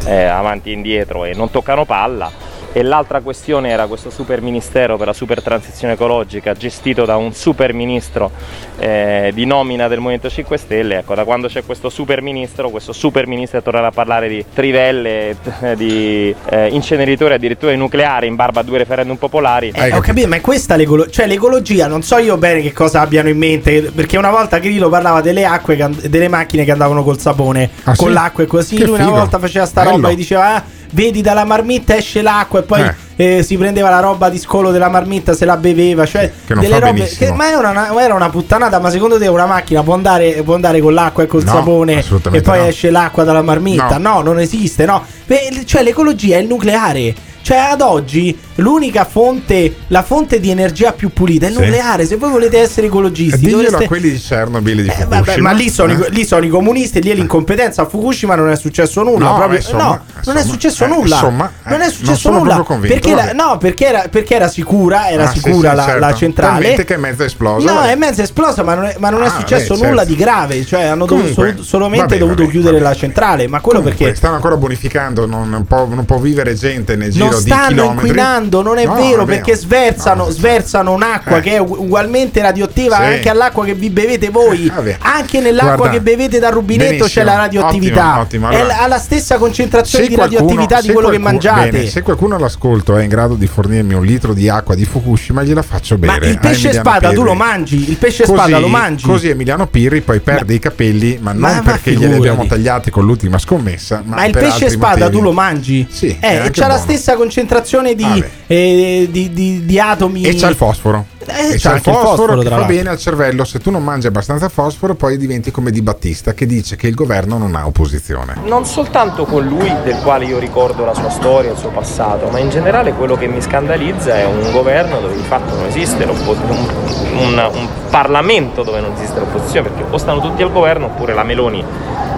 eh, 0.06 0.24
avanti 0.24 0.70
e 0.70 0.72
indietro 0.72 1.24
e 1.24 1.34
non 1.34 1.50
toccano 1.50 1.84
palla. 1.84 2.30
E 2.76 2.82
l'altra 2.82 3.20
questione 3.20 3.68
era 3.70 3.86
questo 3.86 4.10
super 4.10 4.40
ministero 4.40 4.96
per 4.96 5.06
la 5.06 5.12
super 5.12 5.40
transizione 5.40 5.92
ecologica 5.92 6.54
gestito 6.54 7.04
da 7.04 7.14
un 7.16 7.32
super 7.32 7.72
ministro 7.72 8.32
eh, 8.80 9.30
di 9.32 9.44
nomina 9.46 9.86
del 9.86 9.98
Movimento 10.00 10.28
5 10.28 10.56
Stelle. 10.58 10.98
Ecco, 10.98 11.14
da 11.14 11.22
quando 11.22 11.46
c'è 11.46 11.64
questo 11.64 11.88
super 11.88 12.20
ministro, 12.20 12.70
questo 12.70 12.92
super 12.92 13.28
ministro 13.28 13.60
è 13.60 13.62
tornato 13.62 13.86
a 13.86 13.90
parlare 13.92 14.26
di 14.28 14.44
trivelle, 14.52 15.36
di 15.76 16.34
eh, 16.48 16.66
inceneritori 16.70 17.34
addirittura 17.34 17.70
di 17.70 17.78
nucleare 17.78 18.26
in 18.26 18.34
barba 18.34 18.58
a 18.58 18.62
due 18.64 18.78
referendum 18.78 19.14
popolari. 19.18 19.70
Eh, 19.72 19.92
ho 19.92 20.00
capito, 20.00 20.26
ma 20.26 20.34
è 20.34 20.40
questa 20.40 20.74
l'ecologia. 20.74 21.12
Cioè, 21.12 21.26
l'ecologia, 21.28 21.86
non 21.86 22.02
so 22.02 22.18
io 22.18 22.36
bene 22.38 22.60
che 22.60 22.72
cosa 22.72 23.02
abbiano 23.02 23.28
in 23.28 23.38
mente. 23.38 23.82
Perché 23.94 24.16
una 24.18 24.30
volta 24.32 24.58
Grillo 24.58 24.88
parlava 24.88 25.20
delle 25.20 25.44
acque, 25.44 25.76
che 25.76 25.82
and- 25.84 26.06
delle 26.08 26.26
macchine 26.26 26.64
che 26.64 26.72
andavano 26.72 27.04
col 27.04 27.20
sapone, 27.20 27.70
Ah, 27.84 27.94
con 27.94 28.08
sì? 28.08 28.12
l'acqua 28.12 28.42
e 28.42 28.46
così. 28.48 28.74
Che 28.74 28.84
Lui 28.84 28.94
una 28.96 29.04
figo. 29.04 29.16
volta 29.16 29.38
faceva 29.38 29.64
sta 29.64 29.82
Bello. 29.84 29.94
roba 29.94 30.08
e 30.08 30.16
diceva: 30.16 30.56
"Ah, 30.56 30.64
Vedi 30.94 31.22
dalla 31.22 31.44
marmitta 31.44 31.96
esce 31.96 32.22
l'acqua 32.22 32.60
e 32.60 32.62
poi 32.62 32.88
eh, 33.16 33.42
si 33.42 33.56
prendeva 33.58 33.90
la 33.90 33.98
roba 33.98 34.28
di 34.28 34.38
scolo 34.38 34.70
della 34.70 34.88
marmitta, 34.88 35.34
se 35.34 35.44
la 35.44 35.56
beveva. 35.56 36.06
Cioè, 36.06 36.32
Che 36.46 36.54
delle 36.54 36.78
robe. 36.78 37.04
Che, 37.06 37.32
ma 37.32 37.48
era 37.50 37.70
una, 37.70 38.00
era 38.00 38.14
una 38.14 38.30
puttanata. 38.30 38.78
Ma 38.78 38.90
secondo 38.90 39.18
te 39.18 39.26
una 39.26 39.46
macchina 39.46 39.82
può 39.82 39.94
andare, 39.94 40.42
può 40.44 40.54
andare 40.54 40.80
con 40.80 40.94
l'acqua 40.94 41.24
e 41.24 41.26
col 41.26 41.42
No, 41.42 41.50
sapone 41.50 42.04
e 42.30 42.40
poi 42.40 42.58
no. 42.58 42.64
esce 42.66 42.90
l'acqua 42.90 43.24
dalla 43.24 43.42
marmitta? 43.42 43.98
No. 43.98 44.22
non 44.22 44.38
esiste, 44.38 44.84
no. 44.86 45.02
Beh, 45.26 45.64
Cioè, 45.64 45.82
l'ecologia 45.82 46.36
è 46.36 46.40
il 46.40 46.46
nucleare. 46.46 47.12
Cioè, 47.42 47.56
ad 47.58 47.80
oggi 47.82 48.38
l'unica 48.56 49.04
fonte, 49.04 49.74
la 49.88 50.02
fonte 50.02 50.40
di 50.40 50.50
energia 50.50 50.92
più 50.92 51.12
pulita 51.12 51.46
è 51.46 51.48
il 51.50 51.54
Sì. 51.56 51.60
nucleare. 51.60 52.06
Se 52.06 52.16
voi 52.16 52.30
volete 52.30 52.58
essere 52.58 52.86
ecologisti, 52.86 53.38
Diglielo 53.38 53.62
dovreste- 53.62 53.84
a 53.84 53.86
quelli 53.86 54.10
di 54.10 54.18
Chernobyl 54.18 54.82
di 54.82 54.88
Fukushima. 54.90 55.06
Vabbè, 55.20 55.36
ma 55.38 55.52
lì 55.52 55.68
sono, 55.70 55.92
i- 55.92 56.00
Eh? 56.06 56.10
lì 56.10 56.24
sono 56.24 56.44
i 56.44 56.48
comunisti, 56.48 57.02
lì 57.02 57.10
è 57.10 57.14
l'incompetenza. 57.14 57.82
A 57.82 57.86
Fukushima 57.88 58.34
non 58.34 58.50
è 58.50 58.56
successo 58.56 59.02
nulla. 59.02 59.28
No, 59.30 59.34
proprio- 59.36 59.58
insomma, 59.58 59.82
no, 59.82 59.88
non 59.88 59.98
è 60.36 60.40
insomma, 60.40 60.42
successo 60.42 60.84
eh, 60.84 60.88
nulla. 60.88 61.14
insomma, 61.16 61.52
non 61.64 61.80
eh, 61.80 61.86
è 61.86 61.90
successo 61.90 62.30
nulla. 62.30 62.56
convinto, 62.62 62.94
perché, 62.98 63.14
la- 63.14 63.32
no, 63.32 63.58
perché 63.58 63.86
era, 63.86 64.04
perché 64.10 64.34
era 64.34 64.48
sicura, 64.48 65.08
era 65.08 65.24
Ah, 65.24 65.32
sì, 65.32 65.38
sicura 65.40 65.70
sì, 65.70 65.76
la, 65.76 65.84
certo. 65.84 65.98
la 66.00 66.14
centrale. 66.14 66.52
Talmente 66.60 66.84
che 66.84 66.94
è 66.94 66.98
mezza 66.98 67.24
esplosa. 67.24 67.72
No, 67.72 67.80
è 67.82 67.94
mezza 67.96 68.22
esplosa, 68.22 68.62
ma 68.62 68.74
non 68.74 68.84
è, 68.86 68.96
ma 68.98 69.10
non 69.10 69.22
è 69.22 69.26
Ah, 69.26 69.30
successo 69.30 69.74
vabbè, 69.74 69.86
nulla 69.88 70.00
certo. 70.02 70.14
di 70.14 70.18
grave. 70.20 70.64
Cioè, 70.64 70.82
hanno 70.84 71.06
dovuto 71.06 71.32
Comunque, 71.34 71.54
sol- 71.56 71.64
solamente 71.64 72.06
vabbè, 72.06 72.18
dovuto 72.18 72.42
vabbè, 72.42 72.52
chiudere 72.52 72.78
la 72.80 72.94
centrale. 72.94 73.48
Ma 73.48 73.60
quello 73.60 73.82
perché 73.82 74.14
stanno 74.14 74.34
ancora 74.36 74.56
bonificando, 74.56 75.26
non, 75.26 75.64
può, 75.66 75.86
vivere 76.18 76.54
gente 76.54 76.96
nel 76.96 77.10
giro 77.10 77.28
di 77.28 77.40
stanno 77.40 77.66
chilometri. 77.68 78.08
Inquinando, 78.44 78.62
non 78.62 78.78
è 78.78 78.84
No, 78.84 78.94
vero, 78.94 79.22
è 79.22 79.26
perché 79.26 79.56
sversano, 79.56 80.30
sversano 80.30 80.92
un'acqua 80.92 81.38
Eh. 81.38 81.40
che 81.40 81.50
è 81.52 81.58
ugualmente 81.58 82.40
radioattiva 82.42 82.96
Sì. 82.96 83.02
anche 83.02 83.28
all'acqua 83.28 83.64
che 83.64 83.74
vi 83.74 83.90
bevete 83.90 84.30
voi. 84.30 84.70
Vabbè. 84.74 84.96
Anche 85.00 85.40
nell'acqua 85.40 85.76
Guarda, 85.76 85.94
che 85.96 86.00
bevete 86.00 86.38
dal 86.38 86.52
rubinetto 86.52 87.04
c'è 87.04 87.22
benissimo, 87.22 87.24
la 87.24 87.34
radioattività. 87.36 88.06
ottimo, 88.20 88.20
ottimo, 88.20 88.50
È 88.50 88.54
allora- 88.60 88.74
l- 88.74 88.78
ha 88.82 88.86
la 88.86 88.98
stessa 88.98 89.38
concentrazione 89.38 90.06
di 90.06 90.14
qualcuno- 90.14 90.40
radioattività 90.40 90.80
di 90.80 90.92
quello 90.92 91.08
che 91.08 91.18
qualcuno- 91.20 91.50
mangiate. 91.52 91.70
bene, 91.70 91.86
se 91.88 92.02
qualcuno 92.02 92.36
all'ascolto 92.36 92.96
è 92.96 93.02
in 93.02 93.08
grado 93.08 93.34
di 93.34 93.46
fornirmi 93.46 93.94
un 93.94 94.04
litro 94.04 94.34
di 94.34 94.48
acqua 94.48 94.74
di 94.74 94.84
Fukushima, 94.84 95.42
gliela 95.42 95.62
faccio 95.62 95.96
Ma 95.98 96.12
bere. 96.14 96.30
il 96.30 96.36
a 96.36 96.40
pesce 96.40 96.72
spada 96.72 97.08
tu 97.08 97.14
Pirri. 97.14 97.24
lo 97.26 97.34
mangi? 97.34 97.90
Il 97.90 97.96
pesce 97.96 98.24
Così- 98.24 98.38
spada 98.38 98.58
lo 98.58 98.68
mangi? 98.68 99.04
Così 99.06 99.28
Emiliano 99.28 99.66
Pirri 99.66 100.00
poi 100.00 100.20
perde 100.20 100.54
i 100.54 100.58
capelli, 100.58 101.18
ma 101.20 101.32
non 101.32 101.40
Ma- 101.40 101.52
ma 101.54 101.62
perché 101.62 101.90
glieli 101.92 102.02
figurati. 102.12 102.28
abbiamo 102.28 102.46
tagliati 102.46 102.90
con 102.90 103.04
l'ultima 103.04 103.38
scommessa. 103.38 104.02
Ma, 104.04 104.16
Ma 104.16 104.24
il 104.26 104.32
pesce 104.32 104.68
spada 104.68 105.04
motivi. 105.04 105.16
tu 105.16 105.22
lo 105.22 105.32
mangi? 105.32 105.86
Sì, 105.90 106.16
è 106.18 106.26
Eh, 106.42 106.46
e 106.46 106.50
c'ha 106.50 106.66
la 106.66 106.78
stessa 106.78 107.14
concentrazione 107.14 107.94
di. 107.94 108.24
Eh, 108.46 109.08
di, 109.10 109.32
di- 109.32 109.64
di 109.64 109.78
atomi. 109.80 110.22
E 110.24 110.34
c'ha 110.34 110.48
il 110.48 110.56
fosforo. 110.56 111.06
Eh, 111.26 111.54
e 111.54 111.58
c'ha 111.58 111.58
c'ha 111.58 111.68
il 111.68 111.74
anche 111.76 111.90
il 111.90 111.94
fosforo, 111.96 112.16
fosforo, 112.16 112.38
che 112.40 112.48
fa 112.48 112.62
bene 112.64 112.88
al 112.90 112.98
cervello. 112.98 113.44
Se 113.44 113.58
tu 113.58 113.70
non 113.70 113.82
mangi 113.82 114.06
abbastanza 114.06 114.48
fosforo, 114.50 114.94
poi 114.94 115.16
diventi 115.16 115.50
come 115.50 115.70
Di 115.70 115.80
Battista 115.80 116.34
che 116.34 116.44
dice 116.46 116.76
che 116.76 116.86
il 116.86 116.94
governo 116.94 117.38
non 117.38 117.54
ha 117.54 117.66
opposizione. 117.66 118.34
Non 118.44 118.66
soltanto 118.66 119.24
con 119.24 119.44
lui, 119.46 119.72
del 119.84 119.96
quale 120.02 120.26
io 120.26 120.38
ricordo 120.38 120.84
la 120.84 120.94
sua 120.94 121.08
storia, 121.10 121.52
il 121.52 121.56
suo 121.58 121.70
passato, 121.70 122.28
ma 122.28 122.38
in 122.38 122.50
generale 122.50 122.92
quello 122.92 123.16
che 123.16 123.26
mi 123.26 123.40
scandalizza 123.40 124.14
è 124.16 124.24
un 124.26 124.50
governo 124.52 125.00
dove 125.00 125.14
di 125.16 125.22
fatto 125.22 125.54
non 125.56 125.66
esiste 125.66 126.04
l'opposizione, 126.04 126.58
un, 126.58 127.18
un- 127.18 127.50
un 127.54 127.68
Parlamento 127.88 128.62
dove 128.64 128.80
non 128.80 128.92
esiste 128.96 129.18
l'opposizione, 129.20 129.68
perché 129.68 129.84
o 129.88 129.96
stanno 129.98 130.20
tutti 130.20 130.42
al 130.42 130.52
governo 130.52 130.86
oppure 130.86 131.14
la 131.14 131.22
Meloni, 131.22 131.64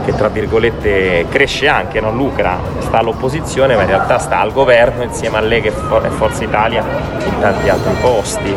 che 0.07 0.15
tra 0.15 0.29
virgolette 0.29 1.27
cresce 1.29 1.69
anche, 1.69 2.01
non 2.01 2.17
lucra, 2.17 2.59
sta 2.79 2.99
all'opposizione, 2.99 3.75
ma 3.77 3.83
in 3.83 3.89
realtà 3.89 4.19
sta 4.19 4.41
al 4.41 4.53
governo 4.53 5.03
insieme 5.03 5.37
a 5.37 5.41
lei 5.41 5.61
che 5.61 5.69
è 5.69 5.73
For- 5.73 6.03
è 6.03 6.09
Forza 6.09 6.45
Italia 6.45 6.83
in 7.27 7.39
tanti 7.41 7.69
altri 7.69 7.93
posti. 8.01 8.55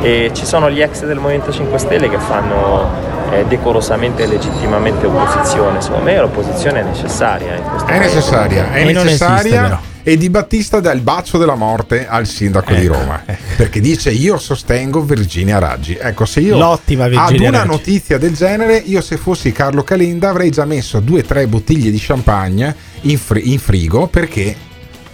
E 0.00 0.30
ci 0.32 0.44
sono 0.46 0.70
gli 0.70 0.80
ex 0.80 1.04
del 1.04 1.18
Movimento 1.18 1.52
5 1.52 1.78
Stelle 1.78 2.08
che 2.08 2.18
fanno 2.18 2.88
eh, 3.30 3.44
decorosamente 3.46 4.22
e 4.22 4.26
legittimamente 4.26 5.06
opposizione. 5.06 5.80
Secondo 5.82 6.04
me 6.04 6.16
l'opposizione 6.18 6.80
è 6.80 6.82
necessaria. 6.82 7.54
in 7.54 7.62
questo 7.62 7.88
È 7.88 7.96
paese. 7.98 8.14
necessaria, 8.14 8.72
è 8.72 8.80
E 8.80 8.92
non 8.92 9.06
esiste, 9.06 9.28
necessaria. 9.28 9.80
E 10.08 10.16
Di 10.16 10.30
Battista 10.30 10.78
dà 10.78 10.92
il 10.92 11.00
bacio 11.00 11.36
della 11.36 11.56
morte 11.56 12.06
al 12.06 12.28
sindaco 12.28 12.72
di 12.72 12.84
Ecco, 12.84 12.92
Roma 12.92 13.24
perché 13.56 13.80
dice 13.80 14.12
io 14.12 14.38
sostengo 14.38 15.02
Virginia 15.02 15.58
Raggi. 15.58 15.98
Ecco, 16.00 16.24
se 16.24 16.38
io 16.38 16.56
L'ottima 16.56 17.06
ad 17.06 17.10
Virginia 17.10 17.48
una 17.48 17.58
Raggi. 17.58 17.70
notizia 17.70 18.16
del 18.16 18.32
genere, 18.32 18.76
io 18.76 19.00
se 19.00 19.16
fossi 19.16 19.50
Carlo 19.50 19.82
Calenda 19.82 20.28
avrei 20.28 20.50
già 20.50 20.64
messo 20.64 21.00
due 21.00 21.22
o 21.22 21.24
tre 21.24 21.48
bottiglie 21.48 21.90
di 21.90 21.98
champagne 21.98 22.72
in, 23.00 23.18
fri- 23.18 23.50
in 23.50 23.58
frigo 23.58 24.06
perché 24.06 24.54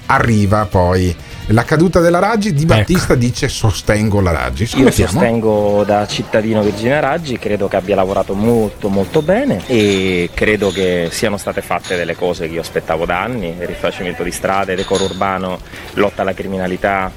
arriva 0.05 0.67
poi 0.67 1.17
la 1.47 1.65
caduta 1.65 2.01
della 2.01 2.19
Raggi. 2.19 2.53
Di 2.53 2.65
Battista 2.65 3.15
dice 3.15 3.49
sostengo 3.49 4.21
la 4.21 4.31
Raggi. 4.33 4.69
Io 4.77 4.91
sostengo 4.91 5.83
da 5.85 6.07
cittadino 6.07 6.63
Virginia 6.63 7.01
Raggi, 7.01 7.39
credo 7.39 7.69
che 7.69 7.77
abbia 7.77 7.97
lavorato 7.97 8.35
molto 8.35 8.89
molto 8.89 9.23
bene 9.23 9.63
e 9.67 10.31
credo 10.33 10.71
che 10.71 11.09
siano 11.11 11.37
state 11.37 11.63
fatte 11.63 11.97
delle 11.97 12.15
cose 12.15 12.47
che 12.47 12.55
io 12.55 12.61
aspettavo 12.61 13.05
da 13.05 13.21
anni, 13.21 13.55
rifacimento 13.61 14.23
di 14.23 14.31
strade, 14.31 14.75
decoro 14.75 15.05
urbano, 15.05 15.59
lotta 15.95 16.23
alla 16.23 16.35
criminalità, 16.35 17.11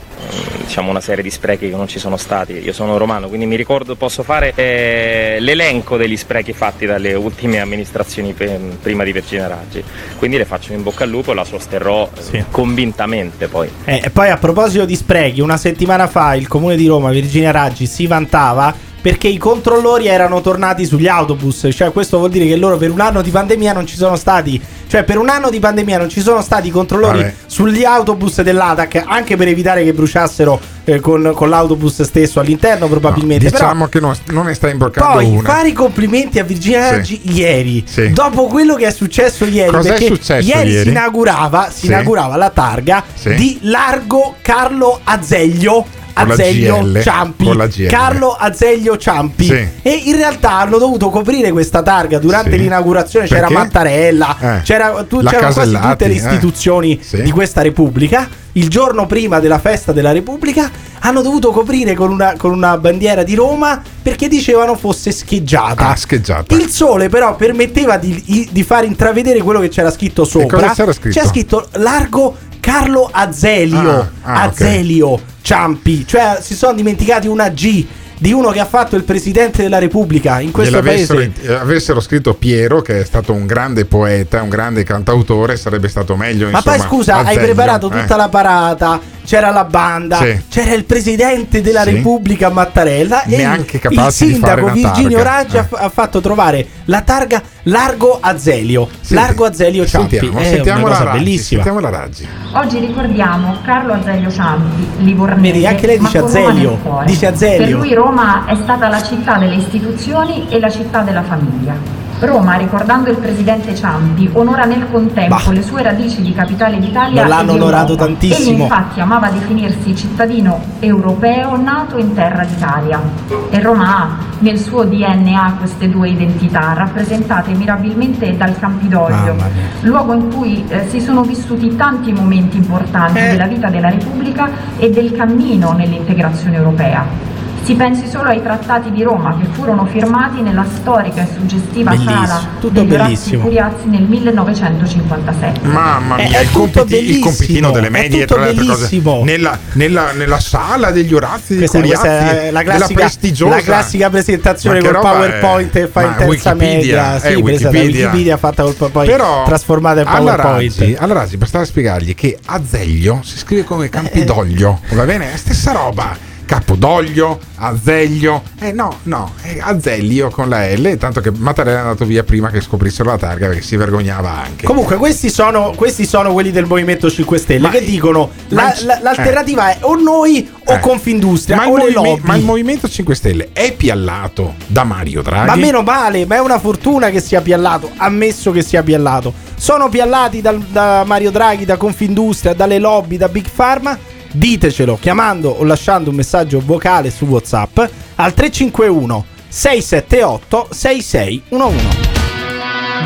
diciamo 0.65 0.89
una 0.89 1.01
serie 1.01 1.23
di 1.23 1.29
sprechi 1.29 1.69
che 1.69 1.75
non 1.75 1.87
ci 1.87 1.99
sono 1.99 2.17
stati. 2.17 2.53
Io 2.53 2.73
sono 2.73 2.97
romano, 2.97 3.27
quindi 3.27 3.45
mi 3.45 3.55
ricordo, 3.55 3.95
posso 3.95 4.23
fare 4.23 4.53
eh, 4.55 5.37
l'elenco 5.39 5.97
degli 5.97 6.17
sprechi 6.17 6.53
fatti 6.53 6.85
dalle 6.85 7.13
ultime 7.13 7.59
amministrazioni 7.59 8.33
pe- 8.33 8.59
prima 8.81 9.03
di 9.03 9.11
Virginia 9.11 9.47
Raggi. 9.47 9.83
Quindi 10.17 10.37
le 10.37 10.45
faccio 10.45 10.73
in 10.73 10.83
bocca 10.83 11.03
al 11.03 11.09
lupo 11.09 11.31
e 11.31 11.35
la 11.35 11.45
sosterrò 11.45 12.09
eh, 12.31 12.45
convintamente 12.49 13.47
poi. 13.47 13.69
Eh, 13.85 14.01
e 14.03 14.09
poi 14.09 14.29
a 14.29 14.37
proposito 14.37 14.85
di 14.85 14.95
sprechi, 14.95 15.41
una 15.41 15.57
settimana 15.57 16.07
fa 16.07 16.35
il 16.35 16.47
comune 16.47 16.75
di 16.75 16.87
Roma, 16.87 17.11
Virginia 17.11 17.51
Raggi, 17.51 17.85
si 17.85 18.07
vantava 18.07 18.73
perché 19.05 19.27
i 19.27 19.37
controllori 19.37 20.07
erano 20.07 20.41
tornati 20.41 20.83
sugli 20.83 21.07
autobus. 21.07 21.67
Cioè, 21.71 21.91
questo 21.91 22.17
vuol 22.17 22.31
dire 22.31 22.47
che 22.47 22.55
loro 22.55 22.77
per 22.77 22.89
un 22.89 23.01
anno 23.01 23.21
di 23.21 23.29
pandemia 23.29 23.71
non 23.71 23.85
ci 23.85 23.97
sono 23.97 24.15
stati 24.15 24.59
Cioè, 24.87 25.03
per 25.03 25.17
un 25.17 25.29
anno 25.29 25.49
di 25.49 25.59
pandemia 25.59 25.97
non 25.97 26.09
ci 26.09 26.21
sono 26.21 26.41
stati 26.41 26.69
controllori 26.69 27.19
Vabbè. 27.19 27.33
sugli 27.47 27.83
autobus 27.83 28.41
dell'ATAC, 28.41 29.03
anche 29.05 29.35
per 29.35 29.47
evitare 29.47 29.83
che 29.83 29.93
bruciassero 29.93 30.59
eh, 30.85 30.99
con, 30.99 31.31
con 31.33 31.49
l'autobus 31.49 32.03
stesso 32.03 32.39
all'interno, 32.39 32.87
probabilmente. 32.87 33.45
Però 33.49 33.57
Diciamo 33.65 33.87
che 33.87 33.99
non, 33.99 34.15
non 34.27 34.45
ne 34.45 34.53
sta 34.53 34.69
imbroccando 34.69 35.13
poi 35.13 35.25
una. 35.25 35.41
fare 35.49 35.69
i 35.69 35.73
complimenti 35.73 36.39
a 36.39 36.43
Virginia 36.43 36.83
Sì. 36.87 36.91
Raggi 36.95 37.21
ieri, 37.23 37.83
Sì. 37.87 38.11
dopo 38.11 38.45
quello 38.45 38.75
che 38.75 38.85
è 38.87 38.91
successo 38.91 39.45
ieri, 39.45 39.71
Cos'è 39.71 39.89
perché 39.89 40.05
successo 40.07 40.47
ieri, 40.47 40.69
ieri? 40.69 40.83
si 40.83 40.89
inaugurava, 40.89 41.69
si 41.71 41.79
Sì. 41.79 41.85
inaugurava 41.87 42.35
la 42.35 42.49
targa 42.51 43.03
Sì. 43.13 43.33
di 43.33 43.57
Largo 43.61 44.35
Carlo 44.41 44.99
Azeglio. 45.03 45.85
Azeglio 46.15 46.79
GL, 46.79 47.01
Ciampi. 47.01 47.85
Carlo 47.87 48.31
Azeglio 48.37 48.97
Ciampi. 48.97 49.43
Sì. 49.45 49.67
E 49.81 49.91
in 50.05 50.15
realtà 50.15 50.59
hanno 50.59 50.77
dovuto 50.77 51.09
coprire 51.09 51.51
questa 51.51 51.81
targa 51.83 52.19
durante 52.19 52.51
Sì. 52.51 52.57
l'inaugurazione. 52.57 53.27
C'era 53.27 53.47
Perché? 53.47 53.53
Mattarella, 53.53 54.37
Eh. 54.39 54.61
c'era, 54.63 55.05
tu- 55.07 55.21
c'erano 55.23 55.53
quasi 55.53 55.77
tutte 55.79 56.07
le 56.07 56.13
eh. 56.13 56.17
istituzioni 56.17 56.99
Sì. 57.01 57.21
di 57.21 57.31
questa 57.31 57.61
Repubblica. 57.61 58.27
Il 58.57 58.69
giorno 58.69 59.05
prima 59.05 59.39
della 59.39 59.59
festa 59.59 59.91
della 59.91 60.13
Repubblica 60.13 60.71
hanno 60.99 61.21
dovuto 61.21 61.51
coprire 61.51 61.93
con 61.93 62.09
una, 62.09 62.35
con 62.37 62.51
una 62.51 62.77
bandiera 62.77 63.23
di 63.23 63.35
Roma 63.35 63.81
perché 64.01 64.29
dicevano 64.29 64.75
fosse 64.75 65.11
scheggiata. 65.11 65.89
Ah, 65.89 65.95
scheggiata. 65.97 66.55
Il 66.55 66.69
sole 66.69 67.09
però 67.09 67.35
permetteva 67.35 67.97
di, 67.97 68.49
di 68.49 68.63
far 68.63 68.85
intravedere 68.85 69.41
quello 69.41 69.59
che 69.59 69.67
c'era 69.67 69.91
scritto 69.91 70.23
sopra. 70.23 70.57
cosa 70.57 70.73
c'era 70.73 70.93
scritto? 70.93 71.09
C'era 71.09 71.27
scritto 71.27 71.67
largo 71.73 72.37
Carlo 72.61 73.09
Azelio. 73.11 73.91
Ah, 73.91 74.09
ah. 74.21 74.41
Azelio 74.43 75.19
Ciampi. 75.41 76.07
Cioè 76.07 76.37
si 76.39 76.55
sono 76.55 76.73
dimenticati 76.73 77.27
una 77.27 77.49
G 77.49 77.85
di 78.17 78.31
uno 78.31 78.51
che 78.51 78.59
ha 78.59 78.65
fatto 78.65 78.95
il 78.95 79.03
presidente 79.03 79.61
della 79.61 79.79
Repubblica 79.79 80.39
in 80.39 80.51
questo 80.51 80.81
paese. 80.81 81.31
eh, 81.41 81.53
avessero 81.53 81.99
scritto 81.99 82.33
Piero, 82.33 82.81
che 82.81 83.01
è 83.01 83.03
stato 83.03 83.33
un 83.33 83.45
grande 83.45 83.85
poeta, 83.85 84.41
un 84.41 84.49
grande 84.49 84.83
cantautore, 84.83 85.57
sarebbe 85.57 85.87
stato 85.87 86.15
meglio. 86.15 86.49
Ma 86.49 86.57
insomma, 86.57 86.77
poi 86.77 86.85
scusa, 86.87 87.17
hai 87.17 87.37
preparato 87.37 87.91
eh. 87.91 88.01
tutta 88.01 88.15
la 88.15 88.29
parata, 88.29 88.99
c'era 89.25 89.49
la 89.51 89.63
banda, 89.65 90.17
Sì. 90.17 90.41
c'era 90.49 90.73
il 90.73 90.85
presidente 90.85 91.61
della 91.61 91.83
Sì. 91.83 91.91
Repubblica 91.95 92.49
Mattarella 92.49 93.23
e 93.23 93.37
Neanche 93.37 93.77
il, 93.77 93.81
capaci 93.81 94.25
il 94.25 94.33
di 94.33 94.39
fare 94.39 94.61
sindaco 94.61 94.73
Virginio 94.73 95.17
targa. 95.17 95.31
Raggi 95.31 95.57
ha 95.57 95.67
Eh. 95.69 95.75
ha 95.85 95.89
fatto 95.89 96.21
trovare 96.21 96.67
la 96.85 97.01
targa 97.01 97.41
Largo 97.63 98.19
Azelio. 98.21 98.87
Largo 99.09 99.45
Azelio 99.45 99.85
Ciampi. 99.85 100.17
Sentiamo, 100.17 100.39
è 100.39 100.43
sentiamo 100.45 100.79
una 100.81 100.89
la 100.89 100.93
cosa 100.95 101.03
Raggi, 101.09 101.17
bellissima. 101.23 101.63
sentiamo 101.63 101.79
la 101.89 101.97
Raggi. 101.97 102.27
Oggi 102.53 102.79
ricordiamo 102.79 103.57
Carlo 103.63 103.93
Azeglio 103.93 104.31
Ciampi, 104.31 104.87
livornese. 105.03 105.51
Vedi, 105.53 105.65
anche 105.67 105.87
lei 105.87 105.97
ma 105.97 106.07
dice 106.07 106.17
Azelio, 106.19 106.79
dice 107.05 107.25
Azelio. 107.27 107.65
Per 107.65 107.69
lui 107.87 107.93
Roma 107.93 108.45
è 108.45 108.55
stata 108.61 108.87
la 108.87 109.01
città 109.01 109.37
delle 109.37 109.55
istituzioni 109.55 110.47
e 110.49 110.59
la 110.59 110.69
città 110.69 111.01
della 111.01 111.23
famiglia. 111.23 111.94
Roma, 112.19 112.55
ricordando 112.55 113.09
il 113.09 113.17
presidente 113.17 113.75
Ciampi, 113.75 114.29
onora 114.33 114.63
nel 114.63 114.87
contempo 114.89 115.51
le 115.51 115.61
sue 115.61 115.83
radici 115.83 116.21
di 116.21 116.33
capitale 116.33 116.79
d'Italia 116.79 117.21
Non 117.21 117.29
l'hanno 117.29 117.51
e 117.51 117.53
di 117.55 117.59
onorato 117.61 117.95
tantissimo. 117.95 118.49
Egli 118.55 118.61
infatti 118.61 119.01
amava 119.01 119.29
definirsi 119.29 119.95
cittadino 119.95 120.59
europeo 120.79 121.57
nato 121.57 121.97
in 121.97 122.13
terra 122.13 122.45
d'Italia. 122.45 123.01
E 123.49 123.61
Roma 123.61 123.97
ha 123.97 124.17
nel 124.39 124.57
suo 124.57 124.85
DNA 124.85 125.55
queste 125.57 125.89
due 125.89 126.09
identità, 126.09 126.73
rappresentate 126.73 127.53
mirabilmente 127.53 128.35
dal 128.37 128.57
Campidoglio, 128.57 129.35
luogo 129.81 130.13
in 130.13 130.33
cui 130.33 130.63
eh, 130.67 130.87
si 130.87 131.01
sono 131.01 131.21
vissuti 131.21 131.75
tanti 131.75 132.11
momenti 132.13 132.57
importanti 132.57 133.19
Eh. 133.19 133.31
della 133.31 133.47
vita 133.47 133.69
della 133.69 133.89
Repubblica 133.89 134.49
e 134.77 134.89
del 134.89 135.11
cammino 135.11 135.73
nell'integrazione 135.73 136.55
europea. 136.55 137.33
Si 137.65 137.73
pensi 137.73 138.07
solo 138.07 138.29
ai 138.29 138.43
trattati 138.43 138.91
di 138.91 139.01
Roma 139.01 139.35
che 139.39 139.47
furono 139.53 139.87
firmati 139.87 140.41
nella 140.43 140.63
storica 140.71 141.23
e 141.23 141.27
suggestiva 141.33 141.89
Bellissimo, 141.91 142.25
sala 142.27 142.47
tutto 142.59 142.69
degli 142.69 142.93
Orazzi 142.93 143.07
bellissimo. 143.07 143.41
Curiazzi 143.41 143.87
nel 143.87 144.03
1957. 144.03 145.59
Mamma 145.67 146.15
È- 146.17 146.27
mia, 146.29 146.37
è 146.37 146.41
il, 146.43 146.51
tutto 146.51 146.79
compiti- 146.81 147.09
il 147.09 147.19
compitino 147.21 147.71
delle 147.71 147.87
è 147.87 147.89
medie 147.89 148.21
tutto 148.21 148.35
tra 148.35 148.43
le 148.43 148.49
altre 148.51 148.65
cose. 148.67 149.23
Nella, 149.23 149.57
nella- 149.73 150.11
nella 150.11 150.39
sala 150.39 150.91
degli 150.91 151.11
Orazzi 151.11 151.53
di 151.53 151.57
Questa, 151.57 151.79
Curiazzi, 151.79 152.01
questa 152.07 152.41
è 152.41 152.51
la 152.51 152.61
classica, 152.61 152.99
prestigiosa. 152.99 153.55
la 153.55 153.61
classica 153.61 154.09
presentazione 154.11 154.79
col 154.81 154.89
roba 154.89 155.09
PowerPoint 155.09 155.75
è? 155.75 155.81
e 155.81 155.87
fa 155.87 156.01
in 156.03 156.07
terza 156.17 156.25
Wikipedia, 156.27 156.67
media. 156.67 157.15
è 157.15 157.19
Sì, 157.19 157.19
presa 157.19 157.33
da 157.33 157.41
Wikipedia. 157.69 157.81
Wikipedia 158.05 158.37
fatta 158.37 158.61
col 158.63 158.73
PowerPoint, 158.75 159.09
Però 159.09 159.43
trasformata 159.43 160.01
in 160.01 160.05
PowerPoint. 160.07 160.95
Alla 160.99 161.13
Raggi 161.13 161.37
bastava 161.37 161.65
spiegargli 161.65 162.13
che 162.13 162.37
Azeglio 162.45 163.21
si 163.23 163.39
scrive 163.39 163.63
come 163.63 163.89
Campidoglio, 163.89 164.81
Eh. 164.87 164.93
va 164.95 165.05
bene? 165.05 165.29
È 165.29 165.31
la 165.31 165.37
stessa 165.37 165.71
roba. 165.71 166.33
Capodoglio, 166.45 167.39
Azeglio, 167.55 168.43
eh 168.59 168.71
no, 168.71 168.99
no, 169.03 169.33
è 169.41 169.57
Azeglio 169.59 170.29
con 170.29 170.47
la 170.49 170.67
L, 170.73 170.97
tanto 170.97 171.19
che 171.21 171.31
Mattarella 171.31 171.77
è 171.77 171.81
andato 171.81 172.05
via 172.05 172.23
prima 172.23 172.49
che 172.49 172.61
scoprissero 172.61 173.09
la 173.09 173.17
targa 173.17 173.47
perché 173.47 173.61
si 173.61 173.75
vergognava 173.75 174.29
anche. 174.43 174.65
Comunque, 174.65 174.95
questi 174.97 175.29
sono, 175.29 175.71
questi 175.75 176.05
sono 176.05 176.31
quelli 176.33 176.51
del 176.51 176.65
Movimento 176.65 177.09
5 177.09 177.37
Stelle 177.37 177.69
che 177.69 177.83
dicono 177.83 178.29
ma- 178.49 178.63
la- 178.63 178.75
la- 178.85 178.99
l'alternativa 179.01 179.69
è 179.71 179.77
o 179.81 179.95
noi 179.95 180.49
o 180.65 180.73
Eh. 180.73 180.79
Confindustria 180.79 181.55
ma 181.57 181.65
il, 181.65 181.69
o 181.71 181.75
le 181.77 181.81
movime- 181.83 182.01
lobby. 182.09 182.21
ma 182.23 182.35
il 182.35 182.43
Movimento 182.43 182.87
5 182.89 183.15
Stelle 183.15 183.49
è 183.53 183.73
piallato 183.73 184.55
da 184.67 184.83
Mario 184.83 185.21
Draghi? 185.21 185.47
Ma 185.47 185.55
meno 185.55 185.81
male, 185.81 186.25
ma 186.25 186.35
è 186.35 186.39
una 186.39 186.59
fortuna 186.59 187.09
che 187.09 187.21
sia 187.21 187.41
piallato, 187.41 187.89
ammesso 187.97 188.51
che 188.51 188.61
sia 188.61 188.83
piallato. 188.83 189.33
Sono 189.55 189.89
piallati 189.89 190.41
dal- 190.41 190.59
da 190.71 191.03
Mario 191.05 191.31
Draghi, 191.31 191.65
da 191.65 191.77
Confindustria, 191.77 192.53
dalle 192.53 192.79
lobby, 192.79 193.17
da 193.17 193.27
Big 193.29 193.47
Pharma? 193.53 193.97
Ditecelo 194.35 194.97
chiamando 194.99 195.47
o 195.47 195.63
lasciando 195.63 196.09
un 196.09 196.17
messaggio 196.17 196.59
vocale 196.59 197.09
su 197.09 197.23
WhatsApp 197.23 197.77
al 198.15 198.33
351 198.33 199.25
678 199.47 200.67
6611. 200.71 201.87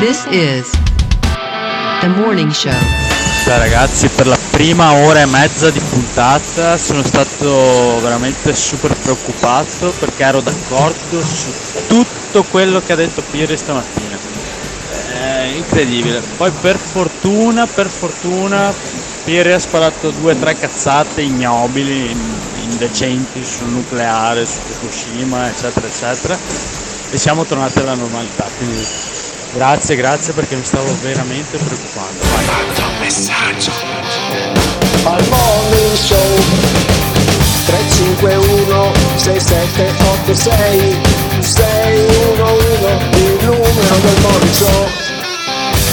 This 0.00 0.26
is 0.30 0.68
the 2.00 2.08
morning 2.08 2.50
show. 2.50 2.72
Ciao 3.44 3.58
ragazzi, 3.58 4.08
per 4.08 4.26
la 4.26 4.36
prima 4.50 4.92
ora 4.92 5.20
e 5.20 5.26
mezza 5.26 5.70
di 5.70 5.78
puntata 5.78 6.76
sono 6.76 7.04
stato 7.04 8.00
veramente 8.00 8.52
super 8.52 8.92
preoccupato 8.96 9.94
perché 10.00 10.24
ero 10.24 10.40
d'accordo 10.40 11.22
su 11.22 11.52
tutto 11.86 12.42
quello 12.42 12.82
che 12.84 12.92
ha 12.92 12.96
detto 12.96 13.22
Piri 13.30 13.56
stamattina. 13.56 14.18
È 15.12 15.52
incredibile. 15.54 16.22
Poi 16.36 16.50
per 16.60 16.76
fortuna, 16.76 17.68
per 17.68 17.86
fortuna, 17.86 18.74
Piri 19.24 19.52
ha 19.52 19.58
sparato 19.58 20.10
due 20.10 20.32
o 20.32 20.36
tre 20.36 20.56
cazzate 20.56 21.20
ignobili, 21.20 22.16
indecenti 22.62 23.44
sul 23.44 23.68
nucleare, 23.68 24.46
su 24.46 24.58
Fukushima, 24.66 25.48
eccetera, 25.48 25.86
eccetera. 25.86 26.38
E 27.10 27.18
siamo 27.18 27.44
tornati 27.44 27.78
alla 27.78 27.94
normalità. 27.94 28.48
Quindi 28.56 28.86
grazie, 29.52 29.96
grazie 29.96 30.32
perché 30.32 30.56
mi 30.56 30.64
stavo 30.64 30.94
veramente 31.02 31.58
preoccupando. 31.58 32.24
Vai. 32.34 32.44
messaggio. 33.00 33.72
Al 35.04 35.26
morning 35.28 35.94
show 35.94 36.34
351 37.66 38.92
6786 39.16 41.00
611 41.40 43.22
il 43.22 43.38
numero 43.44 43.96
del 44.02 44.20
morning 44.20 44.52
show 44.52 44.88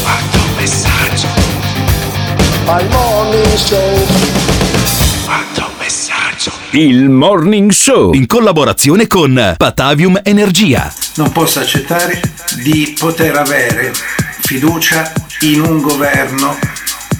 Quanto 0.03 0.39
messaggio. 0.57 1.36
Al 2.69 2.85
morning 2.89 3.55
show 3.55 4.05
Quanto 5.23 5.69
messaggio. 5.79 6.51
Il 6.71 7.09
Morning 7.09 7.71
Show 7.71 8.13
in 8.13 8.25
collaborazione 8.25 9.07
con 9.07 9.55
Patavium 9.55 10.19
Energia. 10.21 10.93
Non 11.15 11.31
posso 11.31 11.61
accettare 11.61 12.19
di 12.61 12.93
poter 12.99 13.37
avere 13.37 13.93
fiducia 14.41 15.13
in 15.41 15.61
un 15.61 15.79
governo 15.79 16.59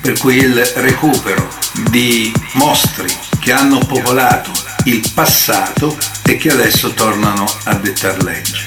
per 0.01 0.17
cui 0.19 0.35
il 0.35 0.61
recupero 0.75 1.47
di 1.91 2.29
mostri 2.55 3.07
che 3.39 3.53
hanno 3.53 3.79
popolato 3.79 4.51
il 4.83 5.01
passato 5.13 5.97
e 6.25 6.35
che 6.35 6.51
adesso 6.51 6.91
tornano 6.91 7.45
a 7.63 7.73
dettar 7.75 8.21
legge, 8.21 8.65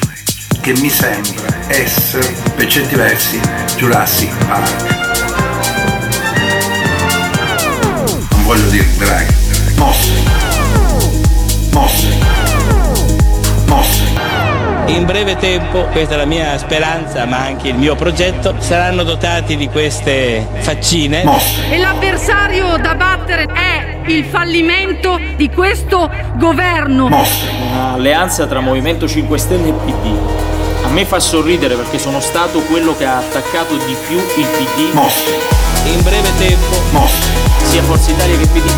che 0.62 0.73
mi 0.78 0.89
sembra 0.89 1.59
essere 1.66 2.35
per 2.57 2.66
certi 2.69 2.94
versi 2.94 3.39
Jurassic 3.77 4.35
Park. 4.47 5.10
Voglio 8.51 8.68
dire 8.68 8.86
Draghi, 8.97 9.35
mostri, 9.77 10.22
mostri, 11.70 12.14
mostri. 13.66 14.09
In 14.86 15.05
breve 15.05 15.36
tempo, 15.36 15.85
questa 15.93 16.14
è 16.14 16.16
la 16.16 16.24
mia 16.24 16.59
speranza, 16.59 17.27
ma 17.27 17.44
anche 17.44 17.68
il 17.68 17.77
mio 17.77 17.94
progetto, 17.94 18.56
saranno 18.59 19.05
dotati 19.05 19.56
di 19.56 19.68
queste 19.68 20.44
faccine. 20.59 21.22
E 21.70 21.78
l'avversario 21.78 22.77
da 22.78 22.97
battere 22.97 23.47
è 23.52 24.01
il 24.10 24.24
fallimento 24.24 25.20
di 25.36 25.48
questo 25.48 26.10
governo. 26.35 27.06
Un'alleanza 27.06 28.48
tra 28.48 28.59
Movimento 28.59 29.06
5 29.06 29.39
Stelle 29.39 29.68
e 29.68 29.72
PD. 29.72 30.18
A 30.82 30.89
me 30.89 31.05
fa 31.05 31.20
sorridere 31.20 31.77
perché 31.77 32.01
sono 32.01 32.18
stato 32.18 32.59
quello 32.62 32.97
che 32.97 33.05
ha 33.05 33.18
attaccato 33.18 33.77
di 33.77 33.97
più 34.09 34.16
il 34.16 34.47
PD. 34.56 34.98
E 35.85 35.93
in 35.93 36.02
breve 36.02 36.31
tempo, 36.36 37.49
sia 37.70 37.82
Forza 37.84 38.10
Italia 38.10 38.36
che 38.36 38.47
PD. 38.48 38.68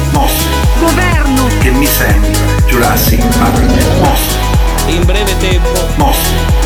Governo 0.79 1.47
che 1.61 1.71
mi 1.71 1.87
sembra 1.87 2.29
Jurassic 2.67 3.25
Park. 3.39 3.61
Mostri, 4.01 4.37
E 4.87 4.93
in 4.93 5.05
breve 5.07 5.35
tempo, 5.39 6.13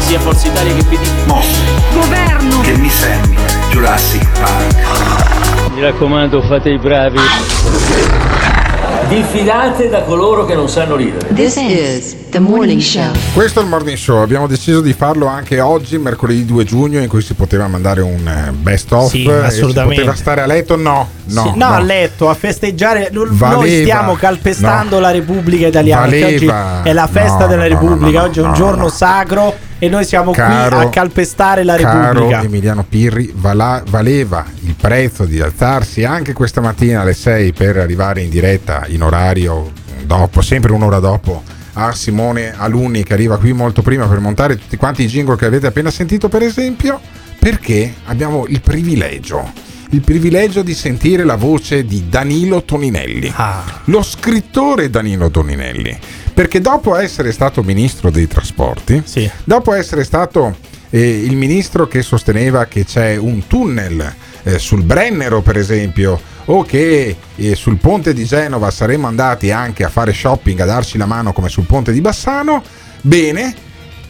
sia 0.00 0.18
Forza 0.18 0.48
Italia 0.48 0.74
che 0.74 0.82
PD. 0.82 1.06
Mostri 1.26 1.62
Governo. 1.92 2.60
che 2.62 2.72
mi 2.72 2.88
sembra 2.90 3.40
Jurassic 3.70 4.26
Park. 4.40 4.74
Mi 5.72 5.82
raccomando, 5.82 6.42
fate 6.42 6.70
i 6.70 6.78
bravi. 6.80 7.18
Diffidate 9.08 9.88
da 9.88 10.02
coloro 10.02 10.44
che 10.46 10.56
non 10.56 10.68
sanno 10.68 10.96
ridere. 10.96 11.32
This 11.32 11.54
is 11.56 12.16
The 12.30 12.40
Morning 12.40 12.80
Show. 12.80 13.12
Questo 13.34 13.60
è 13.60 13.62
il 13.62 13.68
morning 13.68 13.96
show, 13.96 14.20
abbiamo 14.20 14.48
deciso 14.48 14.80
di 14.80 14.92
farlo 14.92 15.26
anche 15.26 15.60
oggi, 15.60 15.96
mercoledì 15.96 16.44
2 16.44 16.64
giugno, 16.64 16.98
in 16.98 17.06
cui 17.06 17.22
si 17.22 17.34
poteva 17.34 17.68
mandare 17.68 18.00
un 18.00 18.26
eh, 18.26 18.50
best 18.50 18.90
of. 18.90 19.10
Sì, 19.10 19.22
e 19.24 19.30
si 19.30 19.58
assolutamente. 19.58 19.94
poteva 20.02 20.16
stare 20.16 20.40
a 20.40 20.46
letto? 20.46 20.74
No, 20.74 21.08
no. 21.28 21.42
Sì, 21.52 21.58
no, 21.58 21.66
a 21.66 21.80
letto, 21.80 22.28
a 22.28 22.34
festeggiare. 22.34 23.08
Noi 23.12 23.28
Valeva. 23.30 23.82
stiamo 23.82 24.14
calpestando 24.14 24.96
No. 24.96 25.00
la 25.00 25.10
Repubblica 25.10 25.66
Italiana. 25.66 26.04
oggi 26.06 26.46
è 26.84 26.92
la 26.92 27.06
festa 27.06 27.38
No, 27.40 27.46
della 27.46 27.66
no, 27.68 27.74
no, 27.74 27.80
Repubblica. 27.80 28.18
no, 28.20 28.24
oggi 28.26 28.38
è 28.38 28.42
un 28.42 28.48
no, 28.48 28.54
giorno 28.54 28.82
no. 28.84 28.88
sacro 28.88 29.54
e 29.78 29.88
noi 29.88 30.04
siamo 30.04 30.30
Caro- 30.32 30.76
qui 30.76 30.86
a 30.86 30.88
calpestare 30.88 31.62
la 31.64 31.76
Repubblica. 31.76 32.42
Emiliano 32.42 32.84
Pirri, 32.88 33.32
vala- 33.34 33.82
valeva 33.88 34.44
il 34.64 34.74
prezzo 34.80 35.24
di 35.24 35.40
alzarsi 35.40 36.04
anche 36.04 36.32
questa 36.32 36.60
mattina 36.60 37.02
alle 37.02 37.14
6 37.14 37.52
per 37.52 37.76
arrivare 37.76 38.22
in 38.22 38.30
diretta 38.30 38.84
in 38.88 39.02
orario 39.02 39.72
dopo, 40.04 40.40
sempre 40.40 40.72
un'ora 40.72 40.98
dopo, 40.98 41.42
a 41.74 41.92
Simone 41.92 42.54
Alunni 42.56 43.02
che 43.02 43.12
arriva 43.12 43.36
qui 43.38 43.52
molto 43.52 43.82
prima 43.82 44.06
per 44.06 44.20
montare 44.20 44.56
tutti 44.56 44.76
quanti 44.76 45.02
i 45.02 45.06
jingle 45.08 45.36
che 45.36 45.44
avete 45.44 45.66
appena 45.66 45.90
sentito, 45.90 46.28
per 46.28 46.42
esempio, 46.42 46.98
perché 47.38 47.92
abbiamo 48.06 48.46
il 48.48 48.60
privilegio. 48.62 49.52
Il 49.90 50.00
privilegio 50.00 50.62
di 50.62 50.74
sentire 50.74 51.22
la 51.24 51.36
voce 51.36 51.84
di 51.84 52.08
Danilo 52.08 52.64
Toninelli, 52.64 53.32
Ah. 53.36 53.62
lo 53.84 54.02
scrittore 54.02 54.90
Danilo 54.90 55.30
Toninelli, 55.30 55.96
perché 56.34 56.60
dopo 56.60 56.96
essere 56.96 57.30
stato 57.30 57.62
ministro 57.62 58.10
dei 58.10 58.26
trasporti, 58.26 59.00
dopo 59.44 59.72
essere 59.72 60.02
stato 60.02 60.56
eh, 60.90 61.22
il 61.22 61.36
ministro 61.36 61.86
che 61.86 62.02
sosteneva 62.02 62.64
che 62.66 62.84
c'è 62.84 63.16
un 63.16 63.46
tunnel 63.46 64.12
eh, 64.42 64.58
sul 64.58 64.82
Brennero, 64.82 65.40
per 65.40 65.56
esempio, 65.56 66.20
o 66.46 66.62
che 66.62 67.16
eh, 67.36 67.54
sul 67.54 67.78
ponte 67.78 68.12
di 68.12 68.24
Genova 68.24 68.70
saremmo 68.72 69.06
andati 69.06 69.50
anche 69.52 69.84
a 69.84 69.88
fare 69.88 70.12
shopping, 70.12 70.58
a 70.60 70.64
darci 70.66 70.98
la 70.98 71.06
mano 71.06 71.32
come 71.32 71.48
sul 71.48 71.64
ponte 71.64 71.92
di 71.92 72.00
Bassano, 72.00 72.62
bene, 73.02 73.54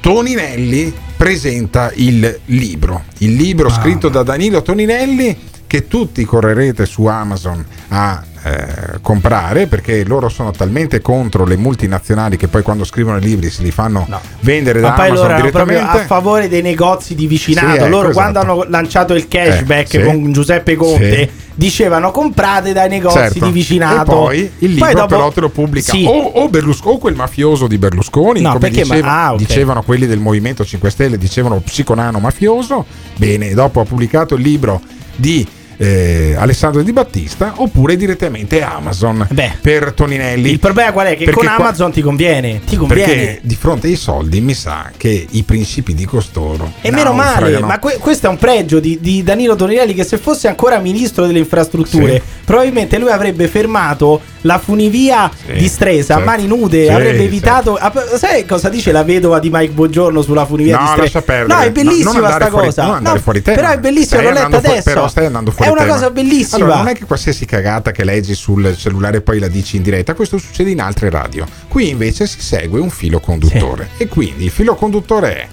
Toninelli 0.01 0.93
presenta 1.17 1.93
il 1.97 2.41
libro, 2.47 3.05
il 3.19 3.35
libro 3.35 3.69
scritto 3.71 4.09
da 4.09 4.23
Danilo 4.23 4.63
Toninelli 4.63 5.37
che 5.67 5.89
tutti 5.89 6.25
correrete 6.25 6.87
su 6.87 7.07
Amazon 7.07 7.65
a 7.89 8.23
eh, 8.45 8.99
comprare 9.01 9.67
perché 9.67 10.05
loro 10.05 10.29
sono 10.29 10.53
talmente 10.53 11.01
contro 11.01 11.45
le 11.45 11.57
multinazionali 11.57 12.37
che 12.37 12.47
poi 12.47 12.63
quando 12.63 12.85
scrivono 12.85 13.17
i 13.17 13.21
libri 13.21 13.51
si 13.51 13.63
li 13.65 13.73
fanno 13.73 14.07
vendere 14.41 14.79
da 14.81 14.91
Ma 14.91 14.95
poi 14.95 15.07
Amazon 15.09 15.27
loro 15.27 15.37
direttamente. 15.41 15.99
a 15.99 16.05
favore 16.07 16.49
dei 16.49 16.63
negozi 16.63 17.17
di 17.17 17.27
vicinato. 17.27 17.67
Sì, 17.71 17.75
ecco, 17.77 17.87
loro 17.89 18.09
esatto. 18.11 18.15
quando 18.15 18.39
hanno 18.41 18.65
lanciato 18.69 19.15
il 19.15 19.27
cashback 19.27 19.95
Eh, 19.95 19.99
sì. 20.01 20.05
con 20.05 20.33
Giuseppe 20.33 20.77
Conte 20.77 21.17
Sì. 21.19 21.45
dicevano 21.57 22.13
comprate 22.13 22.73
dai 22.73 22.89
negozi 22.89 23.17
Certo. 23.17 23.45
di 23.47 23.51
vicinato. 23.51 24.13
E 24.13 24.15
poi 24.15 24.51
il 24.59 24.71
libro 24.75 24.93
dopo- 24.93 25.07
però 25.07 25.33
te 25.33 25.41
lo 25.41 25.49
pubblica 25.49 25.93
o, 25.97 26.23
o 26.43 26.49
Berlusconi, 26.49 26.95
o 26.95 26.99
quel 26.99 27.15
mafioso 27.17 27.67
di 27.67 27.79
Berlusconi, 27.79 28.41
No, 28.43 28.49
come 28.53 28.61
perché 28.61 28.85
ma- 28.85 28.95
diceva- 28.95 29.13
ah, 29.25 29.33
ok. 29.33 29.39
dicevano 29.39 29.83
quelli 29.83 30.07
del 30.07 30.21
Movimento 30.21 30.65
5 30.65 30.89
Stelle, 30.91 31.19
dicevano 31.19 31.59
psiconano 31.59 32.21
mafioso. 32.21 32.85
Bene, 33.17 33.55
dopo 33.55 33.81
ha 33.81 33.85
pubblicato 33.85 34.37
il 34.37 34.43
libro 34.43 34.81
di 35.17 35.47
eh, 35.77 36.35
Alessandro 36.39 36.83
Di 36.83 36.93
Battista 36.93 37.55
oppure 37.57 37.97
direttamente 37.97 38.63
Amazon 38.63 39.27
per 39.61 39.93
Toninelli. 39.93 40.51
Il 40.51 40.59
problema 40.59 40.93
qual 40.93 41.07
è? 41.07 41.17
Che 41.17 41.25
Perché 41.25 41.33
con 41.47 41.47
qua- 41.47 41.57
Amazon 41.57 41.93
ti 41.93 42.01
conviene. 42.03 42.61
Ti 42.65 42.77
conviene. 42.77 43.03
Perché 43.05 43.39
di 43.43 43.55
fronte 43.57 43.87
ai 43.89 43.97
soldi 43.97 44.41
mi 44.41 44.55
sa 44.55 44.91
che 44.97 45.27
i 45.31 45.43
principi 45.43 45.95
di 45.95 46.05
costoro 46.05 46.73
E 46.81 46.91
meno 46.91 47.13
male, 47.13 47.59
ma 47.61 47.79
que- 47.79 47.99
questo 47.99 48.27
è 48.27 48.31
un 48.31 48.39
pregio 48.39 48.81
di, 48.81 48.99
di 49.01 49.23
Danilo 49.23 49.55
Toninelli 49.57 49.95
che 49.95 50.05
se 50.05 50.19
fosse 50.19 50.49
ancora 50.49 50.79
ministro 50.79 51.27
delle 51.27 51.39
infrastrutture, 51.39 52.15
Sì. 52.15 52.23
probabilmente 52.45 52.99
lui 52.99 53.11
avrebbe 53.11 53.49
fermato 53.49 54.21
la 54.43 54.59
funivia 54.59 55.31
Sì, 55.47 55.55
di 55.55 55.69
Stresa 55.69 56.15
a 56.15 56.17
certo. 56.19 56.31
mani 56.31 56.47
nude, 56.47 56.85
Sì, 56.87 56.93
avrebbe 56.93 57.25
evitato... 57.25 57.75
app- 57.75 58.15
Sai 58.17 58.47
cosa 58.47 58.69
dice 58.69 58.93
la 58.93 59.03
vedova 59.03 59.39
di 59.41 59.51
Mike 59.51 59.73
Buongiorno 59.73 60.23
sulla 60.23 60.47
funivia 60.47 60.79
No, 60.79 60.83
di 61.03 61.09
Stresa? 61.09 61.23
No, 61.47 61.59
è 61.61 61.65
No, 61.67 61.71
bellissima 61.73 62.13
non 62.13 62.25
andare 62.25 62.35
sta 62.45 62.51
fuori- 62.51 62.67
cosa. 62.67 62.99
No, 63.01 63.17
fuori 63.17 63.43
tema. 63.43 63.57
Però 63.57 63.71
è 63.73 63.79
bellissima, 63.79 64.21
l'ho 64.23 64.29
letta 64.29 64.45
andando 64.45 64.65
fuori- 64.67 64.79
adesso. 64.79 64.95
però 64.95 65.09
stai 65.09 65.27
andando 65.27 65.51
fuori 65.51 65.66
è 65.67 65.71
una 65.71 65.81
tema. 65.83 65.93
cosa 65.93 66.11
bellissima. 66.11 66.57
Allora, 66.65 66.77
non 66.79 66.89
è 66.89 66.95
che 66.95 67.05
qualsiasi 67.05 67.45
cagata 67.45 67.91
che 67.93 68.05
leggi 68.05 68.35
sul 68.35 68.77
cellulare 68.77 69.21
poi 69.21 69.39
la 69.39 69.49
dici 69.49 69.77
in 69.77 69.83
diretta, 69.83 70.15
questo 70.15 70.39
succede 70.39 70.71
in 70.71 70.81
altre 70.81 71.11
radio. 71.11 71.47
Qui 71.69 71.89
invece 71.91 72.27
si 72.27 72.41
segue 72.41 72.81
un 72.81 72.91
filo 72.91 73.21
conduttore. 73.21 73.91
E 73.97 74.09
quindi 74.09 74.45
il 74.45 74.51
filo 74.51 74.75
conduttore 74.75 75.37
è. 75.37 75.49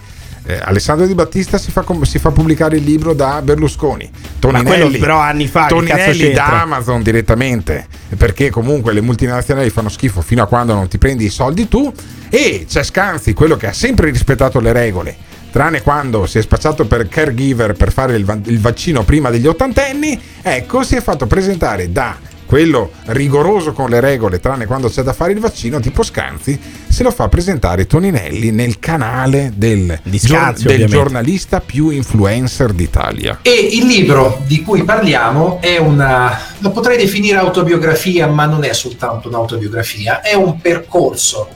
eh, 0.46 0.60
Alessandro 0.62 1.06
Di 1.06 1.16
Battista 1.16 1.58
si 1.58 1.72
fa, 1.72 1.86
si 2.02 2.20
fa 2.20 2.32
pubblicare 2.32 2.78
il 2.78 2.84
libro 2.84 3.14
da 3.14 3.42
Berlusconi. 3.42 4.10
Toninelli, 4.40 4.68
quello 4.68 4.98
però 4.98 5.20
anni 5.20 5.48
fa, 5.48 5.68
Toninelli 5.68 6.32
da 6.32 6.62
Amazon 6.62 7.02
direttamente. 7.02 7.88
Perché 8.18 8.50
comunque 8.50 8.94
le 8.94 9.02
multinazionali 9.02 9.70
fanno 9.70 9.90
schifo 9.90 10.22
fino 10.22 10.44
a 10.44 10.48
quando 10.48 10.74
non 10.74 10.88
ti 10.88 10.98
prendi 10.98 11.26
i 11.26 11.30
soldi 11.30 11.68
tu. 11.68 11.92
E 12.30 12.66
c'è 12.68 12.84
Scanzi, 12.84 13.34
quello 13.34 13.58
che 13.58 13.68
ha 13.68 13.74
sempre 13.74 14.10
rispettato 14.10 14.60
le 14.60 14.74
regole 14.74 15.16
tranne 15.54 15.84
quando 15.84 16.26
si 16.26 16.40
è 16.40 16.42
spacciato 16.42 16.86
per 16.86 17.08
caregiver 17.08 17.74
per 17.74 17.92
fare 17.92 18.16
il, 18.16 18.26
va- 18.26 18.40
il 18.46 18.60
vaccino 18.60 19.04
prima 19.04 19.30
degli 19.30 19.46
ottantenni, 19.46 20.20
ecco, 20.42 20.82
si 20.82 20.96
è 20.96 21.02
fatto 21.02 21.28
presentare 21.28 21.92
da 21.92 22.18
quello 22.44 22.90
rigoroso 23.06 23.72
con 23.72 23.88
le 23.88 24.00
regole, 24.00 24.40
tranne 24.40 24.66
quando 24.66 24.90
c'è 24.90 25.04
da 25.04 25.14
fare 25.14 25.32
il 25.32 25.40
vaccino, 25.40 25.80
tipo 25.80 26.02
Scanzi, 26.02 26.60
se 26.88 27.04
lo 27.04 27.12
fa 27.12 27.28
presentare 27.28 27.86
Toninelli 27.86 28.50
nel 28.50 28.80
canale 28.80 29.54
del, 29.56 30.00
Scanzi, 30.16 30.64
gior- 30.64 30.76
del 30.76 30.88
giornalista 30.88 31.62
più 31.62 31.90
influencer 31.90 32.74
d'Italia. 32.74 33.40
E 33.44 33.70
il 33.74 33.86
libro 33.86 34.42
di 34.48 34.64
cui 34.64 34.84
parliamo 34.84 35.62
è 35.62 35.78
una, 35.78 36.36
lo 36.58 36.72
potrei 36.72 36.98
definire 36.98 37.38
autobiografia, 37.38 38.26
ma 38.26 38.46
non 38.46 38.64
è 38.64 38.74
soltanto 38.74 39.28
un'autobiografia, 39.28 40.22
è 40.22 40.34
un 40.34 40.60
percorso 40.60 41.50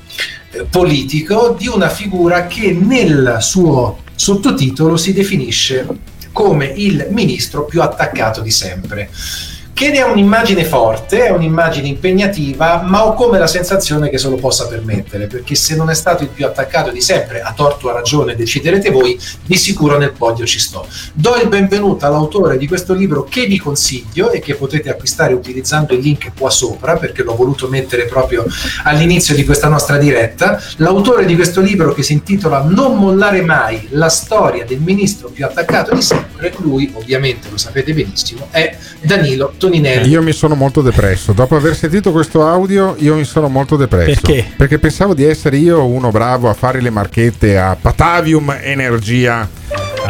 politico 0.69 1.55
di 1.57 1.67
una 1.67 1.89
figura 1.89 2.47
che 2.47 2.71
nel 2.71 3.37
suo 3.41 3.99
sottotitolo 4.15 4.97
si 4.97 5.13
definisce 5.13 5.85
come 6.31 6.65
il 6.65 7.07
ministro 7.11 7.65
più 7.65 7.81
attaccato 7.81 8.41
di 8.41 8.51
sempre. 8.51 9.09
Che 9.77 9.91
ha 10.01 10.07
un'immagine 10.07 10.65
forte, 10.65 11.25
è 11.25 11.29
un'immagine 11.29 11.87
impegnativa, 11.87 12.81
ma 12.83 13.05
ho 13.05 13.13
come 13.13 13.37
la 13.37 13.45
sensazione 13.45 14.09
che 14.09 14.17
se 14.17 14.27
lo 14.27 14.37
possa 14.37 14.65
permettere, 14.65 15.27
perché 15.27 15.53
se 15.53 15.75
non 15.75 15.91
è 15.91 15.93
stato 15.93 16.23
il 16.23 16.29
più 16.29 16.47
attaccato 16.47 16.89
di 16.89 16.99
sempre, 16.99 17.41
a 17.41 17.53
torto 17.53 17.85
o 17.85 17.91
a 17.91 17.93
ragione, 17.93 18.35
deciderete 18.35 18.89
voi, 18.89 19.19
di 19.45 19.55
sicuro 19.55 19.99
nel 19.99 20.13
podio 20.13 20.47
ci 20.47 20.57
sto. 20.57 20.87
Do 21.13 21.35
il 21.35 21.47
benvenuto 21.47 22.07
all'autore 22.07 22.57
di 22.57 22.67
questo 22.67 22.95
libro 22.95 23.25
che 23.25 23.45
vi 23.45 23.59
consiglio 23.59 24.31
e 24.31 24.39
che 24.39 24.55
potete 24.55 24.89
acquistare 24.89 25.35
utilizzando 25.35 25.93
il 25.93 25.99
link 25.99 26.31
qua 26.35 26.49
sopra, 26.49 26.97
perché 26.97 27.21
l'ho 27.21 27.35
voluto 27.35 27.67
mettere 27.67 28.05
proprio 28.05 28.45
all'inizio 28.83 29.35
di 29.35 29.45
questa 29.45 29.67
nostra 29.67 29.97
diretta. 29.97 30.59
L'autore 30.77 31.23
di 31.25 31.35
questo 31.35 31.61
libro 31.61 31.93
che 31.93 32.01
si 32.01 32.13
intitola 32.13 32.63
Non 32.63 32.97
mollare 32.97 33.41
mai, 33.41 33.89
la 33.91 34.09
storia 34.09 34.65
del 34.65 34.79
ministro 34.79 35.29
più 35.29 35.45
attaccato 35.45 35.93
di 35.93 36.01
sempre, 36.01 36.51
lui 36.61 36.91
ovviamente 36.95 37.47
lo 37.51 37.57
sapete 37.57 37.93
benissimo, 37.93 38.47
è 38.49 38.75
Danilo 39.01 39.53
Toninelli. 39.67 40.09
Io 40.09 40.21
mi 40.21 40.31
sono 40.31 40.55
molto 40.55 40.81
depresso. 40.81 41.33
Dopo 41.33 41.55
aver 41.55 41.75
sentito 41.75 42.11
questo 42.11 42.47
audio, 42.47 42.95
io 42.99 43.15
mi 43.15 43.25
sono 43.25 43.49
molto 43.49 43.75
depresso. 43.75 44.21
Perché? 44.21 44.45
Perché 44.55 44.79
pensavo 44.79 45.13
di 45.13 45.23
essere 45.23 45.57
io 45.57 45.85
uno 45.85 46.09
bravo 46.09 46.49
a 46.49 46.53
fare 46.53 46.81
le 46.81 46.89
marchette 46.89 47.57
a 47.57 47.75
Patavium 47.79 48.57
Energia 48.61 49.47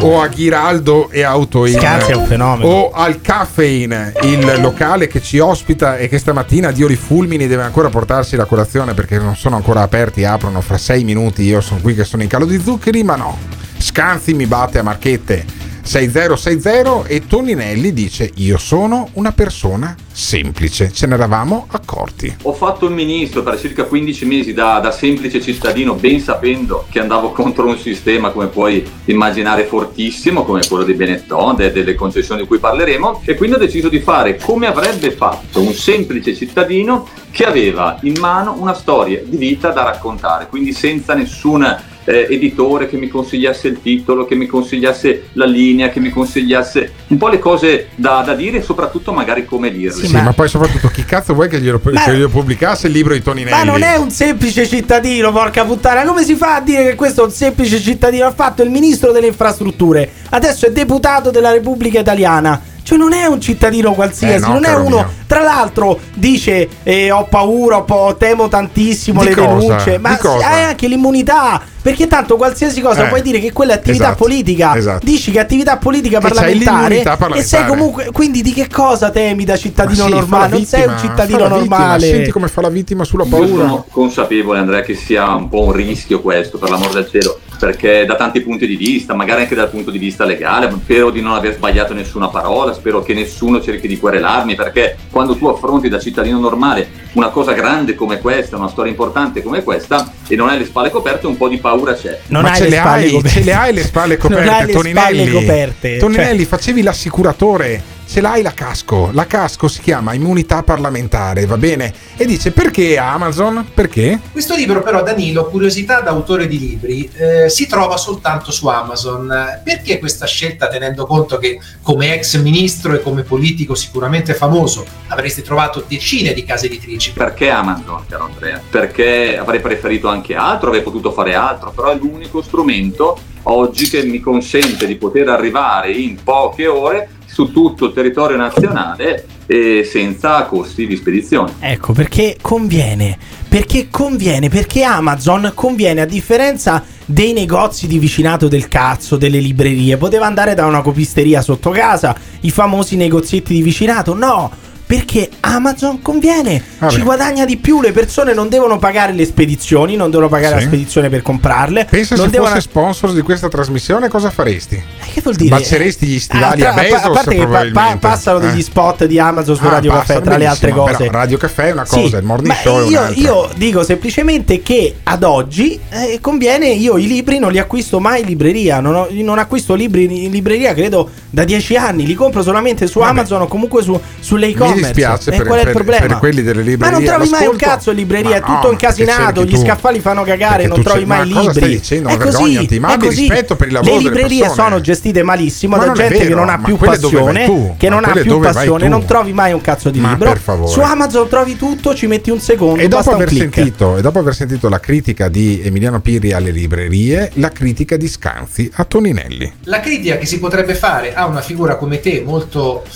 o 0.02 0.22
a 0.22 0.28
Ghiraldo 0.28 1.10
e 1.10 1.24
Autoin 1.24 1.74
Scanzi 1.74 2.12
è 2.12 2.16
un 2.16 2.26
fenomeno. 2.28 2.70
o 2.70 2.92
al 2.92 3.20
Caffeine, 3.20 4.14
il 4.22 4.60
locale 4.62 5.08
che 5.08 5.22
ci 5.22 5.40
ospita 5.40 5.98
e 5.98 6.08
che 6.08 6.20
stamattina 6.20 6.72
Dio 6.72 6.86
rifulmini 6.86 7.48
deve 7.48 7.64
ancora 7.64 7.90
portarsi 7.90 8.36
la 8.36 8.46
colazione 8.46 8.94
perché 8.94 9.18
non 9.18 9.36
sono 9.36 9.56
ancora 9.56 9.82
aperti, 9.82 10.24
aprono 10.24 10.62
fra 10.62 10.78
sei 10.78 11.04
minuti. 11.04 11.44
Io 11.44 11.62
sono 11.62 11.80
qui 11.82 11.96
che 11.96 12.04
sono 12.04 12.22
in 12.22 12.30
calo 12.30 12.46
di 12.46 12.62
zuccheri, 12.62 13.04
ma 13.04 13.16
no. 13.16 13.38
Scanzi 13.80 14.34
mi 14.34 14.46
batte 14.46 14.80
a 14.80 14.84
marchette 14.84 15.67
6060 15.88 17.08
e 17.08 17.26
Toninelli 17.26 17.94
dice 17.94 18.30
io 18.36 18.58
sono 18.58 19.08
una 19.14 19.32
persona 19.32 19.96
semplice. 20.12 20.92
Ce 20.92 21.08
ne 21.08 21.14
eravamo 21.14 21.66
accorti. 21.70 22.36
Ho 22.44 22.54
fatto 22.54 22.88
il 22.88 22.94
ministro 22.94 23.42
per 23.42 23.58
circa 23.58 23.86
15 23.86 24.26
mesi 24.26 24.54
da, 24.54 24.80
da 24.80 24.92
semplice 24.92 25.40
cittadino, 25.40 25.94
ben 25.94 26.20
sapendo 26.20 26.86
che 26.90 27.00
andavo 27.00 27.32
contro 27.32 27.68
un 27.68 27.78
sistema, 27.78 28.32
come 28.32 28.48
puoi 28.48 28.86
immaginare, 29.06 29.64
fortissimo, 29.64 30.44
come 30.44 30.60
quello 30.68 30.84
dei 30.84 30.96
Benetton, 30.96 31.56
de- 31.56 31.72
delle 31.72 31.96
concessioni 31.96 32.42
di 32.42 32.48
cui 32.48 32.58
parleremo, 32.58 33.22
e 33.24 33.36
quindi 33.36 33.56
ho 33.56 33.60
deciso 33.60 33.88
di 33.88 34.00
fare 34.00 34.36
come 34.36 34.68
avrebbe 34.68 35.12
fatto 35.12 35.62
un 35.62 35.74
semplice 35.74 36.36
cittadino 36.36 37.08
che 37.32 37.46
aveva 37.46 37.98
in 38.02 38.16
mano 38.20 38.56
una 38.60 38.74
storia 38.74 39.22
di 39.24 39.38
vita 39.38 39.70
da 39.70 39.84
raccontare, 39.84 40.48
quindi 40.48 40.74
senza 40.74 41.14
nessun 41.14 41.96
eh, 42.08 42.28
editore 42.30 42.88
che 42.88 42.96
mi 42.96 43.10
consigliasse 43.10 43.68
il 43.68 43.82
titolo, 43.82 44.26
che 44.26 44.36
mi 44.36 44.46
consigliasse 44.46 45.30
la 45.34 45.46
linea, 45.46 45.90
che 45.90 46.00
mi 46.00 46.10
consigliasse 46.10 46.92
un 47.08 47.18
po' 47.18 47.28
le 47.28 47.38
cose 47.38 47.90
da, 47.96 48.24
da 48.26 48.34
dire 48.34 48.60
e 48.60 48.62
soprattutto 48.62 49.12
magari 49.12 49.46
come 49.46 49.72
dirle. 49.72 50.06
Sì, 50.06 50.14
ma... 50.14 50.32
poi 50.32 50.48
soprattutto 50.48 50.88
chi 50.88 51.04
cazzo 51.04 51.34
vuoi 51.34 51.50
che 51.50 51.60
glielo, 51.60 51.82
Ma- 51.84 52.04
che 52.04 52.14
glielo 52.14 52.30
pubblicasse 52.30 52.88
il 52.88 52.94
libro 52.94 53.14
di 53.14 53.22
Toninelli? 53.22 53.56
Ma 53.56 53.64
non 53.64 53.84
è 53.84 53.98
un 53.98 54.10
semplice 54.10 54.66
cittadino, 54.66 55.34
porca 55.34 55.66
puttana. 55.66 56.06
Come 56.06 56.24
si 56.24 56.36
fa 56.36 56.56
a 56.56 56.62
dire 56.62 56.84
che 56.84 56.96
questo 56.96 57.22
è 57.22 57.26
un 57.26 57.32
semplice 57.32 57.80
cittadino? 57.80 58.26
Ha 58.26 58.34
fatto 58.34 58.64
il 58.64 58.70
ministro 58.70 59.12
delle 59.12 59.28
infrastrutture. 59.28 60.10
Adesso 60.30 60.66
è 60.66 60.72
deputato 60.72 61.30
della 61.30 61.52
Repubblica 61.52 62.00
Italiana. 62.00 62.76
Cioè, 62.88 62.98
non 62.98 63.12
è 63.12 63.26
un 63.26 63.42
cittadino 63.42 63.92
qualsiasi, 63.92 64.36
Eh, 64.36 64.40
no, 64.48 64.54
non 64.54 64.64
è 64.64 64.74
uno. 64.74 64.96
mio. 64.96 65.12
Tra 65.28 65.42
l'altro, 65.44 66.00
dice: 66.14 66.70
eh, 66.84 67.12
Ho 67.12 67.26
paura, 67.30 67.80
ho 67.86 68.16
temo 68.16 68.48
tantissimo 68.48 69.24
Di 69.24 69.28
le 69.28 69.36
cosa? 69.36 69.48
denunce. 69.58 69.98
Ma 69.98 70.18
hai 70.22 70.64
anche 70.64 70.88
l'immunità. 70.88 71.62
Perché 71.82 72.08
tanto 72.08 72.38
qualsiasi 72.38 72.80
cosa 72.82 73.06
Eh, 73.06 73.08
puoi 73.10 73.22
dire 73.22 73.40
che 73.40 73.52
quella 73.52 73.74
è 73.74 73.76
attività 73.76 74.06
esatto, 74.06 74.24
politica. 74.24 74.76
esatto. 74.78 75.06
Dici 75.06 75.32
che 75.32 75.38
è 75.40 75.42
attività 75.42 75.76
politica 75.78 76.20
parlamentare. 76.22 76.76
l'immunità 76.88 77.14
E 77.14 77.18
parlamentare. 77.18 77.44
sei 77.44 77.66
comunque. 77.68 78.10
Quindi 78.14 78.42
di 78.42 78.54
che 78.54 78.68
cosa 78.70 79.10
temi 79.10 79.44
da 79.44 79.58
cittadino 79.58 80.06
sì, 80.06 80.10
normale? 80.10 80.52
Non 80.54 80.66
sei 80.66 80.86
un 80.88 80.98
cittadino 80.98 81.40
la 81.40 81.48
vittima, 81.50 81.78
normale. 81.78 82.08
Senti 82.10 82.32
come 82.32 82.48
fa 82.48 82.62
la 82.62 82.70
vittima 82.70 83.04
sulla 83.04 83.24
Io 83.24 83.30
paura. 83.30 83.48
sono 83.68 83.86
consapevole 83.90 84.60
Andrea 84.60 84.82
che 84.82 84.96
sia 84.96 85.34
un 85.36 85.50
po' 85.50 85.64
un 85.64 85.74
rischio 85.74 86.22
questo 86.22 86.58
per 86.58 86.70
l'amor 86.70 86.92
del 86.94 87.08
cielo 87.10 87.40
perché 87.60 88.06
da 88.06 88.16
tanti 88.16 88.42
punti 88.42 88.66
di 88.68 88.76
vista 88.76 89.14
magari 89.14 89.42
anche 89.42 89.56
dal 89.56 89.70
punto 89.70 89.92
di 89.92 89.98
vista 89.98 90.24
legale 90.26 90.70
spero 90.84 91.10
di 91.10 91.22
non 91.22 91.34
aver 91.34 91.54
sbagliato 91.56 91.94
nessuna 91.94 92.28
parola 92.28 92.74
spero 92.74 93.02
che 93.02 93.14
nessuno 93.14 93.62
cerchi 93.62 93.88
di 93.88 93.98
querelarmi 93.98 94.56
perché 94.56 94.96
quando 95.12 95.36
tu 95.36 95.48
affronti 95.48 95.90
da 95.90 96.00
cittadino 96.00 96.40
normale 96.40 97.06
una 97.14 97.30
cosa 97.30 97.54
grande 97.54 97.96
come 97.96 98.20
questa 98.20 98.58
una 98.58 98.70
storia 98.70 98.92
importante 98.92 99.42
come 99.42 99.64
questa 99.64 100.12
e 100.28 100.36
non 100.36 100.50
hai 100.50 100.60
le 100.60 100.66
spalle 100.66 100.90
coperte 100.92 101.28
un 101.28 101.38
po' 101.38 101.48
di 101.48 101.58
paura 101.58 101.94
c'è 101.94 102.20
Non 102.28 102.44
Ma 102.44 102.52
hai 102.52 102.58
ce 102.58 102.64
le 102.64 102.70
le, 102.70 102.76
spalle 102.78 103.04
hai, 103.06 103.12
coperte. 103.12 103.30
ce 103.40 103.44
le 103.44 103.54
hai 103.54 103.74
le 103.74 103.84
spalle 103.84 104.18
Non 104.22 104.32
coperte, 104.32 104.50
hai 104.50 104.66
le 104.68 104.74
Toninelli. 104.74 105.16
spalle 105.26 105.32
coperte, 105.32 105.98
Toninelli, 105.98 106.38
cioè- 106.40 106.46
facevi 106.48 106.82
l'assicuratore. 106.82 107.82
Ce 108.10 108.22
l'hai 108.22 108.42
la 108.42 108.54
casco. 108.54 109.10
La 109.12 109.26
casco 109.26 109.68
si 109.68 109.82
chiama 109.82 110.14
immunità 110.14 110.64
parlamentare, 110.64 111.46
va 111.46 111.58
bene? 111.58 111.94
E 112.16 112.26
dice 112.26 112.52
perché 112.52 112.98
Amazon? 112.98 113.68
Perché? 113.74 114.18
Questo 114.32 114.56
libro 114.56 114.82
però, 114.82 115.04
Danilo, 115.04 115.48
curiosità 115.48 116.00
da 116.00 116.12
autore 116.12 116.48
di 116.48 116.58
libri, 116.58 117.12
eh, 117.14 117.50
si 117.50 117.68
trova 117.68 117.98
soltanto 117.98 118.50
su 118.50 118.68
Amazon. 118.68 119.60
Perché 119.62 120.00
questa 120.00 120.26
scelta, 120.26 120.70
tenendo 120.70 121.06
conto 121.06 121.38
che 121.38 121.60
come 121.82 122.14
ex 122.16 122.42
ministro 122.42 122.94
e 122.94 123.02
come 123.02 123.24
politico 123.24 123.76
sicuramente 123.76 124.34
famoso 124.34 124.86
avresti 125.08 125.42
trovato 125.42 125.84
decine 125.86 126.32
di 126.32 126.46
case 126.46 126.68
editrici? 126.68 127.12
Perché 127.12 127.50
Amazon, 127.50 128.06
caro 128.08 128.24
Andrea? 128.24 128.62
Perché 128.70 129.38
avrei 129.38 129.60
preferito 129.60 130.08
anche 130.08 130.34
altro, 130.34 130.70
avrei 130.70 130.82
potuto 130.82 131.12
fare 131.12 131.36
altro, 131.36 131.72
però 131.72 131.92
è 131.92 131.96
l'unico 131.98 132.42
strumento 132.42 133.20
oggi 133.44 133.90
che 133.90 134.04
mi 134.04 134.20
consente 134.20 134.88
di 134.88 134.96
poter 134.96 135.28
arrivare 135.30 135.92
in 135.92 136.18
poche 136.24 136.68
ore 136.68 137.10
su 137.38 137.52
tutto 137.52 137.86
il 137.86 137.94
territorio 137.94 138.36
nazionale 138.36 139.28
e 139.46 139.84
senza 139.84 140.42
costi 140.46 140.88
di 140.88 140.96
spedizione. 140.96 141.54
Ecco, 141.60 141.94
perché 141.94 142.36
conviene. 142.42 143.16
Perché 143.48 143.90
conviene? 143.92 144.50
Perché 144.50 144.82
Amazon 144.82 145.52
conviene 145.54 146.02
a 146.02 146.06
differenza 146.06 146.84
dei 147.06 147.34
negozi 147.34 147.86
di 147.86 148.00
vicinato 148.00 148.48
del 148.48 148.68
cazzo, 148.68 149.18
delle 149.18 149.38
librerie. 149.38 149.98
Poteva 149.98 150.26
andare 150.26 150.56
da 150.56 150.66
una 150.66 150.82
copisteria 150.82 151.44
sotto 151.44 151.70
casa, 151.70 152.16
i 152.42 152.50
famosi 152.50 152.96
negozietti 152.96 153.54
di 153.54 153.62
vicinato. 153.62 154.16
No! 154.16 154.52
Perché 154.88 155.30
Amazon 155.42 156.02
conviene, 156.02 156.64
Vabbè. 156.80 156.94
ci 156.94 157.02
guadagna 157.02 157.44
di 157.44 157.58
più, 157.58 157.82
le 157.82 157.92
persone 157.92 158.34
non 158.34 158.48
devono 158.48 158.80
pagare 158.80 159.12
le 159.12 159.26
spedizioni, 159.26 159.98
non 159.98 160.10
devono 160.10 160.30
pagare 160.30 160.56
Sì. 160.56 160.62
la 160.62 160.68
spedizione 160.68 161.10
per 161.10 161.22
comprarle. 161.22 161.86
Pensa 161.90 162.16
non 162.16 162.26
se 162.26 162.32
devono... 162.32 162.50
fosse 162.52 162.62
sponsor 162.62 163.12
di 163.12 163.20
questa 163.22 163.50
trasmissione, 163.50 164.08
cosa 164.08 164.30
faresti? 164.30 164.82
Che 165.14 165.20
vuol 165.22 165.36
dire? 165.36 165.50
Baceresti 165.50 166.06
gli 166.06 166.20
stivali 166.20 166.62
Ah, 166.64 166.72
a 166.72 166.74
Bezos 166.74 167.04
a 167.04 167.10
parte 167.10 167.36
che 167.36 167.46
pa- 167.48 167.98
passano 168.00 168.40
degli 168.40 168.60
Eh. 168.60 168.64
spot 168.64 169.04
di 169.08 169.20
Amazon 169.20 169.58
su 169.58 169.66
Ah, 169.66 169.72
Radio 169.72 169.92
Caffè 169.92 170.06
passano 170.06 170.22
tra 170.26 170.38
le 170.38 170.46
altre 170.46 170.72
cose. 170.72 170.96
però 170.96 171.12
Radio 171.12 171.38
Caffè 171.38 171.64
è 171.68 171.72
una 171.74 171.86
Sì, 171.86 172.02
cosa, 172.04 172.18
il 172.20 172.24
morning 172.24 172.56
show 172.56 172.78
è 172.80 172.90
io, 172.90 173.00
un'altra. 173.00 173.22
io 173.22 173.50
dico 173.58 173.84
semplicemente 173.84 174.62
che 174.62 174.96
ad 175.04 175.24
oggi 175.24 175.78
eh, 175.90 176.20
conviene, 176.22 176.68
io 176.70 176.98
i 176.98 177.08
libri 177.08 177.40
non 177.40 177.52
li 177.52 177.60
acquisto 177.60 178.00
mai 178.00 178.22
in 178.22 178.28
libreria, 178.28 178.80
non, 178.80 178.96
ho- 178.96 179.08
non 179.12 179.38
acquisto 179.38 179.74
libri 179.74 180.24
in 180.26 180.32
libreria 180.32 180.74
credo 180.74 181.10
da 181.30 181.44
dieci 181.44 181.76
anni, 181.76 182.06
li 182.06 182.14
compro 182.16 182.42
solamente 182.42 182.88
su 182.88 183.00
Vabbè. 183.00 183.12
Amazon 183.12 183.42
o 183.42 183.48
comunque 183.48 183.84
su, 183.84 184.00
sulle 184.22 184.48
Mi 184.48 184.54
e-commerce. 184.80 184.94
dispiace 184.94 185.32
e 185.32 185.38
per, 185.38 185.46
qual 185.48 185.58
è 185.58 185.62
il 185.62 185.66
per- 185.68 185.76
problema? 185.76 186.06
per 186.08 186.18
quelli 186.18 186.44
delle 186.44 186.62
librerie. 186.62 186.78
ma 186.92 186.98
non 186.98 187.04
trovi 187.04 187.30
mai 187.30 187.48
un 187.48 187.56
cazzo 187.56 187.90
in 187.92 187.96
libreria, 187.98 188.36
è 188.38 188.40
tutto 188.40 188.68
no, 188.68 188.72
incasinato, 188.72 189.44
gli 189.44 189.50
tu. 189.54 189.62
scaffali 189.62 190.00
fanno 190.00 190.24
cagare, 190.24 190.64
Perché 190.64 190.68
non 190.68 190.84
trovi 190.84 191.06
mai 191.06 191.30
ma 191.30 191.40
libri. 191.42 191.54
stai 191.56 191.70
dicendo? 191.70 192.10
È 192.10 192.18
Ma 192.18 192.24
così, 192.24 192.80
ma 192.80 192.94
è 192.94 192.98
così. 192.98 193.20
rispetto 193.22 193.56
per 193.56 193.68
il 193.68 193.74
lavoro 193.74 193.96
Le 193.96 194.02
librerie 194.02 194.50
sono 194.50 194.80
gestite 194.82 195.24
malissimo 195.24 195.76
Ma 195.76 195.86
da 195.86 195.92
gente 195.94 196.18
che 196.18 196.24
vero, 196.26 196.36
non 196.40 196.50
ha 196.50 196.60
più 196.60 196.78
passione, 196.78 197.76
che 197.78 197.90
non 197.90 198.04
ha 198.06 198.12
più 198.12 198.40
passione, 198.40 198.88
non 198.88 199.06
trovi 199.06 199.34
mai 199.34 199.54
un 199.54 199.62
cazzo 199.62 199.90
di 199.90 200.00
libro. 200.02 200.30
per 200.30 200.40
favore. 200.40 200.72
Su 200.72 200.80
Amazon 200.82 201.28
trovi 201.28 201.56
tutto, 201.58 201.94
ci 201.96 202.08
metti 202.08 202.30
un 202.30 202.40
secondo, 202.40 202.82
E 202.82 202.88
dopo, 202.88 203.12
aver 203.12 203.32
sentito, 203.32 203.98
e 203.98 204.02
dopo 204.02 204.20
aver 204.20 204.34
sentito 204.36 204.70
la 204.70 204.80
critica 204.80 205.28
di 205.30 205.62
Emiliano 205.64 206.00
Pirri 206.02 206.32
alle 206.34 206.52
librerie, 206.52 207.32
la 207.36 207.50
critica 207.52 207.98
di 207.98 208.08
Scanzi 208.08 208.70
a 208.76 208.84
Toninelli. 208.84 209.54
La 209.64 209.80
critica 209.80 210.18
che 210.18 210.26
si 210.26 210.40
potrebbe 210.40 210.74
fare 210.76 211.14
a 211.14 211.26
una 211.26 211.42
figura 211.42 211.76
come 211.76 212.00
te, 212.00 212.22
molto 212.26 212.84
eh, 212.84 212.88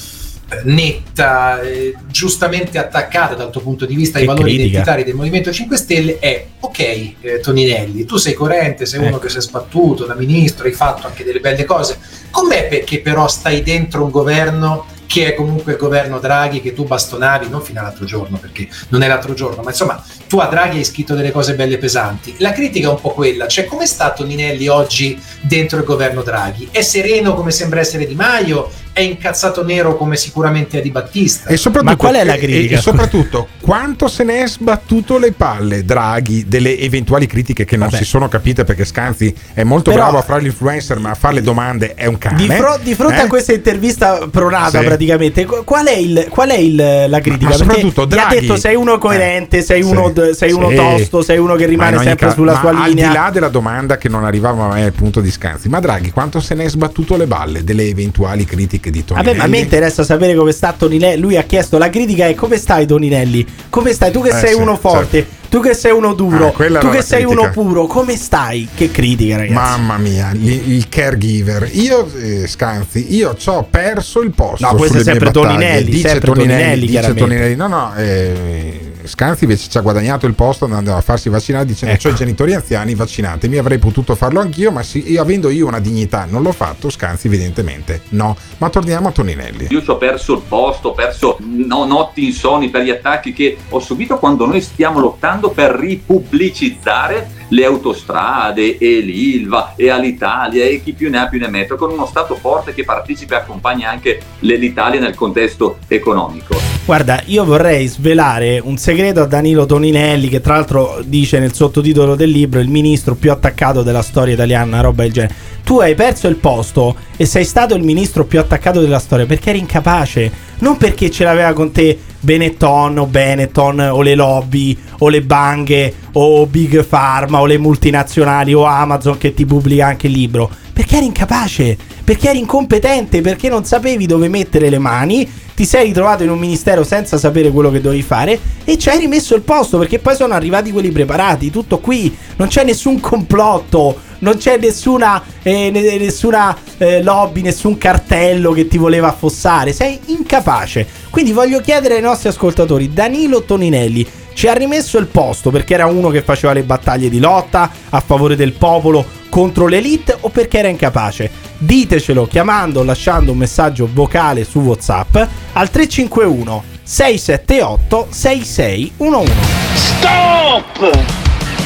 netta, 0.63 1.61
eh, 1.61 1.95
giustamente 2.07 2.77
attaccata 2.77 3.35
dal 3.35 3.49
tuo 3.49 3.61
punto 3.61 3.85
di 3.85 3.95
vista 3.95 4.17
ai 4.17 4.25
valori 4.25 4.43
critica. 4.43 4.67
identitari 4.67 5.03
del 5.03 5.15
Movimento 5.15 5.51
5 5.51 5.77
Stelle, 5.77 6.19
è 6.19 6.45
ok, 6.59 6.79
eh, 6.79 7.39
Toninelli, 7.41 8.05
tu 8.05 8.17
sei 8.17 8.33
coerente, 8.33 8.85
sei 8.85 8.99
uno 8.99 9.09
Ecco. 9.09 9.19
che 9.19 9.29
si 9.29 9.37
è 9.37 9.41
sbattuto 9.41 10.05
da 10.05 10.15
ministro, 10.15 10.65
hai 10.65 10.73
fatto 10.73 11.07
anche 11.07 11.23
delle 11.23 11.39
belle 11.39 11.65
cose. 11.65 11.97
Com'è 12.29 12.67
perché 12.67 12.99
però 12.99 13.27
stai 13.27 13.63
dentro 13.63 14.03
un 14.03 14.09
governo 14.09 14.85
che 15.11 15.25
è 15.25 15.33
comunque 15.33 15.73
il 15.73 15.77
governo 15.77 16.19
Draghi 16.19 16.61
che 16.61 16.73
tu 16.73 16.85
bastonavi 16.85 17.49
non 17.49 17.61
fino 17.61 17.81
all'altro 17.81 18.05
giorno 18.05 18.37
perché 18.37 18.69
non 18.89 19.03
è 19.03 19.09
l'altro 19.09 19.33
giorno 19.33 19.61
ma 19.61 19.71
insomma 19.71 20.01
tu 20.25 20.39
a 20.39 20.45
Draghi 20.45 20.77
hai 20.77 20.85
scritto 20.85 21.15
delle 21.15 21.31
cose 21.31 21.53
belle 21.53 21.77
pesanti 21.77 22.35
la 22.37 22.53
critica 22.53 22.87
è 22.87 22.91
un 22.91 23.01
po' 23.01 23.09
quella 23.09 23.45
cioè 23.47 23.65
come 23.65 23.85
sta 23.85 24.13
Toninelli 24.13 24.69
oggi 24.69 25.21
dentro 25.41 25.79
il 25.79 25.83
governo 25.83 26.21
Draghi 26.21 26.69
è 26.71 26.81
sereno 26.81 27.33
come 27.33 27.51
sembra 27.51 27.81
essere 27.81 28.07
Di 28.07 28.15
Maio 28.15 28.71
è 28.93 29.01
incazzato 29.01 29.63
nero 29.63 29.95
come 29.95 30.15
sicuramente 30.18 30.80
è 30.80 30.81
Di 30.81 30.91
Battista 30.91 31.49
E 31.49 31.57
soprattutto, 31.57 31.91
Ma 31.91 31.97
qual 31.97 32.15
è 32.15 32.23
la 32.26 32.34
e- 32.34 32.38
critica? 32.39 32.76
E, 32.77 32.81
soprattutto, 32.81 33.47
quanto 33.61 34.07
se 34.07 34.23
ne 34.23 34.43
è 34.43 34.47
sbattuto 34.47 35.18
le 35.18 35.31
palle 35.31 35.85
Draghi 35.85 36.45
delle 36.47 36.77
eventuali 36.77 37.26
critiche 37.26 37.63
che 37.65 37.77
non 37.77 37.88
Vabbè. 37.88 38.03
si 38.03 38.07
sono 38.09 38.27
capite 38.27 38.63
perché 38.63 38.84
Scanzi 38.85 39.34
è 39.53 39.63
molto 39.63 39.91
Però- 39.91 40.03
bravo 40.03 40.18
a 40.18 40.22
fare 40.22 40.41
l'influencer, 40.41 40.99
ma 40.99 41.11
a 41.11 41.15
fare 41.15 41.35
le 41.35 41.41
domande 41.41 41.93
è 41.93 42.05
un 42.05 42.18
cane. 42.18 42.35
Di, 42.38 42.47
fro- 42.49 42.80
di 42.81 42.93
fronte 42.95 43.15
Eh? 43.15 43.22
a 43.22 43.27
questa 43.27 43.53
intervista 43.53 44.27
pronata, 44.30 44.80
Sì. 44.80 44.85
praticamente, 44.85 45.45
qu- 45.45 45.63
qual 45.63 45.85
è, 45.88 45.95
il, 45.95 46.26
qual 46.30 46.49
è 46.49 46.57
il- 46.57 46.76
la 47.07 47.19
critica? 47.19 47.49
Ma 47.51 47.55
Perché 47.57 47.57
soprattutto 47.57 48.01
gli 48.01 48.05
ha 48.19 48.26
Draghi- 48.27 48.39
detto 48.41 48.55
sei 48.57 48.76
uno 48.76 48.97
coerente, 48.97 49.61
sei, 49.61 49.84
Sì. 49.84 49.89
uno, 49.89 50.09
d- 50.09 50.31
sei 50.31 50.51
uno 50.51 50.69
Sì. 50.69 50.76
tosto, 50.76 51.22
sei 51.22 51.38
uno 51.38 51.55
che 51.55 51.63
Ma 51.65 51.69
rimane 51.69 51.97
sempre 51.97 52.15
caso- 52.15 52.34
sulla 52.35 52.53
ma 52.53 52.59
sua 52.59 52.69
Al 52.72 52.89
linea. 52.89 53.07
di 53.07 53.13
là 53.13 53.30
della 53.31 53.49
domanda 53.49 53.97
che 53.97 54.09
non 54.09 54.26
arrivava 54.26 54.68
mai 54.68 54.84
al 54.84 54.91
punto 54.93 55.22
di 55.22 55.31
Scanzi, 55.31 55.69
ma 55.69 55.80
Draghi 55.80 56.11
quanto 56.11 56.39
se 56.39 56.55
ne 56.55 56.65
è 56.65 56.69
sbattuto 56.69 57.15
le 57.15 57.26
balle 57.27 57.63
delle 57.63 57.84
eventuali 57.88 58.43
critiche 58.45 58.80
di 58.89 59.03
Toninelli? 59.05 59.27
Vabbè, 59.35 59.37
ma 59.37 59.43
a 59.45 59.47
me 59.47 59.59
interessa 59.59 60.03
sapere 60.03 60.33
come 60.35 60.51
sta 60.51 60.73
Toninelli. 60.77 61.19
Lui 61.21 61.37
ha 61.37 61.43
chiesto 61.43 61.77
la 61.77 61.89
critica 61.89 62.27
è 62.27 62.33
come 62.33 62.57
stai 62.57 62.85
Toninelli? 62.87 63.45
Come 63.69 63.93
stai? 63.93 64.11
Tu 64.11 64.21
che 64.21 64.29
Eh, 64.29 64.33
sei 64.33 64.53
sì, 64.53 64.59
uno 64.59 64.75
forte, 64.77 65.25
tu 65.51 65.59
che 65.59 65.73
sei 65.73 65.91
uno 65.91 66.13
duro, 66.13 66.47
Ah, 66.55 66.79
tu 66.79 66.89
che 66.91 67.01
sei 67.01 67.23
critica. 67.25 67.41
uno 67.41 67.49
puro, 67.51 67.85
come 67.85 68.15
stai? 68.15 68.69
Che 68.73 68.89
critica, 68.89 69.35
ragazzi. 69.35 69.53
Mamma 69.53 69.97
mia, 69.97 70.31
il, 70.33 70.71
il 70.71 70.87
caregiver. 70.87 71.67
Io, 71.73 72.09
eh, 72.15 72.47
Scanzi, 72.47 73.13
io 73.13 73.35
ci 73.35 73.49
ho 73.49 73.67
perso 73.69 74.21
il 74.21 74.31
posto. 74.31 74.65
No, 74.65 74.75
questo 74.75 74.99
è 74.99 75.03
sempre. 75.03 75.29
Toninelli, 75.29 75.83
Dice 75.91 76.07
sempre 76.07 76.31
Toninelli, 76.31 76.79
dice 76.79 76.91
chiaramente. 76.91 77.21
Toninelli. 77.21 77.55
No, 77.57 77.67
no, 77.67 77.93
eh, 77.97 78.91
Scanzi 79.03 79.43
invece 79.43 79.67
ci 79.69 79.77
ha 79.77 79.81
guadagnato 79.81 80.25
il 80.25 80.35
posto 80.35 80.65
andando 80.65 80.95
a 80.95 81.01
farsi 81.01 81.27
vaccinare 81.27 81.65
dicendo 81.65 81.95
Ecco. 81.95 82.07
c'ho 82.07 82.13
i 82.13 82.17
genitori 82.17 82.53
anziani, 82.53 82.95
vaccinatemi. 82.95 83.57
Avrei 83.57 83.77
potuto 83.77 84.15
farlo 84.15 84.39
anch'io, 84.39 84.71
ma 84.71 84.83
sì, 84.83 85.11
io, 85.11 85.21
avendo 85.21 85.49
io 85.49 85.67
una 85.67 85.79
dignità 85.81 86.25
non 86.29 86.43
l'ho 86.43 86.53
fatto. 86.53 86.89
Scanzi 86.89 87.27
evidentemente 87.27 88.01
no. 88.09 88.37
Ma 88.59 88.69
torniamo 88.69 89.09
a 89.09 89.11
Toninelli. 89.11 89.67
Io 89.69 89.81
ci 89.83 89.89
ho 89.89 89.97
perso 89.97 90.33
il 90.35 90.41
posto, 90.47 90.89
ho 90.89 90.93
perso 90.93 91.37
no- 91.41 91.83
notti 91.85 92.25
insonni 92.27 92.69
per 92.69 92.83
gli 92.83 92.89
attacchi 92.91 93.33
che 93.33 93.57
ho 93.67 93.79
subito 93.79 94.17
quando 94.17 94.45
noi 94.45 94.61
stiamo 94.61 94.99
lottando 94.99 95.40
per 95.49 95.72
ripubblicizzare 95.72 97.40
le 97.51 97.65
autostrade 97.65 98.77
e 98.77 98.99
l'Ilva 98.99 99.73
e 99.75 99.89
all'Italia 99.89 100.65
e 100.65 100.81
chi 100.83 100.93
più 100.93 101.09
ne 101.09 101.19
ha 101.19 101.27
più 101.27 101.39
ne 101.39 101.47
mette, 101.47 101.75
con 101.75 101.91
uno 101.91 102.05
Stato 102.05 102.35
forte 102.35 102.73
che 102.73 102.83
partecipa 102.83 103.35
e 103.35 103.37
accompagna 103.39 103.89
anche 103.89 104.19
l'Italia 104.39 104.99
nel 104.99 105.15
contesto 105.15 105.77
economico. 105.87 106.55
Guarda, 106.85 107.21
io 107.25 107.45
vorrei 107.45 107.87
svelare 107.87 108.59
un 108.63 108.77
segreto 108.77 109.21
a 109.21 109.25
Danilo 109.25 109.65
Toninelli, 109.65 110.27
che 110.27 110.41
tra 110.41 110.55
l'altro 110.55 111.01
dice 111.05 111.39
nel 111.39 111.53
sottotitolo 111.53 112.15
del 112.15 112.29
libro 112.29 112.59
il 112.59 112.69
ministro 112.69 113.15
più 113.15 113.31
attaccato 113.31 113.83
della 113.83 114.01
storia 114.01 114.33
italiana, 114.33 114.81
roba 114.81 115.03
del 115.03 115.11
genere. 115.11 115.35
Tu 115.63 115.79
hai 115.79 115.93
perso 115.93 116.27
il 116.27 116.37
posto 116.37 116.95
e 117.15 117.25
sei 117.25 117.45
stato 117.45 117.75
il 117.75 117.83
ministro 117.83 118.25
più 118.25 118.39
attaccato 118.39 118.81
della 118.81 118.99
storia 118.99 119.25
perché 119.25 119.51
eri 119.51 119.59
incapace, 119.59 120.31
non 120.59 120.77
perché 120.77 121.11
ce 121.11 121.23
l'aveva 121.23 121.53
con 121.53 121.71
te 121.71 121.97
Benetton 122.19 122.99
o 122.99 123.05
Benetton 123.07 123.79
o 123.79 124.01
le 124.01 124.15
lobby 124.15 124.77
o 124.99 125.09
le 125.09 125.21
banghe 125.21 125.93
o 126.13 126.45
Big 126.45 126.85
Pharma 126.85 127.40
o 127.41 127.45
le 127.45 127.57
multinazionali 127.57 128.53
o 128.53 128.63
Amazon 128.63 129.18
che 129.18 129.34
ti 129.34 129.45
pubblica 129.45 129.88
anche 129.88 130.07
il 130.07 130.13
libro? 130.13 130.49
Perché 130.73 130.97
eri 130.97 131.05
incapace, 131.05 131.77
perché 132.03 132.30
eri 132.30 132.39
incompetente, 132.39 133.22
perché 133.22 133.49
non 133.49 133.65
sapevi 133.65 134.05
dove 134.05 134.30
mettere 134.30 134.69
le 134.69 134.80
mani, 134.80 135.30
ti 135.53 135.65
sei 135.65 135.88
ritrovato 135.88 136.23
in 136.23 136.30
un 136.30 136.39
ministero 136.39 136.84
senza 136.84 137.18
sapere 137.18 137.51
quello 137.51 137.69
che 137.69 137.81
dovevi 137.81 138.01
fare? 138.01 138.39
E 138.63 138.77
ci 138.77 138.89
hai 138.89 138.99
rimesso 138.99 139.35
il 139.35 139.41
posto 139.41 139.77
perché 139.77 139.99
poi 139.99 140.15
sono 140.15 140.34
arrivati 140.34 140.72
quelli 140.72 140.89
preparati, 140.89 141.51
tutto 141.51 141.80
qui, 141.80 142.15
non 142.38 142.47
c'è 142.47 142.63
nessun 142.63 142.99
complotto, 142.99 143.95
non 144.19 144.38
c'è 144.38 144.57
nessuna, 144.57 145.22
eh, 145.43 145.69
ne- 145.72 145.97
nessuna 145.97 146.57
eh, 146.77 147.03
lobby, 147.03 147.41
nessun 147.41 147.77
cartello 147.77 148.51
che 148.51 148.68
ti 148.68 148.77
voleva 148.77 149.09
affossare, 149.09 149.73
sei 149.73 149.99
incapace. 150.05 150.88
Quindi 151.09 151.31
voglio 151.31 151.59
chiedere 151.59 151.95
ai 151.95 152.01
nostri 152.01 152.30
ascoltatori, 152.30 152.93
Danilo 152.93 153.43
Toninelli, 153.43 154.07
ci 154.33 154.47
ha 154.47 154.53
rimesso 154.53 154.97
il 154.97 155.07
posto 155.07 155.51
perché 155.51 155.73
era 155.73 155.85
uno 155.85 156.09
che 156.09 156.21
faceva 156.21 156.53
le 156.53 156.63
battaglie 156.63 157.09
di 157.09 157.19
lotta 157.19 157.69
a 157.89 157.99
favore 157.99 158.35
del 158.35 158.53
popolo 158.53 159.05
contro 159.29 159.67
l'elite 159.67 160.17
o 160.19 160.29
perché 160.29 160.59
era 160.59 160.67
incapace? 160.67 161.29
Ditecelo 161.57 162.27
chiamando 162.27 162.81
o 162.81 162.83
lasciando 162.83 163.31
un 163.31 163.37
messaggio 163.37 163.87
vocale 163.91 164.43
su 164.43 164.59
WhatsApp 164.59 165.15
al 165.53 165.69
351 165.69 166.63
678 166.83 168.07
6611. 168.11 169.33
Stop! 169.73 170.99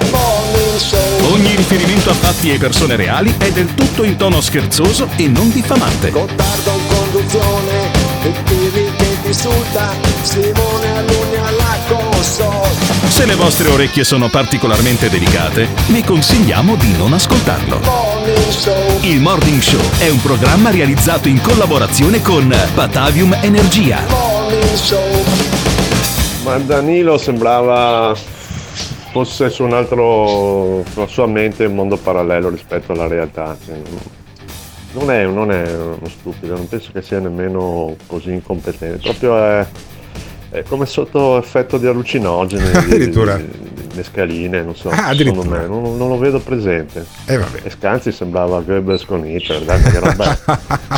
Ogni 1.32 1.56
riferimento 1.56 2.10
a 2.10 2.14
fatti 2.14 2.52
e 2.52 2.58
persone 2.58 2.96
reali 2.96 3.34
è 3.38 3.52
del 3.52 3.74
tutto 3.74 4.04
in 4.04 4.18
tono 4.18 4.41
scherzoso 4.41 5.08
e 5.16 5.28
non 5.28 5.50
diffamante. 5.50 6.12
Gottardo 6.12 6.72
in 6.72 6.88
conduzione 6.96 7.91
e 8.24 8.32
che 8.44 8.72
ti 8.72 9.28
insulta 9.28 9.94
Simone 10.22 10.90
console 11.00 11.19
Se 12.22 13.26
le 13.26 13.36
vostre 13.36 13.70
orecchie 13.70 14.04
sono 14.04 14.28
particolarmente 14.28 15.10
delicate, 15.10 15.70
vi 15.88 16.04
consigliamo 16.04 16.76
di 16.76 16.98
non 16.98 17.14
ascoltarlo. 17.14 17.80
Morning 17.80 18.50
Show 18.50 19.00
Il 19.04 19.22
Morning 19.22 19.62
Show 19.62 19.80
è 20.00 20.10
un 20.10 20.22
programma 20.22 20.70
realizzato 20.70 21.30
in 21.30 21.41
collaborazione 21.41 22.22
con 22.22 22.54
Batavium 22.74 23.38
Energia. 23.41 24.02
Morning 24.10 24.74
Show 24.74 25.24
Ma 26.44 26.58
Danilo 26.58 27.18
sembrava 27.18 28.14
fosse 29.12 29.50
su 29.50 29.64
un 29.64 29.74
altro, 29.74 30.84
sulla 30.91 31.08
sua 31.08 31.26
mente 31.26 31.66
un 31.66 31.76
mondo 31.76 31.96
parallelo 31.96 32.50
rispetto 32.50 32.91
alla 32.91 33.08
realtà. 33.08 33.58
non, 34.91 35.10
è, 35.10 35.26
non 35.26 35.52
è 35.52 35.74
uno 35.74 36.10
stupido, 36.10 36.56
non 36.56 36.68
penso 36.68 36.91
che 36.91 37.02
sia 37.02 37.20
nemmeno 37.20 37.96
così 38.08 38.32
incompetente, 38.32 38.98
proprio 38.98 39.38
è, 39.38 39.66
è 40.49 40.63
come 40.63 40.85
sotto 40.85 41.38
effetto 41.38 41.77
di 41.77 41.85
allucinogeni, 41.88 42.63
di- 42.71 42.77
Addirittura. 42.77 43.35
di, 43.38 43.45
di 43.45 43.95
mescaline, 43.95 44.61
non 44.63 44.76
so, 44.76 44.89
Ah, 44.89 45.13
secondo 45.15 45.43
me, 45.43 45.65
non, 45.67 45.97
non 45.97 46.09
lo 46.09 46.17
vedo 46.17 46.39
presente. 46.39 47.05
E 47.26 47.38
vabbè. 47.38 47.59
E 47.63 47.69
Scanzi 47.69 48.11
sembrava 48.11 48.61
Goebbels 48.61 49.05
con 49.05 49.26
Hitler, 49.26 49.61
dai, 49.63 49.81
che 49.81 49.99
roba 49.99 50.31
è? 50.31 50.38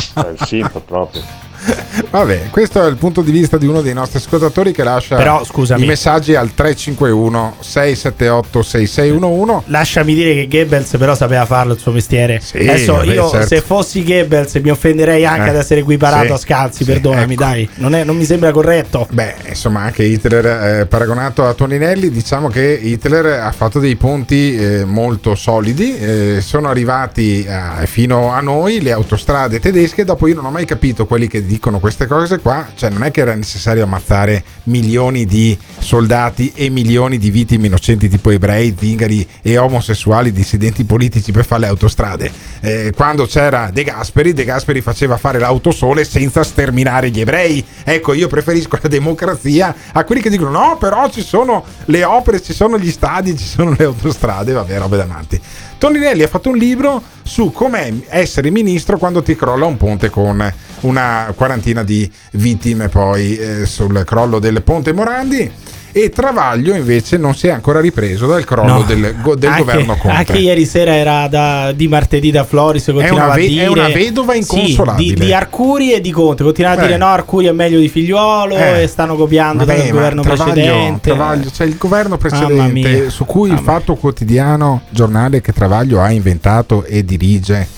Cioè, 0.14 0.28
il 0.30 0.38
simp 0.46 0.80
proprio. 0.84 1.22
Vabbè, 2.10 2.48
questo 2.50 2.84
è 2.84 2.88
il 2.88 2.96
punto 2.96 3.22
di 3.22 3.30
vista 3.30 3.56
di 3.56 3.66
uno 3.66 3.80
dei 3.80 3.94
nostri 3.94 4.18
ascoltatori 4.18 4.72
che 4.72 4.82
lascia 4.82 5.16
Però, 5.16 5.42
i 5.76 5.84
messaggi 5.84 6.34
al 6.34 6.52
351 6.54 7.56
678 7.60 8.62
6611. 8.62 9.62
Lasciami 9.70 10.14
dire 10.14 10.34
che 10.34 10.48
Goebbels 10.48 10.96
però 10.98 11.14
sapeva 11.14 11.46
farlo 11.46 11.72
il 11.74 11.78
suo 11.78 11.92
mestiere. 11.92 12.40
Sì, 12.40 12.58
Adesso 12.58 12.94
vabbè, 12.94 13.12
io 13.12 13.28
certo. 13.28 13.46
se 13.46 13.60
fossi 13.60 14.02
Goebbels 14.04 14.54
mi 14.56 14.70
offenderei 14.70 15.24
anche 15.24 15.46
Eh, 15.46 15.50
ad 15.50 15.56
essere 15.56 15.80
equiparato 15.80 16.26
sì, 16.26 16.32
a 16.32 16.36
Scalzi, 16.36 16.84
sì, 16.84 16.90
perdonami, 16.90 17.34
ecco. 17.34 17.42
dai. 17.42 17.68
Non, 17.76 17.94
è- 17.94 18.04
non 18.04 18.16
mi 18.16 18.24
sembra 18.24 18.50
corretto. 18.50 19.06
Beh, 19.10 19.34
insomma, 19.48 19.80
anche 19.82 20.02
Hitler 20.02 20.46
eh, 20.80 20.86
paragonato 20.86 21.46
a 21.46 21.54
Toninelli, 21.54 22.10
diciamo 22.10 22.48
che 22.48 22.78
Hitler 22.82 23.40
ha 23.40 23.52
fatto 23.52 23.78
dei 23.78 23.96
ponti 23.96 24.56
eh, 24.56 24.84
molto 24.84 25.34
solidi, 25.34 25.96
eh, 25.96 26.38
sono 26.40 26.68
arrivati 26.68 27.44
eh, 27.44 27.86
fino 27.86 28.32
a 28.32 28.40
noi 28.40 28.80
le 28.80 28.92
autostrade 28.92 29.60
tedesche, 29.60 30.04
dopo 30.04 30.26
io 30.26 30.34
non 30.34 30.44
ho 30.46 30.50
mai 30.50 30.64
capito 30.64 31.06
quelli 31.06 31.26
che 31.28 31.44
dicono 31.52 31.80
queste 31.80 32.06
cose 32.06 32.38
qua, 32.38 32.66
cioè 32.74 32.88
non 32.88 33.02
è 33.02 33.10
che 33.10 33.20
era 33.20 33.34
necessario 33.34 33.84
ammazzare 33.84 34.42
milioni 34.64 35.26
di 35.26 35.56
soldati 35.78 36.50
e 36.54 36.70
milioni 36.70 37.18
di 37.18 37.30
vittime 37.30 37.66
innocenti 37.66 38.08
tipo 38.08 38.30
ebrei, 38.30 38.74
zingari 38.78 39.28
e 39.42 39.58
omosessuali 39.58 40.32
dissidenti 40.32 40.84
politici 40.84 41.30
per 41.30 41.44
fare 41.44 41.62
le 41.62 41.66
autostrade. 41.66 42.32
Eh, 42.60 42.92
quando 42.96 43.26
c'era 43.26 43.68
De 43.70 43.84
Gasperi, 43.84 44.32
De 44.32 44.44
Gasperi 44.44 44.80
faceva 44.80 45.18
fare 45.18 45.38
l'autosole 45.38 46.04
senza 46.04 46.42
sterminare 46.42 47.10
gli 47.10 47.20
ebrei. 47.20 47.62
Ecco, 47.84 48.14
io 48.14 48.28
preferisco 48.28 48.78
la 48.80 48.88
democrazia 48.88 49.74
a 49.92 50.04
quelli 50.04 50.22
che 50.22 50.30
dicono 50.30 50.50
no, 50.50 50.76
però 50.78 51.10
ci 51.10 51.22
sono 51.22 51.64
le 51.86 52.02
opere, 52.02 52.40
ci 52.40 52.54
sono 52.54 52.78
gli 52.78 52.90
stadi, 52.90 53.36
ci 53.36 53.44
sono 53.44 53.74
le 53.76 53.84
autostrade, 53.84 54.52
vabbè, 54.52 54.78
robe 54.78 54.96
da 54.96 55.04
matti. 55.04 55.40
Toninelli 55.76 56.22
ha 56.22 56.28
fatto 56.28 56.48
un 56.48 56.56
libro 56.56 57.02
su 57.22 57.52
com'è 57.52 57.92
essere 58.08 58.50
ministro 58.50 58.98
quando 58.98 59.22
ti 59.22 59.36
crolla 59.36 59.66
un 59.66 59.76
ponte 59.76 60.10
con 60.10 60.52
una 60.80 61.32
quarantina 61.36 61.82
di 61.82 62.10
vittime 62.32 62.88
poi 62.88 63.36
eh, 63.36 63.66
sul 63.66 64.02
crollo 64.04 64.38
del 64.38 64.62
ponte 64.62 64.92
Morandi. 64.92 65.50
E 65.94 66.08
Travaglio 66.08 66.74
invece 66.74 67.18
non 67.18 67.34
si 67.34 67.48
è 67.48 67.50
ancora 67.50 67.78
ripreso 67.78 68.26
dal 68.26 68.44
crollo 68.44 68.72
No. 68.78 68.82
del, 68.82 69.14
go- 69.20 69.34
del 69.34 69.50
Anche- 69.50 69.62
governo 69.62 69.96
Conte. 69.96 70.16
Anche 70.16 70.38
ieri 70.38 70.64
sera 70.64 70.94
era 70.94 71.28
da- 71.28 71.72
di 71.72 71.86
martedì 71.86 72.30
da 72.30 72.44
Floris. 72.44 72.84
Continuava 72.86 73.24
una 73.26 73.34
ve- 73.34 73.46
dire, 73.46 73.64
è 73.64 73.66
una 73.68 73.88
vedova 73.88 74.32
Sì, 74.32 74.38
inconsolabile. 74.38 75.14
di, 75.14 75.24
di 75.26 75.32
Arcuri 75.34 75.92
e 75.92 76.00
di 76.00 76.10
Conte. 76.10 76.44
Continuava 76.44 76.80
a 76.80 76.84
Eh. 76.84 76.86
dire 76.86 76.98
no, 76.98 77.06
Arcuri 77.06 77.46
è 77.46 77.52
meglio 77.52 77.78
di 77.78 77.88
figliuolo 77.88 78.56
Eh. 78.56 78.82
e 78.82 78.86
stanno 78.86 79.16
copiando 79.16 79.64
Vabbè, 79.66 79.78
dal 79.78 79.90
governo 79.90 80.22
Travaglio- 80.22 80.52
precedente. 80.52 81.10
Travaglio, 81.10 81.50
cioè 81.50 81.66
il 81.66 81.76
governo 81.76 82.16
Mamma 82.20 82.28
precedente 82.38 83.10
su 83.10 83.24
cui 83.26 83.50
il 83.50 83.58
Fatto 83.58 83.94
Quotidiano, 83.94 84.82
giornale 84.88 85.40
che 85.42 85.52
Travaglio 85.52 86.00
ha 86.00 86.10
inventato 86.10 86.84
e 86.84 87.04
dirige, 87.04 87.68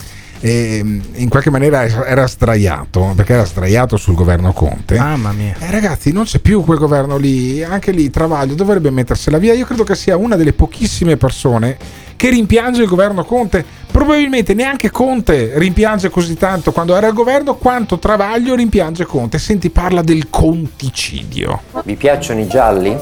e, 0.45 0.77
in 1.15 1.29
qualche 1.31 1.49
maniera 1.49 1.87
era 2.05 2.27
straiato, 2.27 3.15
perché 3.16 3.33
era 3.33 3.47
straiato 3.47 3.97
sul 3.97 4.15
governo 4.15 4.53
Conte. 4.53 4.99
Mamma 4.99 5.33
mia. 5.33 5.55
Eh, 5.59 5.71
ragazzi, 5.71 6.12
non 6.12 6.25
c'è 6.25 6.39
più 6.39 6.62
quel 6.62 6.77
governo 6.77 7.16
lì, 7.16 7.62
anche 7.62 7.93
lì 7.93 8.11
Travaglio 8.11 8.55
dovrebbe 8.55 8.91
mettersela 8.91 9.39
via. 9.39 9.55
Io 9.55 9.65
credo 9.65 9.85
che 9.85 9.95
sia 9.95 10.19
una 10.19 10.37
delle 10.37 10.53
pochissime 10.53 11.16
persone 11.16 11.79
che 12.16 12.29
rimpiange 12.29 12.83
il 12.83 12.89
governo 12.89 13.25
Conte. 13.25 13.65
Probabilmente 13.91 14.53
neanche 14.53 14.91
Conte 14.91 15.53
rimpiange 15.55 16.11
così 16.11 16.35
tanto 16.35 16.73
quando 16.73 16.95
era 16.95 17.07
al 17.07 17.15
governo 17.15 17.55
quanto 17.55 17.99
Travaglio 17.99 18.55
rimpiange 18.55 19.07
Conte. 19.07 19.39
Senti, 19.39 19.71
parla 19.71 20.03
del 20.03 20.29
conticidio. 20.29 21.62
Vi 21.85 21.95
piacciono 21.95 22.41
i 22.41 22.47
gialli? 22.47 22.95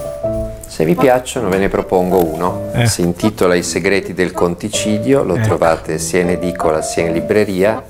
Se 0.73 0.87
vi 0.87 0.95
piacciono 0.95 1.51
ve 1.51 1.59
ne 1.59 1.69
propongo 1.69 2.25
uno. 2.25 2.71
Eh. 2.73 2.87
Si 2.87 3.03
intitola 3.03 3.55
I 3.55 3.63
segreti 3.63 4.15
del 4.15 4.33
conticidio, 4.33 5.23
lo 5.23 5.35
Eh. 5.35 5.41
trovate 5.43 5.99
sia 5.99 6.21
in 6.23 6.31
edicola 6.31 6.81
sia 6.81 7.05
in 7.05 7.13
libreria. 7.13 7.85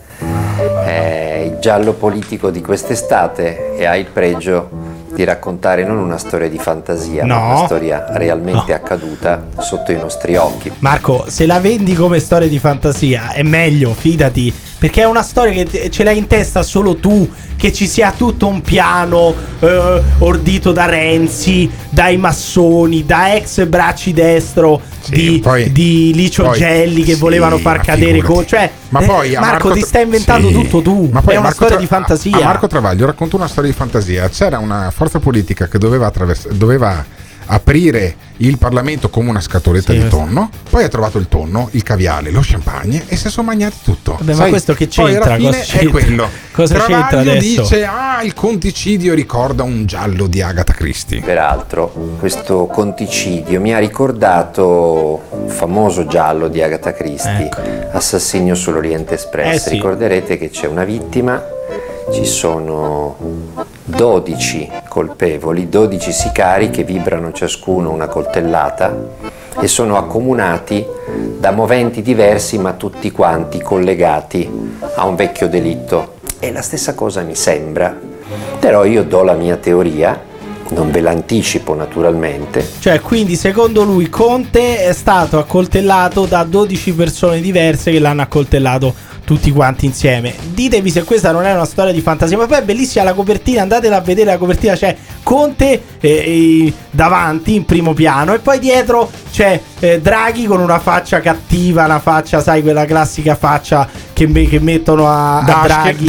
È 0.84 1.44
il 1.46 1.58
giallo 1.60 1.92
politico 1.92 2.50
di 2.50 2.60
quest'estate 2.60 3.76
e 3.76 3.84
ha 3.84 3.94
il 3.96 4.06
pregio 4.06 4.68
di 5.14 5.22
raccontare 5.22 5.84
non 5.84 5.96
una 5.98 6.18
storia 6.18 6.48
di 6.48 6.58
fantasia, 6.58 7.24
ma 7.24 7.38
No. 7.38 7.46
una 7.54 7.64
storia 7.66 8.06
realmente 8.14 8.74
accaduta 8.74 9.46
sotto 9.60 9.92
i 9.92 9.96
nostri 9.96 10.34
occhi. 10.34 10.72
Marco, 10.80 11.26
se 11.28 11.46
la 11.46 11.60
vendi 11.60 11.94
come 11.94 12.18
storia 12.18 12.48
di 12.48 12.58
fantasia 12.58 13.30
è 13.30 13.44
meglio, 13.44 13.94
fidati, 13.94 14.52
perché 14.82 15.02
è 15.02 15.06
una 15.06 15.22
storia 15.22 15.62
che 15.62 15.90
ce 15.90 16.02
l'hai 16.02 16.18
in 16.18 16.26
testa 16.26 16.64
solo 16.64 16.96
tu, 16.96 17.30
che 17.56 17.72
ci 17.72 17.86
sia 17.86 18.12
tutto 18.16 18.48
un 18.48 18.62
piano 18.62 19.32
eh, 19.60 20.02
ordito 20.18 20.72
da 20.72 20.86
Renzi, 20.86 21.70
dai 21.88 22.16
massoni, 22.16 23.06
da 23.06 23.32
ex 23.36 23.64
bracci 23.64 24.12
destro 24.12 24.80
di, 25.06 25.40
di 25.70 26.10
Licio 26.12 26.42
poi- 26.42 26.58
Gelli 26.58 27.04
che 27.04 27.14
sì, 27.14 27.20
volevano 27.20 27.58
far 27.58 27.80
cadere 27.80 28.22
con... 28.22 28.44
Cioè, 28.44 28.68
Ma 28.88 28.98
eh, 28.98 29.06
poi 29.06 29.36
a 29.36 29.40
Marco, 29.40 29.68
Marco 29.68 29.80
ti 29.80 29.86
stai 29.86 30.02
inventando 30.02 30.48
Sì. 30.48 30.54
tutto 30.54 30.82
tu, 30.82 31.08
Ma 31.12 31.22
poi 31.22 31.34
è 31.34 31.36
una 31.36 31.42
Marco 31.46 31.64
storia 31.64 31.76
Tra- 31.76 31.84
di 31.84 31.86
fantasia. 31.86 32.36
A 32.38 32.44
Marco 32.44 32.66
Travaglio 32.66 33.06
racconta 33.06 33.36
una 33.36 33.46
storia 33.46 33.70
di 33.70 33.76
fantasia. 33.76 34.28
C'era 34.30 34.58
una 34.58 34.90
forza 34.92 35.20
politica 35.20 35.68
che 35.68 35.78
doveva, 35.78 36.06
attravers- 36.06 36.48
doveva 36.48 37.04
aprire 37.46 38.16
il 38.38 38.58
Parlamento 38.58 39.08
come 39.08 39.30
una 39.30 39.40
scatoletta 39.40 39.92
di 39.92 40.08
tonno, 40.08 40.50
poi 40.68 40.82
ha 40.84 40.88
trovato 40.88 41.18
il 41.18 41.28
tonno, 41.28 41.68
il 41.72 41.82
caviale, 41.82 42.30
lo 42.30 42.40
champagne 42.42 43.04
e 43.06 43.16
si 43.16 43.28
sono 43.28 43.46
mangiati 43.48 43.76
tutto. 43.84 44.16
Vabbè, 44.18 44.30
ma 44.32 44.36
Sai, 44.36 44.50
questo 44.50 44.74
che 44.74 44.88
poi 44.92 45.12
c'entra? 45.12 45.34
alla 45.34 45.36
fine 45.36 45.50
Cosa 45.50 45.62
è 45.62 45.64
c'entra? 45.64 45.90
quello. 45.90 46.28
Cosa 46.52 46.74
c'entra 46.74 47.06
Travaglio 47.08 47.30
adesso? 47.30 47.60
dice, 47.62 47.84
ah, 47.84 48.22
il 48.22 48.34
conticidio 48.34 49.14
ricorda 49.14 49.62
un 49.62 49.86
giallo 49.86 50.26
di 50.26 50.42
Agatha 50.42 50.72
Christie. 50.72 51.20
Peraltro, 51.20 52.16
questo 52.18 52.66
conticidio 52.66 53.60
mi 53.60 53.72
ha 53.74 53.78
ricordato 53.78 55.22
un 55.30 55.48
famoso 55.48 56.06
giallo 56.06 56.48
di 56.48 56.60
Agatha 56.62 56.92
Christie, 56.92 57.48
Assassinio 57.92 58.54
sull'Oriente 58.54 59.14
Express. 59.14 59.54
Eh 59.54 59.58
sì. 59.58 59.70
Ricorderete 59.70 60.36
che 60.38 60.50
c'è 60.50 60.66
una 60.66 60.84
vittima, 60.84 61.40
ci 62.10 62.24
sono 62.24 63.16
12 63.84 64.70
colpevoli, 64.88 65.68
12 65.68 66.12
sicari 66.12 66.70
che 66.70 66.82
vibrano 66.82 67.32
ciascuno 67.32 67.90
una 67.90 68.06
coltellata 68.06 68.94
e 69.60 69.68
sono 69.68 69.96
accomunati 69.96 70.84
da 71.38 71.50
moventi 71.50 72.02
diversi 72.02 72.58
ma 72.58 72.72
tutti 72.72 73.10
quanti 73.10 73.60
collegati 73.60 74.50
a 74.96 75.04
un 75.04 75.14
vecchio 75.14 75.48
delitto. 75.48 76.14
E 76.38 76.50
la 76.50 76.62
stessa 76.62 76.94
cosa 76.94 77.22
mi 77.22 77.36
sembra, 77.36 77.96
però 78.58 78.84
io 78.84 79.04
do 79.04 79.22
la 79.22 79.34
mia 79.34 79.56
teoria, 79.56 80.30
non 80.70 80.90
ve 80.90 81.00
l'anticipo 81.00 81.74
naturalmente, 81.74 82.66
Cioè, 82.80 83.00
quindi 83.00 83.36
secondo 83.36 83.82
lui 83.82 84.08
Conte 84.08 84.84
è 84.84 84.92
stato 84.92 85.38
accoltellato 85.38 86.24
da 86.24 86.44
12 86.44 86.92
persone 86.94 87.40
diverse 87.40 87.90
che 87.90 87.98
l'hanno 87.98 88.22
accoltellato 88.22 88.94
tutti 89.24 89.50
quanti 89.52 89.86
insieme. 89.86 90.34
Ditemi 90.52 90.90
se 90.90 91.04
questa 91.04 91.30
non 91.30 91.44
è 91.44 91.52
una 91.52 91.64
storia 91.64 91.92
di 91.92 92.00
fantasia, 92.00 92.36
ma 92.36 92.46
poi 92.46 92.58
è 92.58 92.62
bellissima 92.62 93.04
la 93.04 93.12
copertina, 93.12 93.62
andatela 93.62 93.96
a 93.96 94.00
vedere 94.00 94.30
la 94.30 94.38
copertina, 94.38 94.74
c'è 94.74 94.96
Conte 95.22 95.82
eh, 96.00 96.08
eh, 96.08 96.72
davanti 96.90 97.54
in 97.54 97.64
primo 97.64 97.92
piano 97.94 98.34
e 98.34 98.40
poi 98.40 98.58
dietro 98.58 99.10
c'è 99.30 99.60
eh, 99.78 100.00
Draghi 100.00 100.46
con 100.46 100.60
una 100.60 100.78
faccia 100.78 101.20
cattiva, 101.20 101.84
una 101.84 102.00
faccia, 102.00 102.40
sai, 102.40 102.62
quella 102.62 102.84
classica 102.84 103.34
faccia 103.34 103.88
che, 104.12 104.26
me- 104.26 104.46
che 104.46 104.58
mettono 104.58 105.08
a, 105.08 105.38
a 105.38 105.42
Da 105.42 105.60
Ashke- 105.60 105.68
Draghi. 105.68 106.04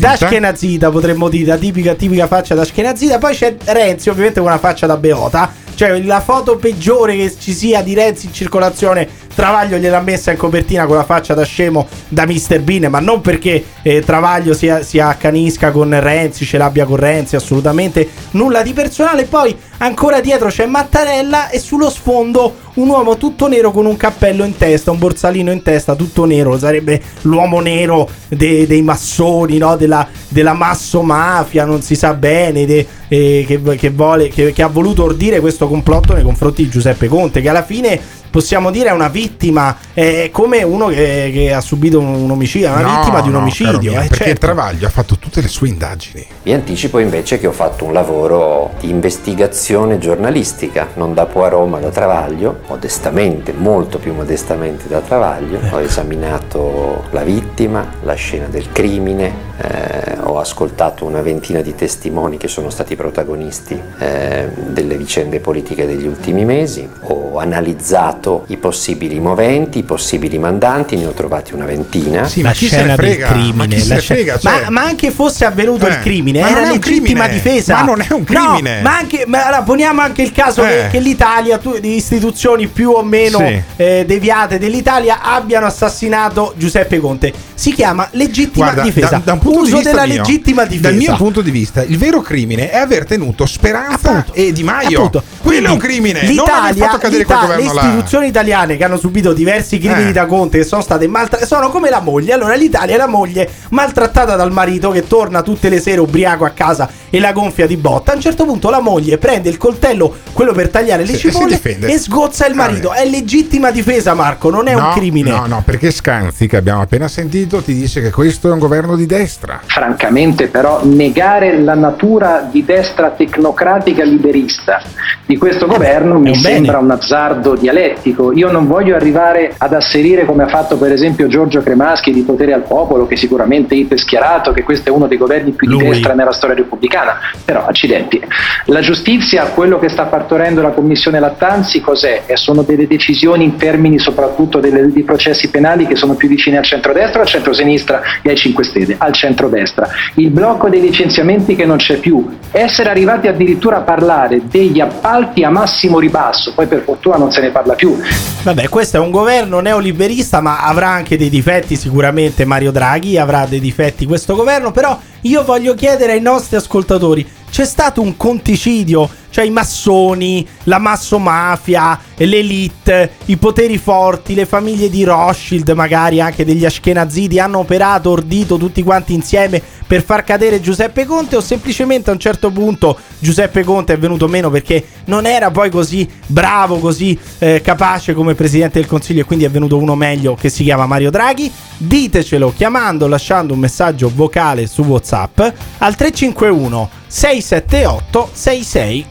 da 0.00 0.10
Ashkenazita, 0.12 0.90
potremmo 0.90 1.28
dire, 1.28 1.46
la 1.46 1.56
tipica, 1.56 1.94
tipica 1.94 2.26
faccia 2.26 2.54
da 2.54 2.62
Ashkenazita. 2.62 3.18
Poi 3.18 3.34
c'è 3.34 3.56
Renzi, 3.64 4.08
ovviamente 4.08 4.40
con 4.40 4.48
una 4.48 4.58
faccia 4.58 4.86
da 4.86 4.96
Beota. 4.96 5.52
Cioè, 5.74 6.00
la 6.02 6.20
foto 6.20 6.56
peggiore 6.56 7.16
che 7.16 7.34
ci 7.36 7.52
sia 7.52 7.82
di 7.82 7.94
Renzi 7.94 8.26
in 8.26 8.32
circolazione. 8.32 9.08
Travaglio 9.34 9.78
gliel'ha 9.78 10.00
messa 10.00 10.30
in 10.30 10.36
copertina 10.36 10.86
con 10.86 10.96
la 10.96 11.04
faccia 11.04 11.34
da 11.34 11.44
scemo 11.44 11.88
da 12.08 12.26
Mr. 12.26 12.60
Bean. 12.60 12.90
Ma 12.90 13.00
non 13.00 13.20
perché 13.20 13.64
eh, 13.82 14.00
Travaglio 14.00 14.54
si, 14.54 14.70
si 14.82 14.98
accanisca 14.98 15.70
con 15.70 15.98
Renzi, 15.98 16.44
ce 16.44 16.58
l'abbia 16.58 16.84
con 16.84 16.96
Renzi, 16.96 17.36
assolutamente 17.36 18.08
nulla 18.32 18.62
di 18.62 18.72
personale. 18.72 19.24
Poi 19.24 19.56
ancora 19.78 20.20
dietro 20.20 20.48
c'è 20.48 20.66
Mattarella 20.66 21.48
e 21.48 21.58
sullo 21.58 21.90
sfondo 21.90 22.56
un 22.74 22.88
uomo 22.88 23.16
tutto 23.16 23.48
nero 23.48 23.70
con 23.70 23.84
un 23.84 23.96
cappello 23.96 24.44
in 24.44 24.56
testa, 24.56 24.90
un 24.90 24.98
borsalino 24.98 25.50
in 25.50 25.62
testa, 25.62 25.94
tutto 25.94 26.24
nero. 26.24 26.58
Sarebbe 26.58 27.00
l'uomo 27.22 27.60
nero 27.60 28.08
de- 28.28 28.66
dei 28.66 28.82
massoni, 28.82 29.58
no? 29.58 29.76
della, 29.76 30.06
della 30.28 30.54
massomafia, 30.54 31.64
non 31.64 31.82
si 31.82 31.94
sa 31.94 32.14
bene, 32.14 32.64
de- 32.64 32.86
eh, 33.08 33.44
che, 33.46 33.60
che 33.76 33.90
vuole, 33.90 34.28
che, 34.28 34.52
che 34.52 34.62
ha 34.62 34.68
voluto 34.68 35.04
ordire 35.04 35.40
questo 35.40 35.68
complotto 35.68 36.14
nei 36.14 36.22
confronti 36.22 36.62
di 36.62 36.70
Giuseppe 36.70 37.08
Conte, 37.08 37.42
che 37.42 37.48
alla 37.48 37.62
fine 37.62 38.00
possiamo 38.32 38.70
dire 38.70 38.88
è 38.88 38.92
una 38.92 39.08
vittima, 39.08 39.76
è 39.92 40.30
come 40.32 40.62
uno 40.62 40.86
che, 40.86 41.30
che 41.32 41.52
ha 41.52 41.60
subito 41.60 42.00
un, 42.00 42.30
omicidio, 42.30 42.68
è 42.68 42.70
una 42.72 42.80
No, 42.80 42.96
vittima 42.98 43.20
di 43.20 43.28
un 43.28 43.34
no, 43.34 43.40
omicidio. 43.40 43.78
mio, 43.78 43.92
eh, 43.92 44.06
perché 44.08 44.24
certo. 44.24 44.46
Travaglio 44.46 44.86
ha 44.86 44.90
fatto 44.90 45.18
tutte 45.18 45.42
le 45.42 45.48
sue 45.48 45.68
indagini. 45.68 46.26
Vi 46.42 46.52
anticipo 46.52 46.98
invece 46.98 47.38
che 47.38 47.46
ho 47.46 47.52
fatto 47.52 47.84
un 47.84 47.92
lavoro 47.92 48.70
di 48.80 48.88
investigazione 48.88 49.98
giornalistica, 49.98 50.88
non 50.94 51.12
da 51.12 51.26
Poirot 51.26 51.68
ma 51.68 51.78
da 51.78 51.90
Travaglio, 51.90 52.60
modestamente, 52.68 53.52
molto 53.52 53.98
più 53.98 54.14
modestamente 54.14 54.88
da 54.88 55.00
Travaglio. 55.00 55.60
Ho 55.70 55.80
esaminato 55.80 57.04
la 57.10 57.22
vittima, 57.22 57.86
la 58.02 58.14
scena 58.14 58.46
del 58.46 58.72
crimine, 58.72 59.50
eh, 59.62 60.16
ho 60.20 60.38
ascoltato 60.40 61.04
una 61.04 61.20
ventina 61.22 61.60
di 61.60 61.74
testimoni 61.74 62.36
che 62.36 62.48
sono 62.48 62.68
stati 62.70 62.96
protagonisti 62.96 63.80
eh, 63.98 64.48
delle 64.66 64.96
vicende 64.96 65.38
politiche 65.40 65.86
degli 65.86 66.06
ultimi 66.06 66.44
mesi, 66.44 66.88
ho 67.02 67.38
analizzato 67.38 68.44
i 68.48 68.56
possibili 68.56 69.20
moventi, 69.20 69.78
i 69.78 69.82
possibili 69.84 70.38
mandanti, 70.38 70.96
ne 70.96 71.06
ho 71.06 71.12
trovati 71.12 71.54
una 71.54 71.64
ventina. 71.64 72.24
Sì, 72.26 72.42
la 72.42 72.52
scena 72.52 72.96
del 72.96 73.16
crimine, 73.18 73.86
la 73.86 73.98
scena- 73.98 74.38
ma, 74.42 74.70
ma 74.70 74.82
anche 74.82 75.10
fosse 75.10 75.44
avvenuto 75.44 75.86
il 75.86 75.92
Eh, 75.92 76.00
crimine, 76.00 76.40
ma 76.40 76.48
non 76.50 76.58
era 76.58 76.70
legittima 76.72 77.24
crimine. 77.26 77.28
difesa. 77.28 77.74
Ma 77.76 77.82
non 77.82 78.00
è 78.00 78.12
un 78.12 78.24
crimine. 78.24 78.76
No, 78.76 78.82
ma 78.82 78.96
anche, 78.98 79.24
ma 79.26 79.44
allora, 79.46 79.62
poniamo 79.62 80.00
anche 80.00 80.22
il 80.22 80.32
caso 80.32 80.62
che, 80.62 80.86
Eh. 80.86 80.88
che 80.90 80.98
l'Italia, 80.98 81.58
tu, 81.58 81.78
di 81.78 81.94
istituzioni 81.94 82.66
più 82.66 82.90
o 82.90 83.02
meno 83.02 83.38
Sì. 83.38 83.62
eh, 83.76 84.04
deviate 84.06 84.58
dell'Italia, 84.58 85.20
abbiano 85.22 85.66
assassinato 85.66 86.52
Giuseppe 86.56 86.98
Conte. 86.98 87.32
Si 87.62 87.72
chiama 87.72 88.08
legittima 88.10 88.64
Guarda, 88.72 88.82
difesa. 88.82 89.08
da, 89.10 89.20
da 89.22 89.32
un 89.34 89.38
punto 89.38 89.60
Uso 89.60 89.76
di 89.76 89.82
della 89.84 90.04
mio, 90.04 90.16
legittima 90.16 90.64
difesa. 90.64 90.88
Dal 90.88 90.96
mio 90.98 91.14
punto 91.14 91.42
di 91.42 91.50
vista, 91.52 91.84
il 91.84 91.96
vero 91.96 92.20
crimine 92.20 92.68
è 92.70 92.76
aver 92.76 93.04
tenuto 93.04 93.46
Speranza 93.46 94.26
e 94.32 94.50
Di 94.50 94.64
Maio. 94.64 94.98
Appunto. 94.98 95.22
Quello 95.40 95.68
è 95.68 95.70
un 95.70 95.76
crimine. 95.78 96.22
non 96.22 96.30
L'Italia, 96.32 96.86
fatto 96.86 96.98
cadere 96.98 97.24
quel 97.24 97.36
l'Italia- 97.38 97.56
le 97.56 97.62
governo 97.62 97.80
là. 97.80 97.88
istituzioni 97.88 98.26
italiane 98.26 98.76
che 98.76 98.82
hanno 98.84 98.96
subito 98.96 99.32
diversi 99.32 99.78
crimini 99.78 100.08
Eh. 100.08 100.12
da 100.12 100.26
Conte 100.26 100.58
che 100.58 100.64
sono 100.64 100.82
state 100.82 101.06
maltrattate 101.06 101.46
sono 101.46 101.70
come 101.70 101.88
la 101.88 102.00
moglie. 102.00 102.32
Allora 102.32 102.54
l'Italia 102.56 102.96
è 102.96 102.98
la 102.98 103.06
moglie 103.06 103.48
maltrattata 103.70 104.34
dal 104.34 104.50
marito 104.50 104.90
che 104.90 105.06
torna 105.06 105.42
tutte 105.42 105.68
le 105.68 105.80
sere 105.80 106.00
ubriaco 106.00 106.44
a 106.44 106.50
casa 106.50 106.88
e 107.10 107.20
la 107.20 107.30
gonfia 107.32 107.68
di 107.68 107.76
botta. 107.76 108.10
A 108.10 108.16
un 108.16 108.20
certo 108.22 108.44
punto 108.44 108.70
la 108.70 108.80
moglie 108.80 109.18
prende 109.18 109.48
il 109.48 109.56
coltello, 109.56 110.12
quello 110.32 110.52
per 110.52 110.68
tagliare 110.68 111.04
le 111.04 111.14
Sì, 111.16 111.28
e 111.28 111.30
cipolle 111.30 111.60
e 111.62 111.98
sgozza 111.98 112.44
il 112.46 112.54
marito. 112.56 112.92
È 112.92 113.04
legittima 113.08 113.70
difesa, 113.70 114.14
Marco, 114.14 114.50
non 114.50 114.66
è 114.66 114.74
un 114.74 114.80
No, 114.82 114.92
crimine. 114.94 115.30
No, 115.30 115.46
no, 115.46 115.62
perché 115.64 115.90
Scanzi, 115.92 116.48
che 116.48 116.56
abbiamo 116.56 116.80
appena 116.80 117.06
sentito, 117.06 117.51
ti 117.60 117.74
dice 117.74 118.00
che 118.00 118.10
questo 118.10 118.48
è 118.48 118.52
un 118.52 118.58
governo 118.58 118.96
di 118.96 119.06
destra. 119.06 119.60
Francamente 119.64 120.48
però 120.48 120.80
negare 120.84 121.58
la 121.60 121.74
natura 121.74 122.48
di 122.50 122.64
destra 122.64 123.10
tecnocratica 123.10 124.04
liberista 124.04 124.80
di 125.26 125.36
questo 125.36 125.66
governo 125.66 126.18
mi 126.18 126.30
un 126.30 126.40
bene. 126.40 126.54
sembra 126.54 126.78
un 126.78 126.90
azzardo 126.90 127.54
dialettico. 127.54 128.32
Io 128.32 128.50
non 128.50 128.66
voglio 128.66 128.94
arrivare 128.94 129.54
ad 129.56 129.72
asserire 129.72 130.24
come 130.24 130.44
ha 130.44 130.48
fatto 130.48 130.76
per 130.76 130.92
esempio 130.92 131.26
Giorgio 131.26 131.62
Cremaschi 131.62 132.12
di 132.12 132.22
potere 132.22 132.52
al 132.52 132.62
popolo, 132.62 133.06
che 133.06 133.16
sicuramente 133.16 133.74
è 133.74 133.78
iperschierato, 133.78 134.52
che 134.52 134.62
questo 134.62 134.90
è 134.90 134.92
uno 134.92 135.06
dei 135.06 135.18
governi 135.18 135.52
più 135.52 135.68
di 135.68 135.74
Lui. 135.74 135.88
destra 135.88 136.14
nella 136.14 136.32
storia 136.32 136.56
repubblicana. 136.56 137.18
Però 137.44 137.64
accidenti. 137.64 138.20
La 138.66 138.80
giustizia, 138.80 139.44
quello 139.46 139.78
che 139.78 139.88
sta 139.88 140.04
partorendo 140.04 140.60
la 140.60 140.70
commissione 140.70 141.18
Lattanzi, 141.18 141.80
cos'è? 141.80 142.22
E 142.26 142.36
sono 142.36 142.62
delle 142.62 142.86
decisioni 142.86 143.44
in 143.44 143.56
termini 143.56 143.98
soprattutto 143.98 144.60
delle- 144.60 144.92
di 144.92 145.02
processi 145.02 145.48
penali 145.48 145.86
che 145.86 145.96
sono 145.96 146.14
più 146.14 146.28
vicini 146.28 146.56
al 146.56 146.64
centrodestra 146.64 147.20
o 147.20 147.22
al 147.22 147.28
centrosinistra 147.42 148.00
e 148.22 148.30
ai 148.30 148.36
5 148.36 148.64
Stelle, 148.64 148.94
al 148.98 149.12
centrodestra. 149.12 149.88
Il 150.14 150.30
blocco 150.30 150.68
dei 150.68 150.80
licenziamenti 150.80 151.56
che 151.56 151.66
non 151.66 151.76
c'è 151.76 151.98
più, 151.98 152.38
essere 152.52 152.88
arrivati 152.88 153.26
addirittura 153.26 153.78
a 153.78 153.80
parlare 153.80 154.42
degli 154.48 154.80
appalti 154.80 155.42
a 155.42 155.50
massimo 155.50 155.98
ribasso, 155.98 156.54
poi 156.54 156.66
per 156.66 156.82
fortuna 156.82 157.16
non 157.16 157.32
se 157.32 157.40
ne 157.40 157.50
parla 157.50 157.74
più. 157.74 157.98
Vabbè, 158.42 158.68
questo 158.68 158.96
è 158.96 159.00
un 159.00 159.10
governo 159.10 159.60
neoliberista, 159.60 160.40
ma 160.40 160.60
avrà 160.62 160.88
anche 160.88 161.18
dei 161.18 161.28
difetti 161.28 161.76
sicuramente 161.76 162.44
Mario 162.44 162.70
Draghi, 162.70 163.18
avrà 163.18 163.44
dei 163.46 163.60
difetti 163.60 164.06
questo 164.06 164.34
governo, 164.36 164.70
però 164.70 164.98
io 165.22 165.42
voglio 165.44 165.74
chiedere 165.74 166.12
ai 166.12 166.20
nostri 166.20 166.56
ascoltatori, 166.56 167.26
c'è 167.50 167.64
stato 167.64 168.00
un 168.00 168.16
conticidio, 168.16 169.08
cioè 169.32 169.44
i 169.46 169.50
massoni, 169.50 170.46
la 170.64 170.78
massomafia, 170.78 171.98
l'elite, 172.16 173.12
i 173.26 173.38
poteri 173.38 173.78
forti, 173.78 174.34
le 174.34 174.44
famiglie 174.44 174.90
di 174.90 175.04
Rothschild, 175.04 175.70
magari 175.70 176.20
anche 176.20 176.44
degli 176.44 176.66
Ashkenazidi, 176.66 177.40
hanno 177.40 177.58
operato, 177.58 178.10
ordito 178.10 178.58
tutti 178.58 178.82
quanti 178.82 179.14
insieme 179.14 179.60
per 179.86 180.04
far 180.04 180.22
cadere 180.22 180.60
Giuseppe 180.60 181.06
Conte 181.06 181.36
o 181.36 181.40
semplicemente 181.40 182.10
a 182.10 182.12
un 182.12 182.18
certo 182.18 182.50
punto 182.50 182.98
Giuseppe 183.18 183.62
Conte 183.62 183.92
è 183.92 183.98
venuto 183.98 184.26
meno 184.26 184.48
perché 184.48 184.82
non 185.06 185.26
era 185.26 185.50
poi 185.50 185.70
così 185.70 186.08
bravo, 186.26 186.78
così 186.78 187.18
eh, 187.38 187.60
capace 187.62 188.14
come 188.14 188.34
Presidente 188.34 188.78
del 188.78 188.88
Consiglio 188.88 189.20
e 189.20 189.24
quindi 189.24 189.44
è 189.44 189.50
venuto 189.50 189.76
uno 189.76 189.94
meglio 189.94 190.34
che 190.34 190.48
si 190.48 190.62
chiama 190.62 190.86
Mario 190.86 191.10
Draghi? 191.10 191.50
Ditecelo 191.76 192.52
chiamando, 192.56 193.06
lasciando 193.06 193.54
un 193.54 193.60
messaggio 193.60 194.10
vocale 194.14 194.66
su 194.66 194.82
WhatsApp 194.82 195.40
al 195.78 195.94
351 195.94 197.00
678 197.06 198.30
6611. 198.32 199.06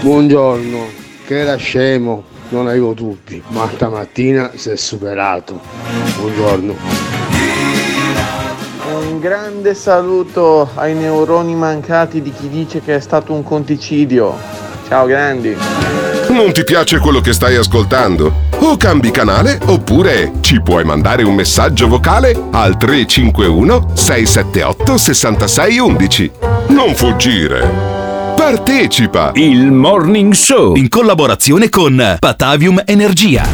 Buongiorno, 0.00 0.86
che 1.24 1.38
era 1.38 1.54
scemo, 1.54 2.24
non 2.48 2.66
avevo 2.66 2.94
dubbi, 2.94 3.40
ma 3.50 3.70
stamattina 3.72 4.50
si 4.56 4.70
è 4.70 4.76
superato. 4.76 5.60
Buongiorno. 6.18 6.74
Un 8.90 9.20
grande 9.20 9.74
saluto 9.74 10.68
ai 10.74 10.94
neuroni 10.94 11.54
mancati 11.54 12.20
di 12.20 12.32
chi 12.32 12.48
dice 12.48 12.80
che 12.80 12.96
è 12.96 13.00
stato 13.00 13.32
un 13.32 13.44
conticidio. 13.44 14.36
Ciao 14.88 15.06
grandi. 15.06 15.56
Non 16.38 16.52
ti 16.52 16.62
piace 16.62 17.00
quello 17.00 17.20
che 17.20 17.32
stai 17.32 17.56
ascoltando? 17.56 18.32
O 18.60 18.76
cambi 18.76 19.10
canale 19.10 19.58
oppure 19.64 20.34
ci 20.38 20.62
puoi 20.62 20.84
mandare 20.84 21.24
un 21.24 21.34
messaggio 21.34 21.88
vocale 21.88 22.30
al 22.52 22.76
351 22.76 23.90
678 23.94 24.98
6611. 24.98 26.30
Non 26.68 26.94
fuggire. 26.94 27.68
Partecipa! 28.36 29.32
Il 29.34 29.72
Morning 29.72 30.32
Show 30.32 30.76
in 30.76 30.88
collaborazione 30.88 31.68
con 31.68 32.16
Patavium 32.20 32.84
Energia. 32.86 33.44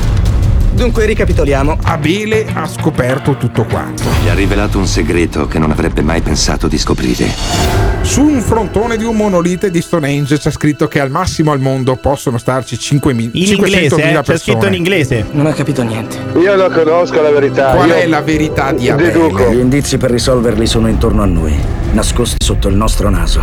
Dunque 0.74 1.06
ricapitoliamo. 1.06 1.78
Abele 1.84 2.46
ha 2.52 2.66
scoperto 2.66 3.38
tutto 3.38 3.64
quanto. 3.64 4.02
Gli 4.22 4.28
ha 4.28 4.34
rivelato 4.34 4.76
un 4.76 4.86
segreto 4.86 5.46
che 5.46 5.58
non 5.58 5.70
avrebbe 5.70 6.02
mai 6.02 6.20
pensato 6.20 6.68
di 6.68 6.76
scoprire. 6.76 7.93
Su 8.04 8.22
un 8.22 8.40
frontone 8.42 8.96
di 8.98 9.04
un 9.04 9.16
monolite 9.16 9.70
di 9.70 9.80
Stonehenge 9.80 10.38
c'è 10.38 10.50
scritto 10.50 10.86
che 10.88 11.00
al 11.00 11.10
massimo 11.10 11.52
al 11.52 11.58
mondo 11.58 11.96
possono 11.96 12.36
starci 12.38 12.76
5.000 12.76 13.30
In 13.32 13.52
inglese, 13.54 13.96
eh? 14.12 14.20
c'è 14.20 14.36
scritto 14.38 14.66
in 14.66 14.74
inglese. 14.74 15.24
Non 15.32 15.46
ho 15.46 15.52
capito 15.52 15.82
niente. 15.82 16.18
Io 16.38 16.54
non 16.54 16.70
conosco 16.70 17.20
la 17.22 17.30
verità. 17.30 17.70
Qual 17.72 17.88
Io 17.88 17.94
è 17.94 18.06
la 18.06 18.20
verità 18.20 18.72
di 18.72 18.90
Abele? 18.90 19.10
deduco. 19.10 19.50
Gli 19.50 19.58
indizi 19.58 19.96
per 19.96 20.10
risolverli 20.10 20.66
sono 20.66 20.88
intorno 20.88 21.22
a 21.22 21.26
noi, 21.26 21.56
nascosti 21.92 22.36
sotto 22.44 22.68
il 22.68 22.76
nostro 22.76 23.08
naso. 23.08 23.42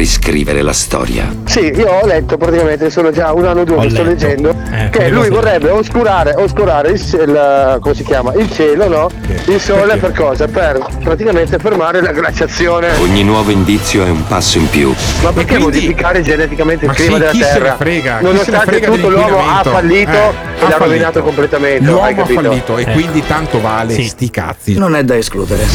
riscrivere 0.00 0.62
la 0.62 0.72
storia. 0.72 1.30
Sì, 1.44 1.60
io 1.76 1.86
ho 1.86 2.06
letto 2.06 2.38
praticamente, 2.38 2.88
sono 2.88 3.10
già 3.10 3.32
un 3.34 3.44
anno 3.44 3.60
o 3.60 3.64
due 3.64 3.76
Ho 3.76 3.80
che 3.80 3.90
sto 3.90 4.02
letto. 4.02 4.08
leggendo, 4.26 4.54
Eh, 4.72 4.88
che 4.88 5.08
lui 5.10 5.28
cosa- 5.28 5.40
vorrebbe 5.40 5.68
oscurare, 5.70 6.34
oscurare 6.36 6.88
il, 6.92 7.00
il- 7.00 7.78
come 7.80 7.94
si 7.94 8.02
chiama? 8.04 8.32
il 8.34 8.50
cielo, 8.50 8.88
no? 8.88 9.10
Il 9.46 9.60
sole 9.60 9.96
per 9.98 10.12
cosa? 10.12 10.46
Per 10.48 10.82
praticamente 11.04 11.58
fermare 11.58 12.00
la 12.00 12.12
glaciazione. 12.12 12.96
Ogni 12.98 13.22
nuovo 13.22 13.50
indizio 13.50 14.06
è 14.06 14.08
un 14.08 14.26
passo 14.26 14.56
in 14.56 14.70
più. 14.70 14.90
Ma 15.22 15.32
perché 15.32 15.58
modificare 15.58 16.22
geneticamente 16.22 16.86
il 16.86 16.90
Ma 16.90 16.96
clima 16.96 17.12
sì, 17.14 17.18
della 17.18 17.30
chi 17.32 17.42
se 17.42 17.52
ne 17.52 17.58
Terra? 17.58 17.76
frega? 17.76 18.00
Chi 18.00 18.08
se 18.16 18.22
ne 18.22 18.28
Nonostante 18.32 18.70
frega 18.70 18.86
tutto 18.90 19.08
l'uomo 19.10 19.38
ha 19.38 19.62
fallito 19.62 20.10
Eh, 20.10 20.14
e 20.14 20.18
ha 20.18 20.22
l'ha 20.24 20.34
fallito. 20.70 20.84
rovinato 20.84 21.22
completamente. 21.22 21.84
hai 21.84 21.90
L'uomo 21.90 22.22
ha 22.22 22.26
fallito 22.26 22.78
e 22.78 22.84
quindi 22.86 23.22
tanto 23.26 23.60
vale 23.60 23.92
Sì. 23.94 24.04
sti 24.04 24.30
cazzi. 24.30 24.78
Non 24.78 24.96
è 24.96 25.04
da 25.04 25.16
escludere. 25.16 25.66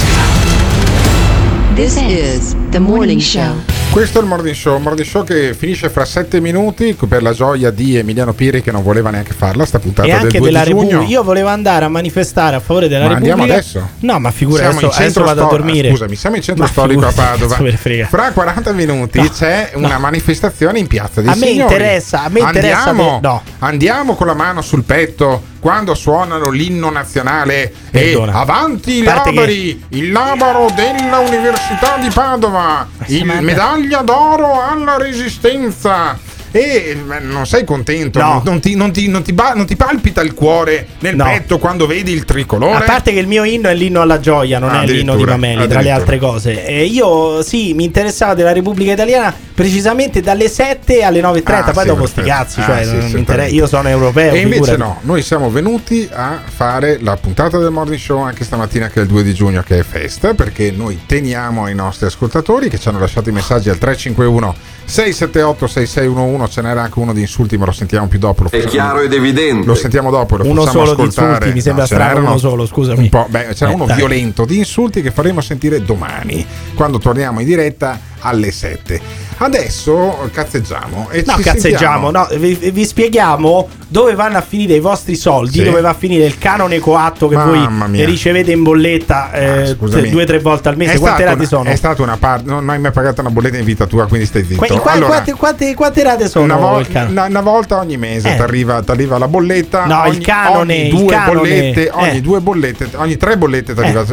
This 1.75 1.97
is 1.97 2.55
the 2.71 2.79
morning 2.79 3.19
show. 3.19 3.53
Questo 3.95 4.19
è 4.19 4.21
il 4.23 4.27
Morning 4.27 4.53
Show, 4.53 4.77
Morning 4.77 5.07
Show 5.07 5.23
che 5.23 5.53
finisce 5.53 5.89
fra 5.89 6.03
sette 6.03 6.41
minuti 6.41 6.97
per 7.07 7.21
la 7.23 7.31
gioia 7.31 7.71
di 7.71 7.95
Emiliano 7.95 8.33
Piri 8.33 8.61
che 8.61 8.69
non 8.69 8.83
voleva 8.83 9.09
neanche 9.09 9.31
farla 9.31 9.65
sta 9.65 9.79
puntata 9.79 10.05
E 10.05 10.11
del 10.11 10.19
anche 10.19 10.37
2 10.37 10.47
della 10.47 10.63
di. 10.65 10.69
Repubblica. 10.71 11.01
Io 11.03 11.23
volevo 11.23 11.47
andare 11.47 11.85
a 11.85 11.87
manifestare 11.87 12.57
a 12.57 12.59
favore 12.59 12.89
della 12.89 13.03
Ma 13.05 13.13
Repubblica. 13.13 13.33
andiamo 13.35 13.53
adesso? 13.57 13.89
No, 13.99 14.19
ma 14.19 14.31
figura 14.31 14.63
Siamo 14.63 14.79
adesso, 14.79 14.85
in 14.87 14.91
centro 14.91 15.23
adesso 15.23 15.33
vado 15.33 15.41
a 15.43 15.45
sto- 15.47 15.63
dormire. 15.63 15.89
Scusami, 15.91 16.15
siamo 16.17 16.35
in 16.35 16.41
centro 16.41 16.63
Ma 16.65 16.69
storico 16.69 17.05
a 17.05 17.09
figurati, 17.11 17.39
Padova. 17.39 17.57
me. 17.61 18.03
Fra 18.09 18.31
40 18.33 18.71
minuti 18.73 19.17
No, 19.21 19.29
c'è 19.29 19.71
una 19.75 19.93
no. 19.93 19.99
manifestazione 19.99 20.77
in 20.79 20.87
piazza 20.87 21.21
dei 21.21 21.31
A 21.31 21.35
me 21.37 21.45
Signori. 21.47 21.73
interessa, 21.73 22.23
a 22.23 22.29
me 22.29 22.39
interessa 22.41 22.77
Andiamo, 22.89 23.19
de- 23.21 23.27
no. 23.27 23.41
andiamo 23.59 24.15
con 24.15 24.27
la 24.27 24.33
mano 24.33 24.61
sul 24.61 24.83
petto 24.83 25.41
quando 25.65 25.95
suonano 25.95 26.51
l'inno 26.51 26.91
nazionale 26.91 27.73
Perdona. 27.89 28.33
e 28.33 28.35
avanti 28.37 28.97
i 28.99 29.01
Parte 29.03 29.31
che- 29.31 29.35
labari, 29.35 29.83
il 29.89 30.11
labaro 30.11 30.67
della 30.75 31.17
Università 31.17 31.97
di 31.99 32.07
Padova, 32.09 32.87
il 33.07 33.25
medaglia 33.41 34.01
d'oro 34.03 34.61
alla 34.61 34.97
resistenza. 34.97 36.19
E 36.59 36.97
non 37.21 37.45
sei 37.45 37.65
contento? 37.65 38.19
No. 38.19 38.41
Non, 38.45 38.59
ti, 38.61 38.75
non 38.75 38.91
ti- 38.93 39.07
non 39.09 39.23
ti 39.23 39.33
ba- 39.33 39.53
non 39.53 39.65
ti 39.65 39.75
palpita 39.75 40.21
il 40.21 40.33
cuore 40.33 40.87
nel 40.99 41.15
No. 41.15 41.25
petto 41.25 41.57
quando 41.59 41.85
vedi 41.85 42.13
il 42.13 42.23
tricolore? 42.23 42.75
A 42.77 42.81
parte 42.81 43.11
che 43.11 43.19
il 43.19 43.27
mio 43.27 43.43
inno 43.43 43.67
è 43.67 43.73
l'inno 43.73 43.99
alla 44.01 44.19
gioia, 44.19 44.57
non 44.59 44.69
Ah, 44.69 44.83
è 44.83 44.85
l'inno 44.85 45.15
di 45.17 45.25
Mameli, 45.25 45.67
tra 45.67 45.81
le 45.81 45.91
altre 45.91 46.17
cose. 46.17 46.65
E 46.65 46.85
io 46.85 47.41
sì, 47.43 47.73
mi 47.73 47.83
interessava 47.83 48.33
della 48.35 48.53
Repubblica 48.53 48.93
Italiana 48.93 49.33
precisamente 49.53 50.21
dalle 50.21 50.47
7 50.49 51.03
alle 51.03 51.21
9.30. 51.21 51.69
Ah, 51.69 51.71
poi 51.73 51.81
sì, 51.83 51.87
dopo 51.89 52.05
sti 52.05 52.21
cazzi, 52.21 52.59
Ah, 52.61 52.65
cioè, 52.65 52.75
sì, 52.83 52.85
non 52.85 52.95
mi 52.95 53.01
certamente. 53.01 53.17
interessa. 53.17 53.55
io 53.55 53.67
sono 53.67 53.89
europeo. 53.89 54.33
E 54.33 54.39
invece 54.39 54.71
figurati. 54.71 54.79
no, 54.79 54.97
noi 55.01 55.21
siamo 55.21 55.49
venuti 55.49 56.07
a 56.11 56.41
fare 56.45 56.99
la 57.01 57.17
puntata 57.17 57.57
del 57.57 57.71
Morning 57.71 57.99
Show 57.99 58.21
anche 58.21 58.43
stamattina 58.45 58.87
che 58.87 58.99
è 58.99 59.03
il 59.03 59.09
2 59.09 59.23
di 59.23 59.33
giugno 59.33 59.61
che 59.61 59.79
è 59.79 59.83
festa 59.83 60.33
perché 60.33 60.71
noi 60.71 61.01
teniamo 61.05 61.65
ai 61.65 61.75
nostri 61.75 62.05
ascoltatori 62.05 62.69
che 62.69 62.79
ci 62.79 62.87
hanno 62.87 62.99
lasciato 62.99 63.27
i 63.29 63.33
messaggi 63.33 63.69
al 63.69 63.77
351 63.77 64.55
678 64.85 65.67
6611 65.67 66.51
ce 66.51 66.61
n'era 66.61 66.83
anche 66.83 66.99
uno 66.99 67.11
di 67.13 67.21
insulti 67.21 67.57
ma 67.57 67.65
lo 67.65 67.71
sentiamo 67.71 68.07
più 68.07 68.19
dopo 68.19 68.43
lo 68.43 68.49
È 68.49 68.63
chiaro 68.65 69.01
ed 69.01 69.13
evidente. 69.13 69.65
lo 69.65 69.75
sentiamo 69.75 70.11
dopo 70.11 70.37
lo 70.37 70.45
Uno 70.45 70.63
facciamo 70.63 70.85
solo 70.85 70.95
di 70.95 71.01
ascoltare 71.01 71.27
insulti, 71.33 71.53
mi 71.53 71.61
sembra 71.61 71.85
ce 71.85 71.95
strano 71.95 72.19
uno 72.19 72.37
solo, 72.37 72.65
scusami. 72.65 72.99
un 72.99 73.09
po', 73.09 73.25
beh, 73.29 73.47
c'era 73.53 73.71
Eh, 73.71 73.73
uno 73.73 73.85
dai. 73.85 73.95
violento 73.97 74.45
di 74.45 74.57
insulti 74.57 75.01
che 75.01 75.11
faremo 75.11 75.41
sentire 75.41 75.81
domani 75.81 76.45
quando 76.75 76.99
torniamo 76.99 77.39
in 77.39 77.45
diretta 77.47 77.99
alle 78.19 78.51
7 78.51 79.23
adesso 79.37 80.29
cazzeggiamo 80.31 81.09
e 81.11 81.23
No, 81.25 81.35
cazzeggiamo, 81.41 82.09
no, 82.11 82.27
vi, 82.37 82.53
vi 82.71 82.85
spieghiamo 82.85 83.67
dove 83.87 84.15
vanno 84.15 84.37
a 84.37 84.41
finire 84.41 84.75
i 84.75 84.79
vostri 84.79 85.15
soldi, 85.15 85.59
Sì. 85.59 85.63
dove 85.63 85.81
va 85.81 85.89
a 85.89 85.93
finire 85.93 86.25
il 86.25 86.37
canone 86.37 86.79
coatto 86.79 87.27
che 87.27 87.35
Mamma 87.35 87.85
voi 87.85 87.89
mia. 87.91 88.05
ricevete 88.05 88.51
in 88.51 88.63
bolletta 88.63 89.31
eh, 89.31 89.65
Scusami. 89.67 90.09
due 90.09 90.23
o 90.23 90.25
tre 90.25 90.39
volte 90.39 90.69
al 90.69 90.77
mese. 90.77 90.93
È 90.93 90.99
Quante 90.99 91.23
rate 91.23 91.37
una- 91.37 91.45
sono? 91.47 91.69
È 91.69 91.75
stata 91.75 92.01
una 92.01 92.17
parte, 92.17 92.49
non 92.49 92.67
hai 92.69 92.79
mai 92.79 92.91
pagato 92.91 93.21
una 93.21 93.29
bolletta 93.29 93.57
in 93.57 93.65
vita 93.65 93.85
tua, 93.85 94.07
quindi 94.07 94.25
stai 94.25 94.43
zitto. 94.45 94.65
Qu- 94.65 94.79
qua- 94.79 94.91
Allora, 94.91 95.07
quante, 95.07 95.33
quante- 95.33 95.73
quante 95.75 96.03
rate 96.03 96.27
sono? 96.29 96.45
una, 96.45 96.55
vo- 96.55 96.83
una- 97.07 97.25
una 97.25 97.41
volta 97.41 97.77
ogni 97.77 97.97
mese 97.97 98.31
Eh. 98.33 98.35
ti 98.35 98.41
arriva, 98.41 98.81
la 99.17 99.27
bolletta. 99.27 99.85
No, 99.85 100.01
ogni, 100.01 100.17
il 100.17 100.23
canone, 100.23 100.73
ogni 100.81 100.89
due 100.89 101.05
canone. 101.13 101.35
bollette, 101.39 101.89
ogni 101.93 102.17
Eh. 102.17 102.21
due 102.21 102.39
bollette, 102.39 102.89
ogni 102.95 103.17
tre 103.17 103.37
bollette 103.37 103.73
ti 103.73 103.79
arriva, 103.81 104.05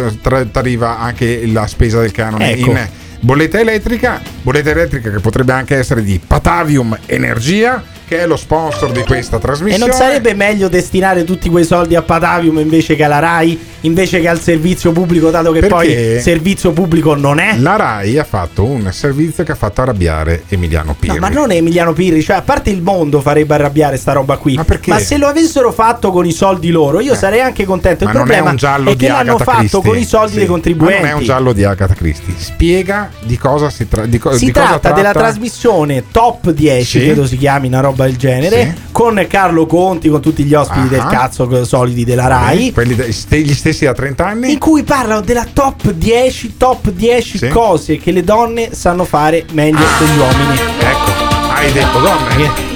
t'arriva 0.51 0.99
anche 0.99 1.47
la 1.47 1.67
spesa 1.67 2.01
del 2.01 2.11
canone 2.13 2.53
Ecco. 2.53 2.71
in 2.71 2.89
bolletta 3.23 3.61
elettrica, 3.61 4.21
bolletta 4.43 4.71
elettrica 4.71 5.11
che 5.11 5.21
potrebbe 5.21 5.53
anche 5.53 5.77
essere 5.77 6.03
di 6.03 6.21
Patavium 6.25 6.99
Energia, 7.07 7.83
che 8.13 8.21
è 8.21 8.27
lo 8.27 8.37
sponsor 8.37 8.91
di 8.93 9.03
questa 9.05 9.37
E 9.37 9.41
trasmissione. 9.41 9.87
non 9.91 9.97
sarebbe 9.97 10.35
meglio 10.35 10.69
destinare 10.69 11.25
tutti 11.25 11.49
quei 11.49 11.65
soldi 11.65 11.95
a 11.95 12.03
Patavium 12.03 12.59
invece 12.59 12.95
che 12.95 13.05
alla 13.05 13.19
Rai, 13.19 13.59
invece 13.81 14.21
che 14.21 14.29
al 14.29 14.39
servizio 14.41 14.93
pubblico, 14.93 15.31
dato 15.31 15.51
che 15.53 15.61
Perché? 15.61 15.75
poi 15.75 16.21
servizio 16.21 16.73
pubblico 16.73 17.15
non 17.15 17.39
è? 17.39 17.57
La 17.59 17.77
RAI 17.77 18.19
ha 18.19 18.25
fatto 18.25 18.65
un 18.65 18.91
servizio 18.93 19.45
che 19.45 19.53
ha 19.53 19.55
fatto 19.55 19.81
arrabbiare 19.81 20.43
Emiliano 20.49 20.95
Pirri. 20.99 21.15
No, 21.15 21.21
ma 21.21 21.29
non 21.31 21.51
è 21.51 21.57
Emiliano 21.57 21.93
Pirri, 21.93 22.23
cioè 22.23 22.37
a 22.37 22.43
parte 22.43 22.71
il 22.71 22.83
mondo 22.83 23.21
farebbe 23.21 23.55
arrabbiare 23.55 23.97
sta 23.97 24.13
roba 24.13 24.37
qui. 24.37 24.55
Ma, 24.55 24.65
perché? 24.65 24.99
se 25.01 25.17
lo 25.17 25.27
avessero 25.27 25.73
fatto 25.73 26.11
con 26.11 26.27
i 26.27 26.33
soldi 26.33 26.71
loro, 26.71 27.01
io 27.01 27.15
sarei 27.15 27.41
anche 27.41 27.65
contento. 27.65 28.05
Il 28.05 28.11
Ma 28.11 28.15
è 28.15 28.17
problema 28.19 28.51
un 28.51 28.57
giallo 28.57 28.91
è 28.91 28.95
di 28.95 29.05
che 29.05 29.09
l'hanno 29.11 29.35
Agatha 29.37 29.45
fatto 29.45 29.59
Christie. 29.81 29.83
con 29.91 29.99
i 29.99 30.05
soldi 30.05 30.33
Sì. 30.33 30.39
dei 30.39 30.47
contribuenti. 30.47 30.95
Ma 30.95 31.01
non 31.01 31.11
è 31.11 31.19
un 31.19 31.25
giallo 31.25 31.53
di 31.53 31.65
Agatha 31.65 31.95
Christie. 31.95 32.35
Spiega 32.37 33.11
di 33.21 33.39
cosa 33.39 33.71
si, 33.71 33.89
tra- 33.89 34.07
di 34.07 34.19
co- 34.19 34.33
Si 34.33 34.45
di 34.47 34.51
cosa 34.53 34.67
tratta 34.79 34.93
della 34.93 35.13
trasmissione 35.13 36.05
Top 36.13 36.51
10, 36.51 36.85
Sì. 36.99 37.05
credo 37.07 37.27
si 37.27 37.37
chiami 37.37 37.67
una 37.69 37.81
roba 37.81 38.02
del 38.03 38.17
genere, 38.17 38.77
con 38.93 39.25
Carlo 39.29 39.67
Conti, 39.67 40.09
con 40.09 40.21
tutti 40.21 40.45
gli 40.45 40.55
ospiti 40.55 40.81
Ah. 40.87 40.89
del 40.89 41.07
cazzo 41.09 41.65
solidi 41.65 42.05
della 42.05 42.27
Rai. 42.27 42.73
Quelli 42.73 42.95
gli 42.95 43.55
stessi 43.55 43.85
da 43.85 43.93
30 43.93 44.27
anni. 44.27 44.53
In 44.53 44.59
cui 44.59 44.83
parlano 44.83 45.21
della 45.21 45.47
top 45.53 45.91
10, 45.91 46.57
top 46.57 46.91
10 46.91 47.39
Sì. 47.39 47.49
cose 47.49 47.99
che 47.99 48.11
le 48.13 48.23
donne 48.25 48.73
sanno 48.75 49.05
fare 49.05 49.45
meglio 49.53 49.85
degli 49.99 50.19
uomini. 50.19 50.59
Ecco, 50.79 51.11
hai 51.55 51.73
detto 51.73 51.99
donne. 51.99 52.72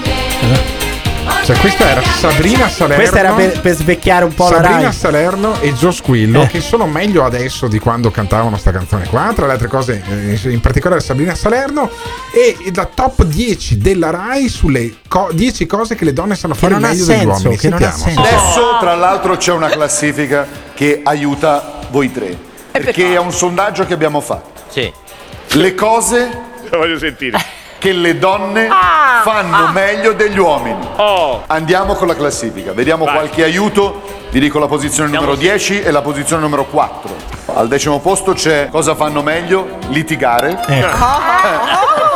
Cioè, 1.46 1.56
questa 1.58 1.88
era 1.88 2.02
Sabrina 2.02 2.68
Salerno. 2.68 2.96
Questa 2.96 3.18
era 3.20 3.32
per, 3.32 3.60
per 3.60 3.74
svecchiare 3.76 4.24
un 4.24 4.34
po' 4.34 4.48
la 4.48 4.60
Sabrina. 4.62 4.90
Salerno 4.90 5.60
e 5.60 5.72
Gio 5.74 5.92
Squillo 5.92 6.42
Eh. 6.42 6.46
che 6.48 6.60
sono 6.60 6.86
meglio 6.88 7.24
adesso 7.24 7.68
di 7.68 7.78
quando 7.78 8.10
cantavano 8.10 8.56
sta 8.56 8.72
canzone 8.72 9.06
qua 9.06 9.32
tra 9.32 9.46
le 9.46 9.52
altre 9.52 9.68
cose 9.68 10.02
eh, 10.08 10.50
in 10.50 10.58
particolare 10.60 11.00
Sabrina 11.00 11.36
Salerno 11.36 11.88
e 12.34 12.56
la 12.74 12.84
top 12.92 13.22
10 13.22 13.78
della 13.78 14.10
Rai 14.10 14.48
sulle 14.48 14.96
co- 15.06 15.28
10 15.32 15.66
cose 15.66 15.94
che 15.94 16.04
le 16.04 16.12
donne 16.12 16.34
sanno 16.34 16.54
fare 16.54 16.72
non 16.72 16.82
meglio 16.82 17.04
senso, 17.04 17.12
degli 17.16 17.26
uomini 17.28 17.56
che 17.58 17.68
non 17.68 17.80
ha 17.82 17.92
Sentiamo. 17.92 18.26
Adesso, 18.26 18.60
tra 18.80 18.94
l'altro, 18.96 19.36
c'è 19.36 19.52
una 19.52 19.68
classifica 19.68 20.46
che 20.74 21.00
aiuta 21.04 21.78
voi 21.90 22.10
tre. 22.10 22.36
Perché 22.72 23.12
è 23.12 23.18
un 23.18 23.30
sondaggio 23.32 23.86
che 23.86 23.94
abbiamo 23.94 24.20
fatto. 24.20 24.62
Sì. 24.68 24.92
Le 25.52 25.74
cose 25.76 26.28
voglio 26.72 26.98
sentire. 26.98 27.38
Che 27.78 27.92
le 27.92 28.18
donne 28.18 28.68
Ah, 28.70 29.20
fanno 29.22 29.68
meglio 29.72 30.12
degli 30.12 30.38
uomini. 30.38 30.86
Oh. 30.96 31.42
Andiamo 31.46 31.94
con 31.94 32.06
la 32.06 32.14
classifica, 32.14 32.72
vediamo 32.72 33.04
qualche 33.04 33.44
aiuto. 33.44 34.02
Vi 34.30 34.40
dico 34.40 34.58
la 34.58 34.66
posizione 34.66 35.08
numero 35.10 35.34
10 35.34 35.82
e 35.82 35.90
la 35.90 36.02
posizione 36.02 36.42
numero 36.42 36.64
4. 36.64 37.14
Al 37.54 37.68
decimo 37.68 38.00
posto 38.00 38.32
c'è 38.32 38.68
cosa 38.70 38.94
fanno 38.94 39.22
meglio? 39.22 39.78
Litigare. 39.88 40.58
Ecco. 40.66 42.14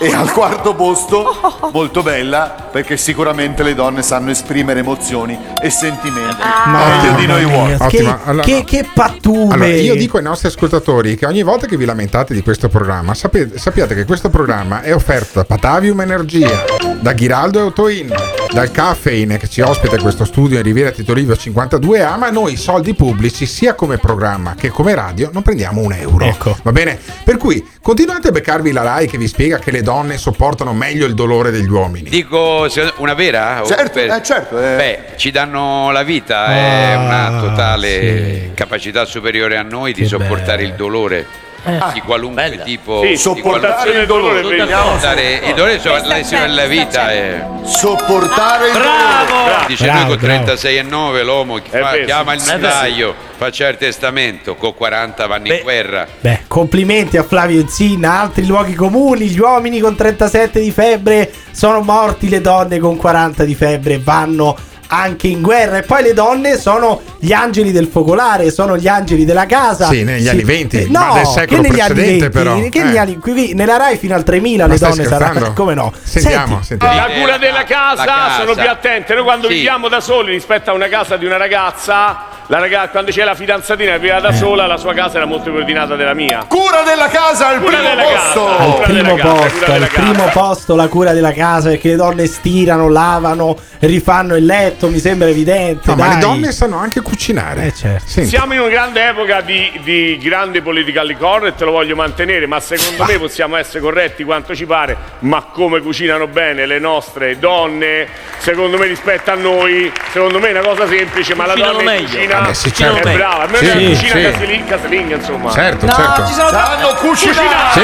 E 0.00 0.12
al 0.12 0.32
quarto 0.32 0.74
posto, 0.74 1.70
molto 1.72 2.02
bella, 2.02 2.68
perché 2.70 2.96
sicuramente 2.96 3.62
le 3.62 3.74
donne 3.74 4.02
sanno 4.02 4.30
esprimere 4.30 4.80
emozioni 4.80 5.38
e 5.60 5.68
sentimenti 5.68 6.36
meglio 6.66 7.14
di 7.16 7.26
noi 7.26 7.44
uomini. 7.44 7.76
Che, 7.76 7.84
Ottima. 7.84 8.20
Allora- 8.24 8.44
che, 8.44 8.64
che 8.64 8.86
pattume. 8.92 9.54
Allora, 9.54 9.68
io 9.68 9.94
dico 9.94 10.16
ai 10.16 10.22
nostri 10.22 10.48
ascoltatori 10.48 11.16
che 11.16 11.26
ogni 11.26 11.42
volta 11.42 11.66
che 11.66 11.76
vi 11.76 11.84
lamentate 11.84 12.32
di 12.32 12.42
questo 12.42 12.68
programma, 12.68 13.12
sapete- 13.14 13.58
sappiate 13.58 13.94
che 13.94 14.04
questo 14.04 14.30
programma 14.30 14.80
è 14.80 14.94
offerto 14.94 15.30
da 15.34 15.44
Patavium 15.44 16.00
Energia, 16.00 16.64
da 17.00 17.12
Ghiraldo 17.12 17.58
e 17.58 17.62
Autoin, 17.62 18.14
dal 18.52 18.70
Caffeine 18.70 19.36
che 19.36 19.48
ci 19.48 19.60
ospita 19.60 19.96
in 19.96 20.02
questo 20.02 20.24
studio 20.24 20.56
in 20.56 20.62
Riviera 20.62 20.90
Tito 20.90 21.12
Livio 21.12 21.34
52A, 21.34 22.16
ma 22.16 22.30
noi 22.30 22.56
soldi 22.56 22.94
pubblici, 22.94 23.46
sia 23.46 23.74
come 23.74 23.98
programma 23.98 24.54
che 24.54 24.70
come 24.70 24.94
radio, 24.94 25.30
non 25.32 25.42
prendiamo 25.42 25.80
un 25.82 25.92
euro. 25.92 26.24
Ecco. 26.24 26.56
Va 26.62 26.72
bene? 26.72 26.98
Per 27.24 27.36
cui 27.36 27.66
continuate 27.80 28.28
a 28.28 28.30
beccarvi 28.30 28.72
la 28.72 28.82
Rai 28.82 29.06
che 29.06 29.18
vi 29.18 29.26
spiega 29.28 29.58
che 29.58 29.70
le 29.70 29.81
donne 29.82 30.16
sopportano 30.18 30.72
meglio 30.72 31.06
il 31.06 31.14
dolore 31.14 31.50
degli 31.50 31.68
uomini. 31.68 32.08
Dico 32.08 32.66
una 32.96 33.14
vera? 33.14 33.62
Certo, 33.64 33.90
per- 34.00 34.10
eh, 34.10 34.22
certo. 34.22 34.58
eh. 34.58 34.76
Beh, 34.76 34.98
ci 35.16 35.30
danno 35.30 35.90
la 35.90 36.02
vita, 36.02 36.46
è 36.46 36.92
Ah, 36.92 36.98
una 36.98 37.40
totale 37.40 37.88
sì. 38.00 38.50
capacità 38.54 39.04
superiore 39.04 39.56
a 39.56 39.62
noi 39.62 39.92
di 39.92 40.02
Che 40.02 40.06
sopportare 40.08 40.58
bello. 40.62 40.68
il 40.68 40.74
dolore 40.74 41.26
Eh. 41.64 41.78
di 41.92 42.00
qualunque 42.00 42.62
tipo. 42.64 43.02
Sì, 43.02 43.08
di 43.08 43.16
sopportazione 43.16 43.98
del 43.98 44.06
dolore. 44.06 44.42
Sopportare 44.42 45.34
il 45.44 45.54
dolore 45.54 45.80
è 45.80 46.06
la 46.06 46.14
lesione 46.14 46.46
della 46.46 46.66
vita. 46.66 47.10
È... 47.10 47.46
Sopportare 47.62 48.66
il 48.68 48.72
Bravo! 48.72 49.66
Dice 49.66 49.84
Bravo, 49.84 49.98
lui 49.98 50.08
con 50.08 50.26
bravo. 50.26 50.44
36 50.44 50.76
e 50.76 50.82
9 50.82 51.22
l'uomo 51.22 51.60
fa- 51.68 51.98
chiama 52.04 52.32
il 52.34 52.42
beh, 52.44 52.56
notaio, 52.56 53.14
faccia 53.36 53.68
il 53.68 53.76
testamento, 53.76 54.56
con 54.56 54.74
40 54.74 55.26
vanno 55.26 55.52
in 55.52 55.60
guerra. 55.62 56.06
Beh, 56.20 56.40
complimenti 56.48 57.16
a 57.16 57.22
Flavio 57.22 57.60
Insinna, 57.60 58.20
altri 58.20 58.46
luoghi 58.46 58.74
comuni, 58.74 59.28
gli 59.28 59.38
uomini 59.38 59.78
con 59.78 59.94
37 59.94 60.60
di 60.60 60.70
febbre 60.72 61.32
sono 61.52 61.80
morti, 61.80 62.28
le 62.28 62.40
donne 62.40 62.78
con 62.78 62.96
40 62.96 63.44
di 63.44 63.54
febbre 63.54 63.98
vanno 63.98 64.56
anche 64.94 65.26
in 65.26 65.40
guerra 65.40 65.78
e 65.78 65.82
poi 65.82 66.02
le 66.02 66.12
donne 66.12 66.58
sono 66.58 67.00
gli 67.18 67.32
angeli 67.32 67.72
del 67.72 67.86
focolare, 67.90 68.50
sono 68.50 68.76
gli 68.76 68.86
angeli 68.86 69.24
della 69.24 69.46
casa. 69.46 69.86
Sì, 69.86 70.04
negli 70.04 70.28
anni 70.28 70.42
20, 70.44 70.76
Eh, 70.82 70.86
ma 70.90 71.06
no, 71.08 71.14
del 71.14 71.26
secolo 71.26 71.62
che 71.62 71.68
negli 71.70 71.80
anni 71.80 71.92
precedente, 71.94 72.28
20, 72.28 72.38
però. 72.38 72.68
Che 72.68 72.78
Eh. 72.78 72.82
negli 72.84 72.98
anni- 72.98 73.16
qui- 73.16 73.54
nella 73.54 73.76
Rai 73.78 73.96
fino 73.96 74.14
al 74.14 74.22
3000 74.22 74.66
Ma 74.66 74.72
le 74.74 74.78
donne 74.78 74.92
scherzando? 75.04 75.24
saranno 75.24 75.52
come 75.54 75.72
no? 75.74 75.92
Sentiamo, 76.02 76.46
Senti, 76.62 76.66
sentiamo. 76.66 76.94
La 76.94 77.06
cura 77.20 77.38
della 77.38 77.64
casa, 77.64 78.04
casa. 78.04 78.40
sono 78.40 78.54
più 78.54 78.68
attente. 78.68 79.14
Noi 79.14 79.22
quando 79.22 79.48
Sì. 79.48 79.54
viviamo 79.54 79.88
da 79.88 80.00
soli 80.00 80.32
rispetto 80.32 80.70
a 80.70 80.74
una 80.74 80.88
casa 80.88 81.16
di 81.16 81.24
una 81.24 81.38
ragazza, 81.38 82.24
la 82.46 82.58
raga- 82.58 82.88
quando 82.88 83.10
c'è 83.10 83.24
la 83.24 83.34
fidanzatina 83.34 83.92
che 83.92 83.98
vive 83.98 84.20
da 84.20 84.32
sola, 84.32 84.66
la 84.66 84.76
sua 84.76 84.92
casa 84.94 85.16
era 85.16 85.26
molto 85.26 85.50
più 85.50 85.58
ordinata 85.60 85.96
della 85.96 86.14
mia. 86.14 86.44
Cura 86.48 86.82
della 86.82 87.08
casa 87.08 87.48
al 87.48 87.60
Cura 87.60 87.78
primo 87.78 87.88
della 87.94 88.02
posto. 88.02 88.44
casa. 88.44 88.58
al 88.58 88.72
Cura 88.72 88.84
primo 88.86 89.02
della 89.02 89.16
casa, 89.16 89.32
cura 89.32 89.42
posto, 89.48 89.72
della 89.72 89.84
al 89.84 89.90
primo 89.90 90.12
casa. 90.24 90.30
posto 90.30 90.76
la 90.76 90.88
cura 90.88 91.12
della 91.12 91.32
casa 91.32 91.68
perché 91.70 91.88
le 91.88 91.96
donne 91.96 92.26
stirano, 92.26 92.88
lavano, 92.88 93.56
rifanno 93.80 94.36
il 94.36 94.44
letto, 94.44 94.88
mi 94.88 94.98
sembra 94.98 95.28
evidente. 95.28 95.80
No, 95.90 95.96
ma 95.96 96.08
le 96.14 96.18
donne 96.20 96.52
sanno 96.52 96.76
anche 96.78 97.00
cucinare. 97.00 97.66
Eh, 97.66 97.72
certo. 97.74 98.04
Senti. 98.06 98.28
Siamo 98.28 98.52
in 98.54 98.60
una 98.60 98.68
grande 98.70 99.08
epoca 99.08 99.40
di, 99.40 99.80
di 99.82 100.18
grande 100.18 100.60
politically 100.62 101.16
correct, 101.16 101.60
lo 101.62 101.70
voglio 101.72 101.94
mantenere, 101.96 102.46
ma 102.46 102.60
secondo 102.60 103.04
me 103.04 103.18
possiamo 103.18 103.56
essere 103.56 103.80
corretti 103.80 104.24
quanto 104.24 104.54
ci 104.54 104.66
pare, 104.66 104.96
ma 105.20 105.42
come 105.52 105.80
cucinano 105.80 106.26
bene 106.26 106.66
le 106.66 106.78
nostre 106.78 107.38
donne, 107.38 108.06
secondo 108.38 108.76
me 108.78 108.86
rispetto 108.86 109.30
a 109.30 109.34
noi, 109.34 109.90
secondo 110.12 110.38
me 110.38 110.48
è 110.48 110.50
una 110.50 110.60
cosa 110.60 110.86
semplice, 110.86 111.34
ma 111.34 111.46
la 111.46 111.52
Cucinano 111.52 111.78
donna 111.78 111.90
meglio. 111.90 112.08
cucina 112.08 112.40
Vabbè, 112.42 112.54
sì, 112.54 112.68
è 112.68 112.72
certo. 112.72 113.10
brava, 113.12 113.42
a 113.44 113.46
me 113.48 113.56
Sì, 113.58 113.66
la 113.66 113.72
cucina 113.72 113.96
sì. 114.14 114.22
casalinga, 114.32 114.64
casalinga, 114.76 115.14
insomma. 115.16 115.50
Certo, 115.52 115.88
certo. 115.88 116.26
Sanno 116.26 116.94
cucinare. 116.94 117.48
Sì, 117.72 117.80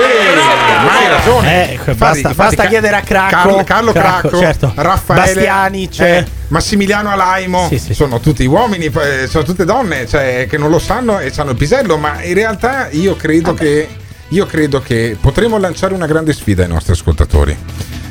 ma 0.85 0.99
hai 0.99 1.09
ragione. 1.09 1.73
Eh, 1.73 1.95
basta- 1.95 2.35
basta 2.35 2.67
chiedere 2.67 2.97
a 2.97 3.01
Cracco. 3.01 3.35
Carlo, 3.35 3.65
Carlo 3.65 3.93
Cracco, 3.93 4.29
Cracco, 4.29 4.39
certo. 4.39 4.73
Raffaele, 4.75 5.23
Bastiani, 5.35 5.89
c'è. 5.89 6.17
eh, 6.19 6.27
Massimiliano 6.49 7.11
Alaimo, 7.11 7.67
Sì, 7.69 7.79
sì. 7.79 7.95
sono 7.95 8.21
tutti 8.21 8.45
uomini, 8.47 8.87
eh, 8.87 9.27
sono 9.27 9.45
tutte 9.45 9.65
donne 9.65 10.07
cioè, 10.07 10.47
che 10.49 10.57
non 10.57 10.71
lo 10.71 10.79
sanno 10.79 11.19
e 11.19 11.31
sanno 11.31 11.51
il 11.51 11.57
pisello, 11.57 11.97
ma 11.99 12.23
in 12.23 12.35
realtà 12.35 12.89
io 12.91 13.17
credo 13.17 13.53
che 13.55 13.89
io 14.29 14.47
credo 14.47 14.81
che 14.81 15.17
potremo 15.21 15.59
lanciare 15.59 15.95
una 15.95 16.07
grande 16.07 16.33
sfida 16.33 16.63
ai 16.63 16.69
nostri 16.69 16.93
ascoltatori. 16.93 17.57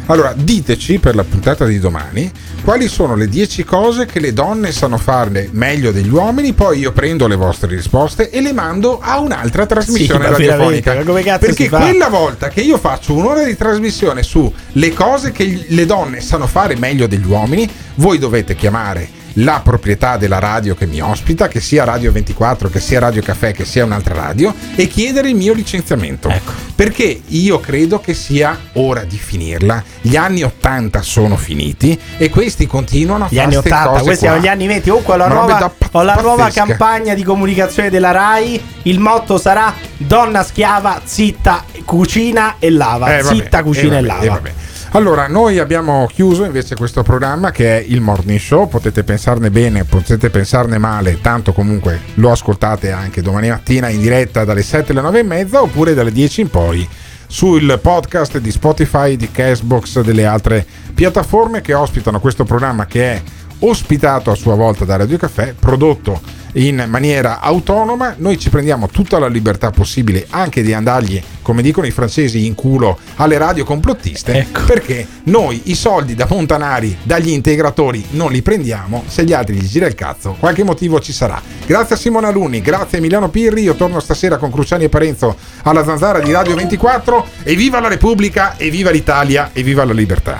Allora, 0.10 0.34
diteci 0.36 1.00
per 1.00 1.16
la 1.16 1.24
puntata 1.24 1.66
di 1.66 1.80
domani 1.80 2.32
quali 2.64 2.88
sono 2.88 3.16
le 3.16 3.28
10 3.28 3.64
cose 3.64 4.06
che 4.06 4.20
le 4.20 4.34
donne 4.34 4.72
sanno 4.72 4.98
fare 4.98 5.50
meglio 5.52 5.92
degli 5.92 6.10
uomini, 6.10 6.54
poi 6.54 6.80
io 6.80 6.92
prendo 6.92 7.28
le 7.28 7.36
vostre 7.36 7.76
risposte 7.76 8.30
e 8.30 8.42
le 8.42 8.54
mando 8.54 9.00
a 9.02 9.20
un'altra 9.20 9.66
trasmissione 9.66 10.26
Sì, 10.26 10.32
radiofonica. 10.32 10.94
Perché 11.38 11.70
quella 11.70 12.08
volta 12.08 12.48
che 12.48 12.62
io 12.62 12.78
faccio 12.78 13.14
un'ora 13.14 13.44
di 13.44 13.56
trasmissione 13.56 14.24
su 14.24 14.52
le 14.74 14.94
cose 14.94 15.32
che 15.32 15.66
le 15.68 15.86
donne 15.86 16.22
sanno 16.22 16.48
fare 16.48 16.76
meglio 16.78 17.08
degli 17.08 17.26
uomini, 17.26 17.70
voi 17.96 18.18
dovete 18.18 18.56
chiamare 18.56 19.08
la 19.40 19.62
proprietà 19.64 20.18
della 20.18 20.40
radio 20.40 20.74
che 20.76 20.86
mi 20.86 21.00
ospita, 21.02 21.48
che 21.48 21.60
sia 21.60 21.84
Radio 21.84 22.12
24, 22.12 22.70
che 22.70 22.80
sia 22.80 23.00
Radio 23.00 23.22
Caffè, 23.22 23.52
che 23.54 23.66
sia 23.66 23.84
un'altra 23.84 24.16
radio, 24.16 24.54
e 24.76 24.88
chiedere 24.88 25.30
il 25.30 25.36
mio 25.36 25.54
licenziamento. 25.54 26.30
Ecco. 26.30 26.52
Perché 26.76 27.22
io 27.26 27.60
credo 27.60 28.00
che 28.00 28.14
sia 28.14 28.58
ora 28.74 29.04
di 29.04 29.18
finirla. 29.18 29.84
Gli 30.02 30.16
anni 30.16 30.44
80 30.44 31.02
sono 31.02 31.36
finiti 31.36 32.00
e 32.18 32.30
questi 32.30 32.68
continuano 32.68 33.26
a 33.26 33.28
Gli 33.30 33.36
fare 33.36 33.46
anni 33.46 33.56
ste 33.56 33.68
80, 33.70 33.90
cose 33.90 34.04
questi 34.04 34.26
qua. 34.26 34.34
sono 34.34 34.46
gli 34.46 34.48
anni 34.48 34.68
20. 34.68 34.90
Comunque 34.90 35.14
ho 35.14 35.18
la, 35.18 35.28
nuova, 35.28 35.72
ho 35.92 36.02
la 36.04 36.16
nuova 36.22 36.50
campagna 36.50 37.14
di 37.14 37.24
comunicazione 37.24 37.90
della 37.90 38.12
RAI. 38.12 38.62
Il 38.84 39.00
motto 39.00 39.38
sarà 39.38 39.74
donna 39.98 40.44
schiava, 40.44 41.02
zitta, 41.04 41.64
cucina 41.84 42.56
e 42.60 42.70
lava. 42.72 43.18
Eh, 43.18 43.22
vabbè, 43.24 43.36
zitta, 43.36 43.64
cucina 43.64 43.96
eh, 43.96 44.00
e 44.00 44.02
vabbè, 44.02 44.08
lava. 44.08 44.24
eh, 44.24 44.30
vabbè. 44.30 44.54
Allora, 44.98 45.28
noi 45.28 45.60
abbiamo 45.60 46.08
chiuso 46.12 46.44
invece 46.44 46.76
questo 46.76 47.04
programma 47.04 47.52
che 47.52 47.78
è 47.78 47.86
il 47.88 48.02
Morning 48.02 48.40
Show. 48.40 48.68
Potete 48.68 49.04
pensarne 49.04 49.52
bene, 49.52 49.84
potete 49.84 50.32
pensarne 50.32 50.80
male, 50.80 51.22
tanto 51.22 51.54
comunque 51.54 52.02
lo 52.16 52.32
ascoltate 52.32 52.90
anche 52.90 53.22
domani 53.22 53.50
mattina 53.50 53.90
in 53.90 54.02
diretta 54.02 54.44
dalle 54.44 54.64
7 54.64 54.94
alle 54.94 55.02
9 55.02 55.20
e 55.20 55.24
mezza 55.24 55.62
oppure 55.62 55.94
dalle 55.94 56.12
10 56.12 56.42
in 56.42 56.50
poi 56.50 56.90
sul 57.28 57.80
podcast 57.80 58.40
di 58.40 58.50
Spotify, 58.50 59.16
di 59.18 59.30
Cashbox, 59.30 60.02
delle 60.02 60.26
altre 60.26 60.66
piattaforme 60.96 61.62
che 61.62 61.76
ospitano 61.76 62.20
questo 62.20 62.44
programma 62.44 62.88
che 62.88 63.04
è 63.04 63.22
ospitato 63.60 64.32
a 64.32 64.36
sua 64.36 64.56
volta 64.56 64.86
da 64.86 64.96
Radio 64.98 65.18
Caffè, 65.18 65.54
prodotto 65.58 66.36
in 66.54 66.86
maniera 66.88 67.40
autonoma. 67.40 68.16
Noi 68.18 68.38
ci 68.40 68.50
prendiamo 68.50 68.88
tutta 68.88 69.20
la 69.20 69.28
libertà 69.28 69.72
possibile 69.72 70.26
anche 70.30 70.62
di 70.62 70.74
andargli, 70.74 71.22
come 71.42 71.62
dicono 71.62 71.88
i 71.88 71.92
francesi, 71.92 72.46
in 72.46 72.56
culo 72.56 72.98
alle 73.16 73.38
radio 73.38 73.64
complottiste, 73.64 74.34
Ecco. 74.34 74.66
perché 74.66 75.06
noi 75.24 75.62
i 75.66 75.76
soldi 75.76 76.16
da 76.16 76.28
Montanari, 76.30 76.98
dagli 77.04 77.30
integratori, 77.30 78.06
non 78.12 78.32
li 78.32 78.42
prendiamo, 78.42 79.04
se 79.08 79.24
gli 79.24 79.34
altri 79.34 79.56
gli 79.56 79.68
gira 79.68 79.88
il 79.88 79.96
cazzo, 79.96 80.36
qualche 80.40 80.64
motivo 80.64 81.00
ci 81.00 81.14
sarà. 81.14 81.42
Grazie 81.66 81.96
a 81.96 81.98
Simone 81.98 82.28
Aluni, 82.28 82.62
grazie 82.62 82.98
a 82.98 83.02
Emiliano 83.02 83.30
Pirri, 83.30 83.62
io 83.62 83.76
torno 83.76 84.00
stasera 84.00 84.38
con 84.38 84.52
Cruciani 84.52 84.86
e 84.86 84.90
Parenzo 84.90 85.36
alla 85.64 85.84
zanzara 85.84 86.20
di 86.20 86.32
Radio 86.32 86.56
24 86.56 87.26
e 87.44 87.56
viva 87.56 87.80
la 87.80 87.88
Repubblica, 87.88 88.58
e 88.58 88.70
viva 88.70 88.90
l'Italia, 88.90 89.52
e 89.54 89.64
viva 89.64 89.84
la 89.86 89.94
libertà. 89.94 90.40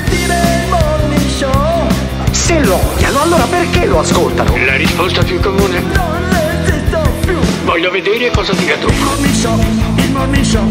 Se 2.51 2.65
lo 2.65 2.75
odiano, 2.75 3.21
allora 3.21 3.45
perché 3.45 3.85
lo 3.85 3.99
ascoltano? 3.99 4.57
La 4.65 4.75
risposta 4.75 5.23
più 5.23 5.39
comune? 5.39 5.79
Non 5.79 6.29
resisto 6.29 7.09
più 7.21 7.37
Voglio 7.63 7.89
vedere 7.89 8.29
cosa 8.29 8.51
dirà 8.51 8.75
tu. 8.75 8.89
Il 8.89 8.99
morning 8.99 9.33
show, 9.33 9.57
il 9.95 10.11
morning 10.11 10.43
show 10.43 10.67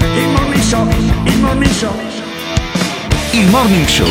Il 0.00 0.28
morning 0.28 0.62
show, 0.62 0.88
il 1.24 1.38
morning 1.40 1.72
show 1.72 1.94
Il 3.32 3.46
Morning 3.50 3.86
Show 3.86 4.08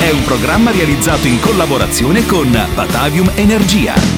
è 0.00 0.10
un 0.10 0.22
programma 0.24 0.70
realizzato 0.70 1.26
in 1.26 1.40
collaborazione 1.40 2.26
con 2.26 2.50
Batavium 2.74 3.30
Energia. 3.34 4.16